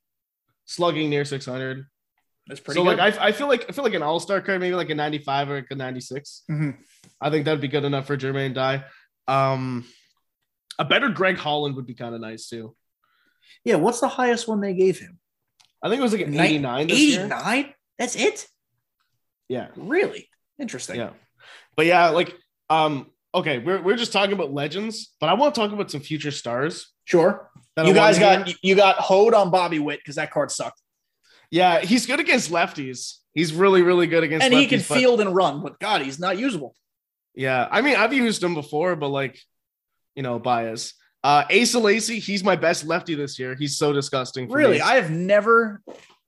slugging 0.65 1.11
near 1.11 1.25
600. 1.25 1.87
That's 2.47 2.61
pretty 2.61 2.79
so 2.79 2.85
good. 2.85 2.99
like 2.99 3.19
I, 3.19 3.27
I 3.29 3.33
feel 3.33 3.49
like 3.49 3.65
I 3.69 3.73
feel 3.73 3.83
like 3.83 3.95
an 3.95 4.03
All 4.05 4.21
Star 4.21 4.41
card, 4.41 4.61
maybe 4.61 4.77
like 4.77 4.91
a 4.91 4.95
95 4.95 5.51
or 5.51 5.57
like 5.57 5.71
a 5.71 5.75
96. 5.75 6.45
Mhm. 6.49 6.79
I 7.21 7.31
think 7.31 7.47
that'd 7.47 7.61
be 7.61 7.67
good 7.69 7.85
enough 7.85 8.07
for 8.07 8.17
Jermaine 8.17 8.55
Dye. 8.55 8.85
Um, 9.27 9.85
a 10.79 10.85
better 10.85 11.09
Greg 11.09 11.37
Holland 11.39 11.75
would 11.75 11.87
be 11.87 11.95
kind 11.95 12.15
of 12.15 12.21
nice 12.21 12.49
too. 12.49 12.77
Yeah, 13.65 13.77
what's 13.77 14.01
the 14.01 14.09
highest 14.09 14.47
one 14.49 14.61
they 14.61 14.75
gave 14.75 14.99
him? 14.99 15.19
I 15.83 15.89
think 15.89 16.01
it 16.01 16.03
was 16.03 16.13
like 16.13 16.23
an 16.23 16.31
Nin- 16.33 16.41
89 16.41 16.91
89? 16.91 17.75
That's 17.99 18.17
it? 18.17 18.47
Yeah, 19.49 19.69
Really? 19.77 20.29
Interesting. 20.59 20.97
yeah, 20.97 21.11
but 21.77 21.87
yeah, 21.87 22.09
like 22.11 22.35
um, 22.71 23.11
okay, 23.35 23.59
we're 23.59 23.83
we're 23.83 23.97
just 23.97 24.13
talking 24.13 24.33
about 24.33 24.53
legends, 24.53 25.13
but 25.21 25.29
I 25.29 25.35
want 25.35 25.55
to 25.55 25.61
talk 25.61 25.73
about 25.73 25.91
some 25.91 26.01
future 26.01 26.31
stars. 26.31 26.93
Sure. 27.05 27.51
You 27.77 27.91
I 27.91 27.93
guys 27.93 28.19
got 28.19 28.47
hear. 28.47 28.57
you 28.63 28.75
got 28.77 28.97
Hode 28.97 29.35
on 29.35 29.51
Bobby 29.51 29.81
Witt 29.81 29.99
because 29.99 30.15
that 30.17 30.31
card 30.31 30.51
sucked. 30.53 30.81
yeah, 31.51 31.81
he's 31.81 32.07
good 32.07 32.21
against 32.21 32.51
lefties. 32.53 33.17
He's 33.35 33.53
really 33.53 33.83
really 33.83 34.07
good 34.07 34.23
against 34.25 34.45
And 34.45 34.55
lefties. 34.55 34.61
he 34.61 34.67
can 34.69 34.79
but- 34.79 34.97
field 34.99 35.21
and 35.21 35.35
run, 35.35 35.61
but 35.63 35.79
God, 35.81 36.01
he's 36.03 36.19
not 36.21 36.39
usable. 36.39 36.75
Yeah, 37.35 37.67
I 37.71 37.81
mean, 37.83 37.97
I've 37.97 38.13
used 38.15 38.43
him 38.43 38.55
before, 38.55 38.95
but 38.95 39.09
like, 39.09 39.39
you 40.15 40.23
know, 40.23 40.39
bias. 40.39 40.95
Uh, 41.25 41.45
Asa 41.51 41.79
Lacy, 41.79 42.19
he's 42.21 42.45
my 42.45 42.55
best 42.55 42.85
lefty 42.85 43.15
this 43.15 43.39
year. 43.39 43.55
He's 43.59 43.77
so 43.79 43.93
disgusting. 43.95 44.49
Really, 44.51 44.77
me. 44.77 44.81
I 44.83 44.97
have 44.97 45.11
never 45.11 45.81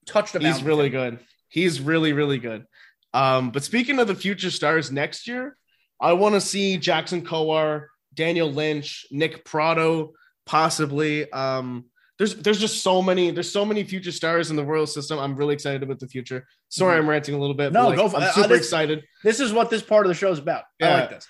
touched 0.06 0.34
him. 0.34 0.40
he's 0.42 0.62
really 0.62 0.88
good. 0.88 1.18
He's 1.48 1.80
really, 1.80 2.14
really 2.14 2.38
good. 2.38 2.64
Um, 3.12 3.50
but 3.50 3.62
speaking 3.62 3.98
of 3.98 4.08
the 4.08 4.14
future 4.14 4.50
stars 4.50 4.90
next 4.90 5.28
year, 5.28 5.56
I 6.00 6.14
want 6.14 6.34
to 6.34 6.40
see 6.40 6.78
Jackson 6.78 7.22
Kowar, 7.24 7.86
Daniel 8.14 8.50
Lynch, 8.50 9.04
Nick 9.10 9.44
Pratto, 9.44 10.12
possibly. 10.46 11.30
Um, 11.30 11.84
there's 12.18 12.34
there's 12.36 12.58
just 12.58 12.82
so 12.82 13.02
many 13.02 13.30
there's 13.30 13.52
so 13.52 13.64
many 13.66 13.84
future 13.84 14.12
stars 14.12 14.50
in 14.50 14.56
the 14.56 14.64
Royal 14.64 14.86
system. 14.86 15.18
I'm 15.18 15.36
really 15.36 15.52
excited 15.52 15.82
about 15.82 15.98
the 15.98 16.08
future. 16.08 16.46
Sorry, 16.70 16.96
I'm 16.96 17.08
ranting 17.08 17.34
a 17.34 17.38
little 17.38 17.54
bit. 17.54 17.72
Mm-hmm. 17.72 17.82
No, 17.82 17.88
like, 17.88 17.96
go 17.98 18.08
for- 18.08 18.16
I'm 18.16 18.22
uh, 18.22 18.32
super 18.32 18.48
this- 18.48 18.58
excited. 18.60 19.04
This 19.22 19.40
is 19.40 19.52
what 19.52 19.68
this 19.68 19.82
part 19.82 20.06
of 20.06 20.08
the 20.08 20.14
show 20.14 20.32
is 20.32 20.38
about. 20.38 20.64
I 20.80 20.86
Yeah. 20.86 20.94
like 21.00 21.10
this. 21.10 21.26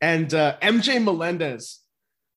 And 0.00 0.32
uh, 0.32 0.56
MJ 0.62 1.02
Melendez, 1.02 1.79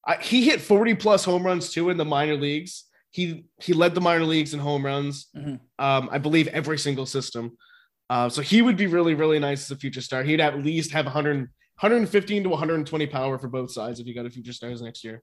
I, 0.06 0.18
he 0.18 0.44
hit 0.44 0.62
40 0.62 0.96
plus 0.96 1.24
home 1.24 1.46
runs 1.46 1.72
too 1.72 1.90
in 1.90 1.98
the 1.98 2.06
minor 2.06 2.36
leagues. 2.36 2.86
He 3.12 3.46
he 3.62 3.74
led 3.74 3.96
the 3.96 4.02
minor 4.02 4.26
leagues 4.26 4.54
in 4.54 4.60
home 4.60 4.86
runs. 4.86 5.28
Mhm. 5.36 5.60
Um, 5.80 6.10
I 6.12 6.18
believe 6.18 6.48
every 6.48 6.78
single 6.78 7.06
system. 7.06 7.58
Uh, 8.10 8.28
so 8.30 8.42
he 8.42 8.62
would 8.62 8.76
be 8.76 8.88
really 8.88 9.14
really 9.14 9.40
nice 9.40 9.64
as 9.64 9.72
a 9.72 9.80
future 9.80 10.02
star. 10.02 10.24
He'd 10.24 10.42
at 10.42 10.64
least 10.64 10.92
have 10.92 11.06
100, 11.06 11.38
115 11.38 12.44
to 12.44 12.50
120 12.50 13.08
power 13.08 13.38
for 13.38 13.48
both 13.48 13.72
sides 13.72 14.00
if 14.00 14.06
he 14.06 14.14
got 14.14 14.26
a 14.26 14.30
future 14.30 14.54
stars 14.54 14.82
next 14.82 15.04
year. 15.04 15.22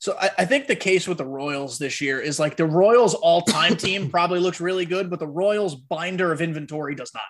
So 0.00 0.16
I, 0.18 0.30
I 0.38 0.44
think 0.46 0.66
the 0.66 0.76
case 0.76 1.06
with 1.06 1.18
the 1.18 1.26
Royals 1.26 1.78
this 1.78 2.00
year 2.00 2.18
is 2.20 2.40
like 2.40 2.56
the 2.56 2.64
Royals 2.64 3.14
all-time 3.14 3.76
team 3.86 4.10
probably 4.10 4.40
looks 4.40 4.60
really 4.60 4.86
good, 4.86 5.10
but 5.10 5.18
the 5.18 5.28
Royals 5.28 5.74
binder 5.74 6.32
of 6.32 6.40
inventory 6.40 6.94
does 6.94 7.12
not. 7.14 7.22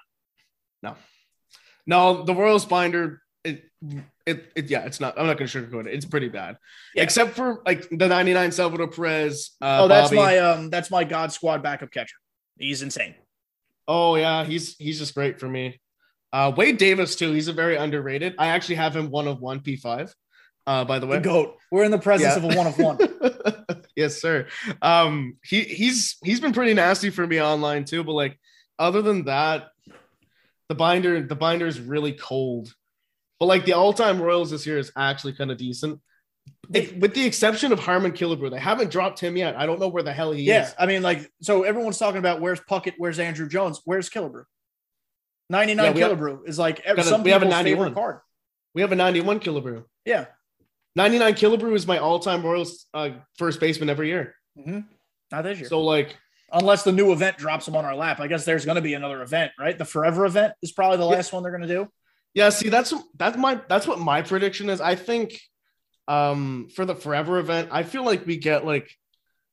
No, 0.83 0.97
no, 1.87 2.23
the 2.23 2.35
Royals 2.35 2.65
binder. 2.65 3.23
It, 3.45 3.65
it, 4.31 4.53
it 4.57 4.71
yeah, 4.71 4.85
it's 4.87 5.01
not. 5.01 5.19
I'm 5.19 5.27
not 5.27 5.37
going 5.39 5.49
to 5.49 5.59
sugarcoat 5.63 5.87
it. 5.87 5.95
It's 5.95 6.07
pretty 6.07 6.29
bad, 6.29 6.57
Yeah. 6.95 7.03
except 7.03 7.35
for 7.37 7.63
like 7.67 7.89
the 7.91 8.09
99 8.09 8.53
Salvador 8.53 8.89
Perez. 8.89 9.51
Uh, 9.61 9.81
oh, 9.83 9.89
that's 9.89 10.09
Bobby. 10.11 10.17
my 10.17 10.39
um 10.39 10.71
that's 10.71 10.91
my 10.91 11.05
God 11.05 11.33
Squad 11.33 11.63
backup 11.63 11.91
catcher. 11.91 12.17
He's 12.59 12.83
insane. 12.83 13.15
Oh 13.89 14.17
yeah, 14.17 14.45
he's 14.45 14.77
he's 14.77 14.99
just 14.99 15.15
great 15.15 15.39
for 15.41 15.49
me. 15.49 15.81
Uh, 16.33 16.53
Wade 16.57 16.79
Davis 16.79 17.17
too. 17.17 17.33
He's 17.33 17.49
a 17.49 17.53
very 17.53 17.77
underrated. 17.77 18.35
I 18.39 18.49
actually 18.49 18.77
have 18.77 18.95
him 18.95 19.11
one 19.11 19.27
of 19.29 19.41
one 19.41 19.61
P 19.61 19.77
five. 19.77 20.15
Uh, 20.67 20.85
by 20.85 20.99
the 21.01 21.07
way, 21.07 21.17
The 21.17 21.23
goat. 21.25 21.57
We're 21.73 21.85
in 21.85 21.91
the 21.91 21.99
presence 21.99 22.37
Yeah. 22.37 22.45
of 22.47 22.53
a 22.53 22.57
one 22.57 22.67
of 22.69 22.79
one. 22.79 22.99
yes, 23.97 24.21
sir. 24.21 24.47
Um, 24.81 25.39
he 25.43 25.63
he's 25.65 26.17
he's 26.23 26.39
been 26.41 26.53
pretty 26.53 26.75
nasty 26.75 27.11
for 27.11 27.27
me 27.27 27.41
online 27.41 27.85
too. 27.85 28.05
But 28.05 28.13
like, 28.13 28.39
other 28.79 29.03
than 29.03 29.25
that, 29.25 29.69
the 30.69 30.75
binder 30.77 31.23
the 31.27 31.35
binder 31.35 31.67
is 31.67 31.81
really 31.81 32.13
cold. 32.13 32.73
But 33.41 33.47
like 33.47 33.65
the 33.65 33.73
all 33.73 33.93
time 33.93 34.21
Royals 34.23 34.51
this 34.51 34.67
year 34.67 34.79
is 34.79 34.93
actually 34.97 35.33
kind 35.33 35.51
of 35.51 35.57
decent. 35.57 36.01
It- 36.73 36.99
with 37.01 37.15
the 37.15 37.25
exception 37.25 37.73
of 37.73 37.81
Harmon 37.81 38.13
Killebrew, 38.13 38.51
they 38.51 38.59
haven't 38.61 38.91
dropped 38.91 39.19
him 39.19 39.37
yet. 39.37 39.57
I 39.57 39.67
don't 39.67 39.81
know 39.81 39.89
where 39.89 40.03
the 40.03 40.13
hell 40.13 40.31
he 40.31 40.43
Yeah, 40.45 40.67
is. 40.67 40.75
I 40.79 40.87
mean, 40.87 41.03
like, 41.03 41.29
so 41.43 41.63
everyone's 41.65 41.99
talking 41.99 42.19
about 42.19 42.41
where's 42.41 42.61
Puckett, 42.61 42.95
where's 42.99 43.19
Andruw 43.19 43.49
Jones, 43.51 43.81
where's 43.87 44.09
Killebrew. 44.11 44.45
99 45.49 45.85
Yeah, 45.85 45.93
we 45.93 46.01
have- 46.01 46.13
Killebrew 46.13 46.49
is 46.49 46.59
like 46.59 46.85
a- 46.87 47.03
some 47.03 47.23
we 47.25 47.31
have 47.31 47.43
a 47.43 47.47
people's 47.47 47.57
91. 47.65 47.95
card. 47.95 48.21
We 48.75 48.83
have 48.83 48.93
a 48.93 48.97
91 48.97 49.41
Killebrew. 49.41 49.85
Yeah. 50.05 50.27
99 50.95 51.35
Killebrew 51.35 51.75
is 51.75 51.87
my 51.87 51.99
all-time 51.99 52.43
Royals 52.45 52.87
uh, 52.95 53.11
first 53.39 53.59
baseman 53.59 53.89
every 53.91 54.09
year. 54.09 54.35
hmm 54.57 54.81
Not 55.33 55.43
this 55.43 55.59
year. 55.61 55.69
So 55.69 55.81
like, 55.81 56.17
Unless 56.53 56.83
the 56.83 56.91
new 56.91 57.13
event 57.13 57.39
drops 57.39 57.65
them 57.65 57.77
on 57.77 57.85
our 57.85 57.95
lap. 57.95 58.19
I 58.19 58.27
guess 58.27 58.45
there's 58.45 58.65
going 58.65 58.75
to 58.75 58.81
be 58.83 58.95
another 58.95 59.23
event, 59.23 59.53
right? 59.57 59.79
The 59.79 59.85
Forever 59.85 60.25
event 60.27 60.53
is 60.63 60.73
probably 60.73 60.97
the 60.97 61.05
Yeah. 61.05 61.15
last 61.17 61.33
one 61.33 61.45
they're 61.45 61.53
going 61.57 61.63
to 61.63 61.69
do. 61.69 61.89
Yeah, 62.35 62.51
see, 62.51 62.69
that's 62.69 62.95
that's 63.17 63.37
my 63.37 63.61
that's 63.69 63.87
what 63.87 63.99
my 63.99 64.23
prediction 64.23 64.71
is. 64.71 64.81
I 64.81 64.95
think 64.95 65.39
um 66.09 66.69
for 66.75 66.85
the 66.85 66.95
forever 66.95 67.39
event, 67.39 67.69
I 67.73 67.83
feel 67.83 68.05
like 68.05 68.27
we 68.27 68.37
get 68.37 68.65
like 68.65 68.91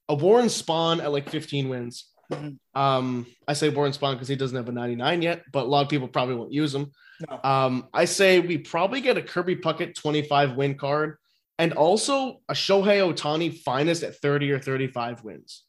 a 0.10 0.16
Warren 0.16 0.46
Spahn 0.48 1.02
at 1.02 1.12
like 1.12 1.30
15 1.30 1.70
wins. 1.70 2.06
Mhm. 2.32 2.58
Um, 2.76 3.26
I 3.48 3.54
say 3.54 3.70
Warren 3.70 3.94
Spahn 3.94 4.14
because 4.14 4.28
he 4.28 4.36
doesn't 4.36 4.56
have 4.56 4.68
a 4.70 4.72
99 4.72 5.22
yet, 5.22 5.44
but 5.52 5.66
a 5.66 5.70
lot 5.70 5.84
of 5.84 5.90
people 5.90 6.08
probably 6.08 6.36
won't 6.36 6.52
use 6.54 6.74
him. 6.76 6.92
No. 7.30 7.40
Um, 7.44 7.88
I 7.94 8.06
say 8.06 8.40
we 8.40 8.58
probably 8.58 9.02
get 9.02 9.18
a 9.18 9.22
Kirby 9.22 9.56
Puckett 9.58 9.96
25 9.96 10.56
win 10.56 10.76
card 10.78 11.18
and 11.58 11.74
also 11.74 12.42
a 12.50 12.54
Shohei 12.54 13.02
Ohtani 13.14 13.58
finest 13.60 14.04
at 14.04 14.16
30 14.18 14.52
or 14.52 14.60
35 14.60 15.24
wins. 15.24 15.64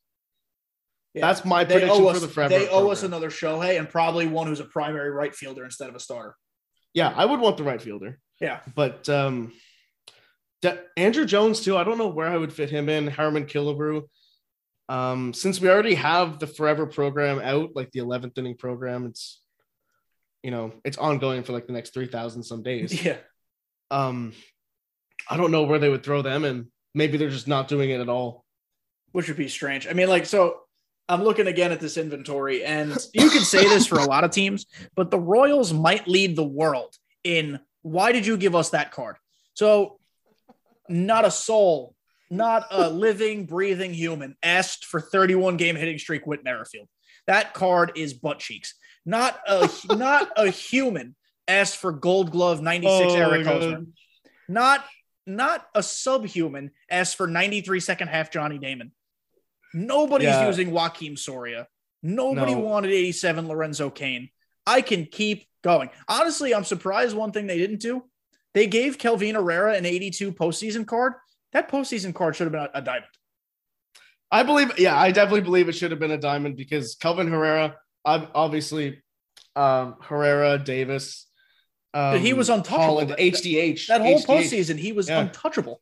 Yeah. 1.15 1.27
That's 1.27 1.45
my 1.45 1.65
They 1.65 1.75
prediction 1.81 2.03
owe 2.05 2.11
for 2.11 2.17
us, 2.17 2.21
the 2.21 2.29
forever. 2.29 2.59
they 2.59 2.69
owe 2.69 2.89
us 2.91 3.03
another 3.03 3.31
Shohei 3.31 3.79
and 3.79 3.89
probably 3.89 4.27
one 4.27 4.47
who's 4.47 4.61
a 4.61 4.65
primary 4.65 5.11
right 5.11 5.35
fielder 5.35 5.65
instead 5.65 5.89
of 5.89 5.95
a 5.95 6.01
starter. 6.01 6.35
Yeah, 6.99 7.13
I 7.17 7.25
would 7.25 7.41
want 7.41 7.57
the 7.57 7.65
right 7.71 7.81
fielder. 7.81 8.19
Yeah. 8.41 8.61
But 8.75 9.09
um 9.09 9.53
De- 10.63 10.81
Andruw 10.97 11.27
Jones 11.27 11.61
too. 11.61 11.77
I 11.77 11.85
don't 11.85 11.99
know 11.99 12.09
where 12.09 12.27
I 12.29 12.37
would 12.37 12.53
fit 12.53 12.71
him 12.71 12.89
in. 12.89 13.07
Harmon 13.07 13.47
Killebrew. 13.47 14.03
Um, 14.89 15.33
since 15.35 15.61
we 15.61 15.69
already 15.69 15.95
have 15.95 16.39
the 16.39 16.47
forever 16.47 16.87
program 16.87 17.39
out, 17.53 17.77
like 17.77 17.91
the 17.93 18.01
11th 18.01 18.37
inning 18.39 18.57
program, 18.57 19.07
it's 19.07 19.41
you 20.43 20.51
know, 20.51 20.73
it's 20.85 20.99
ongoing 20.99 21.43
for 21.45 21.53
like 21.53 21.67
the 21.67 21.73
next 21.73 21.95
3,000 21.95 22.43
some 22.43 22.63
days. 22.63 22.91
Yeah. 23.05 23.19
Um, 23.91 24.33
I 25.29 25.37
don't 25.37 25.51
know 25.51 25.65
where 25.65 25.79
they 25.81 25.89
would 25.89 26.05
throw 26.05 26.23
them, 26.23 26.45
and 26.45 26.67
maybe 26.95 27.19
they're 27.19 27.29
just 27.39 27.49
not 27.49 27.69
doing 27.69 27.91
it 27.91 28.01
at 28.01 28.09
all. 28.09 28.45
which 29.13 29.29
would 29.29 29.37
be 29.37 29.49
strange. 29.49 29.87
I 29.87 29.93
mean, 29.95 30.09
like, 30.09 30.27
so 30.27 30.61
I'm 31.09 31.23
looking 31.23 31.47
again 31.47 31.73
at 31.73 31.81
this 31.81 31.97
inventory, 31.97 32.65
and 32.65 32.97
you 33.15 33.31
can 33.31 33.43
say 33.43 33.65
this 33.65 33.87
for 33.87 33.99
a 33.99 34.05
lot 34.05 34.25
of 34.25 34.31
teams, 34.31 34.67
but 34.95 35.11
the 35.11 35.19
Royals 35.19 35.73
might 35.73 36.07
lead 36.07 36.37
the 36.37 36.45
world 36.45 36.95
in 37.25 37.61
why 37.83 38.13
did 38.13 38.27
you 38.27 38.37
give 38.37 38.55
us 38.55 38.71
that 38.71 38.91
card? 38.93 39.17
So, 39.55 39.99
not 40.89 41.25
a 41.25 41.31
soul, 41.31 41.95
not 42.31 42.67
a 42.71 42.89
living, 42.91 43.47
breathing 43.47 43.95
human 43.95 44.37
asked 44.43 44.85
for 44.85 45.01
31 45.01 45.57
game 45.57 45.77
hitting 45.77 45.99
streak 45.99 46.27
Whit 46.27 46.45
Merrifield. 46.45 46.89
That 47.27 47.55
card 47.55 47.93
is 47.97 48.15
butt 48.15 48.39
cheeks. 48.39 48.75
Not 49.07 49.39
a 49.47 49.69
not 49.95 50.31
a 50.37 50.51
human 50.51 51.17
asked 51.47 51.79
for 51.79 51.93
Gold 51.93 52.31
Glove 52.31 52.61
96 52.61 53.15
Eric 53.15 53.47
Hosmer. 53.47 53.87
Not 54.49 54.85
not 55.27 55.67
a 55.75 55.83
subhuman 55.83 56.71
asked 56.91 57.17
for 57.17 57.27
93 57.27 57.81
second 57.81 58.09
half 58.09 58.31
Johnny 58.31 58.59
Damon. 58.59 58.93
Nobody's 59.75 60.27
Yeah. 60.29 60.47
using 60.47 60.71
Joakim 60.71 61.19
Soria. 61.19 61.67
Nobody 62.03 62.55
No. 62.55 62.61
wanted 62.61 62.91
87 62.93 63.49
Lorenzo 63.49 63.91
Cain. 63.91 64.31
I 64.67 64.81
can 64.83 65.07
keep 65.07 65.47
going. 65.63 65.91
Honestly, 66.09 66.55
I'm 66.55 66.65
surprised 66.65 67.17
one 67.17 67.33
thing 67.33 67.47
they 67.47 67.59
didn't 67.59 67.81
do. 67.81 68.05
They 68.55 68.67
gave 68.67 68.99
Kelvin 68.99 69.35
Herrera 69.35 69.75
an 69.75 69.85
82 69.87 70.33
postseason 70.33 70.87
card. 70.87 71.15
That 71.53 71.71
postseason 71.71 72.15
card 72.15 72.37
should 72.37 72.45
have 72.45 72.53
been 72.53 72.69
a, 72.75 72.83
diamond. 72.83 73.11
I 74.31 74.43
believe, 74.43 74.79
yeah, 74.79 74.99
I 74.99 75.11
definitely 75.11 75.41
believe 75.41 75.69
it 75.69 75.73
should 75.73 75.91
have 75.91 76.01
been 76.01 76.11
a 76.11 76.19
diamond 76.19 76.57
because 76.57 76.95
Kelvin 76.97 77.29
Herrera, 77.29 77.77
ob- 78.07 78.31
obviously, 78.35 79.03
um, 79.57 79.97
Herrera, 80.03 80.59
Davis, 80.59 81.27
um, 81.95 82.21
he 82.21 82.35
was 82.35 82.51
untouchable. 82.51 82.85
Holland, 82.85 83.11
That- 83.11 83.19
HDH. 83.21 83.87
That 83.89 84.03
whole 84.03 84.19
HDH. 84.19 84.27
postseason, 84.27 84.79
he 84.79 84.93
was 84.93 85.09
Yeah. 85.09 85.21
untouchable. 85.21 85.81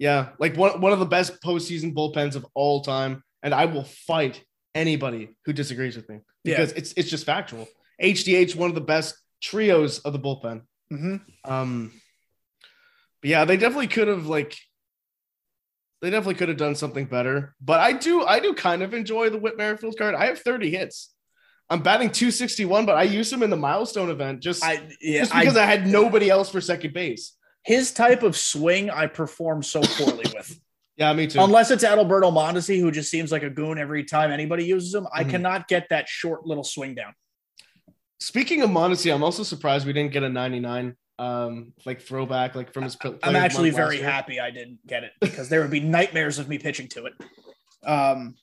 Yeah, 0.00 0.30
like 0.38 0.56
one, 0.56 0.80
one 0.80 0.92
of 0.92 0.98
the 0.98 1.04
best 1.06 1.40
postseason 1.42 1.94
bullpens 1.94 2.34
of 2.34 2.46
all 2.54 2.80
time. 2.80 3.22
And 3.42 3.52
I 3.54 3.66
will 3.66 3.84
fight 3.84 4.42
anybody 4.74 5.36
who 5.44 5.52
disagrees 5.52 5.94
with 5.94 6.08
me 6.08 6.20
Yeah. 6.42 6.56
because 6.56 6.72
it's 6.72 6.92
it's 6.94 7.08
just 7.10 7.24
factual. 7.26 7.68
HDH, 8.02 8.56
one 8.56 8.70
of 8.70 8.74
the 8.74 8.80
best 8.80 9.14
trios 9.42 9.98
of 10.00 10.12
the 10.14 10.18
bullpen. 10.18 10.62
hmm 10.90 11.16
Um, 11.44 11.92
but 13.20 13.28
yeah, 13.30 13.44
they 13.44 13.58
definitely 13.58 13.88
could 13.88 14.08
have 14.08 14.26
like 14.26 14.56
they 16.00 16.08
definitely 16.08 16.34
could 16.36 16.48
have 16.48 16.56
done 16.56 16.74
something 16.74 17.04
better. 17.04 17.54
But 17.60 17.80
I 17.80 17.92
do 17.92 18.24
I 18.24 18.40
do 18.40 18.54
kind 18.54 18.82
of 18.82 18.94
enjoy 18.94 19.28
the 19.28 19.38
Whit 19.38 19.58
Merrifield 19.58 19.98
card. 19.98 20.14
I 20.14 20.26
have 20.26 20.38
30 20.38 20.70
hits. 20.70 21.12
I'm 21.68 21.82
batting 21.82 22.10
261, 22.10 22.86
but 22.86 22.96
I 22.96 23.02
use 23.04 23.30
him 23.32 23.42
in 23.42 23.50
the 23.50 23.56
milestone 23.56 24.10
event 24.10 24.40
just, 24.40 24.64
I 24.64 24.88
yeah, 25.00 25.20
just 25.20 25.34
I- 25.34 25.40
because 25.40 25.56
I, 25.56 25.66
had 25.66 25.86
nobody 25.86 26.28
else 26.30 26.50
for 26.50 26.60
second 26.60 26.94
base. 26.94 27.36
His 27.62 27.92
type 27.92 28.22
of 28.22 28.36
swing 28.36 28.90
I 28.90 29.06
perform 29.06 29.62
so 29.62 29.80
poorly 29.82 30.24
with. 30.34 30.58
Yeah, 30.96 31.14
me 31.14 31.26
too. 31.26 31.40
Unless 31.40 31.70
it's 31.70 31.82
Adalberto 31.82 32.30
Mondesi, 32.30 32.78
who 32.78 32.90
just 32.90 33.10
seems 33.10 33.32
like 33.32 33.42
a 33.42 33.48
goon 33.48 33.78
every 33.78 34.04
time 34.04 34.30
anybody 34.30 34.66
uses 34.66 34.94
him, 34.94 35.06
I 35.14 35.24
Mhm. 35.24 35.30
cannot 35.30 35.66
get 35.66 35.88
that 35.88 36.06
short 36.10 36.44
little 36.44 36.64
swing 36.64 36.94
down. 36.94 37.14
Speaking 38.18 38.60
of 38.60 38.68
Mondesi, 38.68 39.14
I'm 39.14 39.22
also 39.22 39.42
surprised 39.42 39.86
we 39.86 39.94
didn't 39.94 40.12
get 40.12 40.24
a 40.24 40.28
99 40.28 40.96
um 41.18 41.72
like 41.86 42.02
throwback 42.02 42.54
like 42.54 42.74
from 42.74 42.82
his 42.84 42.96
I'm 42.96 43.00
player 43.00 43.14
of 43.22 43.32
the 43.32 43.38
actually 43.38 43.70
very 43.70 43.98
happy 43.98 44.40
I 44.40 44.50
didn't 44.50 44.86
get 44.86 45.04
it 45.04 45.12
because 45.22 45.48
there 45.48 45.62
would 45.62 45.70
be 45.70 45.80
nightmares 45.80 46.38
of 46.38 46.50
me 46.50 46.58
pitching 46.58 46.88
to 46.88 47.06
it. 47.06 47.14
Um, 47.82 48.34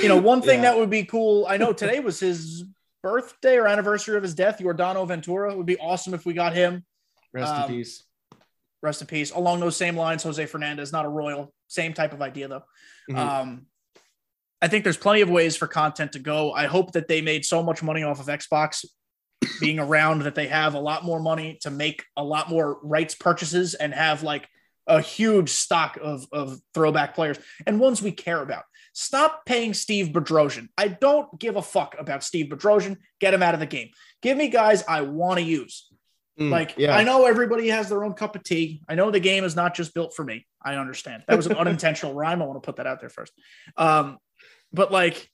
you 0.00 0.06
know, 0.08 0.16
one 0.18 0.42
thing 0.42 0.62
Yeah. 0.62 0.70
that 0.70 0.78
would 0.78 0.90
be 0.90 1.02
cool. 1.04 1.44
I 1.48 1.56
know 1.56 1.72
today 1.72 1.98
was 1.98 2.20
his 2.20 2.64
birthday 3.02 3.56
or 3.56 3.66
anniversary 3.66 4.16
of 4.16 4.22
his 4.22 4.34
death. 4.36 4.58
Yordano 4.60 5.08
Ventura 5.08 5.50
It 5.50 5.56
would 5.56 5.66
be 5.66 5.78
awesome 5.78 6.14
if 6.14 6.24
we 6.24 6.34
got 6.34 6.54
him. 6.54 6.84
Rest 7.32 7.52
um, 7.52 7.62
in 7.62 7.76
peace. 7.78 8.04
Rest 8.82 9.00
in 9.00 9.06
peace. 9.06 9.30
Along 9.30 9.60
those 9.60 9.76
same 9.76 9.96
lines, 9.96 10.22
Jose 10.22 10.44
Fernandez, 10.46 10.92
not 10.92 11.04
a 11.04 11.08
royal, 11.08 11.52
same 11.68 11.92
type 11.92 12.12
of 12.12 12.22
idea 12.22 12.48
though. 12.48 12.64
Mhm. 13.10 13.16
Um, 13.16 13.66
I 14.62 14.68
think 14.68 14.84
there's 14.84 14.96
plenty 14.96 15.20
of 15.20 15.30
ways 15.30 15.56
for 15.56 15.66
content 15.66 16.12
to 16.12 16.18
go. 16.18 16.52
I 16.52 16.66
hope 16.66 16.92
that 16.92 17.08
they 17.08 17.20
made 17.20 17.44
so 17.44 17.62
much 17.62 17.82
money 17.82 18.02
off 18.02 18.20
of 18.20 18.26
Xbox 18.26 18.84
being 19.58 19.78
around 19.78 20.22
that 20.22 20.34
they 20.34 20.48
have 20.48 20.74
a 20.74 20.80
lot 20.80 21.04
more 21.04 21.20
money 21.20 21.58
to 21.62 21.70
make 21.70 22.04
a 22.16 22.24
lot 22.24 22.50
more 22.50 22.78
rights 22.82 23.14
purchases 23.14 23.74
and 23.74 23.94
have 23.94 24.22
like 24.22 24.46
a 24.86 25.00
huge 25.00 25.50
stock 25.50 25.98
of, 26.02 26.26
of 26.32 26.58
throwback 26.74 27.14
players 27.14 27.38
and 27.66 27.80
ones 27.80 28.02
we 28.02 28.12
care 28.12 28.42
about. 28.42 28.64
Stop 28.92 29.46
paying 29.46 29.72
Steve 29.72 30.08
Bedrosian. 30.08 30.68
I 30.76 30.88
don't 30.88 31.38
give 31.38 31.56
a 31.56 31.62
fuck 31.62 31.94
about 31.98 32.24
Steve 32.24 32.50
Bedrosian. 32.50 32.96
Get 33.20 33.32
him 33.32 33.42
out 33.42 33.54
of 33.54 33.60
the 33.60 33.66
game. 33.66 33.90
Give 34.20 34.36
me 34.36 34.48
guys 34.48 34.82
I 34.86 35.02
want 35.02 35.38
to 35.38 35.44
use. 35.44 35.89
Mm, 36.40 36.50
Like, 36.50 36.74
yeah. 36.78 36.96
I 36.96 37.04
know 37.04 37.26
everybody 37.26 37.68
has 37.68 37.88
their 37.88 38.02
own 38.02 38.14
cup 38.14 38.34
of 38.34 38.42
tea. 38.42 38.82
I 38.88 38.94
know 38.94 39.10
the 39.10 39.20
game 39.20 39.44
is 39.44 39.54
not 39.54 39.74
just 39.74 39.92
built 39.94 40.14
for 40.14 40.24
me. 40.24 40.46
I 40.62 40.74
understand. 40.76 41.24
That 41.28 41.36
was 41.36 41.46
an 41.46 41.56
unintentional 41.56 42.14
rhyme. 42.14 42.40
I 42.42 42.46
want 42.46 42.62
to 42.62 42.66
put 42.66 42.76
that 42.76 42.86
out 42.86 43.00
there 43.00 43.10
first. 43.10 43.32
Um, 43.76 44.18
but 44.72 44.90
like, 44.90 45.28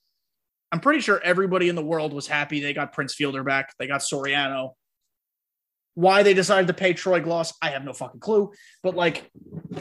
I'm 0.73 0.81
pretty 0.81 1.01
sure 1.01 1.21
everybody 1.23 1.69
in 1.69 1.77
the 1.77 1.85
world 1.85 2.13
was 2.13 2.27
happy 2.27 2.61
they 2.61 2.73
got 2.73 2.93
Prince 2.93 3.15
Fielder 3.15 3.45
back. 3.45 3.73
They 3.79 3.87
got 3.87 4.01
Soriano. 4.01 4.71
Why 5.95 6.23
they 6.23 6.35
decided 6.35 6.67
to 6.67 6.75
pay 6.75 6.93
Troy 6.93 7.21
Glaus, 7.21 7.55
I 7.63 7.71
have 7.71 7.83
no 7.85 7.95
fucking 7.95 8.21
clue. 8.21 8.53
But 8.83 8.95
like, 8.97 9.31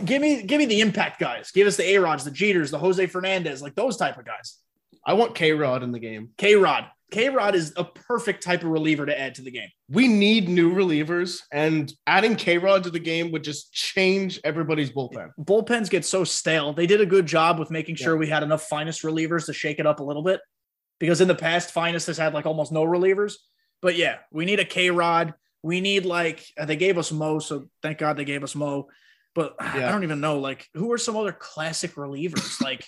give 0.05 0.21
me 0.21 0.43
give 0.43 0.59
me 0.59 0.65
the 0.65 0.80
impact 0.80 1.19
guys. 1.19 1.51
Give 1.51 1.67
us 1.67 1.76
the 1.76 1.84
A 1.95 1.97
Rods, 1.99 2.23
the 2.23 2.32
Jeters, 2.32 2.71
the 2.71 2.78
Jose 2.80 3.05
Fernandez, 3.07 3.61
like 3.61 3.76
those 3.76 3.97
type 3.97 4.17
of 4.17 4.26
guys. 4.26 4.57
I 5.05 5.13
want 5.13 5.36
K 5.36 5.51
Rod 5.51 5.84
in 5.84 5.91
the 5.91 5.99
game. 5.99 6.30
K 6.38 6.55
Rod. 6.55 6.86
K 7.12 7.30
Rod 7.30 7.56
is 7.56 7.74
a 7.78 7.84
perfect 7.84 8.43
type 8.43 8.64
of 8.64 8.70
reliever 8.70 9.06
to 9.06 9.20
add 9.20 9.36
to 9.36 9.41
the 9.41 9.51
game. 9.51 9.70
We 9.89 10.08
need 10.08 10.49
new 10.49 10.74
relievers, 10.74 11.41
and 11.51 11.93
adding 12.08 12.36
K 12.36 12.58
Rod 12.58 12.84
to 12.84 12.89
the 12.89 12.99
game 12.99 13.32
would 13.32 13.43
just 13.43 13.72
change 13.72 14.39
everybody's 14.43 14.91
bullpen. 14.91 15.30
bullpens 15.39 15.89
get 15.89 16.03
so 16.03 16.24
stale. 16.24 16.74
They 16.74 16.88
did 16.88 17.01
a 17.01 17.06
good 17.06 17.26
job 17.26 17.60
with 17.60 17.70
making 17.70 17.95
sure 17.95 18.18
we 18.18 18.28
had 18.28 18.43
enough 18.43 18.64
finest 18.64 19.03
relievers 19.03 19.45
to 19.45 19.53
shake 19.53 19.80
it 19.80 19.86
up 19.86 19.99
a 19.99 20.03
little 20.03 20.24
bit. 20.24 20.41
Because 20.99 21.22
in 21.22 21.28
the 21.28 21.36
past, 21.36 21.72
finest 21.72 22.08
has 22.08 22.18
had 22.18 22.34
like 22.34 22.45
almost 22.45 22.72
no 22.72 22.84
relievers. 22.84 23.34
But 23.82 23.95
yeah, 23.97 24.18
we 24.32 24.45
need 24.45 24.60
a 24.60 24.66
K 24.66 24.89
Rod. 24.89 25.34
We 25.62 25.82
need 25.82 26.06
like 26.06 26.45
uh, 26.58 26.66
they 26.66 26.76
gave 26.76 26.97
us 26.97 27.12
Mo, 27.12 27.39
so 27.39 27.70
thank 27.82 27.97
God 27.97 28.18
they 28.18 28.26
gave 28.26 28.43
us 28.43 28.56
Mo. 28.56 28.88
But 29.36 29.56
I 29.60 29.91
don't 29.91 30.03
even 30.03 30.22
know 30.22 30.39
like 30.39 30.68
who 30.74 30.91
are 30.91 30.97
some 30.97 31.16
other 31.18 31.34
classic 31.34 31.95
relievers? 31.95 32.62
like 32.62 32.86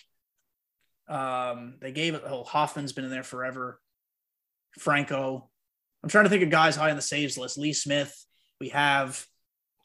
um 1.10 1.76
they 1.80 1.92
gave 1.94 2.16
it 2.16 2.24
oh 2.26 2.44
Hoffman's 2.44 2.94
been 2.94 3.06
in 3.06 3.12
there 3.12 3.24
forever. 3.24 3.80
Franco. 4.80 5.50
I'm 6.04 6.10
trying 6.10 6.26
to 6.26 6.30
think 6.30 6.44
of 6.44 6.50
guys 6.50 6.76
high 6.76 6.90
on 6.90 6.96
the 6.96 7.02
saves 7.02 7.38
list. 7.38 7.58
Lee 7.58 7.74
Smith. 7.74 8.14
We 8.60 8.70
have. 8.70 9.26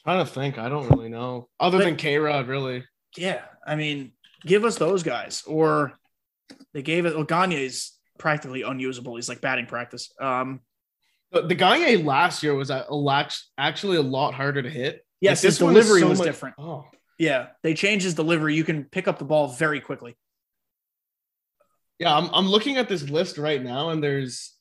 trying 0.04 0.24
to 0.24 0.30
think. 0.30 0.58
I 0.58 0.68
don't 0.68 0.88
really 0.90 1.08
know. 1.08 1.48
Other 1.60 1.78
But- 1.78 1.84
than 1.84 1.96
K 1.96 2.18
Rod, 2.18 2.48
really. 2.48 2.84
Yeah, 3.16 3.42
I 3.66 3.76
mean, 3.76 4.12
give 4.44 4.64
us 4.64 4.76
those 4.78 5.02
guys. 5.02 5.42
Or 5.46 5.92
they 6.72 6.82
gave 6.82 7.04
it. 7.06 7.14
Well, 7.14 7.24
Gagne's 7.24 7.98
practically 8.18 8.62
unusable. 8.62 9.16
He's 9.16 9.28
like 9.28 9.40
batting 9.40 9.66
practice. 9.66 10.10
Um, 10.20 10.60
The, 11.30 11.42
the 11.42 11.54
Gagne 11.54 11.98
last 12.04 12.42
year 12.42 12.54
was 12.54 12.70
a, 12.70 12.86
a 12.90 13.28
actually 13.58 13.96
a 13.98 14.02
lot 14.02 14.32
harder 14.34 14.62
to 14.62 14.70
hit. 14.70 15.04
yes, 15.20 15.38
Like, 15.42 15.48
his 15.48 15.58
delivery 15.58 16.00
so 16.00 16.08
was 16.08 16.18
much- 16.18 16.26
different. 16.26 16.54
Oh, 16.58 16.84
Yeah, 17.18 17.48
they 17.62 17.74
changed 17.74 18.04
his 18.04 18.14
delivery. 18.14 18.54
You 18.54 18.64
can 18.64 18.84
pick 18.84 19.06
up 19.08 19.18
the 19.18 19.24
ball 19.24 19.48
very 19.48 19.80
quickly. 19.80 20.16
yeah. 21.98 22.16
I'm, 22.16 22.30
I'm 22.32 22.46
looking 22.46 22.76
at 22.78 22.88
this 22.88 23.08
list 23.08 23.38
right 23.38 23.62
now, 23.62 23.90
and 23.90 24.02
there's 24.02 24.54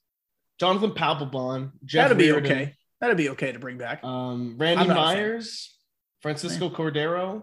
Jonathan 0.61 0.91
Papelbon, 0.91 1.71
Jeff 1.83 2.03
That'd 2.03 2.19
be 2.19 2.29
Reardon, 2.29 2.51
okay. 2.51 2.75
That'd 2.99 3.17
be 3.17 3.29
okay 3.29 3.51
to 3.51 3.57
bring 3.57 3.79
back. 3.79 4.03
Um, 4.03 4.57
Randy 4.59 4.83
I'm 4.83 4.89
not 4.89 4.97
a 4.97 5.15
fan. 5.15 5.23
Myers, 5.23 5.75
Francisco 6.21 6.69
Cordero, 6.69 7.41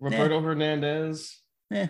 Roberto 0.00 0.40
Hernandez. 0.40 1.38
Eh. 1.70 1.88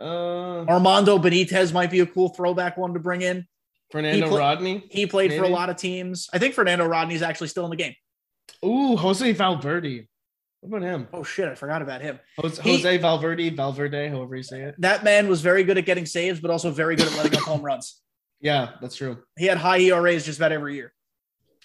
Uh, 0.00 0.64
Armando 0.64 1.18
Benitez 1.18 1.72
might 1.72 1.90
be 1.90 1.98
a 1.98 2.06
cool 2.06 2.28
throwback 2.28 2.76
one 2.76 2.94
to 2.94 3.00
bring 3.00 3.22
in. 3.22 3.48
Fernando 3.90 4.26
he 4.26 4.30
pla- 4.30 4.38
Rodney. 4.38 4.84
He 4.88 5.06
played 5.06 5.32
for 5.32 5.42
a 5.42 5.48
lot 5.48 5.70
of 5.70 5.76
teams. 5.76 6.28
I 6.32 6.38
think 6.38 6.54
Fernando 6.54 6.86
Rodney's 6.86 7.22
actually 7.22 7.48
still 7.48 7.64
in 7.64 7.70
the 7.70 7.76
game. 7.76 7.96
Ooh, 8.64 8.96
Jose 8.96 9.32
Valverde. 9.32 10.08
What 10.60 10.76
about 10.78 10.82
him? 10.88 11.08
Oh 11.12 11.24
shit, 11.24 11.48
I 11.48 11.56
forgot 11.56 11.82
about 11.82 12.00
him. 12.00 12.20
Jose, 12.38 12.62
He- 12.62 12.76
Jose 12.76 12.98
Valverde, 12.98 13.50
Valverde, 13.56 14.08
however 14.08 14.36
you 14.36 14.44
say 14.44 14.62
it. 14.62 14.76
That 14.78 15.02
man 15.02 15.26
was 15.26 15.40
very 15.40 15.64
good 15.64 15.78
at 15.78 15.84
getting 15.84 16.06
saves, 16.06 16.38
but 16.38 16.52
also 16.52 16.70
very 16.70 16.94
good 16.94 17.08
at 17.08 17.16
letting 17.16 17.36
up 17.36 17.42
home 17.42 17.62
runs. 17.62 18.00
Yeah, 18.40 18.70
that's 18.80 18.96
true. 18.96 19.22
He 19.38 19.46
had 19.46 19.58
high 19.58 19.78
ERAs 19.78 20.24
just 20.24 20.38
about 20.38 20.52
every 20.52 20.74
year. 20.74 20.92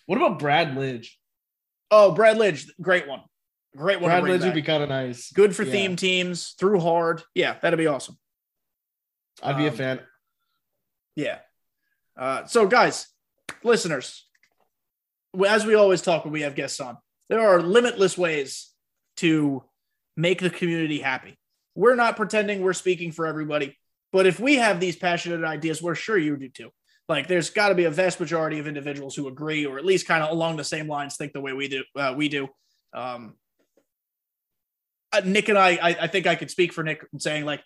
What 0.05 0.17
about 0.17 0.39
Brad 0.39 0.75
Lidge? 0.75 1.09
Oh, 1.91 2.11
Brad 2.11 2.37
Lidge, 2.37 2.69
great 2.81 3.07
one. 3.07 3.21
Great 3.75 4.01
one. 4.01 4.09
Brad 4.09 4.23
Lidge 4.23 4.43
would 4.43 4.53
be 4.53 4.61
kind 4.61 4.83
of 4.83 4.89
nice. 4.89 5.31
good 5.31 5.55
for 5.55 5.63
Yeah. 5.63 5.71
theme 5.71 5.95
teams, 5.95 6.51
threw 6.59 6.79
hard. 6.79 7.21
Yeah, 7.33 7.57
that'd 7.59 7.77
be 7.79 7.87
awesome. 7.87 8.17
I'd 9.43 9.57
be 9.57 9.65
a 9.67 9.71
Um, 9.71 9.75
fan. 9.75 9.99
Yeah. 11.15 11.39
Uh, 12.17 12.45
so, 12.45 12.67
guys, 12.67 13.07
listeners, 13.63 14.27
as 15.45 15.65
we 15.65 15.75
always 15.75 16.01
talk 16.01 16.23
when 16.23 16.33
we 16.33 16.41
have 16.41 16.55
guests 16.55 16.79
on, 16.79 16.97
there 17.29 17.41
are 17.41 17.61
limitless 17.61 18.17
ways 18.17 18.71
to 19.17 19.63
make 20.15 20.39
the 20.39 20.49
community 20.49 20.99
happy. 20.99 21.37
We're 21.73 21.95
not 21.95 22.15
pretending 22.15 22.61
we're 22.61 22.73
speaking 22.73 23.11
for 23.11 23.25
everybody, 23.27 23.77
but 24.11 24.25
if 24.25 24.39
we 24.39 24.55
have 24.55 24.79
these 24.79 24.95
passionate 24.95 25.43
ideas, 25.43 25.81
we're 25.81 25.95
sure 25.95 26.17
you 26.17 26.37
do 26.37 26.49
too. 26.49 26.71
Like, 27.07 27.27
there's 27.27 27.49
got 27.51 27.69
to 27.69 27.75
be 27.75 27.83
a 27.85 27.91
vast 27.91 28.19
majority 28.19 28.57
of 28.59 28.67
individuals 28.67 29.15
who 29.15 29.27
agree, 29.27 29.65
or 29.65 29.77
at 29.77 29.85
least 29.85 30.07
kind 30.07 30.23
of 30.23 30.31
along 30.31 30.55
the 30.57 30.63
same 30.63 30.87
lines, 30.87 31.15
think 31.17 31.33
the 31.33 31.41
way 31.41 31.53
we 31.53 31.67
do. 31.67 31.83
Uh, 31.95 32.13
we 32.17 32.29
do. 32.29 32.47
Um, 32.93 33.35
uh, 35.13 35.21
Nick 35.23 35.49
and 35.49 35.57
I, 35.57 35.71
I, 35.81 35.89
I 36.01 36.07
think 36.07 36.27
I 36.27 36.35
could 36.35 36.49
speak 36.49 36.73
for 36.73 36.83
Nick 36.83 37.05
in 37.13 37.19
saying 37.19 37.45
like 37.45 37.61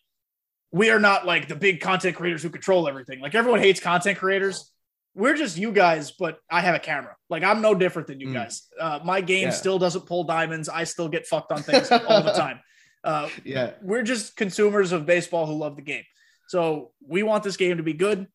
we 0.72 0.90
are 0.92 1.00
not 1.00 1.26
like 1.26 1.48
the 1.48 1.56
big 1.56 1.80
content 1.82 2.16
creators 2.16 2.44
who 2.44 2.50
control 2.50 2.88
everything. 2.88 3.20
Like 3.22 3.34
everyone 3.34 3.60
hates 3.60 3.80
content 3.80 4.18
creators. 4.18 4.72
We're 5.16 5.36
just 5.36 5.58
you 5.58 5.72
guys, 5.72 6.12
but 6.12 6.38
I 6.52 6.62
have 6.62 6.76
a 6.76 6.80
camera. 6.80 7.16
Like 7.30 7.44
I'm 7.44 7.62
no 7.62 7.74
different 7.74 8.08
than 8.08 8.20
you 8.20 8.28
Mm. 8.28 8.34
guys. 8.34 8.68
Uh, 8.80 9.00
my 9.04 9.22
game 9.22 9.46
Yeah. 9.46 9.50
still 9.52 9.80
doesn't 9.80 10.06
pull 10.06 10.26
diamonds. 10.26 10.70
I 10.70 10.84
still 10.84 11.08
get 11.10 11.26
fucked 11.26 11.52
on 11.52 11.64
things 11.64 11.92
all 11.92 12.22
the 12.22 12.32
time. 12.36 12.60
Uh, 13.04 13.30
Yeah. 13.44 13.72
we're 13.82 14.04
just 14.04 14.36
consumers 14.36 14.92
of 14.92 15.06
baseball 15.08 15.46
who 15.48 15.54
love 15.54 15.76
the 15.76 15.82
game. 15.82 16.04
So 16.50 16.94
we 17.08 17.22
want 17.22 17.44
this 17.44 17.58
game 17.58 17.78
to 17.78 17.84
be 17.84 17.94
good. 17.94 18.26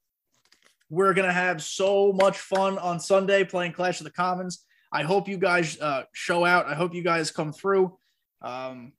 We're 0.88 1.14
gonna 1.14 1.32
have 1.32 1.60
so 1.60 2.12
much 2.12 2.38
fun 2.38 2.78
on 2.78 3.00
Sunday 3.00 3.42
playing 3.42 3.72
Clash 3.72 3.98
of 3.98 4.04
the 4.04 4.12
Commons. 4.12 4.64
I 4.92 5.02
hope 5.02 5.26
you 5.26 5.36
guys 5.36 5.80
uh, 5.80 6.04
show 6.12 6.44
out. 6.44 6.66
I 6.66 6.74
hope 6.74 6.94
you 6.94 7.02
guys 7.02 7.32
come 7.32 7.52
through. 7.52 7.98
Um, 8.40 8.92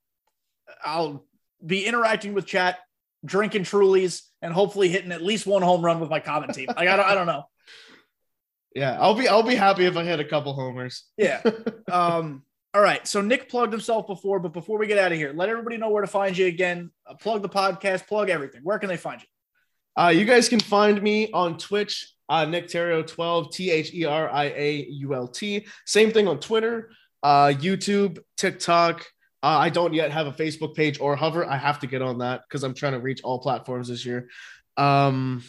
I'll 0.84 1.26
be 1.66 1.86
interacting 1.86 2.34
with 2.34 2.46
chat, 2.46 2.80
drinking 3.24 3.64
Trulies, 3.64 4.24
and 4.42 4.52
hopefully 4.52 4.90
hitting 4.90 5.14
at 5.14 5.22
least 5.22 5.48
one 5.48 5.62
home 5.62 5.82
run 5.82 6.02
with 6.02 6.10
my 6.10 6.20
common 6.20 6.52
team. 6.52 6.68
Like 6.68 6.90
I 6.90 6.98
don't, 6.98 7.06
I 7.06 7.16
don't 7.16 7.28
know. 7.28 7.46
Yeah. 8.76 8.98
I'll 9.00 9.16
be 9.16 9.30
I'll 9.30 9.42
be 9.42 9.56
happy 9.56 9.86
if 9.86 9.96
I 9.96 10.04
hit 10.04 10.20
a 10.20 10.26
couple 10.26 10.52
homers. 10.52 11.06
Yeah. 11.16 11.42
Um, 11.90 12.44
all 12.76 12.82
right. 12.82 13.08
So 13.08 13.22
Nick 13.22 13.48
plugged 13.48 13.72
himself 13.72 14.06
before, 14.06 14.38
but 14.42 14.52
before 14.52 14.78
we 14.78 14.86
get 14.86 14.98
out 14.98 15.14
of 15.14 15.18
here, 15.18 15.32
let 15.34 15.48
everybody 15.48 15.78
know 15.78 15.90
where 15.90 16.02
to 16.02 16.08
find 16.08 16.38
you 16.38 16.48
again. 16.48 16.92
Uh, 17.08 17.14
plug 17.14 17.42
the 17.42 17.48
podcast, 17.48 18.06
plug 18.06 18.30
everything. 18.30 18.60
Where 18.64 18.78
can 18.80 18.90
they 18.90 18.98
find 18.98 19.22
you? 19.22 19.28
Uh, 20.04 20.10
you 20.10 20.26
guys 20.26 20.50
can 20.50 20.60
find 20.60 21.02
me 21.02 21.32
on 21.32 21.58
Twitch, 21.58 22.14
uh, 22.28 22.44
Nick 22.44 22.68
Theriault 22.68 23.08
12, 23.08 23.54
T 23.54 23.72
H 23.72 23.94
E 23.94 24.04
R 24.04 24.30
I 24.30 24.44
A 24.48 24.88
U 24.90 25.16
L 25.16 25.26
T. 25.26 25.66
Same 25.86 26.12
thing 26.12 26.28
on 26.28 26.42
Twitter, 26.42 26.92
uh, 27.24 27.54
YouTube, 27.56 28.20
TikTok. 28.36 29.06
Uh, 29.42 29.58
I 29.58 29.70
don't 29.70 29.94
yet 29.94 30.12
have 30.12 30.28
a 30.28 30.34
Facebook 30.34 30.76
page 30.76 31.00
or 31.00 31.16
Hover. 31.16 31.46
I 31.46 31.56
have 31.56 31.80
to 31.80 31.88
get 31.88 32.02
on 32.02 32.18
that 32.18 32.42
because 32.46 32.64
I'm 32.64 32.74
trying 32.74 32.94
to 32.94 33.00
reach 33.00 33.22
all 33.24 33.40
platforms 33.40 33.88
this 33.88 34.06
year. 34.06 34.28
Um, 34.76 35.44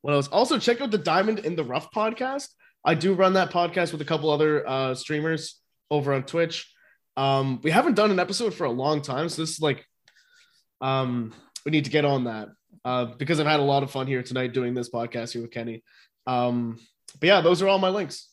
what 0.00 0.14
else? 0.14 0.28
Also, 0.28 0.58
check 0.58 0.80
out 0.80 0.90
the 0.90 0.96
Diamond 0.96 1.40
in 1.40 1.54
the 1.54 1.64
Rough 1.64 1.90
podcast. 1.92 2.48
I 2.82 2.94
do 2.94 3.12
run 3.12 3.34
that 3.34 3.50
podcast 3.50 3.92
with 3.92 4.00
a 4.00 4.06
couple 4.06 4.30
other 4.30 4.66
uh, 4.66 4.94
streamers 4.94 5.61
over 5.92 6.12
on 6.14 6.24
Twitch. 6.24 6.72
Um, 7.16 7.60
we 7.62 7.70
haven't 7.70 7.94
done 7.94 8.10
an 8.10 8.18
episode 8.18 8.54
for 8.54 8.64
a 8.64 8.70
long 8.70 9.02
time, 9.02 9.28
so 9.28 9.42
this 9.42 9.50
is 9.50 9.60
like, 9.60 9.86
um, 10.80 11.32
we 11.64 11.70
need 11.70 11.84
to 11.84 11.90
get 11.90 12.04
on 12.04 12.24
that 12.24 12.48
uh, 12.84 13.04
because 13.04 13.38
I've 13.38 13.46
had 13.46 13.60
a 13.60 13.64
lot 13.64 13.82
of 13.82 13.90
fun 13.90 14.06
here 14.06 14.22
tonight 14.22 14.54
doing 14.54 14.74
this 14.74 14.90
podcast 14.90 15.32
here 15.32 15.42
with 15.42 15.50
Kenny. 15.50 15.84
Um, 16.26 16.80
but 17.20 17.26
yeah, 17.26 17.40
those 17.40 17.62
are 17.62 17.68
all 17.68 17.78
my 17.78 17.90
links. 17.90 18.30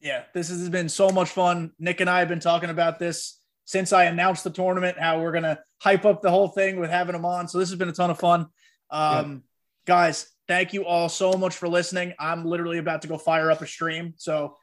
Yeah, 0.00 0.22
this 0.34 0.48
has 0.48 0.68
been 0.68 0.88
so 0.88 1.10
much 1.10 1.28
fun. 1.28 1.72
Nick 1.78 2.00
and 2.00 2.10
I 2.10 2.20
have 2.20 2.28
been 2.28 2.40
talking 2.40 2.70
about 2.70 2.98
this 2.98 3.38
since 3.66 3.92
I 3.92 4.04
announced 4.04 4.42
the 4.42 4.50
tournament, 4.50 4.98
how 4.98 5.20
we're 5.20 5.30
going 5.30 5.44
to 5.44 5.60
hype 5.80 6.04
up 6.04 6.22
the 6.22 6.30
whole 6.30 6.48
thing 6.48 6.80
with 6.80 6.90
having 6.90 7.12
them 7.12 7.24
on. 7.24 7.46
So 7.46 7.58
this 7.58 7.68
has 7.68 7.78
been 7.78 7.88
a 7.88 7.92
ton 7.92 8.10
of 8.10 8.18
fun. 8.18 8.46
Um, 8.90 9.44
Guys, 9.84 10.28
thank 10.46 10.72
you 10.72 10.84
all 10.84 11.08
so 11.08 11.32
much 11.32 11.56
for 11.56 11.68
listening. 11.68 12.14
I'm 12.18 12.44
literally 12.44 12.78
about 12.78 13.02
to 13.02 13.08
go 13.08 13.18
fire 13.18 13.50
up 13.50 13.62
a 13.62 13.66
stream. 13.66 14.14
So 14.16 14.56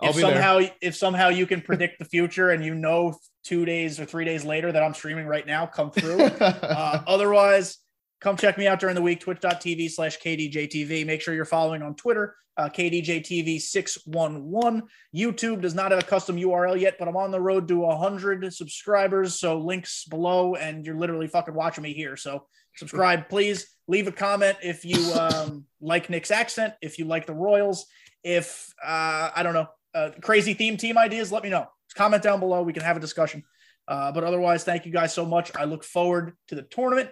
I'll 0.00 0.10
if 0.10 0.16
be 0.16 0.22
there. 0.22 0.32
somehow 0.32 0.60
if 0.82 0.96
somehow 0.96 1.28
you 1.28 1.46
can 1.46 1.62
predict 1.62 1.98
the 1.98 2.04
future 2.04 2.50
and 2.50 2.64
you 2.64 2.74
know 2.74 3.18
two 3.44 3.64
days 3.64 4.00
or 4.00 4.04
three 4.04 4.24
days 4.24 4.44
later 4.44 4.72
that 4.72 4.82
I'm 4.82 4.94
streaming 4.94 5.26
right 5.26 5.46
now, 5.46 5.66
come 5.66 5.90
through. 5.90 6.30
Uh, 6.40 7.02
otherwise, 7.06 7.78
come 8.20 8.36
check 8.36 8.58
me 8.58 8.66
out 8.66 8.80
during 8.80 8.96
the 8.96 9.02
week, 9.02 9.20
twitch.tv 9.20 9.90
slash 9.90 10.18
KDJTV. 10.18 11.06
Make 11.06 11.22
sure 11.22 11.34
you're 11.34 11.44
following 11.44 11.82
on 11.82 11.94
Twitter, 11.94 12.34
uh, 12.56 12.68
KDJTV611. 12.68 14.82
YouTube 15.14 15.60
does 15.60 15.74
not 15.74 15.92
have 15.92 16.00
a 16.00 16.06
custom 16.06 16.36
URL 16.36 16.80
yet, 16.80 16.96
but 16.98 17.08
I'm 17.08 17.16
on 17.16 17.30
the 17.30 17.40
road 17.40 17.68
to 17.68 17.78
100 17.78 18.52
subscribers. 18.52 19.38
So 19.38 19.58
links 19.58 20.04
below, 20.04 20.56
and 20.56 20.84
you're 20.84 20.98
literally 20.98 21.28
fucking 21.28 21.54
watching 21.54 21.82
me 21.82 21.92
here. 21.92 22.16
So 22.16 22.46
subscribe, 22.76 23.28
please. 23.30 23.68
Leave 23.88 24.08
a 24.08 24.12
comment 24.12 24.58
if 24.62 24.84
you 24.84 25.12
um, 25.14 25.64
like 25.80 26.10
Nick's 26.10 26.32
accent, 26.32 26.74
if 26.82 26.98
you 26.98 27.04
like 27.04 27.26
the 27.26 27.34
Royals, 27.34 27.86
if, 28.24 28.74
uh, 28.84 29.30
I 29.34 29.44
don't 29.44 29.54
know, 29.54 29.68
uh, 29.96 30.10
crazy 30.20 30.54
theme 30.54 30.76
team 30.76 30.98
ideas, 30.98 31.32
let 31.32 31.42
me 31.42 31.48
know. 31.48 31.66
Just 31.88 31.96
comment 31.96 32.22
down 32.22 32.40
below. 32.40 32.62
We 32.62 32.72
can 32.72 32.82
have 32.82 32.96
a 32.96 33.00
discussion. 33.00 33.42
Uh, 33.88 34.12
but 34.12 34.24
otherwise, 34.24 34.64
thank 34.64 34.84
you 34.84 34.92
guys 34.92 35.14
so 35.14 35.24
much. 35.24 35.50
I 35.56 35.64
look 35.64 35.84
forward 35.84 36.34
to 36.48 36.54
the 36.54 36.62
tournament. 36.62 37.10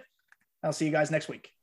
I'll 0.63 0.73
see 0.73 0.85
you 0.85 0.91
guys 0.91 1.09
next 1.09 1.27
week. 1.27 1.54